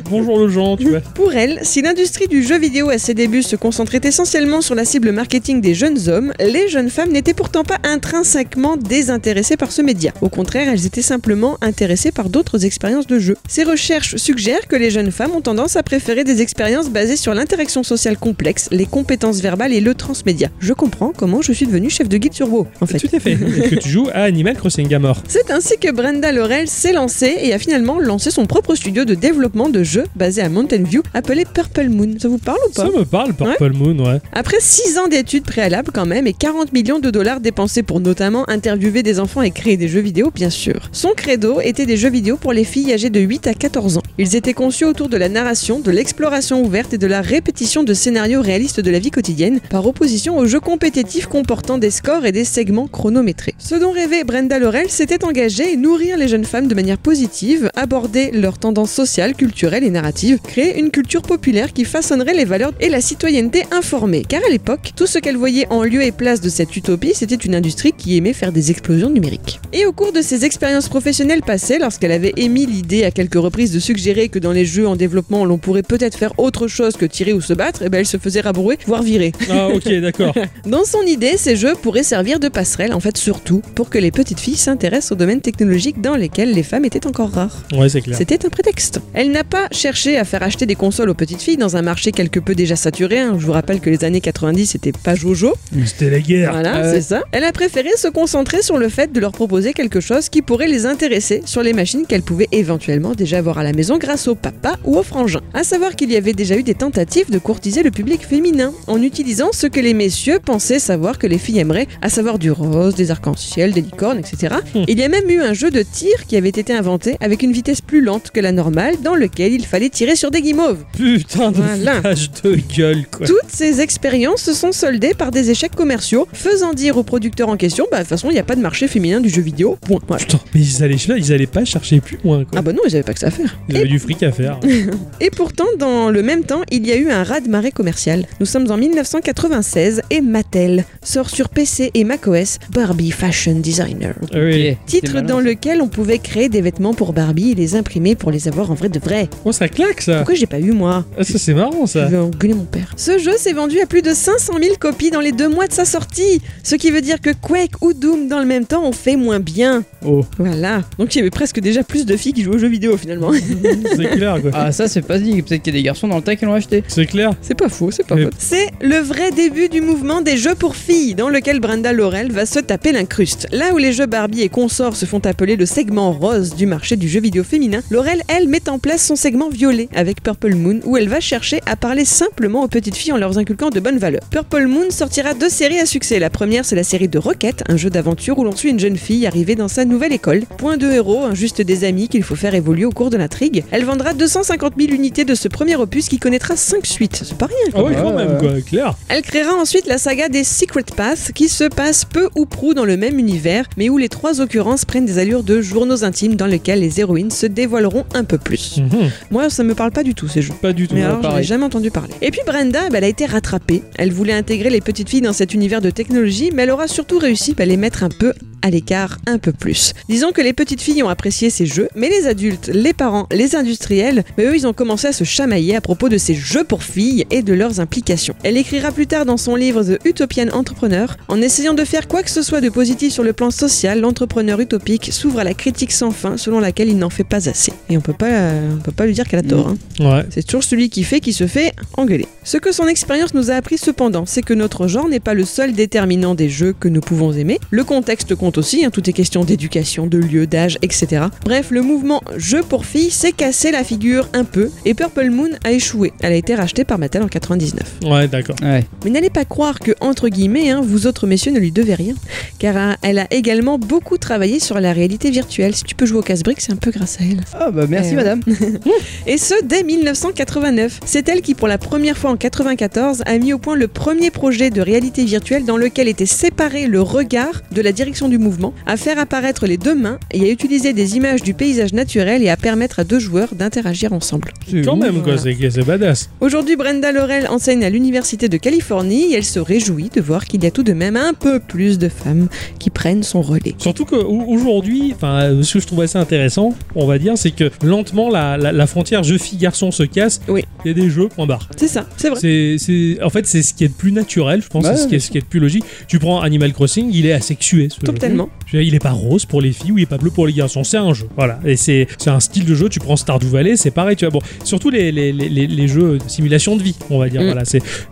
Bonjour 0.08 0.38
le 0.38 0.46
genre, 0.48 0.76
tu 0.78 0.88
vois. 0.88 1.00
Pour 1.00 1.32
elle, 1.34 1.58
si 1.62 1.82
l'industrie 1.82 2.28
du 2.28 2.44
jeu 2.44 2.60
vidéo 2.60 2.90
à 2.90 2.98
ses 2.98 3.14
débuts 3.14 3.42
se 3.42 3.56
concentrait 3.56 4.00
essentiellement 4.04 4.60
sur 4.60 4.76
la 4.76 4.84
cible 4.84 5.10
marketing 5.10 5.62
des 5.64 5.74
jeunes 5.74 6.10
hommes, 6.10 6.34
les 6.38 6.68
jeunes 6.68 6.90
femmes 6.90 7.10
n'étaient 7.10 7.32
pourtant 7.32 7.64
pas 7.64 7.78
intrinsèquement 7.84 8.76
désintéressées 8.76 9.56
par 9.56 9.72
ce 9.72 9.80
média. 9.80 10.12
Au 10.20 10.28
contraire, 10.28 10.68
elles 10.68 10.84
étaient 10.84 11.00
simplement 11.00 11.56
intéressées 11.62 12.12
par 12.12 12.28
d'autres 12.28 12.66
expériences 12.66 13.06
de 13.06 13.18
jeu. 13.18 13.34
Ces 13.48 13.64
recherches 13.64 14.16
suggèrent 14.16 14.68
que 14.68 14.76
les 14.76 14.90
jeunes 14.90 15.10
femmes 15.10 15.30
ont 15.34 15.40
tendance 15.40 15.76
à 15.76 15.82
préférer 15.82 16.22
des 16.22 16.42
expériences 16.42 16.90
basées 16.90 17.16
sur 17.16 17.32
l'interaction 17.32 17.82
sociale 17.82 18.18
complexe, 18.18 18.68
les 18.72 18.84
compétences 18.84 19.40
verbales 19.40 19.72
et 19.72 19.80
le 19.80 19.94
transmédia. 19.94 20.50
Je 20.60 20.74
comprends 20.74 21.14
comment 21.16 21.40
je 21.40 21.52
suis 21.54 21.64
devenue 21.64 21.88
chef 21.88 22.10
de 22.10 22.18
guide 22.18 22.34
sur 22.34 22.52
WoW, 22.52 22.66
en 22.82 22.86
fait. 22.86 22.98
Tout 22.98 23.16
à 23.16 23.18
fait. 23.18 23.32
Et 23.32 23.70
que 23.70 23.76
tu 23.76 23.88
joues 23.88 24.08
à 24.12 24.24
Animal 24.24 24.56
Crossing 24.56 24.94
mort. 24.98 25.22
C'est 25.28 25.50
ainsi 25.50 25.78
que 25.78 25.90
Brenda 25.90 26.30
Laurel 26.30 26.68
s'est 26.68 26.92
lancée 26.92 27.38
et 27.40 27.54
a 27.54 27.58
finalement 27.58 27.98
lancé 27.98 28.30
son 28.30 28.44
propre 28.44 28.74
studio 28.74 29.06
de 29.06 29.14
développement 29.14 29.70
de 29.70 29.82
jeux 29.82 30.04
basé 30.14 30.42
à 30.42 30.50
Mountain 30.50 30.82
View 30.82 31.02
appelé 31.14 31.46
Purple 31.46 31.88
Moon. 31.88 32.16
Ça 32.18 32.28
vous 32.28 32.36
parle 32.36 32.58
ou 32.68 32.70
pas? 32.70 32.82
Ça 32.82 32.90
me 32.90 33.06
parle, 33.06 33.32
Purple 33.32 33.72
Moon, 33.72 33.98
ouais. 34.04 34.20
Après 34.34 34.58
6 34.60 34.98
ans 34.98 35.08
d'études 35.08 35.53
préalables 35.54 35.92
quand 35.94 36.04
même 36.04 36.26
et 36.26 36.32
40 36.32 36.72
millions 36.72 36.98
de 36.98 37.10
dollars 37.10 37.38
dépensés 37.38 37.84
pour 37.84 38.00
notamment 38.00 38.44
interviewer 38.50 39.04
des 39.04 39.20
enfants 39.20 39.42
et 39.42 39.52
créer 39.52 39.76
des 39.76 39.86
jeux 39.86 40.00
vidéo 40.00 40.32
bien 40.34 40.50
sûr. 40.50 40.88
Son 40.90 41.10
credo 41.10 41.60
était 41.60 41.86
des 41.86 41.96
jeux 41.96 42.10
vidéo 42.10 42.36
pour 42.36 42.52
les 42.52 42.64
filles 42.64 42.92
âgées 42.92 43.08
de 43.08 43.20
8 43.20 43.46
à 43.46 43.54
14 43.54 43.98
ans. 43.98 44.02
Ils 44.18 44.34
étaient 44.34 44.52
conçus 44.52 44.84
autour 44.84 45.08
de 45.08 45.16
la 45.16 45.28
narration, 45.28 45.78
de 45.78 45.92
l'exploration 45.92 46.64
ouverte 46.64 46.94
et 46.94 46.98
de 46.98 47.06
la 47.06 47.20
répétition 47.20 47.84
de 47.84 47.94
scénarios 47.94 48.42
réalistes 48.42 48.80
de 48.80 48.90
la 48.90 48.98
vie 48.98 49.12
quotidienne, 49.12 49.60
par 49.70 49.86
opposition 49.86 50.38
aux 50.38 50.46
jeux 50.46 50.58
compétitifs 50.58 51.26
comportant 51.26 51.78
des 51.78 51.92
scores 51.92 52.26
et 52.26 52.32
des 52.32 52.44
segments 52.44 52.88
chronométrés. 52.88 53.54
Ce 53.58 53.76
dont 53.76 53.92
rêvait 53.92 54.24
Brenda 54.24 54.58
Laurel, 54.58 54.86
c'était 54.88 55.24
engager 55.24 55.72
et 55.72 55.76
nourrir 55.76 56.16
les 56.16 56.26
jeunes 56.26 56.44
femmes 56.44 56.66
de 56.66 56.74
manière 56.74 56.98
positive, 56.98 57.70
aborder 57.76 58.32
leurs 58.32 58.58
tendances 58.58 58.90
sociales, 58.90 59.34
culturelles 59.34 59.84
et 59.84 59.90
narratives, 59.90 60.40
créer 60.40 60.80
une 60.80 60.90
culture 60.90 61.22
populaire 61.22 61.72
qui 61.72 61.84
façonnerait 61.84 62.34
les 62.34 62.44
valeurs 62.44 62.72
et 62.80 62.88
la 62.88 63.00
citoyenneté 63.00 63.62
informée. 63.70 64.24
Car 64.28 64.42
à 64.44 64.50
l'époque, 64.50 64.90
tout 64.96 65.06
ce 65.06 65.20
qu'elle 65.20 65.36
voyait 65.44 65.66
en 65.68 65.82
lieu 65.82 66.02
et 66.02 66.10
place 66.10 66.40
de 66.40 66.48
cette 66.48 66.74
utopie, 66.74 67.12
c'était 67.12 67.34
une 67.34 67.54
industrie 67.54 67.92
qui 67.92 68.16
aimait 68.16 68.32
faire 68.32 68.50
des 68.50 68.70
explosions 68.70 69.10
numériques. 69.10 69.60
Et 69.74 69.84
au 69.84 69.92
cours 69.92 70.10
de 70.10 70.22
ses 70.22 70.46
expériences 70.46 70.88
professionnelles 70.88 71.42
passées, 71.42 71.76
lorsqu'elle 71.78 72.12
avait 72.12 72.32
émis 72.38 72.64
l'idée 72.64 73.04
à 73.04 73.10
quelques 73.10 73.34
reprises 73.34 73.70
de 73.70 73.78
suggérer 73.78 74.30
que 74.30 74.38
dans 74.38 74.52
les 74.52 74.64
jeux 74.64 74.88
en 74.88 74.96
développement, 74.96 75.44
l'on 75.44 75.58
pourrait 75.58 75.82
peut-être 75.82 76.16
faire 76.16 76.32
autre 76.38 76.66
chose 76.66 76.96
que 76.96 77.04
tirer 77.04 77.34
ou 77.34 77.42
se 77.42 77.52
battre, 77.52 77.82
eh 77.84 77.90
ben 77.90 77.98
elle 77.98 78.06
se 78.06 78.16
faisait 78.16 78.40
rabrouer, 78.40 78.78
voire 78.86 79.02
virer. 79.02 79.32
Ah, 79.50 79.68
ok, 79.68 79.86
d'accord. 80.00 80.32
Dans 80.64 80.86
son 80.86 81.02
idée, 81.02 81.36
ces 81.36 81.56
jeux 81.56 81.74
pourraient 81.74 82.02
servir 82.04 82.40
de 82.40 82.48
passerelle, 82.48 82.94
en 82.94 83.00
fait 83.00 83.18
surtout, 83.18 83.60
pour 83.74 83.90
que 83.90 83.98
les 83.98 84.10
petites 84.10 84.40
filles 84.40 84.56
s'intéressent 84.56 85.12
aux 85.12 85.16
domaines 85.16 85.42
technologiques 85.42 86.00
dans 86.00 86.16
lesquels 86.16 86.52
les 86.54 86.62
femmes 86.62 86.86
étaient 86.86 87.06
encore 87.06 87.32
rares. 87.32 87.64
Ouais, 87.76 87.90
c'est 87.90 88.00
clair. 88.00 88.16
C'était 88.16 88.46
un 88.46 88.48
prétexte. 88.48 89.00
Elle 89.12 89.30
n'a 89.30 89.44
pas 89.44 89.68
cherché 89.72 90.16
à 90.16 90.24
faire 90.24 90.42
acheter 90.42 90.64
des 90.64 90.74
consoles 90.74 91.10
aux 91.10 91.14
petites 91.14 91.42
filles 91.42 91.58
dans 91.58 91.76
un 91.76 91.82
marché 91.82 92.12
quelque 92.12 92.40
peu 92.40 92.54
déjà 92.54 92.76
saturé. 92.76 93.18
hein. 93.18 93.36
Je 93.38 93.44
vous 93.44 93.52
rappelle 93.52 93.80
que 93.80 93.90
les 93.90 94.04
années 94.04 94.22
90 94.22 94.64
c'était 94.64 94.92
pas 94.92 95.14
Jojo. 95.24 95.54
Mais 95.72 95.86
C'était 95.86 96.10
la 96.10 96.20
guerre. 96.20 96.52
Voilà, 96.52 96.92
c'est 96.92 97.00
ça. 97.00 97.22
Elle 97.32 97.44
a 97.44 97.52
préféré 97.52 97.88
se 97.96 98.08
concentrer 98.08 98.60
sur 98.60 98.76
le 98.76 98.90
fait 98.90 99.10
de 99.10 99.20
leur 99.20 99.32
proposer 99.32 99.72
quelque 99.72 100.00
chose 100.00 100.28
qui 100.28 100.42
pourrait 100.42 100.66
les 100.68 100.84
intéresser 100.84 101.40
sur 101.46 101.62
les 101.62 101.72
machines 101.72 102.04
qu'elles 102.06 102.22
pouvaient 102.22 102.48
éventuellement 102.52 103.12
déjà 103.14 103.38
avoir 103.38 103.56
à 103.58 103.62
la 103.62 103.72
maison 103.72 103.96
grâce 103.96 104.28
au 104.28 104.34
papa 104.34 104.76
ou 104.84 104.98
au 104.98 105.02
frangin. 105.02 105.40
À 105.54 105.64
savoir 105.64 105.96
qu'il 105.96 106.12
y 106.12 106.16
avait 106.16 106.34
déjà 106.34 106.56
eu 106.56 106.62
des 106.62 106.74
tentatives 106.74 107.30
de 107.30 107.38
courtiser 107.38 107.82
le 107.82 107.90
public 107.90 108.26
féminin 108.26 108.72
en 108.86 109.00
utilisant 109.02 109.48
ce 109.52 109.66
que 109.66 109.80
les 109.80 109.94
messieurs 109.94 110.40
pensaient 110.44 110.78
savoir 110.78 111.18
que 111.18 111.26
les 111.26 111.38
filles 111.38 111.60
aimeraient, 111.60 111.88
à 112.02 112.10
savoir 112.10 112.38
du 112.38 112.50
rose, 112.50 112.94
des 112.94 113.10
arcs-en-ciel, 113.10 113.72
des 113.72 113.80
licornes, 113.80 114.18
etc. 114.18 114.56
Hmm. 114.74 114.82
Il 114.88 114.98
y 114.98 115.02
a 115.02 115.08
même 115.08 115.28
eu 115.30 115.40
un 115.40 115.54
jeu 115.54 115.70
de 115.70 115.82
tir 115.82 116.26
qui 116.28 116.36
avait 116.36 116.48
été 116.50 116.72
inventé 116.74 117.16
avec 117.20 117.42
une 117.42 117.52
vitesse 117.52 117.80
plus 117.80 118.02
lente 118.02 118.30
que 118.30 118.40
la 118.40 118.52
normale 118.52 118.96
dans 119.02 119.14
lequel 119.14 119.52
il 119.54 119.64
fallait 119.64 119.88
tirer 119.88 120.16
sur 120.16 120.30
des 120.30 120.42
guimauves. 120.42 120.84
Putain 120.96 121.50
de 121.50 121.56
Voilà. 121.56 122.00
de 122.02 122.58
gueule, 122.76 123.04
quoi. 123.10 123.26
Toutes 123.26 123.38
ces 123.48 123.80
expériences 123.80 124.42
se 124.42 124.52
sont 124.52 124.72
soldées 124.72 125.13
par 125.16 125.30
des 125.30 125.50
échecs 125.50 125.74
commerciaux, 125.74 126.26
faisant 126.32 126.72
dire 126.72 126.96
aux 126.96 127.02
producteurs 127.02 127.48
en 127.48 127.56
question, 127.56 127.86
bah 127.90 127.98
de 127.98 128.02
toute 128.02 128.10
façon, 128.10 128.30
il 128.30 128.34
n'y 128.34 128.38
a 128.38 128.44
pas 128.44 128.56
de 128.56 128.60
marché 128.60 128.88
féminin 128.88 129.20
du 129.20 129.28
jeu 129.28 129.42
vidéo. 129.42 129.76
Point. 129.80 130.16
Putain, 130.18 130.40
mais 130.54 130.60
ils 130.60 130.82
allaient, 130.82 130.96
ils 131.18 131.32
allaient 131.32 131.46
pas 131.46 131.64
chercher 131.64 132.00
plus 132.00 132.18
loin, 132.24 132.44
quoi. 132.44 132.58
Ah 132.58 132.62
bah 132.62 132.72
non, 132.72 132.80
ils 132.86 132.92
n'avaient 132.92 133.02
pas 133.02 133.14
que 133.14 133.20
ça 133.20 133.28
à 133.28 133.30
faire. 133.30 133.56
Ils 133.68 133.76
avaient 133.76 133.86
du 133.88 133.98
fric 133.98 134.22
à 134.22 134.32
faire. 134.32 134.58
Et 135.20 135.30
pourtant, 135.30 135.64
dans 135.78 136.10
le 136.10 136.22
même 136.22 136.44
temps, 136.44 136.62
il 136.70 136.86
y 136.86 136.92
a 136.92 136.96
eu 136.96 137.10
un 137.10 137.22
raz-de-marée 137.22 137.70
commercial. 137.72 138.26
Nous 138.40 138.46
sommes 138.46 138.70
en 138.70 138.76
1996 138.76 140.02
et 140.10 140.20
Mattel 140.20 140.84
sort 141.02 141.30
sur 141.30 141.48
PC 141.48 141.90
et 141.94 142.04
macOS 142.04 142.58
Barbie 142.72 143.10
Fashion 143.10 143.54
Designer. 143.60 144.14
Ah 144.32 144.38
oui. 144.38 144.70
Ok, 144.72 144.76
Titre 144.86 145.20
dans 145.20 145.40
lequel 145.40 145.80
on 145.80 145.88
pouvait 145.88 146.18
créer 146.18 146.48
des 146.48 146.60
vêtements 146.60 146.94
pour 146.94 147.12
Barbie 147.12 147.52
et 147.52 147.54
les 147.54 147.74
imprimer 147.76 148.14
pour 148.14 148.30
les 148.30 148.48
avoir 148.48 148.70
en 148.70 148.74
vrai 148.74 148.88
de 148.88 148.98
vrai. 148.98 149.28
Oh, 149.44 149.52
ça 149.52 149.68
claque, 149.68 150.00
ça. 150.02 150.16
Pourquoi 150.18 150.34
j'ai 150.34 150.46
pas 150.46 150.60
eu 150.60 150.72
moi? 150.72 151.04
Ah, 151.18 151.24
ça, 151.24 151.38
c'est 151.38 151.54
marrant, 151.54 151.86
Je 151.86 151.92
ça. 151.92 152.04
vais 152.06 152.16
engueuler 152.16 152.54
mon 152.54 152.64
père. 152.64 152.92
Ce 152.96 153.18
jeu 153.18 153.32
s'est 153.38 153.52
vendu 153.52 153.80
à 153.80 153.86
plus 153.86 154.02
de 154.02 154.12
500 154.12 154.54
000 154.62 154.74
copies 154.78 155.03
dans 155.10 155.20
les 155.20 155.32
deux 155.32 155.48
mois 155.48 155.66
de 155.66 155.72
sa 155.72 155.84
sortie. 155.84 156.40
Ce 156.62 156.74
qui 156.74 156.90
veut 156.90 157.00
dire 157.00 157.20
que 157.20 157.30
Quake 157.30 157.82
ou 157.82 157.92
Doom 157.92 158.28
dans 158.28 158.38
le 158.38 158.46
même 158.46 158.66
temps 158.66 158.84
ont 158.84 158.92
fait 158.92 159.16
moins 159.16 159.40
bien. 159.40 159.84
Oh. 160.04 160.22
Voilà. 160.38 160.82
Donc 160.98 161.14
il 161.14 161.18
y 161.18 161.20
avait 161.20 161.30
presque 161.30 161.60
déjà 161.60 161.82
plus 161.82 162.06
de 162.06 162.16
filles 162.16 162.32
qui 162.32 162.42
jouaient 162.42 162.56
aux 162.56 162.58
jeux 162.58 162.68
vidéo 162.68 162.96
finalement. 162.96 163.30
C'est 163.96 164.10
clair, 164.10 164.40
quoi. 164.40 164.50
Ah, 164.54 164.72
ça, 164.72 164.88
c'est 164.88 165.02
pas 165.02 165.18
dit. 165.18 165.42
Peut-être 165.42 165.62
qu'il 165.62 165.74
y 165.74 165.76
a 165.76 165.80
des 165.80 165.84
garçons 165.84 166.08
dans 166.08 166.16
le 166.16 166.22
tas 166.22 166.36
qui 166.36 166.44
l'ont 166.44 166.54
acheté. 166.54 166.82
C'est 166.88 167.06
clair. 167.06 167.32
c'est 167.42 167.54
pas 167.54 167.68
faux, 167.68 167.90
c'est 167.90 168.06
pas 168.06 168.16
faux. 168.16 168.30
C'est 168.38 168.68
le 168.80 168.96
vrai 168.96 169.30
début 169.30 169.68
du 169.68 169.80
mouvement 169.80 170.20
des 170.20 170.36
jeux 170.36 170.54
pour 170.54 170.76
filles 170.76 171.14
dans 171.14 171.28
lequel 171.28 171.60
Brenda 171.60 171.92
Laurel 171.92 172.32
va 172.32 172.46
se 172.46 172.58
taper 172.58 172.92
l'incruste. 172.92 173.46
Là 173.52 173.72
où 173.72 173.78
les 173.78 173.92
jeux 173.92 174.06
Barbie 174.06 174.42
et 174.42 174.48
consorts 174.48 174.96
se 174.96 175.06
font 175.06 175.20
appeler 175.24 175.56
le 175.56 175.66
segment 175.66 176.12
rose 176.12 176.54
du 176.54 176.66
marché 176.66 176.96
du 176.96 177.08
jeu 177.08 177.20
vidéo 177.20 177.44
féminin, 177.44 177.80
Laurel, 177.90 178.22
elle, 178.28 178.48
met 178.48 178.68
en 178.68 178.78
place 178.78 179.04
son 179.04 179.16
segment 179.16 179.48
violet 179.48 179.88
avec 179.94 180.22
Purple 180.22 180.54
Moon 180.54 180.80
où 180.84 180.96
elle 180.96 181.08
va 181.08 181.20
chercher 181.20 181.60
à 181.66 181.76
parler 181.76 182.04
simplement 182.04 182.62
aux 182.62 182.68
petites 182.68 182.96
filles 182.96 183.12
en 183.12 183.16
leur 183.16 183.36
inculquant 183.38 183.70
de 183.70 183.80
bonnes 183.80 183.98
valeurs. 183.98 184.22
Purple 184.30 184.66
Moon 184.66 184.90
sortira 184.94 185.34
deux 185.34 185.48
séries 185.48 185.78
à 185.80 185.86
succès. 185.86 186.18
La 186.18 186.30
première, 186.30 186.64
c'est 186.64 186.76
la 186.76 186.84
série 186.84 187.08
de 187.08 187.18
Rocket, 187.18 187.64
un 187.68 187.76
jeu 187.76 187.90
d'aventure 187.90 188.38
où 188.38 188.44
l'on 188.44 188.54
suit 188.54 188.70
une 188.70 188.78
jeune 188.78 188.96
fille 188.96 189.26
arrivée 189.26 189.56
dans 189.56 189.68
sa 189.68 189.84
nouvelle 189.84 190.12
école. 190.12 190.42
Point 190.56 190.76
de 190.76 190.90
héros, 190.90 191.24
un 191.24 191.34
juste 191.34 191.60
des 191.60 191.84
amis 191.84 192.08
qu'il 192.08 192.22
faut 192.22 192.36
faire 192.36 192.54
évoluer 192.54 192.84
au 192.84 192.90
cours 192.90 193.10
de 193.10 193.16
l'intrigue. 193.16 193.64
Elle 193.72 193.84
vendra 193.84 194.14
250 194.14 194.74
000 194.78 194.92
unités 194.92 195.24
de 195.24 195.34
ce 195.34 195.48
premier 195.48 195.76
opus 195.76 196.08
qui 196.08 196.18
connaîtra 196.18 196.56
5 196.56 196.86
suites. 196.86 197.22
C'est 197.24 197.36
pas 197.36 197.46
rien. 197.46 197.56
Ah 197.74 197.82
ouais, 197.82 197.94
quand 197.94 198.14
même, 198.14 198.38
quoi. 198.38 198.60
Clair. 198.64 198.94
Elle 199.08 199.22
créera 199.22 199.54
ensuite 199.54 199.86
la 199.86 199.98
saga 199.98 200.28
des 200.28 200.44
Secret 200.44 200.84
Paths 200.96 201.32
qui 201.34 201.48
se 201.48 201.64
passe 201.64 202.04
peu 202.04 202.28
ou 202.36 202.46
prou 202.46 202.72
dans 202.72 202.84
le 202.84 202.96
même 202.96 203.18
univers, 203.18 203.64
mais 203.76 203.88
où 203.88 203.98
les 203.98 204.08
trois 204.08 204.40
occurrences 204.40 204.84
prennent 204.84 205.06
des 205.06 205.18
allures 205.18 205.42
de 205.42 205.60
journaux 205.60 206.04
intimes 206.04 206.36
dans 206.36 206.46
lesquels 206.46 206.80
les 206.80 207.00
héroïnes 207.00 207.32
se 207.32 207.46
dévoileront 207.46 208.04
un 208.14 208.24
peu 208.24 208.38
plus. 208.38 208.78
Mhm. 208.78 209.10
Moi, 209.30 209.50
ça 209.50 209.64
me 209.64 209.74
parle 209.74 209.90
pas 209.90 210.04
du 210.04 210.14
tout 210.14 210.28
ces 210.28 210.40
jeux. 210.42 210.54
Pas 210.62 210.72
du 210.72 210.86
tout. 210.86 210.94
Mais 210.94 211.02
alors, 211.02 211.20
j'en 211.22 211.36
ai 211.36 211.42
jamais 211.42 211.64
entendu 211.64 211.90
parler. 211.90 212.14
Et 212.22 212.30
puis 212.30 212.40
Brenda, 212.46 212.88
bah, 212.90 212.98
elle 212.98 213.04
a 213.04 213.08
été 213.08 213.26
rattrapée. 213.26 213.82
Elle 213.96 214.12
voulait 214.12 214.32
intégrer 214.32 214.70
les 214.70 214.80
petites 214.84 215.08
filles 215.08 215.20
dans 215.22 215.32
cet 215.32 215.54
univers 215.54 215.80
de 215.80 215.90
technologie, 215.90 216.50
mais 216.54 216.62
elle 216.62 216.70
aura 216.70 216.86
surtout 216.88 217.18
réussi 217.18 217.54
à 217.58 217.64
les 217.64 217.76
mettre 217.76 218.02
un 218.04 218.08
peu 218.08 218.32
à 218.62 218.70
l'écart, 218.70 219.18
un 219.26 219.36
peu 219.38 219.52
plus. 219.52 219.92
Disons 220.08 220.32
que 220.32 220.40
les 220.40 220.54
petites 220.54 220.80
filles 220.80 221.02
ont 221.02 221.08
apprécié 221.10 221.50
ces 221.50 221.66
jeux, 221.66 221.88
mais 221.94 222.08
les 222.08 222.26
adultes, 222.26 222.70
les 222.72 222.94
parents, 222.94 223.26
les 223.30 223.56
industriels, 223.56 224.24
bah, 224.38 224.44
eux, 224.44 224.54
ils 224.56 224.66
ont 224.66 224.72
commencé 224.72 225.06
à 225.08 225.12
se 225.12 225.24
chamailler 225.24 225.76
à 225.76 225.82
propos 225.82 226.08
de 226.08 226.16
ces 226.16 226.34
jeux 226.34 226.64
pour 226.64 226.82
filles 226.82 227.26
et 227.30 227.42
de 227.42 227.52
leurs 227.52 227.80
implications. 227.80 228.34
Elle 228.42 228.56
écrira 228.56 228.90
plus 228.90 229.06
tard 229.06 229.26
dans 229.26 229.36
son 229.36 229.54
livre 229.56 229.82
The 229.84 229.98
Utopian 230.06 230.48
Entrepreneur, 230.52 231.16
en 231.28 231.42
essayant 231.42 231.74
de 231.74 231.84
faire 231.84 232.08
quoi 232.08 232.22
que 232.22 232.30
ce 232.30 232.40
soit 232.42 232.62
de 232.62 232.70
positif 232.70 233.12
sur 233.12 233.22
le 233.22 233.34
plan 233.34 233.50
social, 233.50 234.00
l'entrepreneur 234.00 234.58
utopique 234.60 235.12
s'ouvre 235.12 235.40
à 235.40 235.44
la 235.44 235.52
critique 235.52 235.92
sans 235.92 236.10
fin, 236.10 236.38
selon 236.38 236.58
laquelle 236.60 236.88
il 236.88 236.96
n'en 236.96 237.10
fait 237.10 237.24
pas 237.24 237.48
assez. 237.48 237.72
Et 237.90 237.98
on 237.98 238.00
peut 238.00 238.14
pas, 238.14 238.30
euh, 238.30 238.70
on 238.78 238.82
peut 238.82 238.92
pas 238.92 239.04
lui 239.04 239.12
dire 239.12 239.28
qu'elle 239.28 239.40
a 239.40 239.42
tort. 239.42 239.68
hein. 239.68 239.76
Ouais. 240.00 240.24
C'est 240.30 240.42
toujours 240.42 240.64
celui 240.64 240.88
qui 240.88 241.04
fait 241.04 241.20
qui 241.20 241.34
se 241.34 241.46
fait 241.46 241.72
engueuler. 241.98 242.26
Ce 242.44 242.56
que 242.56 242.72
son 242.72 242.86
expérience 242.86 243.34
nous 243.34 243.50
a 243.50 243.54
appris 243.54 243.76
cependant, 243.76 244.24
c'est 244.26 244.42
que 244.42 244.54
notre 244.54 244.73
genre 244.88 245.08
n'est 245.08 245.20
pas 245.20 245.34
le 245.34 245.44
seul 245.44 245.72
déterminant 245.72 246.34
des 246.34 246.48
jeux 246.48 246.74
que 246.78 246.88
nous 246.88 247.00
pouvons 247.00 247.32
aimer. 247.32 247.58
Le 247.70 247.84
contexte 247.84 248.34
compte 248.34 248.58
aussi, 248.58 248.84
hein, 248.84 248.90
tout 248.90 249.08
est 249.08 249.12
question 249.12 249.44
d'éducation, 249.44 250.06
de 250.06 250.18
lieu, 250.18 250.46
d'âge, 250.46 250.78
etc. 250.82 251.26
Bref, 251.44 251.70
le 251.70 251.82
mouvement 251.82 252.22
jeu 252.36 252.62
pour 252.62 252.84
filles 252.84 253.10
s'est 253.10 253.32
cassé 253.32 253.70
la 253.70 253.84
figure 253.84 254.28
un 254.32 254.44
peu 254.44 254.70
et 254.84 254.94
Purple 254.94 255.30
Moon 255.30 255.50
a 255.64 255.72
échoué. 255.72 256.12
Elle 256.20 256.32
a 256.32 256.36
été 256.36 256.54
rachetée 256.54 256.84
par 256.84 256.98
Mattel 256.98 257.22
en 257.22 257.28
99. 257.28 257.82
Ouais, 258.04 258.28
d'accord. 258.28 258.56
Ouais. 258.62 258.84
Mais 259.04 259.10
n'allez 259.10 259.30
pas 259.30 259.44
croire 259.44 259.78
que, 259.78 259.92
entre 260.00 260.28
guillemets, 260.28 260.70
hein, 260.70 260.82
vous 260.84 261.06
autres 261.06 261.26
messieurs 261.26 261.52
ne 261.52 261.60
lui 261.60 261.72
devez 261.72 261.94
rien, 261.94 262.14
car 262.58 262.76
hein, 262.76 262.96
elle 263.02 263.18
a 263.18 263.26
également 263.30 263.78
beaucoup 263.78 264.18
travaillé 264.18 264.60
sur 264.60 264.80
la 264.80 264.92
réalité 264.92 265.30
virtuelle. 265.30 265.74
Si 265.74 265.84
tu 265.84 265.94
peux 265.94 266.06
jouer 266.06 266.18
au 266.18 266.22
casse-briques, 266.22 266.60
c'est 266.60 266.72
un 266.72 266.76
peu 266.76 266.90
grâce 266.90 267.20
à 267.20 267.24
elle. 267.24 267.44
Ah, 267.54 267.70
bah 267.70 267.86
merci, 267.88 268.10
Eh 268.12 268.16
madame. 268.16 268.40
Et 269.26 269.38
ce, 269.38 269.54
dès 269.64 269.82
1989. 269.82 271.00
C'est 271.04 271.28
elle 271.28 271.42
qui, 271.42 271.54
pour 271.54 271.68
la 271.68 271.78
première 271.78 272.16
fois 272.16 272.30
en 272.30 272.36
94, 272.36 273.22
a 273.26 273.38
mis 273.38 273.52
au 273.52 273.58
point 273.58 273.76
le 273.76 273.88
premier 273.88 274.30
projet 274.30 274.63
de 274.70 274.80
réalité 274.80 275.24
virtuelle 275.24 275.64
dans 275.64 275.76
lequel 275.76 276.08
était 276.08 276.26
séparé 276.26 276.86
le 276.86 277.00
regard 277.00 277.62
de 277.72 277.80
la 277.82 277.92
direction 277.92 278.28
du 278.28 278.38
mouvement, 278.38 278.72
à 278.86 278.96
faire 278.96 279.18
apparaître 279.18 279.66
les 279.66 279.76
deux 279.76 279.94
mains 279.94 280.18
et 280.30 280.48
à 280.48 280.50
utiliser 280.50 280.92
des 280.92 281.16
images 281.16 281.42
du 281.42 281.54
paysage 281.54 281.92
naturel 281.92 282.42
et 282.42 282.48
à 282.48 282.56
permettre 282.56 283.00
à 283.00 283.04
deux 283.04 283.18
joueurs 283.18 283.54
d'interagir 283.54 284.12
ensemble. 284.12 284.52
Quand 284.84 284.96
même, 284.96 285.22
quoi. 285.22 285.36
voilà. 285.36 285.38
C'est 285.38 285.70
c'est 285.70 285.84
badass. 285.84 286.30
Aujourd'hui, 286.40 286.76
Brenda 286.76 287.12
Laurel 287.12 287.46
enseigne 287.48 287.84
à 287.84 287.90
l'Université 287.90 288.48
de 288.48 288.56
Californie 288.56 289.32
et 289.32 289.36
elle 289.36 289.44
se 289.44 289.58
réjouit 289.58 290.10
de 290.14 290.20
voir 290.20 290.44
qu'il 290.44 290.62
y 290.62 290.66
a 290.66 290.70
tout 290.70 290.82
de 290.82 290.92
même 290.92 291.16
un 291.16 291.34
peu 291.34 291.60
plus 291.60 291.98
de 291.98 292.08
femmes 292.08 292.48
qui 292.78 292.90
prennent 292.90 293.22
son 293.22 293.42
relais. 293.42 293.74
Surtout 293.78 294.04
qu'aujourd'hui, 294.04 295.12
enfin, 295.14 295.42
euh, 295.42 295.62
ce 295.62 295.74
que 295.74 295.80
je 295.80 295.86
trouve 295.86 296.02
assez 296.02 296.18
intéressant, 296.18 296.74
on 296.94 297.06
va 297.06 297.18
dire, 297.18 297.36
c'est 297.36 297.50
que 297.50 297.70
lentement 297.82 298.30
la, 298.30 298.56
la, 298.56 298.72
la 298.72 298.86
frontière 298.86 299.22
jeu 299.22 299.38
fille-garçon 299.38 299.90
se 299.90 300.02
casse. 300.02 300.40
Oui. 300.48 300.64
Il 300.84 300.88
y 300.88 300.90
a 300.90 300.94
des 300.94 301.10
jeux, 301.10 301.28
point 301.28 301.46
barre. 301.46 301.68
C'est 301.76 301.88
ça, 301.88 302.06
c'est 302.16 302.28
vrai. 302.28 302.38
C'est, 302.40 302.76
c'est, 302.78 303.22
en 303.22 303.30
fait, 303.30 303.46
c'est 303.46 303.62
ce 303.62 303.72
qui 303.74 303.84
est 303.84 303.88
le 303.88 303.94
plus 303.94 304.12
naturel, 304.12 304.53
je 304.62 304.68
pense, 304.68 304.84
Ouais, 304.84 304.96
c'est 304.96 305.02
ce 305.02 305.08
qui 305.08 305.14
est, 305.16 305.18
ce 305.20 305.30
qui 305.30 305.38
est 305.38 305.40
le 305.42 305.46
plus 305.46 305.60
logique. 305.60 305.84
Tu 306.08 306.18
prends 306.18 306.40
Animal 306.40 306.72
Crossing, 306.72 307.10
il 307.12 307.26
est 307.26 307.32
asexué. 307.32 307.88
Ce. 307.88 308.00
Totalement. 308.00 308.48
Il 308.82 308.94
est 308.94 308.98
pas 309.02 309.10
rose 309.12 309.44
pour 309.46 309.60
les 309.60 309.72
filles 309.72 309.92
ou 309.92 309.98
il 309.98 310.02
est 310.02 310.06
pas 310.06 310.18
bleu 310.18 310.30
pour 310.30 310.46
les 310.46 310.52
garçons. 310.52 310.84
C'est 310.84 310.96
un 310.96 311.12
jeu, 311.14 311.26
voilà. 311.36 311.58
Et 311.64 311.76
c'est, 311.76 312.06
un 312.26 312.40
style 312.40 312.64
de 312.64 312.74
jeu. 312.74 312.88
Tu 312.88 312.98
prends 313.00 313.16
Stardew 313.16 313.46
Valley, 313.46 313.76
c'est 313.76 313.90
pareil. 313.90 314.16
Tu 314.16 314.24
vois, 314.24 314.32
bon, 314.32 314.40
surtout 314.64 314.90
les, 314.90 315.12
les, 315.12 315.32
les, 315.32 315.48
les- 315.48 315.88
jeux 315.88 316.18
de 316.18 316.28
simulation 316.28 316.76
de 316.76 316.82
vie, 316.82 316.96
on 317.10 317.18
va 317.18 317.28
dire. 317.28 317.42
Mm. 317.42 317.44
Voilà, 317.46 317.62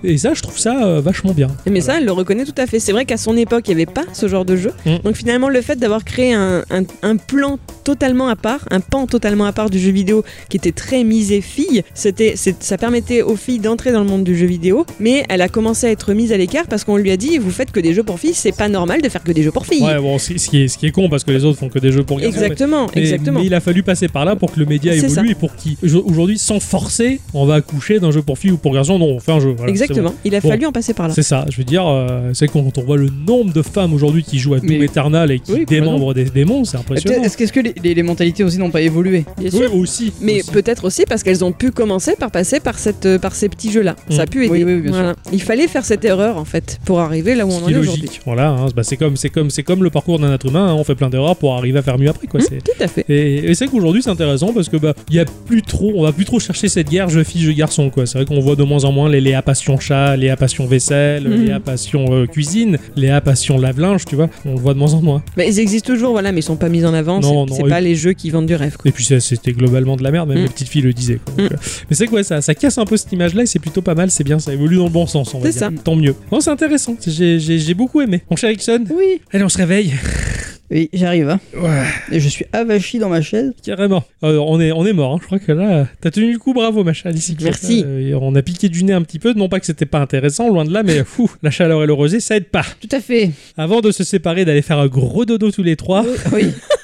et 0.05 0.19
ça, 0.19 0.35
je 0.35 0.43
trouve 0.43 0.59
ça 0.59 0.85
euh, 0.87 1.01
vachement 1.01 1.33
bien. 1.33 1.49
Mais 1.67 1.81
Voilà. 1.81 1.85
ça, 1.85 1.99
elle 1.99 2.05
le 2.05 2.13
reconnaît 2.13 2.45
tout 2.45 2.55
à 2.59 2.67
fait. 2.67 2.79
C'est 2.81 2.93
vrai 2.93 3.05
qu'à 3.07 3.17
son 3.17 3.37
époque, 3.37 3.65
il 3.69 3.71
n'y 3.77 3.83
avait 3.83 3.93
pas 3.93 4.05
ce 4.13 4.29
genre 4.29 4.45
de 4.45 4.57
jeu. 4.57 4.73
Mm. 4.87 4.97
Donc 5.05 5.17
finalement, 5.17 5.49
le 5.49 5.61
fait 5.63 5.77
d'avoir 5.77 6.05
créé 6.05 6.35
un, 6.35 6.63
un- 6.71 6.85
un 7.03 7.17
plan 7.17 7.59
totalement 7.85 8.29
à 8.29 8.37
part, 8.37 8.61
un 8.71 8.81
pan 8.81 9.07
totalement 9.07 9.47
à 9.47 9.53
part 9.53 9.71
du 9.71 9.79
jeu 9.79 9.91
vidéo 9.91 10.23
qui 10.49 10.57
était 10.59 10.71
très 10.73 11.03
misé 11.03 11.41
filles, 11.41 11.83
c'était, 11.95 12.35
ça 12.37 12.79
permettait 12.79 13.23
aux 13.23 13.37
filles 13.37 13.59
d'entrer 13.59 13.91
dans 13.93 14.01
le 14.01 14.07
monde 14.07 14.23
du 14.25 14.37
jeu 14.37 14.47
vidéo, 14.47 14.87
mais 15.01 15.25
elle 15.29 15.41
a 15.43 15.49
commencé 15.49 15.87
à 15.87 15.91
être 15.91 16.13
mise 16.13 16.31
à 16.33 16.37
l'écart 16.37 16.67
parce 16.69 16.85
qu'on 16.85 16.97
lui 16.97 17.11
a 17.11 17.17
dit, 17.17 17.39
vous 17.39 17.51
faites 17.51 17.73
que 17.73 17.81
des 17.81 17.95
jeux 17.95 18.03
pour 18.05 18.21
filles, 18.21 18.35
c'est 18.35 18.57
pas 18.57 18.69
normal 18.69 19.03
de 19.03 19.09
faire 19.09 19.23
que 19.23 19.33
des 19.33 19.43
jeux 19.43 19.51
pour 19.51 19.67
filles. 19.67 19.83
Ouais, 19.83 19.99
bon, 19.99 20.19
ce 20.19 20.37
ce 20.39 20.49
qui 20.53 20.62
est, 20.64 20.68
ce 20.68 20.76
qui 20.78 20.86
est 20.86 20.90
con 20.90 21.09
parce 21.09 21.24
que 21.24 21.30
les 21.30 21.44
autres 21.44 21.59
font 21.59 21.68
que 21.68 21.78
des 21.78 21.90
jeux 21.92 22.03
pour 22.05 22.20
garçons. 22.20 22.32
Exactement, 22.40 22.86
mais, 22.94 23.00
exactement. 23.00 23.40
mais 23.40 23.46
il 23.46 23.55
a 23.55 23.61
fallu 23.61 23.82
passer 23.82 24.09
par 24.09 24.24
là 24.24 24.36
pour 24.36 24.53
que 24.53 24.61
le 24.61 24.66
média 24.66 24.94
évolue 24.94 25.11
ça. 25.11 25.22
et 25.26 25.34
pour 25.34 25.57
qu'il 25.57 25.76
aujourd'hui 26.05 26.38
sans 26.38 26.61
forcer 26.61 27.20
on 27.34 27.46
va 27.46 27.55
accoucher 27.55 27.98
d'un 28.00 28.11
jeu 28.11 28.22
pour 28.22 28.36
filles 28.38 28.53
ou 28.53 28.57
pour 28.59 28.72
garçons 28.74 28.98
non 28.98 29.07
on 29.07 29.20
fait 29.20 29.32
un 29.32 29.40
jeu 29.40 29.55
voilà, 29.57 29.70
Exactement. 29.70 30.11
bon. 30.11 30.14
Il 30.24 30.34
a 30.34 30.40
Bon. 30.40 30.48
fallu 30.50 30.66
en 30.66 30.72
passer 30.72 30.92
par 30.94 31.09
là. 31.09 31.14
C'est 31.14 31.22
ça, 31.22 31.46
je 31.50 31.57
veux 31.57 31.64
dire, 31.64 31.86
euh, 31.86 32.30
c'est 32.34 32.48
quand 32.48 32.76
on 32.76 32.82
voit 32.82 32.96
le 32.98 33.09
nombre 33.26 33.53
de 33.53 33.62
femmes 33.62 33.92
aujourd'hui 33.94 34.22
qui 34.24 34.38
jouent 34.38 34.55
à 34.55 34.61
Doom 34.61 34.68
Mais- 34.68 34.84
Eternal 34.84 35.30
et 35.30 35.38
qui 35.40 35.53
Oui, 35.53 35.64
démembrent 35.66 36.12
des 36.14 36.24
démons, 36.24 36.64
c'est 36.64 36.76
impressionnant. 36.76 37.22
Est-ce 37.22 37.36
que, 37.36 37.44
est-ce 37.44 37.53
que 37.53 37.61
les, 37.61 37.74
les- 37.82 37.94
les 37.94 38.03
mentalités 38.03 38.44
aussi 38.44 38.59
n'ont 38.59 38.70
pas 38.70 38.80
évolué? 38.82 39.24
Bien 39.38 39.50
Oui, 39.53 39.59
sûr. 39.59 39.74
aussi. 39.76 40.12
Mais 40.20 40.42
peut-être 40.53 40.84
aussi 40.84 41.05
parce 41.09 41.22
qu'elles 41.22 41.44
ont 41.44 41.53
pu 41.53 41.70
commencer 41.70 42.14
par 42.18 42.30
passer 42.30 42.61
par, 42.61 42.78
cette, 42.78 43.07
euh, 43.07 43.18
par 43.18 43.34
ces 43.34 43.48
petits 43.48 43.70
jeux-là. 43.72 43.96
Mm. 44.11 44.12
Ça 44.12 44.22
a 44.22 44.26
pu 44.26 44.44
aider. 44.46 44.53
Oui, 44.53 44.64
oui, 44.64 44.80
bien 44.82 44.92
sûr. 44.92 45.00
Voilà. 45.00 45.14
Il 45.32 45.40
fallait 45.42 45.68
faire 45.68 45.84
cette 45.84 46.05
erreur 46.05 46.36
en 46.36 46.44
fait 46.44 46.78
pour 46.84 47.00
arriver 47.00 47.34
là 47.34 47.46
où 47.46 47.50
on 47.50 47.62
en 47.64 47.68
est 47.68 47.72
est 47.72 47.76
aujourd'hui. 47.76 48.03
logique, 48.03 48.20
voilà, 48.26 48.48
hein, 48.50 48.66
bah, 48.74 48.82
c'est 48.82 48.96
comme, 48.96 49.16
c'est 49.16 49.30
comme, 49.30 49.50
c'est 49.50 49.62
comme 49.62 49.82
le 49.84 49.90
parcours 49.90 50.18
d'un 50.18 50.32
être 50.43 50.51
humain. 50.51 50.68
hein, 50.68 50.74
on 50.74 50.84
fait 50.84 50.95
plein 50.95 51.09
d'erreurs 51.11 51.36
pour 51.36 51.55
arriver 51.55 51.78
à 51.78 51.82
faire 51.82 51.99
mieux 51.99 52.09
après, 52.09 52.26
quoi. 52.26 52.40
Mm. 52.40 52.45
c'est- 52.49 52.59
Tout 52.64 52.82
à 52.82 52.88
fait. 52.88 53.05
Et, 53.09 53.51
et 53.51 53.55
c'est 53.55 53.66
qu'aujourd'hui 53.66 54.03
c'est 54.03 54.11
intéressant 54.11 54.53
parce 54.53 54.68
que 54.68 54.76
bah 54.76 54.95
il 55.11 55.16
y 55.16 55.20
a 55.20 55.24
plus 55.24 55.62
trop, 55.62 55.93
on 55.97 56.03
va 56.03 56.12
plus 56.12 56.24
trop 56.24 56.38
chercher 56.40 56.68
cette 56.68 56.88
guerre 56.88 57.09
jeu 57.09 57.22
fille 57.24 57.43
jeu 57.43 57.53
garçon 57.53 57.90
quoi. 57.90 58.07
C'est 58.07 58.18
vrai 58.18 58.24
qu'on 58.26 58.40
voit 58.40 58.57
de 58.57 58.62
moins 58.62 58.84
en 58.84 58.93
moins 58.93 59.09
les 59.09 59.20
Léa 59.20 59.43
passion 59.43 59.78
chat, 59.78 60.16
Léa 60.16 60.36
passion 60.36 60.66
vaisselle, 60.66 61.28
Mhm. 61.28 61.45
Léa 61.45 61.61
passion 61.61 62.07
euh, 62.11 62.26
cuisine, 62.26 62.78
Léa 62.97 63.20
passion 63.20 63.59
lave-linge, 63.59 64.05
tu 64.05 64.16
vois. 64.16 64.28
On 64.45 64.55
le 64.55 64.61
voit 64.61 64.74
de 64.74 64.78
moins 64.78 64.95
en 64.95 65.03
moins. 65.03 65.22
Mais 65.36 65.49
ils 65.49 65.59
existent 65.61 65.93
toujours, 65.93 66.12
voilà, 66.12 66.32
mais 66.32 66.40
ils 66.40 66.45
sont 66.45 66.57
pas 66.57 66.68
mis 66.68 66.84
en 66.84 66.95
avant. 66.95 67.20
Non, 67.20 67.47
c'est 67.49 67.68
pas 67.68 67.80
les 67.80 67.95
jeux 67.95 68.12
qui 68.12 68.30
vendent 68.30 68.47
du 68.47 68.55
rêve. 68.55 68.76
Quoi. 68.76 68.88
Et 68.88 68.93
puis 68.93 69.05
c'était 69.05 69.53
globalement 69.53 69.97
de 69.97 70.03
la 70.03 70.11
merde, 70.11 70.28
même 70.28 70.38
Mm. 70.38 70.43
les 70.43 70.49
petites 70.49 70.68
filles 70.68 70.82
le 70.82 70.93
disaient. 70.93 71.18
quoi. 71.24 71.34
Donc, 71.36 71.51
Mm. 71.51 71.55
euh, 71.55 71.59
Mais 71.90 71.97
c'est 71.97 72.07
que 72.07 72.12
ouais, 72.12 72.22
ça, 72.24 72.40
ça 72.40 72.55
casse 72.55 72.78
un 72.78 72.84
peu 72.84 72.97
cette 72.97 73.12
image-là 73.12 73.43
et 73.43 73.47
c'est 73.47 73.59
plutôt 73.59 73.82
pas 73.82 73.95
mal, 73.95 74.11
c'est 74.11 74.24
bien, 74.24 74.38
ça 74.38 74.53
évolue 74.53 74.76
dans 74.76 74.84
le 74.84 74.90
bon 74.90 75.07
sens, 75.07 75.34
C'est 75.43 75.53
ça. 75.53 75.70
Tant 75.84 75.97
mieux. 75.97 76.14
Non, 76.30 76.40
c'est 76.40 76.51
intéressant, 76.51 76.97
j'ai 77.07 77.38
j'ai 77.38 77.74
beaucoup 77.74 78.01
aimé. 78.01 78.22
Mon 78.30 78.36
cher 78.36 78.51
Ixon, 78.51 78.84
Oui. 78.95 79.20
allez, 79.32 79.45
on 79.45 79.49
se 79.49 79.59
réveille. 79.59 79.93
Oui, 80.70 80.89
j'arrive. 80.95 81.29
Hein. 81.29 81.39
Ouais, 81.55 81.83
Et 82.11 82.18
je 82.18 82.29
suis 82.29 82.47
avachi 82.53 82.99
dans 82.99 83.11
ma 83.11 83.20
chaise. 83.20 83.53
carrément. 83.62 84.05
Euh, 84.25 84.39
on, 84.39 84.59
est, 84.59 84.73
on 84.73 84.87
est 84.87 84.95
mort, 84.95 85.12
hein. 85.14 85.18
je 85.20 85.27
crois 85.27 85.39
que 85.39 85.53
là, 85.53 85.87
t'as 86.01 86.11
tenu 86.11 86.33
le 86.33 86.39
coup, 86.39 86.55
bravo 86.55 86.83
ma 86.83 86.95
chère. 86.95 87.12
Merci. 87.43 87.85
Euh, 87.87 88.18
on 88.23 88.35
a 88.35 88.41
piqué 88.43 88.70
du 88.70 88.83
nez 88.85 88.95
un 88.95 89.03
petit 89.03 89.18
peu, 89.18 89.35
non 89.35 89.51
pas 89.51 89.61
que 89.61 89.66
c'était 89.66 89.85
pas 89.85 89.99
intéressant, 89.99 90.49
loin 90.49 90.64
de 90.64 90.73
là, 90.73 90.83
mais 90.83 91.05
fou, 91.05 91.31
la 91.43 91.51
chaleur 91.51 91.83
et 91.83 91.87
le 91.87 91.93
rosé, 91.93 92.20
ça 92.20 92.37
aide 92.37 92.47
pas. 92.49 92.64
Tout 92.81 92.89
à 92.91 93.01
fait. 93.01 93.33
Avant 93.59 93.83
de 93.83 93.91
se 93.91 94.03
séparer, 94.03 94.47
d'aller 94.47 94.62
faire 94.62 94.79
un 94.79 94.87
gros 94.87 95.27
dodo 95.27 95.51
tous 95.51 95.62
les 95.62 95.77
trois, 95.77 96.07
Oui. 96.33 96.47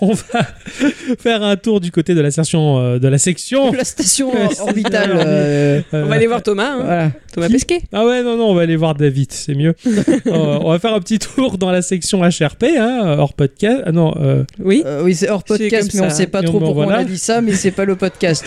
on 0.00 0.12
va 0.12 0.46
faire 1.18 1.42
un 1.42 1.56
tour 1.56 1.80
du 1.80 1.90
côté 1.90 2.14
de 2.14 2.20
la 2.20 2.30
section, 2.30 2.78
euh, 2.78 2.98
de 2.98 3.08
la 3.08 3.18
section. 3.18 3.72
La 3.72 3.84
station 3.84 4.30
orbitale. 4.60 5.12
euh, 5.14 5.80
euh, 5.94 6.04
On 6.04 6.06
va 6.08 6.14
aller 6.14 6.26
voir 6.26 6.42
Thomas, 6.42 6.70
hein. 6.72 6.80
Voilà. 6.84 7.10
Thomas 7.32 7.46
Qui 7.48 7.52
Pesquet. 7.54 7.80
Ah 7.92 8.04
ouais, 8.06 8.22
non, 8.22 8.36
non, 8.36 8.46
on 8.50 8.54
va 8.54 8.62
aller 8.62 8.76
voir 8.76 8.94
David, 8.94 9.32
c'est 9.32 9.54
mieux. 9.54 9.74
Euh, 10.26 10.58
on 10.60 10.70
va 10.70 10.78
faire 10.78 10.92
un 10.94 11.00
petit 11.00 11.18
tour 11.18 11.56
dans 11.58 11.70
la 11.70 11.82
section 11.82 12.20
HRP, 12.22 12.64
hein, 12.78 13.16
hors 13.18 13.32
podcast. 13.34 13.82
Ah 13.86 13.92
non, 13.92 14.12
euh, 14.20 14.44
Oui. 14.58 14.82
Euh, 14.84 15.02
oui, 15.04 15.14
c'est 15.14 15.28
hors 15.28 15.44
podcast, 15.44 15.90
mais 15.94 16.00
on 16.00 16.10
ça. 16.10 16.16
sait 16.16 16.26
pas 16.26 16.40
Et 16.40 16.44
trop 16.44 16.58
bon, 16.58 16.66
pourquoi 16.66 16.84
voilà. 16.84 16.98
on 17.00 17.02
a 17.02 17.04
dit 17.04 17.18
ça, 17.18 17.40
mais 17.40 17.52
c'est 17.52 17.70
pas 17.70 17.84
le 17.84 17.94
podcast. 17.96 18.44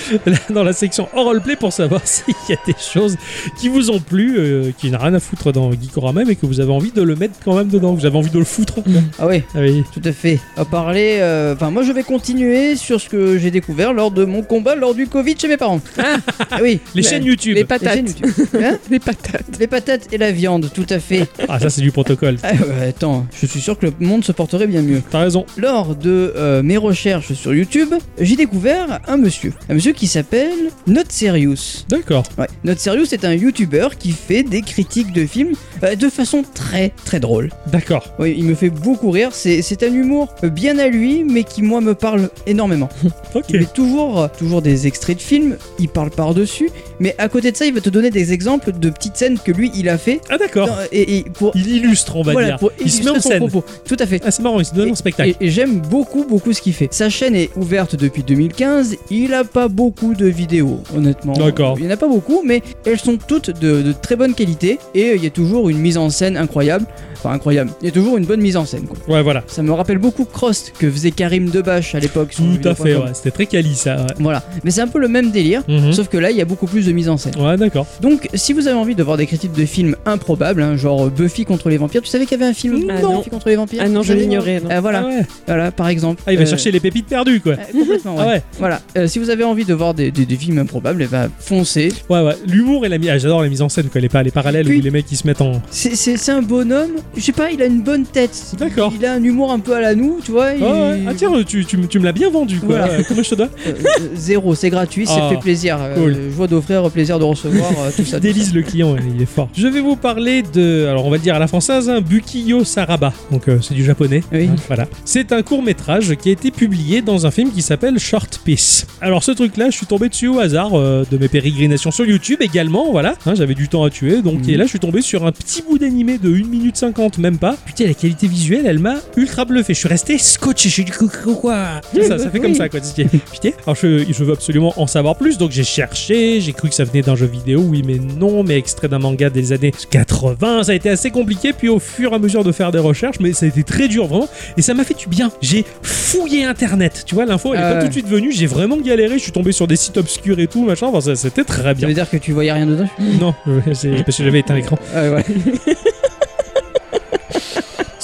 dans 0.49 0.63
la 0.63 0.73
section 0.73 1.07
hors 1.15 1.25
roleplay 1.25 1.55
pour 1.55 1.71
savoir 1.71 2.01
s'il 2.05 2.33
y 2.49 2.53
a 2.53 2.57
des 2.65 2.75
choses 2.79 3.15
qui 3.59 3.69
vous 3.69 3.91
ont 3.91 3.99
plu, 3.99 4.35
euh, 4.37 4.71
qui 4.77 4.89
n'a 4.91 4.97
rien 4.97 5.13
à 5.13 5.19
foutre 5.19 5.51
dans 5.53 5.71
Geekorama, 5.71 6.23
mais 6.25 6.35
que 6.35 6.45
vous 6.45 6.59
avez 6.59 6.71
envie 6.71 6.91
de 6.91 7.01
le 7.01 7.15
mettre 7.15 7.35
quand 7.45 7.55
même 7.55 7.69
dedans, 7.69 7.93
vous 7.93 8.05
avez 8.05 8.17
envie 8.17 8.29
de 8.31 8.39
le 8.39 8.45
foutre. 8.45 8.75
Ah 9.19 9.27
oui, 9.27 9.43
Ah 9.55 9.59
oui. 9.59 9.83
tout 9.93 10.01
à 10.03 10.11
fait. 10.11 10.39
On 10.57 10.61
va 10.63 10.65
parler. 10.65 11.17
Euh, 11.39 11.55
Enfin, 11.55 11.71
moi, 11.71 11.83
je 11.83 11.91
vais 11.91 12.03
continuer 12.03 12.75
sur 12.75 13.01
ce 13.01 13.09
que 13.09 13.37
j'ai 13.37 13.51
découvert 13.51 13.93
lors 13.93 14.11
de 14.11 14.25
mon 14.25 14.43
combat 14.43 14.75
lors 14.75 14.93
du 14.93 15.07
Covid 15.07 15.35
chez 15.39 15.47
mes 15.47 15.57
parents. 15.57 15.81
Ah, 15.97 16.59
oui. 16.61 16.79
Les 16.95 17.03
chaînes 17.03 17.23
YouTube. 17.23 17.55
Les 17.55 17.63
patates. 17.65 17.97
YouTube. 17.97 18.47
Hein 18.61 18.77
Les 18.89 18.99
patates. 18.99 19.45
Les 19.59 19.67
patates 19.67 20.07
et 20.13 20.17
la 20.17 20.31
viande, 20.31 20.69
tout 20.73 20.85
à 20.89 20.99
fait. 20.99 21.27
Ah, 21.47 21.59
ça, 21.59 21.69
c'est 21.69 21.81
du 21.81 21.91
protocole. 21.91 22.37
Ah 22.43 22.51
attends, 22.87 23.25
je 23.39 23.45
suis 23.45 23.61
sûr 23.61 23.77
que 23.77 23.85
le 23.87 23.93
monde 23.99 24.23
se 24.23 24.31
porterait 24.31 24.67
bien 24.67 24.81
mieux. 24.81 25.01
T'as 25.09 25.19
raison. 25.19 25.45
Lors 25.57 25.95
de 25.95 26.33
euh, 26.35 26.61
mes 26.63 26.77
recherches 26.77 27.33
sur 27.33 27.53
YouTube, 27.53 27.93
j'ai 28.19 28.35
découvert 28.35 28.99
un 29.07 29.17
monsieur. 29.17 29.53
Un 29.69 29.75
monsieur 29.75 29.93
qui 29.93 30.07
s'appelle 30.07 30.71
Not 30.87 31.03
Serious. 31.09 31.85
D'accord. 31.89 32.23
Ouais. 32.37 32.47
Not 32.63 32.75
Serious 32.77 33.13
est 33.13 33.25
un 33.25 33.33
YouTuber 33.33 33.89
qui 33.97 34.11
fait 34.11 34.43
des 34.43 34.61
critiques 34.61 35.13
de 35.13 35.25
films 35.25 35.53
euh, 35.83 35.95
de 35.95 36.09
façon 36.09 36.43
très 36.53 36.89
très 37.05 37.19
drôle. 37.19 37.49
D'accord. 37.67 38.13
Oui, 38.19 38.35
il 38.37 38.45
me 38.45 38.55
fait 38.55 38.69
beaucoup 38.69 39.11
rire. 39.11 39.29
C'est 39.33 39.83
un 39.83 39.93
humour 39.93 40.33
bien 40.43 40.77
à 40.79 40.87
lui, 40.87 41.23
mais 41.29 41.43
qui 41.43 41.61
moi 41.61 41.81
me 41.81 41.93
parle 41.95 42.29
énormément. 42.47 42.89
Ok. 43.35 43.45
Il 43.49 43.59
met 43.59 43.65
toujours, 43.67 44.21
euh, 44.21 44.27
toujours 44.39 44.63
des 44.63 44.87
extraits 44.87 45.17
de 45.17 45.21
films, 45.21 45.55
il 45.77 45.87
parle 45.87 46.09
par-dessus, 46.09 46.71
mais 46.99 47.13
à 47.19 47.29
côté 47.29 47.51
de 47.51 47.57
ça, 47.57 47.67
il 47.67 47.73
va 47.75 47.79
te 47.79 47.89
donner 47.91 48.09
des 48.09 48.33
exemples 48.33 48.71
de 48.71 48.89
petites 48.89 49.17
scènes 49.17 49.37
que 49.37 49.51
lui 49.51 49.71
il 49.75 49.87
a 49.87 49.99
fait. 49.99 50.19
Ah, 50.31 50.39
d'accord. 50.39 50.67
Et, 50.91 51.17
et 51.19 51.23
pour, 51.23 51.51
Il 51.55 51.67
illustre, 51.67 52.15
on 52.15 52.23
va 52.23 52.31
voilà, 52.31 52.47
dire. 52.47 52.57
pour 52.57 52.71
Il 52.83 52.91
se 52.91 53.03
met 53.03 53.11
en 53.11 53.15
son 53.21 53.29
scène. 53.29 53.37
propos. 53.47 53.63
Tout 53.87 53.97
à 53.99 54.07
fait. 54.07 54.19
Ah, 54.25 54.31
c'est 54.31 54.41
marrant, 54.41 54.59
il 54.59 54.65
se 54.65 54.73
donne 54.73 54.87
Et- 54.87 54.91
en 54.91 54.95
spectacle. 54.95 55.35
Et, 55.39 55.45
et 55.45 55.49
j'aime 55.51 55.79
beaucoup, 55.79 56.25
beaucoup 56.27 56.53
ce 56.53 56.61
qu'il 56.61 56.73
fait. 56.73 56.87
Sa 56.91 57.09
chaîne 57.11 57.35
est 57.35 57.51
ouverte 57.55 57.95
depuis 57.95 58.23
2015. 58.23 58.95
Il 59.11 59.35
a 59.35 59.43
pas 59.43 59.67
beaucoup 59.67 60.15
de 60.15 60.25
vidéos, 60.25 60.79
honnêtement. 60.95 61.33
D'accord. 61.33 61.75
Il 61.77 61.83
n'y 61.85 61.91
en 61.91 61.93
a 61.93 61.97
pas 61.97 62.07
beaucoup, 62.07 62.41
mais 62.43 62.63
elles 62.85 62.99
sont 62.99 63.17
toutes 63.17 63.51
de, 63.59 63.83
de 63.83 63.91
très 63.91 64.15
bonne 64.15 64.33
qualité. 64.33 64.79
Et 64.95 65.13
il 65.15 65.23
y 65.23 65.27
a 65.27 65.31
toujours 65.31 65.69
une 65.69 65.77
mise 65.77 65.97
en 65.99 66.09
scène 66.09 66.35
incroyable. 66.35 66.85
Enfin, 67.13 67.31
incroyable. 67.31 67.69
Il 67.81 67.85
y 67.85 67.89
a 67.89 67.91
toujours 67.91 68.17
une 68.17 68.25
bonne 68.25 68.39
mise 68.41 68.55
en 68.57 68.65
scène, 68.65 68.83
quoi. 68.87 68.97
Ouais, 69.13 69.21
voilà. 69.21 69.43
Ça 69.47 69.61
me 69.61 69.71
rappelle 69.73 69.97
beaucoup 69.97 70.23
Crost 70.25 70.71
que 70.79 70.89
faisait 70.89 71.11
Karim 71.19 71.49
Debache 71.49 71.95
à 71.95 71.99
l'époque. 71.99 72.29
Tout 72.33 72.65
à 72.67 72.73
fait, 72.75 72.95
ouais. 72.95 73.09
C'était 73.13 73.31
très 73.31 73.45
quali, 73.45 73.75
ça. 73.75 73.97
ouais. 73.97 74.05
Voilà. 74.19 74.41
Mais 74.63 74.71
c'est 74.71 74.79
un 74.79 74.87
peu 74.87 74.99
le 74.99 75.09
même 75.09 75.31
délire. 75.31 75.63
Mhm. 75.67 75.91
Sauf 75.91 76.07
que 76.07 76.17
là, 76.17 76.31
il 76.31 76.37
y 76.37 76.41
a 76.41 76.45
beaucoup 76.45 76.65
plus 76.65 76.85
de 76.85 76.93
mise 76.93 77.09
en 77.09 77.17
scène. 77.17 77.33
Ouais, 77.37 77.57
d'accord. 77.57 77.85
Donc, 78.01 78.29
si 78.35 78.53
vous 78.53 78.67
avez 78.67 78.77
envie 78.77 78.95
de 78.95 79.03
voir 79.03 79.17
des 79.17 79.25
critiques 79.25 79.51
de 79.51 79.65
films 79.65 79.97
improbables, 80.05 80.61
hein, 80.61 80.77
genre 80.77 81.09
Buffy 81.09 81.43
contre 81.43 81.67
les 81.69 81.75
vampires, 81.77 82.01
tu 82.01 82.07
savais 82.07 82.25
qu'il 82.25 82.39
y 82.39 82.41
avait 82.41 82.49
un 82.49 82.53
film 82.53 82.85
Ah 82.89 82.93
Buffy 82.93 83.03
non. 83.03 83.21
contre 83.23 83.49
les 83.49 83.57
vampires 83.57 83.81
Ah 83.83 83.89
non, 83.89 84.01
je 84.01 84.13
l'ignorais. 84.13 84.61
Euh, 84.71 84.79
voilà, 84.79 85.03
Ah, 85.03 85.07
ouais. 85.09 85.25
voilà, 85.45 85.71
par 85.71 85.89
exemple. 85.89 86.23
Ah, 86.25 86.31
il 86.31 86.37
va 86.37 86.43
Euh, 86.43 86.47
chercher 86.47 86.71
les 86.71 86.79
pépites 86.79 87.07
perdues, 87.07 87.41
quoi. 87.41 87.53
euh, 87.53 87.79
complètement, 87.79 88.15
ouais. 88.15 88.23
Ah 88.25 88.27
ouais, 88.29 88.43
Voilà. 88.59 88.79
Euh, 88.97 89.07
si 89.07 89.19
vous 89.19 89.29
avez 89.29 89.43
envie 89.43 89.65
de 89.65 89.73
voir 89.73 89.93
des, 89.93 90.11
des- 90.11 90.25
des 90.25 90.35
films 90.37 90.57
improbables, 90.59 91.01
eh 91.03 91.07
ben, 91.07 91.29
foncez. 91.39 91.91
ouais, 92.09 92.21
ouais. 92.21 92.35
L'humour 92.47 92.85
et 92.85 92.89
la 92.89 92.97
mise. 92.97 93.09
Ah, 93.11 93.17
j'adore 93.17 93.41
la 93.41 93.49
mise 93.49 93.61
en 93.61 93.67
scène, 93.67 93.89
quoi. 93.89 93.99
Les, 93.99 94.07
pa- 94.09 94.23
les 94.23 94.31
parallèles 94.31 94.65
Puis- 94.67 94.79
où 94.79 94.81
les 94.81 94.91
mecs 94.91 95.11
ils 95.11 95.17
se 95.17 95.27
mettent 95.27 95.41
en. 95.41 95.61
C'est 95.69 96.29
un 96.29 96.41
bonhomme. 96.41 96.91
Je 97.17 97.21
sais 97.21 97.33
pas, 97.33 97.51
il 97.51 97.61
a 97.61 97.65
une 97.65 97.81
bonne 97.81 98.05
tête. 98.05 98.53
D'accord. 98.57 98.93
Il 98.95 99.05
a 99.05 99.13
un 99.13 99.23
humour 99.23 99.51
un 99.51 99.59
peu 99.59 99.75
à 99.75 99.81
la 99.81 99.95
nous, 99.95 100.19
tu 100.23 100.31
vois. 100.31 100.53
il- 100.53 101.08
Ah, 101.09 101.13
tiens, 101.15 101.29
tu, 101.45 101.65
tu, 101.65 101.77
me- 101.77 101.87
tu 101.87 101.99
me 101.99 102.05
l'as 102.05 102.11
bien 102.11 102.29
vendu, 102.29 102.59
quoi. 102.59 102.77
Voilà. 102.77 102.93
Euh, 102.93 103.03
Combien 103.07 103.23
je 103.23 103.29
te 103.29 103.35
dois 103.35 103.49
Euh, 103.67 103.71
euh, 103.99 104.07
zéro, 104.15 104.55
c'est 104.55 104.69
gratuit, 104.69 105.05
ça 105.05 105.17
Ah, 105.21 105.29
fait 105.29 105.39
plaisir. 105.39 105.77
Euh, 105.79 105.95
cool. 105.95 106.17
joie 106.35 106.47
d'offrir, 106.47 106.89
plaisir 106.91 107.19
de 107.19 107.23
recevoir, 107.23 107.71
euh, 107.79 107.91
tout 107.95 108.05
ça. 108.05 108.19
Délise 108.19 108.53
le 108.53 108.61
client, 108.61 108.95
il 109.15 109.21
est 109.21 109.25
fort. 109.25 109.49
Je 109.55 109.67
vais 109.67 109.81
vous 109.81 109.95
parler 109.95 110.41
de, 110.41 110.85
alors 110.87 111.05
on 111.05 111.09
va 111.09 111.17
le 111.17 111.23
dire 111.23 111.35
à 111.35 111.39
la 111.39 111.47
française, 111.47 111.89
un 111.89 112.01
Bukiyo 112.01 112.63
Saraba. 112.63 113.13
Donc 113.31 113.47
euh, 113.47 113.59
c'est 113.61 113.73
du 113.73 113.83
japonais. 113.83 114.23
Oui. 114.31 114.49
Hein, 114.51 114.55
voilà. 114.67 114.87
C'est 115.05 115.31
un 115.31 115.41
court 115.41 115.63
métrage 115.63 116.15
qui 116.15 116.29
a 116.29 116.31
été 116.31 116.51
publié 116.51 117.01
dans 117.01 117.25
un 117.25 117.31
film 117.31 117.51
qui 117.51 117.61
s'appelle 117.61 117.97
Short 117.99 118.41
Piece. 118.43 118.87
Alors 119.01 119.23
ce 119.23 119.31
truc-là, 119.31 119.69
je 119.69 119.75
suis 119.77 119.85
tombé 119.85 120.09
dessus 120.09 120.27
au 120.27 120.39
hasard 120.39 120.77
euh, 120.77 121.05
de 121.09 121.17
mes 121.17 121.27
pérégrinations 121.27 121.91
sur 121.91 122.05
YouTube 122.05 122.39
également. 122.41 122.91
Voilà. 122.91 123.15
Hein, 123.25 123.33
J'avais 123.35 123.55
du 123.55 123.67
temps 123.67 123.83
à 123.83 123.89
tuer, 123.89 124.21
donc 124.21 124.43
Mhm. 124.43 124.49
et 124.49 124.57
là 124.57 124.63
je 124.65 124.69
suis 124.69 124.79
tombé 124.79 125.01
sur 125.01 125.25
un 125.25 125.31
petit 125.31 125.61
bout 125.61 125.77
d'animé 125.77 126.17
de 126.17 126.29
1 126.29 126.47
minute 126.47 126.77
50, 126.77 127.17
même 127.17 127.37
pas. 127.37 127.55
Putain, 127.65 127.85
la 127.87 127.93
qualité 127.93 128.27
visuelle, 128.27 128.65
elle 128.65 128.79
m'a 128.79 128.95
ultra 129.17 129.45
bluffé. 129.45 129.73
Je 129.73 129.79
suis 129.79 129.87
resté 129.87 130.17
scotché. 130.17 130.69
Je 130.69 130.73
suis 130.73 130.83
du 130.83 130.91
coup 130.91 130.98
quoi 131.07 131.81
ça, 132.07 132.17
ça 132.19 132.29
fait 132.29 132.39
comme 132.39 132.55
ça 132.55 132.69
quoi. 132.69 132.79
Putain. 132.79 133.49
Alors 133.65 133.75
je, 133.75 134.03
je 134.09 134.23
veux 134.23 134.33
absolument 134.33 134.73
en 134.77 134.87
savoir 134.87 135.15
plus, 135.15 135.37
donc 135.37 135.51
j'ai 135.51 135.63
cherché. 135.63 136.41
J'ai 136.41 136.53
cru 136.53 136.69
que 136.69 136.75
ça 136.75 136.83
venait 136.83 137.01
d'un 137.01 137.15
jeu 137.15 137.25
vidéo, 137.25 137.61
oui 137.61 137.83
mais 137.85 137.97
non, 137.97 138.43
mais 138.43 138.57
extrait 138.57 138.87
d'un 138.87 138.99
manga 138.99 139.29
des 139.29 139.53
années 139.53 139.71
80. 139.91 140.63
Ça 140.63 140.71
a 140.71 140.75
été 140.75 140.89
assez 140.89 141.11
compliqué. 141.11 141.53
Puis 141.53 141.69
au 141.69 141.79
fur 141.79 142.11
et 142.11 142.15
à 142.15 142.19
mesure 142.19 142.43
de 142.43 142.51
faire 142.51 142.71
des 142.71 142.79
recherches, 142.79 143.17
mais 143.19 143.33
ça 143.33 143.45
a 143.45 143.49
été 143.49 143.63
très 143.63 143.87
dur 143.87 144.07
vraiment. 144.07 144.29
Et 144.57 144.61
ça 144.61 144.73
m'a 144.73 144.83
fait 144.83 144.97
du 144.97 145.07
bien. 145.07 145.31
J'ai 145.41 145.65
fouillé 145.81 146.43
internet. 146.45 147.03
Tu 147.05 147.15
vois, 147.15 147.25
l'info 147.25 147.53
elle 147.53 147.59
est 147.59 147.63
Ah 147.63 147.73
pas 147.75 147.81
tout 147.81 147.87
de 147.87 147.93
suite 147.93 148.07
venue. 148.07 148.31
J'ai 148.31 148.47
vraiment 148.47 148.77
galéré. 148.77 149.17
Je 149.17 149.23
suis 149.23 149.31
tombé 149.31 149.51
sur 149.51 149.67
des 149.67 149.75
sites 149.75 149.97
obscurs 149.97 150.39
et 150.39 150.47
tout 150.47 150.65
machin. 150.65 150.87
Enfin, 150.87 151.01
ça- 151.01 151.15
c'était 151.15 151.43
très 151.43 151.63
Ça 151.63 151.73
bien. 151.73 151.87
veut 151.87 151.93
dire 151.93 152.09
que 152.09 152.17
tu 152.17 152.31
voyais 152.31 152.51
rien 152.51 152.65
dedans? 152.65 152.87
Non, 153.19 153.33
parce 153.65 153.81
que 153.81 154.23
j'avais 154.23 154.39
éteint 154.39 154.55
l'écran. 154.55 154.77
Ah, 154.95 155.09
ouais. 155.11 155.25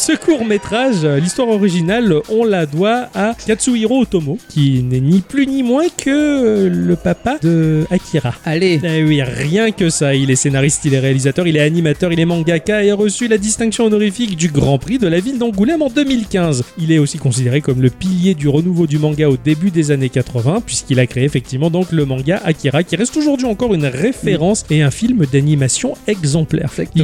Ce 0.06 0.16
court 0.16 0.46
métrage, 0.46 1.04
l'histoire 1.04 1.48
originale, 1.48 2.14
on 2.30 2.44
la 2.46 2.68
doit 2.68 3.08
à 3.16 3.34
Katsuhiro 3.48 4.02
Otomo, 4.02 4.38
qui 4.50 4.84
n'est 4.84 5.00
ni 5.00 5.22
plus 5.22 5.48
ni 5.48 5.64
moins 5.64 5.88
que 5.98 6.68
le 6.72 6.96
papa 6.96 7.40
de 7.42 7.86
Akira. 7.90 8.36
Allez. 8.46 8.80
Eh 8.84 9.04
oui, 9.04 9.24
rien 9.24 9.72
que 9.72 9.90
ça. 9.90 10.14
Il 10.14 10.30
est 10.30 10.36
scénariste, 10.36 10.82
il 10.86 10.94
est 10.94 11.00
réalisateur, 11.00 11.48
il 11.48 11.58
est 11.58 11.62
animateur, 11.62 12.14
il 12.14 12.20
est 12.20 12.26
mangaka 12.26 12.84
et 12.84 12.92
a 12.92 12.96
reçu 12.96 13.28
la 13.28 13.40
distinction 13.40 13.86
honorifique 13.86 14.36
du 14.36 14.50
Grand 14.50 14.78
Prix 14.78 15.00
de 15.00 15.08
la 15.08 15.20
ville 15.20 15.40
d'Angoulême 15.40 15.82
en 15.82 15.90
2015. 15.90 16.64
Il 16.78 16.92
est 16.92 17.00
aussi 17.00 17.18
considéré 17.18 17.62
comme 17.62 17.82
le 17.82 17.90
pilier 17.90 18.36
du 18.36 18.48
renouveau 18.48 18.86
du 18.86 19.00
manga 19.00 19.28
au 19.28 19.38
début 19.38 19.72
des 19.72 19.90
années 19.90 20.10
80, 20.10 20.62
puisqu'il 20.64 21.00
a 21.00 21.08
créé 21.08 21.24
effectivement 21.24 21.72
donc 21.72 21.92
le 21.92 22.06
manga 22.06 22.40
Akira, 22.46 22.84
qui 22.84 22.96
reste 22.96 23.18
aujourd'hui 23.18 23.48
encore 23.48 23.74
une 23.74 23.86
référence 23.88 24.66
et 24.70 24.84
un 24.84 24.92
film 24.92 25.26
d'animation 25.32 25.96
exemplaire. 26.06 26.70
Il, 26.96 27.02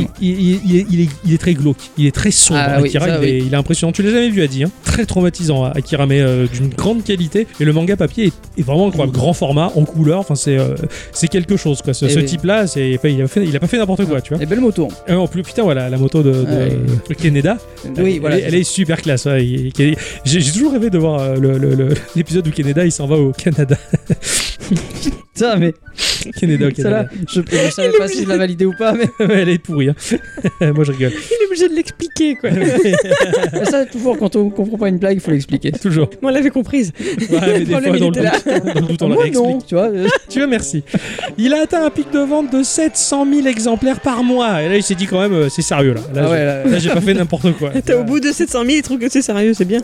est, 0.54 0.60
il 0.91 1.02
est- 1.02 1.10
il 1.26 1.34
est 1.34 1.38
très 1.39 1.56
glauque, 1.56 1.78
il 1.97 2.06
est 2.06 2.12
très 2.14 2.30
sombre 2.30 2.60
Ah 2.64 2.80
oui. 2.82 2.91
Akira, 2.98 3.08
ça, 3.08 3.18
il, 3.18 3.20
oui. 3.22 3.30
est, 3.30 3.38
il 3.48 3.54
est 3.54 3.58
impressionnant. 3.58 3.92
Tu 3.92 4.04
l'as 4.04 4.12
jamais 4.12 4.30
vu, 4.30 4.42
Adi. 4.42 4.64
Hein 4.64 4.72
Très 4.84 5.06
traumatisant, 5.06 5.66
hein, 5.66 5.72
Akira, 5.76 6.06
mais 6.06 6.22
euh, 6.22 6.46
d'une 6.48 6.70
grande 6.70 7.04
qualité. 7.04 7.48
Et 7.60 7.66
le 7.66 7.74
manga 7.74 7.96
papier 7.96 8.26
est, 8.28 8.34
est 8.60 8.64
vraiment 8.64 8.88
incroyable. 8.88 9.14
Grand 9.14 9.34
format, 9.34 9.72
en 9.76 9.84
couleur. 9.86 10.20
Enfin, 10.20 10.36
c'est 10.36 10.58
euh, 10.58 10.76
c'est 11.14 11.28
quelque 11.28 11.58
chose, 11.58 11.82
quoi. 11.82 11.94
Ce, 11.94 12.06
oui. 12.06 12.26
type-là, 12.26 12.68
c'est- 12.68 12.89
il, 12.92 13.22
a 13.22 13.28
fait, 13.28 13.44
il 13.46 13.56
a 13.56 13.60
pas 13.60 13.68
fait 13.68 13.78
n'importe 13.78 14.06
quoi, 14.06 14.22
tu 14.22 14.34
vois. 14.34 14.44
Et 14.44 14.46
belle 14.46 14.60
moto. 14.62 14.88
Euh, 15.10 15.16
en 15.16 15.28
plus, 15.28 15.44
putain, 15.44 15.64
voilà, 15.64 15.89
la 15.89 15.98
moto 15.98 16.22
de, 16.24 16.32
de, 16.32 16.70
de 17.10 17.14
Keneda. 17.14 17.58
Oui, 17.98 18.14
elle, 18.16 18.20
voilà. 18.20 18.38
Elle, 18.38 18.46
elle 18.48 18.56
est 18.56 18.64
super 18.64 19.02
classe. 19.02 19.26
ouais. 19.26 19.70
J'ai 20.26 20.42
toujours 20.52 20.72
rêvé 20.74 20.89
de 20.89 20.98
voir 20.98 21.20
euh, 21.22 21.36
le- 21.36 21.58
le- 21.58 21.76
le- 21.76 21.94
l'épisode 22.16 22.48
où 22.48 22.52
Keneda 22.52 22.86
il 22.86 22.92
s'en 22.92 23.08
va 23.08 23.18
au 23.18 23.32
Canada. 23.32 23.78
Ça, 25.42 25.56
mais 25.58 25.74
Keneda 26.39 26.68
au 26.68 26.70
ça 26.76 26.89
là, 26.89 27.04
Canada. 27.06 27.10
je, 27.28 27.42
je 27.42 27.72
savais 27.72 27.98
pas 27.98 28.08
si 28.08 28.24
je 28.24 28.30
la 28.30 28.38
validais 28.38 28.66
ou 28.66 28.74
pas, 28.78 28.94
mais, 28.94 29.06
elle 29.28 29.50
est 29.50 29.58
pourrie. 29.58 29.89
hein. 29.89 29.96
Moi 30.74 30.84
je 30.84 30.92
rigole. 30.92 31.12
Il 31.14 31.44
est 31.44 31.48
obligé 31.48 31.68
de 31.70 31.74
l'expliquer, 31.76 32.36
quoi. 32.36 32.52
mais 32.52 33.66
ça, 33.70 33.86
toujours, 33.86 34.18
quand 34.18 34.36
on 34.36 34.50
comprend 34.50 34.78
pas 34.78 34.89
une 34.89 34.98
blague, 35.00 35.18
il 35.18 35.20
faut 35.20 35.32
l'expliquer. 35.32 35.72
Toujours. 35.72 36.10
Moi, 36.22 36.32
on 36.32 36.34
l'avait 36.36 36.50
comprise. 36.52 36.94
Ouais, 37.00 37.39
mais 37.42 37.60
des 37.62 37.72
problème, 37.72 37.96
fois, 37.96 37.98
il 37.98 38.00
dans 38.00 38.10
le, 38.10 38.18
était 38.18 38.22
là. 38.24 38.32
doute, 38.32 38.66
dans 38.66 38.82
le 38.82 38.88
doute, 38.88 39.02
on 39.02 39.08
la 39.10 39.16
Moi, 39.16 39.24
réexplique. 39.24 39.50
non, 39.50 39.62
tu 39.62 39.76
vois. 39.76 39.88
euh, 39.89 40.08
Tu 40.30 40.39
vois, 40.39 40.48
merci. 40.48 40.84
Il 41.38 41.54
a 41.54 41.64
atteint 41.64 41.86
un 41.86 41.89
pic 41.89 42.12
de 42.12 42.20
vente 42.20 42.52
de 42.54 42.62
700 42.64 43.26
000 43.34 43.48
exemplaires 43.48 44.00
par 44.00 44.24
mois. 44.24 44.62
Et 44.62 44.70
là, 44.70 44.76
il 44.78 44.84
s'est 44.84 44.96
dit 44.96 45.08
quand 45.08 45.20
même, 45.20 45.34
euh, 45.34 45.50
c'est 45.50 45.62
sérieux 45.62 45.94
là. 45.94 46.02
Là, 46.14 46.22
Ah 46.26 46.30
ouais, 46.30 46.38
j'ai- 46.38 46.46
là, 46.46 46.64
là, 46.66 46.80
j'ai 46.80 46.89
pas 46.89 47.02
fait 47.02 47.14
n'importe 47.16 47.52
quoi. 47.58 47.72
T'es 47.84 47.94
au 47.94 48.04
bout 48.04 48.20
de 48.20 48.32
700 48.32 48.60
000, 48.66 48.70
il 48.78 48.82
trouve 48.82 49.00
que 49.00 49.10
c'est 49.10 49.22
sérieux, 49.22 49.54
c'est 49.54 49.66
bien. 49.66 49.82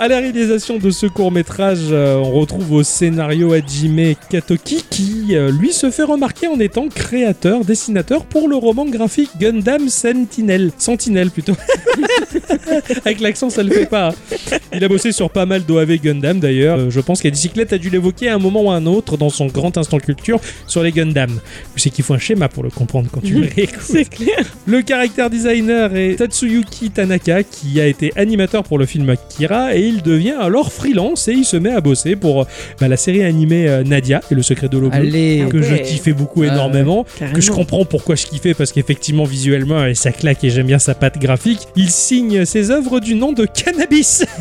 À 0.00 0.08
la 0.08 0.18
réalisation 0.18 0.78
de 0.78 0.90
ce 0.90 1.06
court 1.06 1.32
métrage, 1.32 1.90
on 1.92 2.30
retrouve 2.30 2.72
au 2.72 2.82
scénario 2.82 3.52
Hajime 3.52 4.14
Katoki 4.30 4.75
qui, 4.90 5.36
euh, 5.36 5.50
lui, 5.50 5.72
se 5.72 5.90
fait 5.90 6.02
remarquer 6.02 6.46
en 6.48 6.58
étant 6.60 6.88
créateur, 6.88 7.64
dessinateur 7.64 8.24
pour 8.24 8.48
le 8.48 8.56
roman 8.56 8.84
graphique 8.86 9.30
Gundam 9.38 9.88
Sentinel. 9.88 10.70
Sentinel 10.78 11.30
plutôt. 11.30 11.54
Avec 13.04 13.20
l'accent, 13.20 13.50
ça 13.50 13.62
le 13.62 13.70
fait 13.70 13.86
pas. 13.86 14.08
hein. 14.10 14.56
Il 14.72 14.84
a 14.84 14.88
bossé 14.88 15.12
sur 15.12 15.30
pas 15.30 15.46
mal 15.46 15.64
d'OAV 15.64 15.96
Gundam 15.98 16.40
d'ailleurs. 16.40 16.78
Euh, 16.78 16.90
je 16.90 17.00
pense 17.00 17.22
qu'Adicyclette 17.22 17.72
a 17.72 17.78
dû 17.78 17.90
l'évoquer 17.90 18.28
à 18.28 18.34
un 18.34 18.38
moment 18.38 18.62
ou 18.62 18.70
à 18.70 18.74
un 18.76 18.86
autre 18.86 19.16
dans 19.16 19.30
son 19.30 19.46
grand 19.46 19.76
instant 19.78 19.98
culture 19.98 20.40
sur 20.66 20.82
les 20.82 20.92
Gundam. 20.92 21.30
Sais 21.76 21.90
qu'il 21.90 22.04
faut 22.04 22.14
un 22.14 22.18
schéma 22.18 22.48
pour 22.48 22.62
le 22.62 22.70
comprendre 22.70 23.08
quand 23.12 23.20
tu 23.22 23.34
le 23.34 23.48
réécoutes. 23.56 23.80
C'est 23.82 24.04
clair. 24.08 24.44
Le 24.66 24.82
caractère 24.82 25.30
designer 25.30 25.94
est 25.96 26.16
Tatsuyuki 26.16 26.90
Tanaka 26.90 27.42
qui 27.42 27.80
a 27.80 27.86
été 27.86 28.12
animateur 28.16 28.64
pour 28.64 28.78
le 28.78 28.86
film 28.86 29.08
Akira 29.10 29.74
et 29.76 29.82
il 29.82 30.02
devient 30.02 30.34
alors 30.40 30.72
freelance 30.72 31.28
et 31.28 31.32
il 31.32 31.44
se 31.44 31.56
met 31.56 31.70
à 31.72 31.80
bosser 31.80 32.16
pour 32.16 32.42
euh, 32.42 32.44
bah, 32.80 32.88
la 32.88 32.96
série 32.96 33.22
animée 33.22 33.66
Nadia 33.84 34.20
et 34.30 34.34
le 34.34 34.42
secret 34.42 34.55
de 34.64 34.78
bleue 34.78 34.88
Allez. 34.92 35.46
que 35.50 35.60
je 35.62 35.74
kiffais 35.76 36.12
beaucoup 36.12 36.42
Ah, 36.42 36.46
énormément 36.52 37.04
Carrément. 37.18 37.34
que 37.36 37.40
je 37.42 37.50
comprends 37.50 37.84
pourquoi 37.84 38.14
je 38.14 38.26
kiffais 38.26 38.54
parce 38.54 38.72
qu'effectivement 38.72 39.24
visuellement 39.24 39.84
et 39.84 39.94
ça 39.94 40.12
claque 40.12 40.42
et 40.44 40.50
j'aime 40.50 40.66
bien 40.66 40.78
sa 40.78 40.94
patte 40.94 41.18
graphique 41.18 41.60
il 41.76 41.90
signe 41.90 42.44
ses 42.44 42.70
œuvres 42.70 43.00
du 43.00 43.14
nom 43.14 43.32
de 43.32 43.44
Cannabis. 43.46 44.24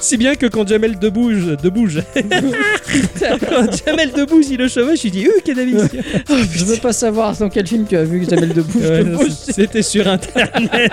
Si 0.00 0.16
bien 0.16 0.36
que 0.36 0.46
quand 0.46 0.66
Jamel 0.66 0.98
Debouge 0.98 1.54
Debouge 1.62 2.00
quand 2.14 3.84
Jamel 3.84 4.10
Debouge 4.12 4.46
il 4.50 4.56
le 4.58 4.68
cheveu 4.68 4.94
je 4.96 5.08
dis 5.08 5.26
euh 5.26 5.30
Cannabis. 5.44 5.82
Je 6.56 6.64
veux 6.64 6.76
pas 6.76 6.92
savoir 6.92 7.36
dans 7.36 7.48
quel 7.50 7.66
film 7.66 7.84
tu 7.88 7.96
as 7.96 8.04
vu. 8.04 8.24
Ouais, 8.26 9.04
non, 9.04 9.18
c'était 9.30 9.82
sur 9.82 10.08
internet. 10.08 10.92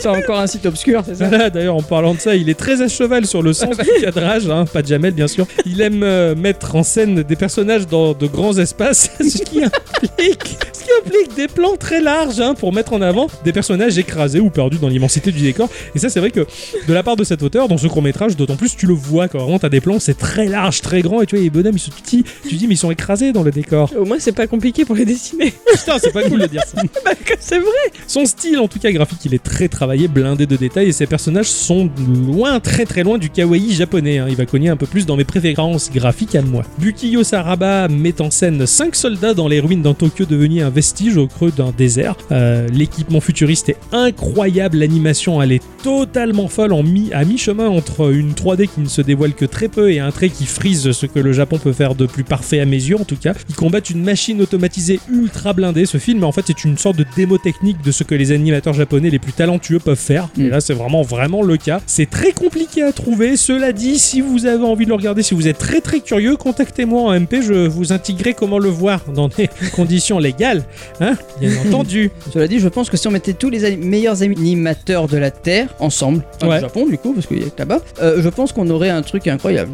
C'est 0.00 0.06
encore 0.08 0.40
un 0.40 0.46
site 0.46 0.66
obscur, 0.66 1.02
c'est 1.06 1.14
ça 1.16 1.28
Voilà, 1.28 1.50
d'ailleurs, 1.50 1.76
en 1.76 1.82
parlant 1.82 2.14
de 2.14 2.20
ça, 2.20 2.34
il 2.34 2.48
est 2.48 2.58
très 2.58 2.82
à 2.82 2.88
cheval 2.88 3.26
sur 3.26 3.42
le 3.42 3.52
sens 3.52 3.76
du 3.76 3.88
cadrage, 4.02 4.48
hein, 4.48 4.64
pas 4.66 4.82
de 4.82 4.88
Jamel 4.88 5.12
bien 5.14 5.28
sûr. 5.28 5.46
Il 5.66 5.80
aime 5.80 6.02
euh, 6.02 6.34
mettre 6.34 6.74
en 6.74 6.82
scène 6.82 7.22
des 7.22 7.36
personnages 7.36 7.59
dans 7.64 8.14
de 8.14 8.26
grands 8.26 8.56
espaces, 8.58 9.10
ce 9.20 9.42
qui 9.42 9.62
implique, 9.62 10.58
qui 10.90 11.08
implique 11.08 11.36
des 11.36 11.48
plans 11.48 11.76
très 11.76 12.00
larges 12.00 12.40
hein, 12.40 12.54
pour 12.54 12.72
mettre 12.72 12.92
en 12.92 13.00
avant 13.02 13.28
des 13.44 13.52
personnages 13.52 13.98
écrasés 13.98 14.40
ou 14.40 14.50
perdus 14.50 14.78
dans 14.78 14.88
l'immensité 14.88 15.30
du 15.32 15.40
décor. 15.40 15.68
Et 15.94 15.98
ça, 15.98 16.08
c'est 16.08 16.20
vrai 16.20 16.30
que 16.30 16.46
de 16.86 16.92
la 16.92 17.02
part 17.02 17.16
de 17.16 17.24
cet 17.24 17.42
auteur, 17.42 17.68
dans 17.68 17.78
ce 17.78 17.86
court 17.86 18.02
métrage, 18.02 18.36
d'autant 18.36 18.56
plus 18.56 18.76
tu 18.76 18.86
le 18.86 18.94
vois 18.94 19.28
quand 19.28 19.38
vraiment 19.38 19.58
t'as 19.58 19.68
des 19.68 19.80
plans, 19.80 19.98
c'est 19.98 20.16
très 20.18 20.46
large, 20.46 20.80
très 20.80 21.02
grand, 21.02 21.22
et 21.22 21.26
tu 21.26 21.36
vois, 21.36 21.44
les 21.44 21.50
bonhommes 21.50 21.76
ils 21.76 21.80
sont 21.80 21.90
petits, 21.90 22.24
tu 22.48 22.54
dis, 22.56 22.66
mais 22.66 22.74
ils 22.74 22.78
sont 22.78 22.90
écrasés 22.90 23.32
dans 23.32 23.42
le 23.42 23.50
décor. 23.50 23.90
Au 23.96 24.04
moins, 24.04 24.18
c'est 24.18 24.32
pas 24.32 24.46
compliqué 24.46 24.84
pour 24.84 24.94
les 24.96 25.04
dessiner. 25.04 25.52
Putain, 25.72 25.98
c'est 25.98 26.12
pas 26.12 26.22
cool 26.28 26.40
de 26.40 26.46
dire 26.46 26.62
ça. 26.64 26.80
Bah, 27.04 27.12
que 27.14 27.32
c'est 27.40 27.58
vrai. 27.58 27.92
Son 28.06 28.26
style, 28.26 28.58
en 28.58 28.68
tout 28.68 28.78
cas 28.78 28.90
graphique, 28.92 29.20
il 29.24 29.34
est 29.34 29.42
très 29.42 29.68
travaillé, 29.68 30.06
blindé 30.08 30.46
de 30.46 30.56
détails, 30.56 30.88
et 30.88 30.92
ses 30.92 31.06
personnages 31.06 31.46
sont 31.46 31.88
loin, 32.26 32.60
très 32.60 32.84
très 32.84 33.02
loin 33.02 33.16
du 33.18 33.30
kawaii 33.30 33.72
japonais. 33.72 34.18
hein. 34.18 34.26
Il 34.28 34.36
va 34.36 34.44
cogner 34.46 34.68
un 34.68 34.76
peu 34.76 34.86
plus 34.86 35.06
dans 35.06 35.16
mes 35.16 35.24
préférences 35.24 35.90
graphiques 35.90 36.34
à 36.34 36.42
moi. 36.42 36.64
Bukiyo 36.78 37.22
Saraba 37.22 37.88
met 37.88 38.20
en 38.20 38.30
scène 38.30 38.66
5 38.66 38.94
soldats 38.94 39.34
dans 39.34 39.48
les 39.48 39.60
ruines 39.60 39.82
d'un 39.82 39.94
Tokyo 39.94 40.24
devenu 40.24 40.62
un 40.62 40.70
vestige 40.80 41.18
au 41.18 41.26
creux 41.26 41.52
d'un 41.54 41.72
désert. 41.76 42.14
Euh, 42.32 42.66
L'équipement 42.72 43.20
futuriste 43.20 43.68
est 43.68 43.76
incroyable, 43.92 44.78
l'animation 44.78 45.42
elle 45.42 45.52
est 45.52 45.62
totalement 45.82 46.48
folle 46.48 46.72
en 46.72 46.82
mi 46.82 47.10
à 47.12 47.24
mi-chemin 47.26 47.68
entre 47.68 48.12
une 48.14 48.32
3D 48.32 48.66
qui 48.66 48.80
ne 48.80 48.86
se 48.88 49.02
dévoile 49.02 49.34
que 49.34 49.44
très 49.44 49.68
peu 49.68 49.92
et 49.92 49.98
un 50.00 50.10
trait 50.10 50.30
qui 50.30 50.46
frise 50.46 50.90
ce 50.92 51.04
que 51.06 51.18
le 51.18 51.32
Japon 51.32 51.58
peut 51.58 51.74
faire 51.74 51.94
de 51.94 52.06
plus 52.06 52.24
parfait 52.24 52.60
à 52.60 52.64
mes 52.64 52.76
yeux 52.76 52.96
en 52.98 53.04
tout 53.04 53.16
cas. 53.16 53.34
Ils 53.50 53.54
combattent 53.54 53.90
une 53.90 54.02
machine 54.02 54.40
automatisée 54.40 55.00
ultra 55.12 55.52
blindée. 55.52 55.84
Ce 55.84 55.98
film 55.98 56.24
en 56.24 56.32
fait 56.32 56.48
est 56.48 56.64
une 56.64 56.78
sorte 56.78 56.96
de 56.96 57.04
démo 57.14 57.36
technique 57.36 57.82
de 57.82 57.92
ce 57.92 58.04
que 58.04 58.14
les 58.14 58.32
animateurs 58.32 58.72
japonais 58.74 59.10
les 59.10 59.18
plus 59.18 59.32
talentueux 59.34 59.78
peuvent 59.80 59.98
faire. 59.98 60.28
Et 60.38 60.44
Mm. 60.44 60.48
là 60.48 60.60
c'est 60.62 60.74
vraiment 60.74 61.02
vraiment 61.02 61.42
le 61.42 61.58
cas. 61.58 61.80
C'est 61.86 62.08
très 62.08 62.32
compliqué 62.32 62.82
à 62.82 62.92
trouver. 62.92 63.36
Cela 63.36 63.72
dit, 63.72 63.98
si 63.98 64.20
vous 64.22 64.46
avez 64.46 64.64
envie 64.64 64.84
de 64.84 64.90
le 64.90 64.96
regarder, 64.96 65.22
si 65.22 65.34
vous 65.34 65.46
êtes 65.46 65.58
très 65.58 65.80
très 65.82 66.00
curieux, 66.00 66.36
contactez-moi 66.36 67.02
en 67.02 67.12
MP. 67.20 67.42
Je 67.42 67.66
vous 67.66 67.92
indiquerai 67.92 68.32
comment 68.34 68.58
le 68.58 68.68
voir 68.70 69.00
dans 69.14 69.28
des 69.28 69.48
conditions 69.76 70.18
légales, 70.18 70.64
hein, 71.00 71.14
bien 71.40 71.50
entendu. 71.66 72.10
Cela 72.32 72.48
dit, 72.48 72.58
je 72.58 72.68
pense 72.68 72.90
que 72.90 72.96
si 72.96 73.06
on 73.08 73.10
mettait 73.10 73.32
tous 73.32 73.50
les 73.50 73.76
meilleurs 73.76 74.22
animateurs 74.22 75.06
de 75.08 75.16
la 75.16 75.30
Terre 75.30 75.68
ensemble, 75.78 76.22
enfin, 76.36 76.48
Ouais. 76.48 76.56
du 76.56 76.62
Japon 76.62 76.86
du 76.86 76.98
coup, 76.98 77.12
parce 77.12 77.26
qu'il 77.26 77.40
y 77.42 77.46
a 77.46 77.50
que 77.50 77.58
là-bas, 77.58 77.80
euh, 78.02 78.20
je 78.22 78.28
pense 78.28 78.52
qu'on 78.52 78.68
aurait 78.70 78.90
un 78.90 79.02
truc 79.02 79.26
incroyable. 79.26 79.70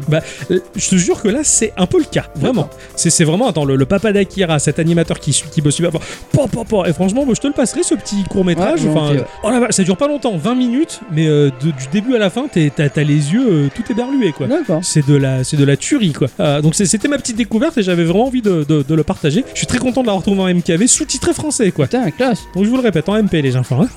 Euh, 0.51 0.59
Je 0.75 0.89
te 0.89 0.95
jure 0.95 1.21
que 1.21 1.27
là, 1.27 1.39
c'est 1.43 1.73
un 1.77 1.85
peu 1.85 1.97
le 1.99 2.05
cas. 2.05 2.25
Vraiment. 2.35 2.69
C'est 2.95 3.23
vraiment, 3.23 3.47
attends, 3.47 3.65
le, 3.65 3.75
le 3.75 3.85
papa 3.85 4.11
d'Akira, 4.11 4.59
cet 4.59 4.79
animateur 4.79 5.19
qui, 5.19 5.31
qui 5.51 5.61
bosse 5.61 5.75
super 5.75 5.91
fort. 5.91 6.87
Et 6.87 6.93
franchement, 6.93 7.25
moi, 7.25 7.33
je 7.35 7.41
te 7.41 7.47
le 7.47 7.53
passerai, 7.53 7.83
ce 7.83 7.95
petit 7.95 8.23
court-métrage. 8.29 8.83
Ouais, 8.83 8.91
enfin, 8.93 9.15
oh 9.43 9.49
ça 9.69 9.83
dure 9.83 9.97
pas 9.97 10.07
longtemps, 10.07 10.37
20 10.37 10.55
minutes, 10.55 10.99
mais 11.11 11.27
euh, 11.27 11.49
de- 11.61 11.71
du 11.71 11.87
début 11.91 12.15
à 12.15 12.19
la 12.19 12.29
fin, 12.29 12.47
t'as 12.47 13.03
les 13.03 13.33
yeux 13.33 13.47
euh, 13.49 13.67
tout 13.75 13.83
éberlués, 13.91 14.31
quoi. 14.31 14.47
D'accord. 14.47 14.79
C'est 14.83 15.05
de 15.07 15.15
la, 15.15 15.43
c'est 15.43 15.57
de 15.57 15.63
la 15.65 15.77
tuerie 15.77 16.13
quoi. 16.13 16.27
Donc 16.61 16.75
c'était 16.75 17.07
ma 17.07 17.17
petite 17.17 17.35
découverte 17.37 17.77
et 17.77 17.83
j'avais 17.83 18.03
vraiment 18.03 18.25
envie 18.27 18.41
de, 18.41 18.63
de- 18.67 18.83
de 18.83 18.95
le 18.95 19.03
partager. 19.03 19.43
Je 19.53 19.57
suis 19.57 19.67
très 19.67 19.77
content 19.79 20.01
de 20.01 20.07
la 20.07 20.13
retrouver 20.13 20.41
en 20.41 20.47
MKV 20.53 20.86
sous-titré 20.87 21.33
français 21.33 21.71
quoi. 21.71 21.85
Putain, 21.85 22.09
classe. 22.11 22.39
Donc 22.55 22.63
je 22.65 22.69
vous 22.69 22.77
le 22.77 22.81
répète 22.81 23.07
en 23.09 23.21
MP 23.21 23.33
les 23.41 23.55
enfants. 23.55 23.81
Hein. 23.83 23.89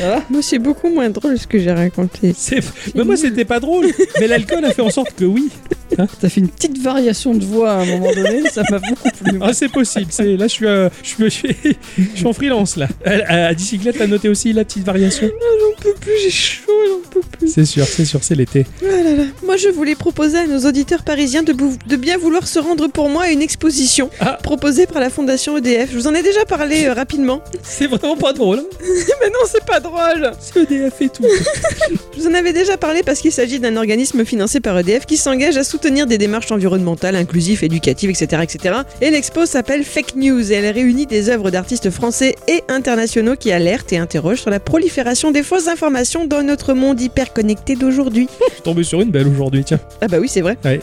Va 0.00 0.22
Moi, 0.30 0.42
c'est 0.42 0.58
beaucoup 0.58 0.88
moins 0.88 1.10
drôle 1.10 1.38
ce 1.38 1.46
que 1.46 1.58
j'ai 1.58 1.72
raconté. 1.72 2.34
C'est, 2.36 2.60
mais 2.94 3.04
moi 3.04 3.16
c'était 3.16 3.44
pas 3.44 3.60
drôle. 3.60 3.86
Mais 4.20 4.26
l'alcool 4.26 4.64
a 4.64 4.70
fait 4.72 4.82
en 4.82 4.90
sorte 4.90 5.14
que 5.14 5.24
oui. 5.24 5.48
T'as 6.20 6.28
fait 6.28 6.40
une 6.40 6.48
petite 6.48 6.78
variation 6.78 7.34
de 7.34 7.44
voix 7.44 7.70
à 7.72 7.76
un 7.80 7.86
moment 7.86 8.12
donné, 8.14 8.42
ça 8.52 8.62
m'a 8.70 8.78
beaucoup 8.78 9.08
plu. 9.24 9.38
Ah 9.40 9.52
c'est 9.52 9.70
possible. 9.70 10.06
C'est 10.10 10.36
là 10.36 10.46
je 10.46 10.52
suis, 10.52 10.66
euh, 10.66 10.88
je 11.02 11.08
suis, 11.08 11.24
je 11.24 11.28
suis, 11.28 11.56
je 12.14 12.16
suis 12.18 12.26
en 12.26 12.32
freelance 12.34 12.76
là. 12.76 12.88
À, 13.04 13.46
à 13.48 13.54
bicyclette, 13.54 13.96
t'as 13.98 14.06
noté 14.06 14.28
aussi 14.28 14.52
la 14.52 14.64
petite 14.64 14.84
variation. 14.84 15.28
J'en 15.28 15.82
peux 15.82 15.94
plus, 15.98 16.12
j'ai 16.22 16.30
chaud, 16.30 16.70
j'en 16.88 17.10
peux 17.10 17.20
plus. 17.38 17.48
C'est 17.48 17.64
sûr, 17.64 17.86
c'est 17.86 18.04
sûr, 18.04 18.22
c'est 18.22 18.34
l'été. 18.34 18.66
Ah 18.82 19.02
là 19.02 19.14
là. 19.14 19.24
Moi, 19.44 19.56
je 19.56 19.68
voulais 19.68 19.94
proposer 19.94 20.38
à 20.38 20.46
nos 20.46 20.60
auditeurs 20.68 21.02
parisiens 21.04 21.42
de, 21.42 21.52
bou- 21.54 21.76
de 21.86 21.96
bien 21.96 22.18
vouloir 22.18 22.46
se 22.46 22.58
rendre 22.58 22.88
pour 22.88 23.08
moi 23.08 23.24
à 23.24 23.30
une 23.30 23.40
exposition 23.42 24.10
Ah. 24.20 24.38
proposée 24.42 24.86
par 24.86 25.00
la 25.00 25.08
Fondation 25.10 25.47
EDF. 25.56 25.90
Je 25.90 25.96
vous 25.96 26.06
en 26.06 26.14
ai 26.14 26.22
déjà 26.22 26.44
parlé 26.44 26.86
euh, 26.86 26.92
rapidement. 26.92 27.42
C'est 27.62 27.86
vraiment 27.86 28.16
pas 28.16 28.32
drôle. 28.32 28.62
Mais 29.20 29.28
non, 29.28 29.40
c'est 29.46 29.64
pas 29.64 29.80
drôle. 29.80 30.32
C'est 30.40 30.62
EDF 30.62 31.00
et 31.00 31.08
tout. 31.08 31.24
Je 32.16 32.22
vous 32.22 32.28
en 32.28 32.34
avais 32.34 32.52
déjà 32.52 32.76
parlé 32.76 33.02
parce 33.02 33.20
qu'il 33.20 33.32
s'agit 33.32 33.60
d'un 33.60 33.76
organisme 33.76 34.24
financé 34.24 34.60
par 34.60 34.78
EDF 34.78 35.06
qui 35.06 35.16
s'engage 35.16 35.56
à 35.56 35.64
soutenir 35.64 36.06
des 36.06 36.18
démarches 36.18 36.50
environnementales, 36.50 37.16
inclusives, 37.16 37.62
éducatives, 37.62 38.10
etc. 38.10 38.42
etc. 38.42 38.74
Et 39.00 39.10
l'expo 39.10 39.46
s'appelle 39.46 39.84
Fake 39.84 40.16
News 40.16 40.52
et 40.52 40.56
elle 40.56 40.74
réunit 40.74 41.06
des 41.06 41.30
œuvres 41.30 41.50
d'artistes 41.50 41.90
français 41.90 42.34
et 42.48 42.62
internationaux 42.68 43.36
qui 43.36 43.52
alertent 43.52 43.92
et 43.92 43.98
interrogent 43.98 44.40
sur 44.40 44.50
la 44.50 44.60
prolifération 44.60 45.30
des 45.30 45.42
fausses 45.42 45.68
informations 45.68 46.26
dans 46.26 46.42
notre 46.42 46.74
monde 46.74 47.00
hyper 47.00 47.32
connecté 47.32 47.76
d'aujourd'hui. 47.76 48.28
Je 48.48 48.54
suis 48.54 48.62
tombé 48.62 48.82
sur 48.82 49.00
une 49.00 49.10
belle 49.10 49.28
aujourd'hui, 49.28 49.64
tiens. 49.64 49.80
Ah 50.00 50.08
bah 50.08 50.18
oui, 50.20 50.28
c'est 50.28 50.40
vrai. 50.40 50.56
Ouais. 50.64 50.80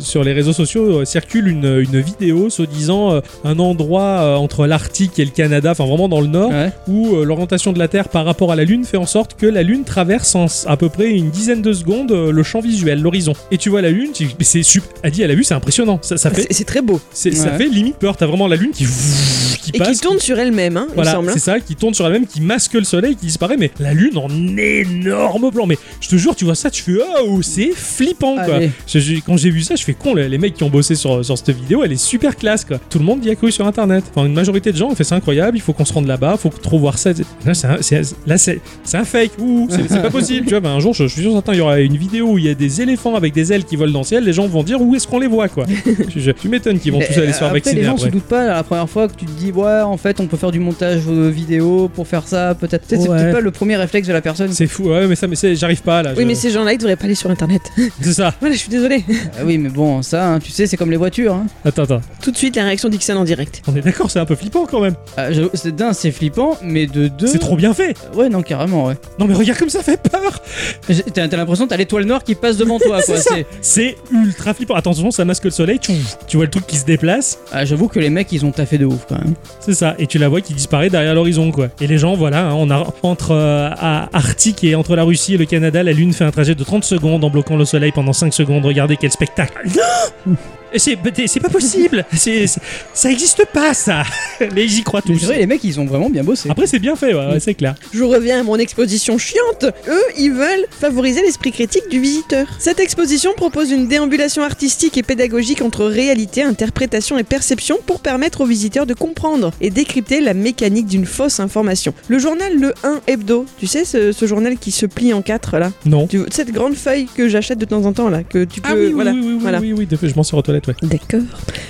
Sur 0.00 0.24
les 0.24 0.32
réseaux 0.32 0.52
sociaux 0.52 1.00
euh, 1.00 1.04
circule 1.04 1.46
une, 1.46 1.78
une 1.78 2.00
vidéo 2.00 2.50
se 2.50 2.62
disant 2.62 3.12
euh, 3.12 3.20
un 3.44 3.58
endroit 3.72 4.02
euh, 4.02 4.34
entre 4.36 4.66
l'Arctique 4.66 5.18
et 5.18 5.24
le 5.24 5.30
Canada, 5.30 5.72
enfin 5.72 5.84
vraiment 5.86 6.08
dans 6.08 6.20
le 6.20 6.26
nord, 6.28 6.50
Ouais. 6.50 6.70
où 6.88 7.16
euh, 7.16 7.24
l'orientation 7.24 7.72
de 7.72 7.78
la 7.78 7.88
Terre 7.88 8.08
par 8.08 8.24
rapport 8.24 8.52
à 8.52 8.56
la 8.56 8.64
Lune 8.64 8.84
fait 8.84 8.96
en 8.96 9.06
sorte 9.06 9.34
que 9.34 9.46
la 9.46 9.62
Lune 9.62 9.84
traverse 9.84 10.34
en 10.34 10.46
à 10.66 10.76
peu 10.76 10.88
près 10.88 11.10
une 11.10 11.30
dizaine 11.30 11.62
de 11.62 11.72
secondes 11.72 12.12
euh, 12.12 12.30
le 12.32 12.42
champ 12.42 12.60
visuel, 12.60 13.00
l'horizon. 13.00 13.32
Et 13.50 13.58
tu 13.58 13.68
vois 13.70 13.82
la 13.82 13.90
Lune, 13.90 14.10
c'est 14.40 14.62
super. 14.62 14.90
Adi 15.02 15.24
à 15.24 15.26
la 15.26 15.34
vue, 15.34 15.44
c'est 15.44 15.54
impressionnant. 15.54 15.98
Ça, 16.02 16.16
ça 16.16 16.30
fait, 16.30 16.46
C'est 16.50 16.64
très 16.64 16.82
beau. 16.82 17.00
c'est- 17.12 17.32
ça 17.32 17.50
Ouais. 17.52 17.58
fait 17.58 17.68
limite 17.68 17.96
peur. 17.96 18.16
T'as 18.16 18.26
vraiment 18.26 18.46
la 18.48 18.56
Lune 18.56 18.70
qui, 18.72 18.84
qui 18.84 19.70
Et 19.74 19.78
passe. 19.78 19.92
qui 19.96 20.00
tourne 20.00 20.18
sur 20.18 20.38
elle-même, 20.38 20.76
hein, 20.76 20.86
il 20.90 20.94
Voilà, 20.94 21.12
semble. 21.12 21.28
hein. 21.28 21.32
c'est 21.34 21.38
ça, 21.40 21.60
qui 21.60 21.74
tourne 21.76 21.94
sur 21.94 22.06
elle-même, 22.06 22.26
qui 22.26 22.40
masque 22.40 22.74
le 22.74 22.84
soleil, 22.84 23.16
qui 23.16 23.26
disparaît, 23.26 23.56
mais 23.56 23.70
la 23.80 23.94
lune 23.94 24.16
en 24.18 24.28
énorme 24.56 25.50
plan. 25.50 25.66
Mais 25.66 25.78
je 26.00 26.08
te 26.08 26.16
jure, 26.16 26.34
tu 26.34 26.44
vois 26.44 26.54
ça, 26.54 26.70
tu 26.70 26.82
fais 26.82 26.92
oh, 27.24 27.40
c'est 27.42 27.70
flippant 27.74 28.34
quoi. 28.34 28.54
Allez. 28.56 28.70
Je- 28.86 28.98
je- 28.98 29.20
quand 29.24 29.36
j'ai 29.36 29.50
vu 29.50 29.62
ça, 29.62 29.76
je 29.76 29.84
fais 29.84 29.94
con. 29.94 30.14
Les 30.14 30.28
les 30.28 30.38
mecs 30.38 30.54
qui 30.54 30.62
ont 30.64 30.70
bossé 30.70 30.94
sur, 30.94 31.24
sur 31.24 31.36
cette 31.38 31.50
vidéo, 31.50 31.82
elle 31.84 31.92
est 31.92 31.96
super 32.02 32.36
classe 32.36 32.64
quoi. 32.64 32.78
Tout 32.90 32.98
le 32.98 33.04
monde 33.04 33.24
y 33.24 33.30
a 33.30 33.34
cru 33.34 33.52
sur 33.52 33.61
internet. 33.66 34.04
Enfin, 34.14 34.26
une 34.26 34.34
majorité 34.34 34.72
de 34.72 34.76
gens 34.76 34.88
ont 34.90 34.94
fait 34.94 35.04
c'est 35.04 35.14
incroyable, 35.14 35.56
il 35.56 35.60
faut 35.60 35.72
qu'on 35.72 35.84
se 35.84 35.92
rende 35.92 36.06
là-bas, 36.06 36.36
faut 36.36 36.48
trop 36.50 36.78
voir 36.78 36.98
ça. 36.98 37.10
Là, 37.44 37.54
c'est 37.54 37.66
un, 37.66 37.76
c'est- 37.80 38.14
là, 38.26 38.38
c'est- 38.38 38.60
c'est 38.84 38.96
un 38.96 39.04
fake. 39.04 39.32
Ouh, 39.38 39.66
c'est 39.70 39.88
c'est 39.88 40.02
pas 40.02 40.10
possible. 40.10 40.46
tu 40.46 40.50
vois, 40.50 40.60
ben, 40.60 40.70
un 40.70 40.80
jour, 40.80 40.94
je, 40.94 41.04
je 41.06 41.12
suis 41.12 41.22
sûr 41.22 41.32
certain, 41.32 41.52
il 41.52 41.58
y 41.58 41.60
aura 41.62 41.78
une 41.80 41.96
vidéo 41.96 42.32
où 42.32 42.38
il 42.38 42.44
y 42.44 42.48
a 42.48 42.54
des 42.54 42.80
éléphants 42.82 43.14
avec 43.14 43.32
des 43.32 43.52
ailes 43.52 43.64
qui 43.64 43.76
volent 43.76 43.92
dans 43.92 44.00
le 44.00 44.04
ciel. 44.04 44.24
Les 44.24 44.32
gens 44.32 44.46
vont 44.46 44.62
dire 44.62 44.80
où 44.80 44.94
est-ce 44.94 45.06
qu'on 45.06 45.18
les 45.18 45.26
voit 45.26 45.48
quoi? 45.48 45.66
je, 46.14 46.20
je- 46.20 46.30
tu 46.30 46.48
m'étonnes 46.48 46.78
qu'ils 46.78 46.92
vont 46.92 47.00
tous 47.00 47.18
aller 47.18 47.32
se 47.32 47.38
faire 47.38 47.48
Après, 47.48 47.58
vacciner 47.60 47.80
les 47.80 47.86
gens 47.86 47.92
après. 47.94 48.06
se 48.06 48.10
doutent 48.12 48.22
pas 48.24 48.46
la 48.46 48.62
première 48.62 48.88
fois 48.88 49.08
que 49.08 49.14
tu 49.14 49.26
te 49.26 49.30
dis 49.32 49.52
ouais 49.52 49.80
en 49.82 49.96
fait 49.96 50.18
on 50.20 50.26
peut 50.26 50.36
faire 50.36 50.50
du 50.50 50.58
montage 50.60 51.02
euh, 51.08 51.28
vidéo 51.30 51.88
pour 51.94 52.06
faire 52.08 52.26
ça 52.26 52.54
peut-être 52.54 52.84
c'est 52.88 52.96
peut-être 52.96 53.32
pas 53.32 53.40
le 53.40 53.50
premier 53.50 53.76
réflexe 53.76 54.08
de 54.08 54.12
la 54.12 54.20
personne 54.20 54.52
C'est 54.52 54.66
fou, 54.66 54.84
ouais, 54.90 55.06
mais 55.06 55.14
ça, 55.14 55.26
mais 55.28 55.36
c'est- 55.36 55.54
j'arrive 55.54 55.82
pas 55.82 56.02
là. 56.02 56.10
Oui, 56.16 56.22
je- 56.22 56.26
mais 56.28 56.34
ces 56.34 56.50
gens-là, 56.50 56.72
ils 56.72 56.78
devraient 56.78 56.96
pas 56.96 57.04
aller 57.04 57.14
sur 57.14 57.30
internet. 57.30 57.62
c'est 58.00 58.12
ça. 58.12 58.34
voilà, 58.40 58.54
je 58.54 58.60
suis 58.60 58.68
désolée. 58.70 59.04
Ah 59.38 59.42
oui 59.44 59.58
mais 59.58 59.68
bon 59.68 60.02
ça 60.02 60.26
hein, 60.34 60.38
tu 60.38 60.50
sais 60.50 60.66
c'est 60.66 60.76
comme 60.76 60.90
les 60.90 60.96
voitures 60.96 61.34
hein. 61.34 61.46
Attends, 61.64 61.82
attends. 61.82 62.00
Tout 62.22 62.30
de 62.30 62.36
suite, 62.36 62.56
la 62.56 62.64
réaction 62.64 62.88
d'Ixon 62.88 63.14
en 63.16 63.24
direct. 63.24 63.41
On 63.68 63.76
est 63.76 63.80
d'accord, 63.80 64.10
c'est 64.10 64.18
un 64.18 64.24
peu 64.24 64.34
flippant 64.34 64.66
quand 64.66 64.80
même. 64.80 64.94
Ah, 65.16 65.32
je- 65.32 65.42
c'est 65.54 65.74
d'un 65.74 65.92
c'est 65.92 66.10
flippant 66.10 66.56
mais 66.62 66.86
de 66.86 67.08
deux 67.08 67.26
C'est 67.26 67.38
trop 67.38 67.56
bien 67.56 67.74
fait. 67.74 67.96
ouais 68.14 68.28
non 68.28 68.42
carrément 68.42 68.86
ouais 68.86 68.94
Non, 69.18 69.26
mais 69.26 69.34
regarde 69.34 69.58
comme 69.58 69.68
ça 69.70 69.82
fait 69.82 70.00
peur. 70.00 70.40
J'ai- 70.88 71.02
t'as 71.02 71.28
t'as 71.28 71.36
l'impression 71.36 71.64
que 71.64 71.70
t'as 71.70 71.76
l'étoile 71.76 72.04
noire 72.04 72.22
qui 72.24 72.34
passe 72.34 72.56
devant 72.56 72.78
toi 72.78 73.00
quoi 73.06 73.16
C'est 73.16 73.16
ça. 73.18 73.34
c'est 73.34 73.46
C'est 73.82 73.96
ultra 74.12 74.54
flippant. 74.54 74.74
Attention, 74.74 75.10
ça 75.10 75.24
masque 75.24 75.44
le 75.44 75.50
soleil. 75.50 75.78
Tu, 75.78 75.92
tu 76.26 76.36
vois 76.36 76.46
le 76.46 76.50
truc 76.50 76.66
qui 76.66 76.76
se 76.76 76.84
déplace. 76.84 77.38
ah, 77.52 77.64
j'avoue 77.64 77.88
que 77.88 77.98
les 77.98 78.10
mecs 78.10 78.30
ils 78.32 78.44
ont 78.44 78.52
taffé 78.52 78.78
de 78.78 78.84
ouf 78.86 79.06
quand 79.08 79.18
même 79.18 79.34
C'est 79.60 79.74
ça. 79.74 79.94
Et 79.98 80.06
tu 80.06 80.18
la 80.18 80.28
vois 80.28 80.40
qui 80.40 80.54
disparaît 80.54 80.90
derrière 80.90 81.14
l'horizon, 81.14 81.50
quoi. 81.50 81.68
Et 81.80 81.86
les 81.86 81.98
gens, 81.98 82.14
voilà, 82.14 82.48
hein, 82.48 82.54
on 82.54 82.70
a 82.70 82.86
entre 83.02 83.32
euh, 83.32 83.70
à 83.72 84.08
Arctique 84.16 84.62
et 84.64 84.74
entre 84.74 84.94
la 84.96 85.04
Russie 85.04 85.34
et 85.34 85.36
le 85.38 85.46
Canada, 85.46 85.82
la 85.82 85.92
Lune 85.92 86.12
fait 86.12 86.24
un 86.24 86.30
trajet 86.30 86.54
de 86.54 86.62
30 86.64 86.84
secondes 86.84 87.24
en 87.24 87.30
bloquant 87.30 87.56
le 87.56 87.64
soleil 87.64 87.92
pendant 87.92 88.12
5 88.12 88.32
secondes. 88.32 88.64
Regardez 88.64 88.96
quel 88.96 89.10
spectacle. 89.10 89.54
C'est 90.76 90.96
c'est 91.26 91.40
pas 91.40 91.48
possible. 91.48 92.04
C'est 92.16 92.46
c'est- 92.46 92.60
ça 92.94 93.10
existe 93.10 93.44
pas, 93.52 93.74
ça. 93.74 94.02
Mais 94.54 94.64
ils 94.64 94.78
y 94.78 94.82
croient 94.82 95.00
Mais 95.06 95.14
tous. 95.14 95.24
vrai 95.24 95.38
les 95.38 95.46
mecs 95.46 95.62
ils 95.64 95.78
ont 95.80 95.84
vraiment 95.84 96.10
bien 96.10 96.24
bossé 96.24 96.48
Après, 96.50 96.66
c'est 96.66 96.78
bien 96.78 96.96
fait, 96.96 97.14
ouais, 97.14 97.26
ouais, 97.26 97.40
c'est 97.40 97.54
clair. 97.54 97.74
Je 97.92 98.02
reviens 98.02 98.40
à 98.40 98.42
mon 98.42 98.56
exposition 98.56 99.18
chiante. 99.18 99.64
Eux, 99.88 100.02
ils 100.18 100.32
veulent 100.32 100.66
favoriser 100.70 101.22
l'esprit 101.22 101.52
critique 101.52 101.88
du 101.90 102.00
visiteur. 102.00 102.46
Cette 102.58 102.80
exposition 102.80 103.32
propose 103.36 103.70
une 103.70 103.86
déambulation 103.88 104.42
artistique 104.42 104.96
et 104.98 105.02
pédagogique 105.02 105.62
entre 105.62 105.84
réalité, 105.84 106.42
interprétation 106.42 107.18
et 107.18 107.24
perception 107.24 107.78
pour 107.84 108.00
permettre 108.00 108.40
aux 108.42 108.46
visiteurs 108.46 108.86
de 108.86 108.94
comprendre 108.94 109.52
et 109.60 109.70
décrypter 109.70 110.20
la 110.20 110.34
mécanique 110.34 110.86
d'une 110.86 111.06
fausse 111.06 111.40
information. 111.40 111.94
Le 112.08 112.18
journal 112.18 112.56
Le 112.58 112.74
1 112.84 113.00
Hebdo, 113.06 113.46
tu 113.58 113.66
sais, 113.66 113.84
ce, 113.84 114.12
ce 114.12 114.26
journal 114.26 114.56
qui 114.58 114.70
se 114.70 114.86
plie 114.86 115.12
en 115.12 115.22
quatre 115.22 115.58
là? 115.58 115.72
Non. 115.86 116.06
Tu- 116.06 116.22
cette 116.30 116.50
grande 116.52 116.74
feuille 116.74 117.06
que 117.14 117.28
j'achète 117.28 117.58
de 117.58 117.64
temps 117.64 117.84
en 117.84 117.92
temps 117.92 118.08
là, 118.08 118.22
que 118.22 118.44
tu 118.44 118.60
peux. 118.60 118.68
Ah 118.70 118.74
oui, 118.74 118.86
oui, 118.86 118.92
voilà. 118.92 119.12
oui, 119.12 119.20
oui, 119.22 119.32
oui, 119.32 119.38
voilà. 119.40 119.60
oui, 119.60 119.72
oui, 119.76 119.86
de 119.86 119.96
fait, 119.96 120.08
je 120.08 120.14
m'en 120.14 120.22
sors 120.22 120.38
aux 120.38 120.42
toilettes, 120.42 120.61
ouais. 120.68 120.74
D'accord. 120.82 121.20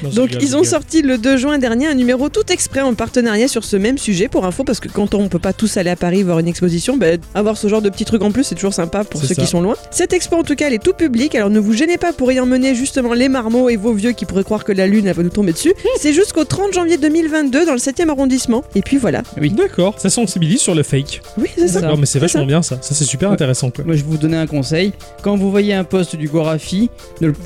Non, 0.02 0.10
Donc 0.10 0.30
ils 0.40 0.56
ont 0.56 0.64
sorti 0.64 1.02
le 1.02 1.18
2 1.18 1.36
juin 1.36 1.58
dernier 1.58 1.86
un 1.86 1.94
numéro 1.94 2.28
tout 2.28 2.50
exprès 2.50 2.80
en 2.80 2.94
partenariat 2.94 3.48
sur 3.48 3.64
ce 3.64 3.76
même 3.76 3.98
sujet 3.98 4.28
pour 4.28 4.44
info 4.46 4.64
parce 4.64 4.80
que 4.80 4.88
quand 4.88 5.14
on 5.14 5.28
peut 5.28 5.38
pas 5.38 5.52
tous 5.52 5.76
aller 5.76 5.90
à 5.90 5.96
Paris 5.96 6.22
voir 6.22 6.38
une 6.38 6.48
exposition, 6.48 6.96
bah, 6.96 7.06
avoir 7.34 7.56
ce 7.56 7.68
genre 7.68 7.82
de 7.82 7.88
petits 7.90 8.04
trucs 8.04 8.22
en 8.22 8.30
plus 8.32 8.44
c'est 8.44 8.54
toujours 8.54 8.74
sympa 8.74 9.04
pour 9.04 9.20
ceux 9.22 9.34
ça. 9.34 9.34
qui 9.34 9.46
sont 9.46 9.60
loin. 9.60 9.74
Cette 9.90 10.12
expo 10.12 10.36
en 10.36 10.42
tout 10.42 10.54
cas 10.54 10.66
elle 10.66 10.74
est 10.74 10.82
tout 10.82 10.92
public 10.94 11.34
alors 11.34 11.50
ne 11.50 11.58
vous 11.60 11.72
gênez 11.72 11.98
pas 11.98 12.12
pour 12.12 12.32
y 12.32 12.40
emmener 12.40 12.74
justement 12.74 13.12
les 13.14 13.28
marmots 13.28 13.68
et 13.68 13.76
vos 13.76 13.92
vieux 13.92 14.12
qui 14.12 14.24
pourraient 14.24 14.44
croire 14.44 14.64
que 14.64 14.72
la 14.72 14.86
lune 14.86 15.06
elle 15.06 15.14
va 15.16 15.22
nous 15.22 15.28
tomber 15.30 15.52
dessus. 15.52 15.72
c'est 15.98 16.12
jusqu'au 16.12 16.44
30 16.44 16.72
janvier 16.74 16.96
2022 16.98 17.66
dans 17.66 17.72
le 17.72 17.78
7e 17.78 18.08
arrondissement 18.08 18.64
et 18.74 18.82
puis 18.82 18.96
voilà. 18.98 19.22
D'accord, 19.36 19.98
ça 20.00 20.10
sensibilise 20.10 20.60
sur 20.60 20.74
le 20.74 20.82
fake. 20.82 21.20
Oui 21.38 21.48
c'est 21.56 21.68
ça. 21.68 21.80
D'accord, 21.80 21.98
mais 21.98 22.06
c'est 22.06 22.18
vachement 22.18 22.40
ça. 22.42 22.46
bien 22.46 22.62
ça. 22.62 22.78
Ça, 22.80 22.94
c'est 22.94 23.04
super 23.04 23.28
Ouais. 23.28 23.34
intéressant, 23.34 23.70
quoi. 23.70 23.84
moi 23.84 23.94
je 23.94 24.02
vais 24.02 24.08
vous 24.08 24.16
donner 24.16 24.36
un 24.36 24.46
conseil 24.46 24.92
quand 25.22 25.36
vous 25.36 25.50
voyez 25.50 25.74
un 25.74 25.84
post 25.84 26.16
du 26.16 26.28
Gorafi 26.28 26.90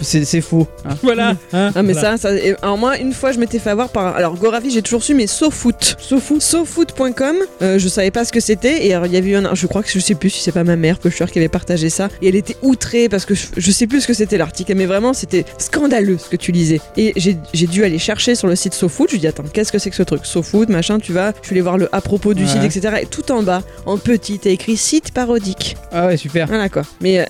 c'est 0.00 0.40
faux 0.40 0.66
hein. 0.84 0.96
Voilà. 1.02 1.35
Hein, 1.52 1.70
Ah 1.74 1.82
mais 1.82 1.92
voilà. 1.92 2.16
ça, 2.16 2.30
ça 2.30 2.34
et- 2.36 2.54
alors 2.62 2.78
moi 2.78 2.98
une 2.98 3.12
fois 3.12 3.32
je 3.32 3.38
m'étais 3.38 3.58
fait 3.58 3.70
avoir 3.70 3.88
par 3.90 4.14
alors 4.16 4.36
Gorafi 4.36 4.70
j'ai 4.70 4.82
toujours 4.82 5.02
su 5.02 5.14
mais 5.14 5.26
SoFoot 5.26 5.96
SoFoot 5.98 6.40
SoFoot.com 6.40 7.36
euh, 7.62 7.78
je 7.78 7.88
savais 7.88 8.10
pas 8.10 8.24
ce 8.24 8.32
que 8.32 8.40
c'était 8.40 8.86
et 8.86 8.94
alors 8.94 9.06
il 9.06 9.12
y 9.12 9.16
avait 9.16 9.30
eu 9.30 9.36
un 9.36 9.54
je 9.54 9.66
crois 9.66 9.82
que 9.82 9.88
je 9.90 9.98
sais 9.98 10.14
plus 10.14 10.30
si 10.30 10.40
c'est 10.40 10.52
pas 10.52 10.64
ma 10.64 10.76
mère 10.76 10.98
Pusher 10.98 11.26
qui 11.32 11.38
avait 11.38 11.48
partagé 11.48 11.90
ça 11.90 12.08
et 12.22 12.28
elle 12.28 12.36
était 12.36 12.56
outrée 12.62 13.08
parce 13.08 13.24
que 13.24 13.34
je, 13.34 13.46
je 13.56 13.70
sais 13.70 13.86
plus 13.86 14.02
ce 14.02 14.06
que 14.06 14.14
c'était 14.14 14.38
l'article 14.38 14.74
mais 14.74 14.86
vraiment 14.86 15.12
c'était 15.12 15.44
scandaleux 15.58 16.18
ce 16.18 16.28
que 16.28 16.36
tu 16.36 16.52
lisais 16.52 16.80
et 16.96 17.12
j'ai 17.16 17.66
dû 17.66 17.84
aller 17.84 17.98
chercher 17.98 18.34
sur 18.34 18.48
le 18.48 18.56
site 18.56 18.74
SoFoot 18.74 19.08
je 19.08 19.14
lui 19.14 19.20
dis 19.20 19.26
attends 19.26 19.44
qu'est-ce 19.52 19.72
que 19.72 19.78
c'est 19.78 19.90
que 19.90 19.96
ce 19.96 20.02
truc? 20.02 20.24
SoFoot 20.26 20.68
machin 20.68 20.98
tu 20.98 21.12
vas 21.12 21.32
je 21.42 21.46
suis 21.46 21.54
allé 21.54 21.60
voir 21.62 21.78
le 21.78 21.88
à 21.94 22.00
propos 22.00 22.34
du 22.34 22.42
Ouais. 22.46 22.48
site 22.48 22.62
etc 22.76 22.98
et 23.02 23.06
tout 23.06 23.32
en 23.32 23.42
bas 23.42 23.62
en 23.86 23.96
petit 23.98 24.38
t'as 24.38 24.50
écrit 24.50 24.76
site 24.76 25.12
parodique 25.12 25.76
ah 25.92 26.06
ouais 26.06 26.16
super 26.16 26.46
voilà 26.46 26.68
quoi 26.68 26.82
mais 27.00 27.20
euh, 27.20 27.24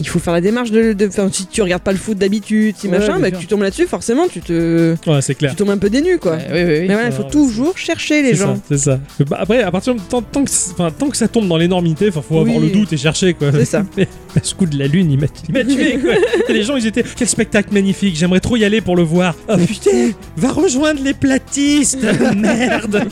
il 0.00 0.08
faut 0.08 0.18
faire 0.18 0.32
la 0.32 0.40
démarche 0.40 0.70
de, 0.70 0.92
de 0.92 1.06
enfin, 1.06 1.28
si 1.32 1.46
tu 1.46 1.62
regardes 1.62 1.82
pas 1.82 1.92
le 1.92 1.98
foot 1.98 2.18
d'habitude 2.18 2.74
si 2.78 2.88
Ouais, 2.88 2.98
machin 2.98 3.18
bah. 3.20 3.30
Tu 3.46 3.50
tombes 3.54 3.62
là-dessus 3.62 3.86
forcément 3.86 4.26
tu 4.28 4.40
te 4.40 4.94
Ouais, 5.06 5.22
c'est 5.22 5.34
clair. 5.34 5.50
tu 5.52 5.56
tombes 5.56 5.70
un 5.70 5.78
peu 5.78 5.88
dénu 5.90 6.18
quoi. 6.18 6.32
Ouais, 6.32 6.46
oui 6.52 6.58
oui, 6.58 6.64
oui. 6.80 6.80
Mais 6.88 6.94
voilà, 6.94 7.06
il 7.06 7.12
faut 7.12 7.22
toujours 7.22 7.78
chercher 7.78 8.22
les 8.22 8.34
gens. 8.34 8.58
c'est 8.68 8.78
ça. 8.78 8.98
Bah, 9.28 9.38
après, 9.40 9.62
à 9.62 9.70
partir 9.70 9.94
de 9.94 10.00
tant, 10.00 10.20
tant 10.22 10.44
que, 10.44 10.50
tant 10.98 11.08
que 11.08 11.16
ça 11.16 11.28
tombe 11.28 11.46
dans 11.48 11.56
l'énormité, 11.56 12.08
enfin, 12.08 12.22
faut 12.26 12.36
Oui. 12.42 12.50
avoir 12.50 12.60
le 12.60 12.68
doute 12.70 12.92
et 12.92 12.96
chercher 12.96 13.34
quoi. 13.34 13.50
C'est 13.52 13.64
ça. 13.64 13.84
Mais 13.96 14.06
ce 14.42 14.54
coup 14.54 14.66
de 14.66 14.78
la 14.78 14.86
lune, 14.86 15.10
il 15.10 15.18
m'a 15.18 15.26
il 15.48 15.54
m'a 15.54 15.64
tué 15.64 15.98
quoi. 15.98 16.12
Et 16.48 16.52
les 16.52 16.62
gens, 16.62 16.76
ils 16.76 16.86
étaient 16.86 17.04
quel 17.16 17.28
spectacle 17.28 17.72
magnifique. 17.72 18.16
J'aimerais 18.16 18.40
trop 18.40 18.56
y 18.56 18.64
aller 18.64 18.80
pour 18.80 18.96
le 18.96 19.02
voir. 19.02 19.34
Oh 19.48 19.56
putain, 19.56 20.10
va 20.36 20.52
rejoindre 20.52 21.00
les 21.02 21.14
platistes. 21.14 21.98
Merde, 22.36 23.08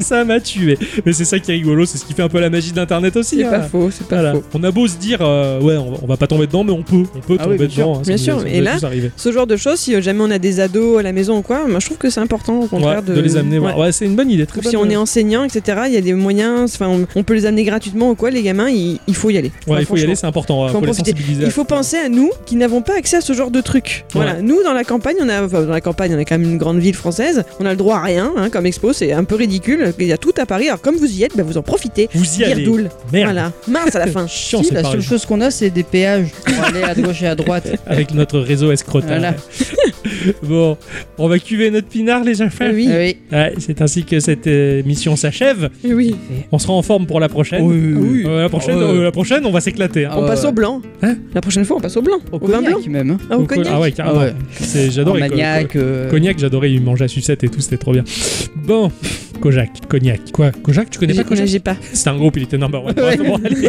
ça 0.00 0.24
m'a 0.24 0.40
tué. 0.40 0.78
Mais 1.04 1.12
c'est 1.12 1.24
ça 1.24 1.38
qui 1.38 1.50
est 1.50 1.54
rigolo, 1.54 1.84
c'est 1.86 1.98
ce 1.98 2.04
qui 2.04 2.12
fait 2.14 2.22
un 2.22 2.28
peu 2.28 2.40
la 2.40 2.50
magie 2.50 2.72
d'internet 2.72 3.16
aussi. 3.16 3.36
C'est 3.36 3.44
hein. 3.44 3.50
pas 3.50 3.62
faux, 3.62 3.90
c'est 3.90 4.06
pas 4.08 4.16
Voilà. 4.16 4.32
faux. 4.34 4.44
On 4.54 4.64
a 4.64 4.70
beau 4.70 4.86
se 4.88 4.96
dire, 4.96 5.18
euh, 5.20 5.60
ouais, 5.60 5.76
on 5.76 5.90
va, 5.92 5.98
on 6.02 6.06
va 6.06 6.16
pas 6.16 6.26
tomber 6.26 6.46
dedans, 6.46 6.64
mais 6.64 6.72
on 6.72 6.82
peut. 6.82 7.04
On 7.14 7.20
peut 7.20 7.36
Ah 7.38 7.44
tomber 7.44 7.56
oui, 7.58 7.66
bien 7.66 7.68
sûr. 7.68 7.86
dedans. 7.86 7.94
hein, 7.98 8.04
ça 8.04 8.14
Bien 8.14 8.34
nous- 8.34 8.40
sûr, 8.40 8.46
et 8.46 8.60
là. 8.60 8.76
Ce 9.16 9.32
genre 9.32 9.46
de 9.46 9.56
choses, 9.58 9.78
si 9.80 10.00
jamais 10.02 10.20
on 10.22 10.30
a 10.30 10.38
des 10.38 10.60
ados 10.60 10.98
à 10.98 11.02
la 11.02 11.12
maison 11.12 11.38
ou 11.38 11.42
quoi, 11.42 11.66
moi 11.66 11.80
je 11.80 11.86
trouve 11.86 11.98
que 11.98 12.10
c'est 12.10 12.20
important 12.20 12.60
au 12.60 12.66
contraire 12.66 13.02
Ouais, 13.06 13.14
de, 13.14 13.20
les 13.20 13.36
amener. 13.36 13.58
Ouais. 13.58 13.74
Ouais, 13.74 13.92
c'est 13.92 14.04
une 14.06 14.16
bonne 14.16 14.30
idée. 14.30 14.46
Très 14.46 14.60
Ou 14.60 14.62
si 14.70 14.76
bonne- 14.76 14.86
on 14.88 14.90
est 14.90 14.96
enseignant, 14.96 15.44
etc., 15.44 15.82
il 15.86 15.92
y 15.94 15.96
a 15.96 16.00
des 16.00 16.14
moyens, 16.14 16.72
enfin 16.74 16.88
on, 16.88 17.06
on 17.18 17.22
peut 17.22 17.34
les 17.34 17.46
amener 17.46 17.64
gratuitement 17.64 18.10
ou 18.10 18.14
quoi, 18.14 18.30
les 18.30 18.42
gamins, 18.42 18.68
il, 18.70 18.98
il 19.06 19.14
faut 19.14 19.30
y 19.30 19.38
aller. 19.38 19.48
Ouais, 19.66 19.72
Enfin, 19.74 19.80
il 19.80 19.86
faut 19.86 19.96
y 19.96 20.02
aller, 20.02 20.14
c'est 20.14 20.26
important. 20.26 20.66
Faut 20.68 20.80
faut 20.80 21.02
les. 21.04 21.44
Il 21.44 21.50
faut 21.50 21.64
penser 21.64 21.96
à 21.96 22.08
nous 22.08 22.30
qui 22.46 22.56
n'avons 22.56 22.82
pas 22.82 22.96
accès 22.96 23.16
à 23.16 23.20
ce 23.20 23.32
genre 23.32 23.50
de 23.50 23.60
trucs. 23.60 24.04
Voilà, 24.12 24.40
nous 24.42 24.62
dans 24.62 24.72
la 24.72 24.84
campagne, 24.84 25.16
on 25.20 25.28
a 25.28 25.44
enfin, 25.44 25.62
dans 25.62 25.70
la 25.72 25.80
campagne, 25.80 26.14
on 26.14 26.18
est 26.18 26.24
quand 26.24 26.38
même 26.38 26.48
une 26.50 26.58
grande 26.58 26.78
ville 26.78 26.94
française, 26.94 27.44
on 27.60 27.66
a 27.66 27.70
le 27.70 27.76
droit 27.76 27.96
à 27.96 28.02
rien, 28.02 28.32
hein, 28.36 28.48
comme 28.50 28.66
expo, 28.66 28.92
c'est 28.92 29.12
un 29.12 29.24
peu 29.24 29.34
ridicule. 29.36 29.92
Il 29.98 30.06
y 30.06 30.12
a 30.12 30.18
tout 30.18 30.32
à 30.38 30.46
Paris, 30.46 30.68
alors 30.68 30.80
comme 30.80 30.96
vous 30.96 31.10
y 31.10 31.22
êtes, 31.24 31.36
bah, 31.36 31.42
vous 31.42 31.58
en 31.58 31.62
profitez. 31.62 32.08
Vous 32.14 32.40
y 32.40 32.44
allez. 32.44 32.66
Merde. 33.12 33.32
Voilà, 33.32 33.52
mince 33.66 33.94
à 33.94 33.98
la 34.00 34.06
fin. 34.06 34.26
Chiant, 34.28 34.62
Si, 34.62 34.72
la 34.72 34.82
pareil. 34.82 35.00
seule 35.00 35.08
chose 35.08 35.26
qu'on 35.26 35.40
a 35.40 35.50
c'est 35.50 35.70
des 35.70 35.82
péages 35.82 36.28
pour 36.44 36.64
aller 36.64 36.82
à 36.82 36.94
gauche 36.94 37.22
et 37.22 37.26
à 37.26 37.34
droite 37.34 37.66
avec 37.86 38.12
notre 38.14 38.38
réseau 38.38 38.70
escrotal. 38.72 39.18
Voilà. 39.20 39.34
bon, 40.42 40.76
on 41.18 41.28
va 41.28 41.38
cuver 41.38 41.70
notre 41.70 41.88
pinard, 41.88 42.24
les 42.24 42.40
enfants. 42.42 42.66
Oui, 42.72 42.88
oui 42.88 43.16
Ouais, 43.32 43.54
c'est 43.58 43.80
ainsi 43.82 44.04
que 44.04 44.20
cette 44.20 44.46
euh, 44.46 44.82
mission 44.84 45.16
s'achève. 45.16 45.70
oui. 45.84 46.14
On 46.52 46.58
sera 46.58 46.72
en 46.72 46.82
forme 46.82 47.06
pour 47.06 47.20
la 47.20 47.28
prochaine. 47.28 47.62
Oui, 47.62 47.76
oui, 47.94 48.08
oui. 48.10 48.24
Euh, 48.26 48.42
la 48.42 48.48
prochaine, 48.48 48.76
Ah 48.78 48.84
euh, 48.84 49.04
la 49.04 49.12
prochaine, 49.12 49.44
on 49.46 49.50
va 49.50 49.60
s'éclater. 49.60 50.04
hein. 50.06 50.12
On 50.16 50.26
passe 50.26 50.44
au 50.44 50.52
blanc. 50.52 50.82
Hein 51.02 51.16
la 51.34 51.40
prochaine 51.40 51.64
fois, 51.64 51.76
on 51.76 51.80
passe 51.80 51.96
au 51.96 52.02
blanc. 52.02 52.18
au 52.32 52.36
Au 52.36 52.46
vin 52.46 52.60
blanc. 52.62 52.72
cognac 52.72 52.86
même 52.88 53.10
hein. 53.10 53.18
Ah, 53.30 53.36
au 53.38 53.42
Au 53.42 53.46
co- 53.46 53.54
cognac. 53.56 53.72
Ah 53.74 53.80
ouais, 53.80 53.92
carrément. 53.92 54.20
Ah 54.20 54.24
ouais. 54.24 54.90
J'adorais. 54.90 55.22
co- 55.22 55.28
maniaque 55.28 55.72
co- 55.72 55.78
euh, 55.78 56.10
Cognac, 56.10 56.38
j'adorais, 56.38 56.72
il 56.72 56.82
mangeait 56.82 57.04
à 57.04 57.08
sucette 57.08 57.44
et 57.44 57.48
tout, 57.48 57.60
c'était 57.60 57.76
trop 57.78 57.92
bien. 57.92 58.04
Bon, 58.56 58.90
Kojak, 59.38 59.86
cognac. 59.88 60.32
Quoi 60.32 60.50
Kojak, 60.50 60.90
tu 60.90 60.98
connais 60.98 61.14
pas 61.14 61.24
Kojak 61.24 61.46
J'ai 61.46 61.58
pas. 61.60 61.76
C'est 61.92 62.08
un 62.08 62.16
groupe, 62.16 62.36
il 62.36 62.42
était 62.44 62.58
number 62.58 62.84
one. 62.84 62.94
Ouais. 62.98 63.16
Bon, 63.16 63.36
allez. 63.44 63.68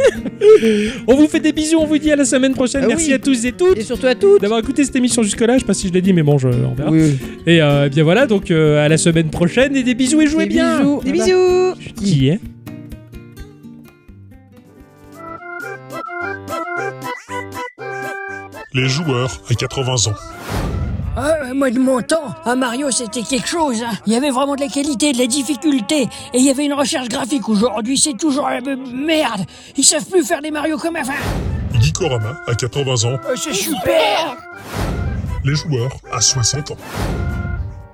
on 1.08 1.16
vous 1.16 1.28
fait 1.28 1.40
des 1.40 1.52
bisous, 1.52 1.78
on 1.80 1.86
vous 1.86 1.98
dit 1.98 2.12
à 2.12 2.16
la 2.16 2.26
semaine 2.26 2.54
prochaine. 2.54 2.82
Ah 2.84 2.88
Merci 2.88 3.08
oui. 3.08 3.14
à 3.14 3.20
tous 3.20 3.46
et 3.46 3.52
toutes 3.52 3.78
et 3.78 3.84
surtout 3.84 4.08
à 4.08 4.16
toutes 4.16 4.42
d'avoir 4.42 4.60
écouté 4.60 4.84
cette 4.84 4.96
émission 4.96 5.24
jusque-là. 5.24 5.54
Je 5.56 5.60
sais 5.60 5.66
pas 5.66 5.74
si 5.74 5.88
je 5.88 5.94
l'ai 5.94 6.02
dit, 6.02 6.14
mais 6.14 6.24
bon, 6.24 6.38
je, 6.38 6.48
on 6.48 6.74
verra. 6.74 6.92
oui, 6.92 7.02
oui. 7.04 7.18
Et 7.48 7.62
euh, 7.62 7.90
bien 7.90 8.04
voilà, 8.04 8.26
donc 8.26 8.52
euh, 8.52 8.84
à 8.84 8.90
la 8.90 8.98
semaine 8.98 9.30
prochaine 9.30 9.76
et 9.76 9.84
des 9.84 9.94
bisous 9.96 10.22
et 10.22 10.28
jouez 10.28 10.46
Des 10.46 10.54
bien. 10.56 10.80
bisous. 10.80 11.02
Des 11.04 11.12
Voilà. 11.14 11.26
bisous 11.26 11.94
Qui 12.04 12.30
est 12.30 12.40
Les 18.74 18.88
joueurs 18.88 19.42
à 19.50 19.54
80 19.56 19.94
ans. 20.08 20.14
Ah, 21.18 21.54
moi 21.54 21.70
de 21.70 21.80
mon 21.80 22.02
temps, 22.02 22.34
un 22.46 22.56
Mario 22.56 22.92
c'était 22.92 23.22
quelque 23.24 23.48
chose. 23.48 23.84
hein. 23.84 23.92
Il 24.06 24.14
y 24.14 24.16
avait 24.16 24.30
vraiment 24.30 24.56
de 24.56 24.62
la 24.62 24.68
qualité, 24.68 25.12
de 25.12 25.18
la 25.18 25.28
difficulté, 25.28 26.04
et 26.34 26.38
il 26.38 26.44
y 26.46 26.50
avait 26.50 26.66
une 26.66 26.74
recherche 26.74 27.10
graphique. 27.10 27.50
Aujourd'hui 27.50 27.98
c'est 27.98 28.18
toujours 28.18 28.48
la 28.50 28.62
même 28.62 28.90
merde. 29.06 29.42
Ils 29.76 29.84
savent 29.84 30.06
plus 30.06 30.24
faire 30.24 30.42
des 30.42 30.52
Mario 30.52 30.78
comme 30.78 30.96
avant. 30.96 31.14
Gikorama 31.80 32.38
à 32.48 32.56
80 32.56 32.92
ans. 33.06 33.18
Euh, 33.28 33.36
c'est 33.36 33.54
super. 33.54 34.36
Les 35.44 35.56
joueurs 35.56 35.92
à 36.12 36.22
60 36.22 36.72
ans. 36.72 36.78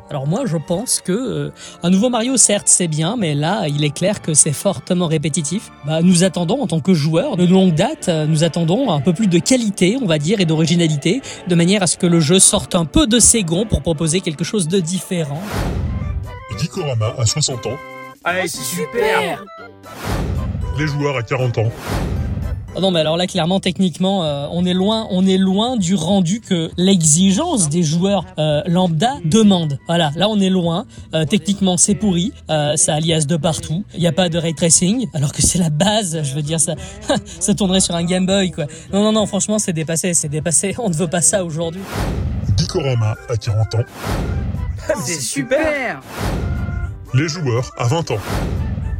Alors 0.09 0.27
moi, 0.27 0.43
je 0.45 0.57
pense 0.57 1.01
que 1.01 1.11
euh, 1.11 1.51
un 1.81 1.89
nouveau 1.89 2.09
Mario, 2.09 2.37
certes, 2.37 2.67
c'est 2.67 2.87
bien, 2.87 3.15
mais 3.17 3.33
là, 3.33 3.67
il 3.67 3.83
est 3.83 3.89
clair 3.89 4.21
que 4.21 4.35
c'est 4.35 4.53
fortement 4.53 5.07
répétitif. 5.07 5.71
Bah, 5.85 6.01
nous 6.03 6.23
attendons, 6.23 6.61
en 6.61 6.67
tant 6.67 6.79
que 6.79 6.93
joueurs 6.93 7.37
de 7.37 7.45
longue 7.45 7.73
date, 7.73 8.07
euh, 8.09 8.27
nous 8.27 8.43
attendons 8.43 8.91
un 8.91 9.01
peu 9.01 9.13
plus 9.13 9.27
de 9.27 9.39
qualité, 9.39 9.97
on 9.99 10.05
va 10.05 10.19
dire, 10.19 10.39
et 10.39 10.45
d'originalité, 10.45 11.21
de 11.47 11.55
manière 11.55 11.81
à 11.81 11.87
ce 11.87 11.97
que 11.97 12.05
le 12.05 12.19
jeu 12.19 12.37
sorte 12.37 12.75
un 12.75 12.85
peu 12.85 13.07
de 13.07 13.17
ses 13.17 13.43
gonds 13.43 13.65
pour 13.65 13.81
proposer 13.81 14.21
quelque 14.21 14.43
chose 14.43 14.67
de 14.67 14.79
différent. 14.79 15.41
Gikorama 16.59 17.15
à 17.17 17.25
60 17.25 17.65
ans. 17.65 17.77
Allez, 18.23 18.47
c'est 18.47 18.63
super 18.63 19.43
Les 20.77 20.87
joueurs 20.87 21.17
à 21.17 21.23
40 21.23 21.57
ans. 21.57 21.71
Oh 22.77 22.81
non, 22.81 22.91
mais 22.91 22.99
alors 22.99 23.15
là, 23.15 23.25
clairement, 23.25 23.61
techniquement, 23.61 24.25
euh, 24.25 24.47
on 24.51 24.65
est 24.65 24.73
loin, 24.73 25.07
on 25.09 25.25
est 25.25 25.37
loin 25.37 25.77
du 25.77 25.95
rendu 25.95 26.41
que 26.41 26.69
l'exigence 26.75 27.69
des 27.69 27.83
joueurs 27.83 28.25
euh, 28.37 28.61
lambda 28.67 29.13
demande. 29.23 29.79
Voilà, 29.87 30.11
là, 30.17 30.27
on 30.27 30.37
est 30.41 30.49
loin. 30.49 30.85
Euh, 31.13 31.23
techniquement, 31.23 31.77
c'est 31.77 31.95
pourri. 31.95 32.33
Euh, 32.49 32.75
ça 32.75 32.95
alias 32.95 33.25
de 33.27 33.37
partout. 33.37 33.85
Il 33.93 34.01
n'y 34.01 34.07
a 34.07 34.11
pas 34.11 34.27
de 34.27 34.37
ray 34.37 34.53
tracing, 34.53 35.07
alors 35.13 35.31
que 35.31 35.41
c'est 35.41 35.57
la 35.57 35.69
base. 35.69 36.21
Je 36.21 36.33
veux 36.35 36.41
dire, 36.41 36.59
ça, 36.59 36.75
ça 37.25 37.53
tournerait 37.53 37.79
sur 37.79 37.95
un 37.95 38.03
Game 38.03 38.25
Boy, 38.25 38.51
quoi. 38.51 38.65
Non, 38.91 39.03
non, 39.03 39.13
non. 39.13 39.25
Franchement, 39.25 39.57
c'est 39.57 39.73
dépassé, 39.73 40.13
c'est 40.13 40.27
dépassé. 40.27 40.75
On 40.77 40.89
ne 40.89 40.95
veut 40.95 41.07
pas 41.07 41.21
ça 41.21 41.45
aujourd'hui. 41.45 41.81
Geekorama 42.57 43.15
à 43.29 43.37
40 43.37 43.75
ans. 43.75 43.83
C'est 45.05 45.21
super 45.21 46.01
Les 47.13 47.29
joueurs 47.29 47.71
à 47.77 47.87
20 47.87 48.11
ans. 48.11 48.19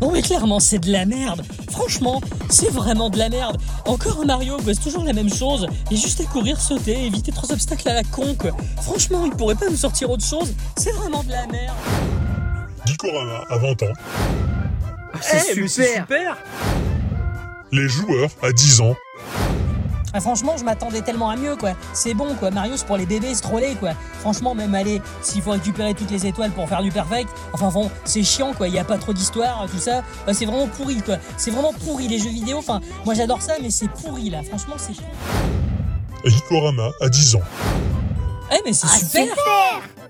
Non 0.02 0.12
mais 0.12 0.22
clairement 0.22 0.60
c'est 0.60 0.80
de 0.80 0.92
la 0.92 1.06
merde. 1.06 1.44
Franchement, 1.72 2.22
c'est 2.50 2.72
vraiment 2.72 3.10
de 3.10 3.18
la 3.18 3.30
merde. 3.30 3.58
Encore 3.86 4.22
un 4.22 4.26
Mario, 4.26 4.58
c'est 4.66 4.82
toujours 4.82 5.04
la 5.04 5.14
même 5.14 5.34
chose. 5.34 5.68
A 5.92 5.96
juste 5.96 6.22
à 6.22 6.26
courir, 6.26 6.60
sauter, 6.60 7.06
éviter 7.06 7.32
trois 7.32 7.52
obstacles 7.52 7.90
à 7.90 7.94
la 7.96 8.04
con 8.04 8.36
quoi. 8.36 8.52
Franchement, 8.82 9.26
il 9.26 9.32
pourrait 9.32 9.56
pas 9.56 9.70
nous 9.70 9.78
sortir 9.78 10.10
autre 10.10 10.26
chose. 10.26 10.54
C'est 10.78 10.92
vraiment 10.92 11.24
de 11.24 11.32
la 11.32 11.46
merde. 11.48 11.76
Geekorama 12.86 13.44
à 13.50 13.58
20 13.58 13.84
ans. 13.84 13.94
C'est 15.22 15.68
super 15.68 16.38
Les 17.72 17.88
joueurs 17.88 18.30
à 18.42 18.52
10 18.52 18.82
ans. 18.82 18.96
Ah, 20.18 20.22
franchement, 20.22 20.56
je 20.58 20.64
m'attendais 20.64 21.02
tellement 21.02 21.30
à 21.30 21.36
mieux 21.36 21.58
quoi. 21.58 21.72
C'est 21.92 22.14
bon 22.14 22.36
quoi. 22.36 22.50
Mario 22.50 22.78
c'est 22.78 22.88
pour 22.88 22.96
les 22.96 23.06
bébés, 23.06 23.36
se 23.36 23.42
troller 23.42 23.76
quoi. 23.76 23.90
Franchement, 24.22 24.56
même 24.56 24.74
aller, 24.74 25.02
s'il 25.22 25.42
faut 25.42 25.52
récupérer 25.52 25.94
toutes 25.94 26.10
les 26.10 26.26
étoiles 26.26 26.52
pour 26.52 26.70
faire 26.70 26.82
du 26.82 26.90
perfect, 26.90 27.30
enfin 27.52 27.68
bon, 27.68 27.92
c'est 28.06 28.24
chiant 28.24 28.54
quoi. 28.54 28.70
Il 28.70 28.74
y 28.74 28.80
a 28.80 28.86
pas 28.86 28.98
trop 28.98 29.12
d'histoire, 29.12 29.66
tout 29.70 29.78
ça. 29.78 30.04
Bah, 30.26 30.34
c'est 30.34 30.46
vraiment 30.46 30.68
pourri 30.68 31.02
quoi. 31.02 31.18
C'est 31.36 31.52
vraiment 31.52 31.74
pourri 31.74 32.08
les 32.08 32.18
jeux 32.18 32.30
vidéo. 32.30 32.60
Enfin, 32.60 32.80
moi 33.04 33.14
j'adore 33.14 33.42
ça, 33.42 33.56
mais 33.62 33.70
c'est 33.70 33.90
pourri 33.90 34.30
là. 34.30 34.42
Franchement, 34.44 34.76
c'est. 34.78 34.94
Geekorama 36.24 36.92
à 37.02 37.10
10 37.10 37.36
ans. 37.36 37.42
Eh 38.54 38.62
mais 38.66 38.72
c'est 38.72 38.88
super. 38.88 39.36
Ciao. 39.36 40.05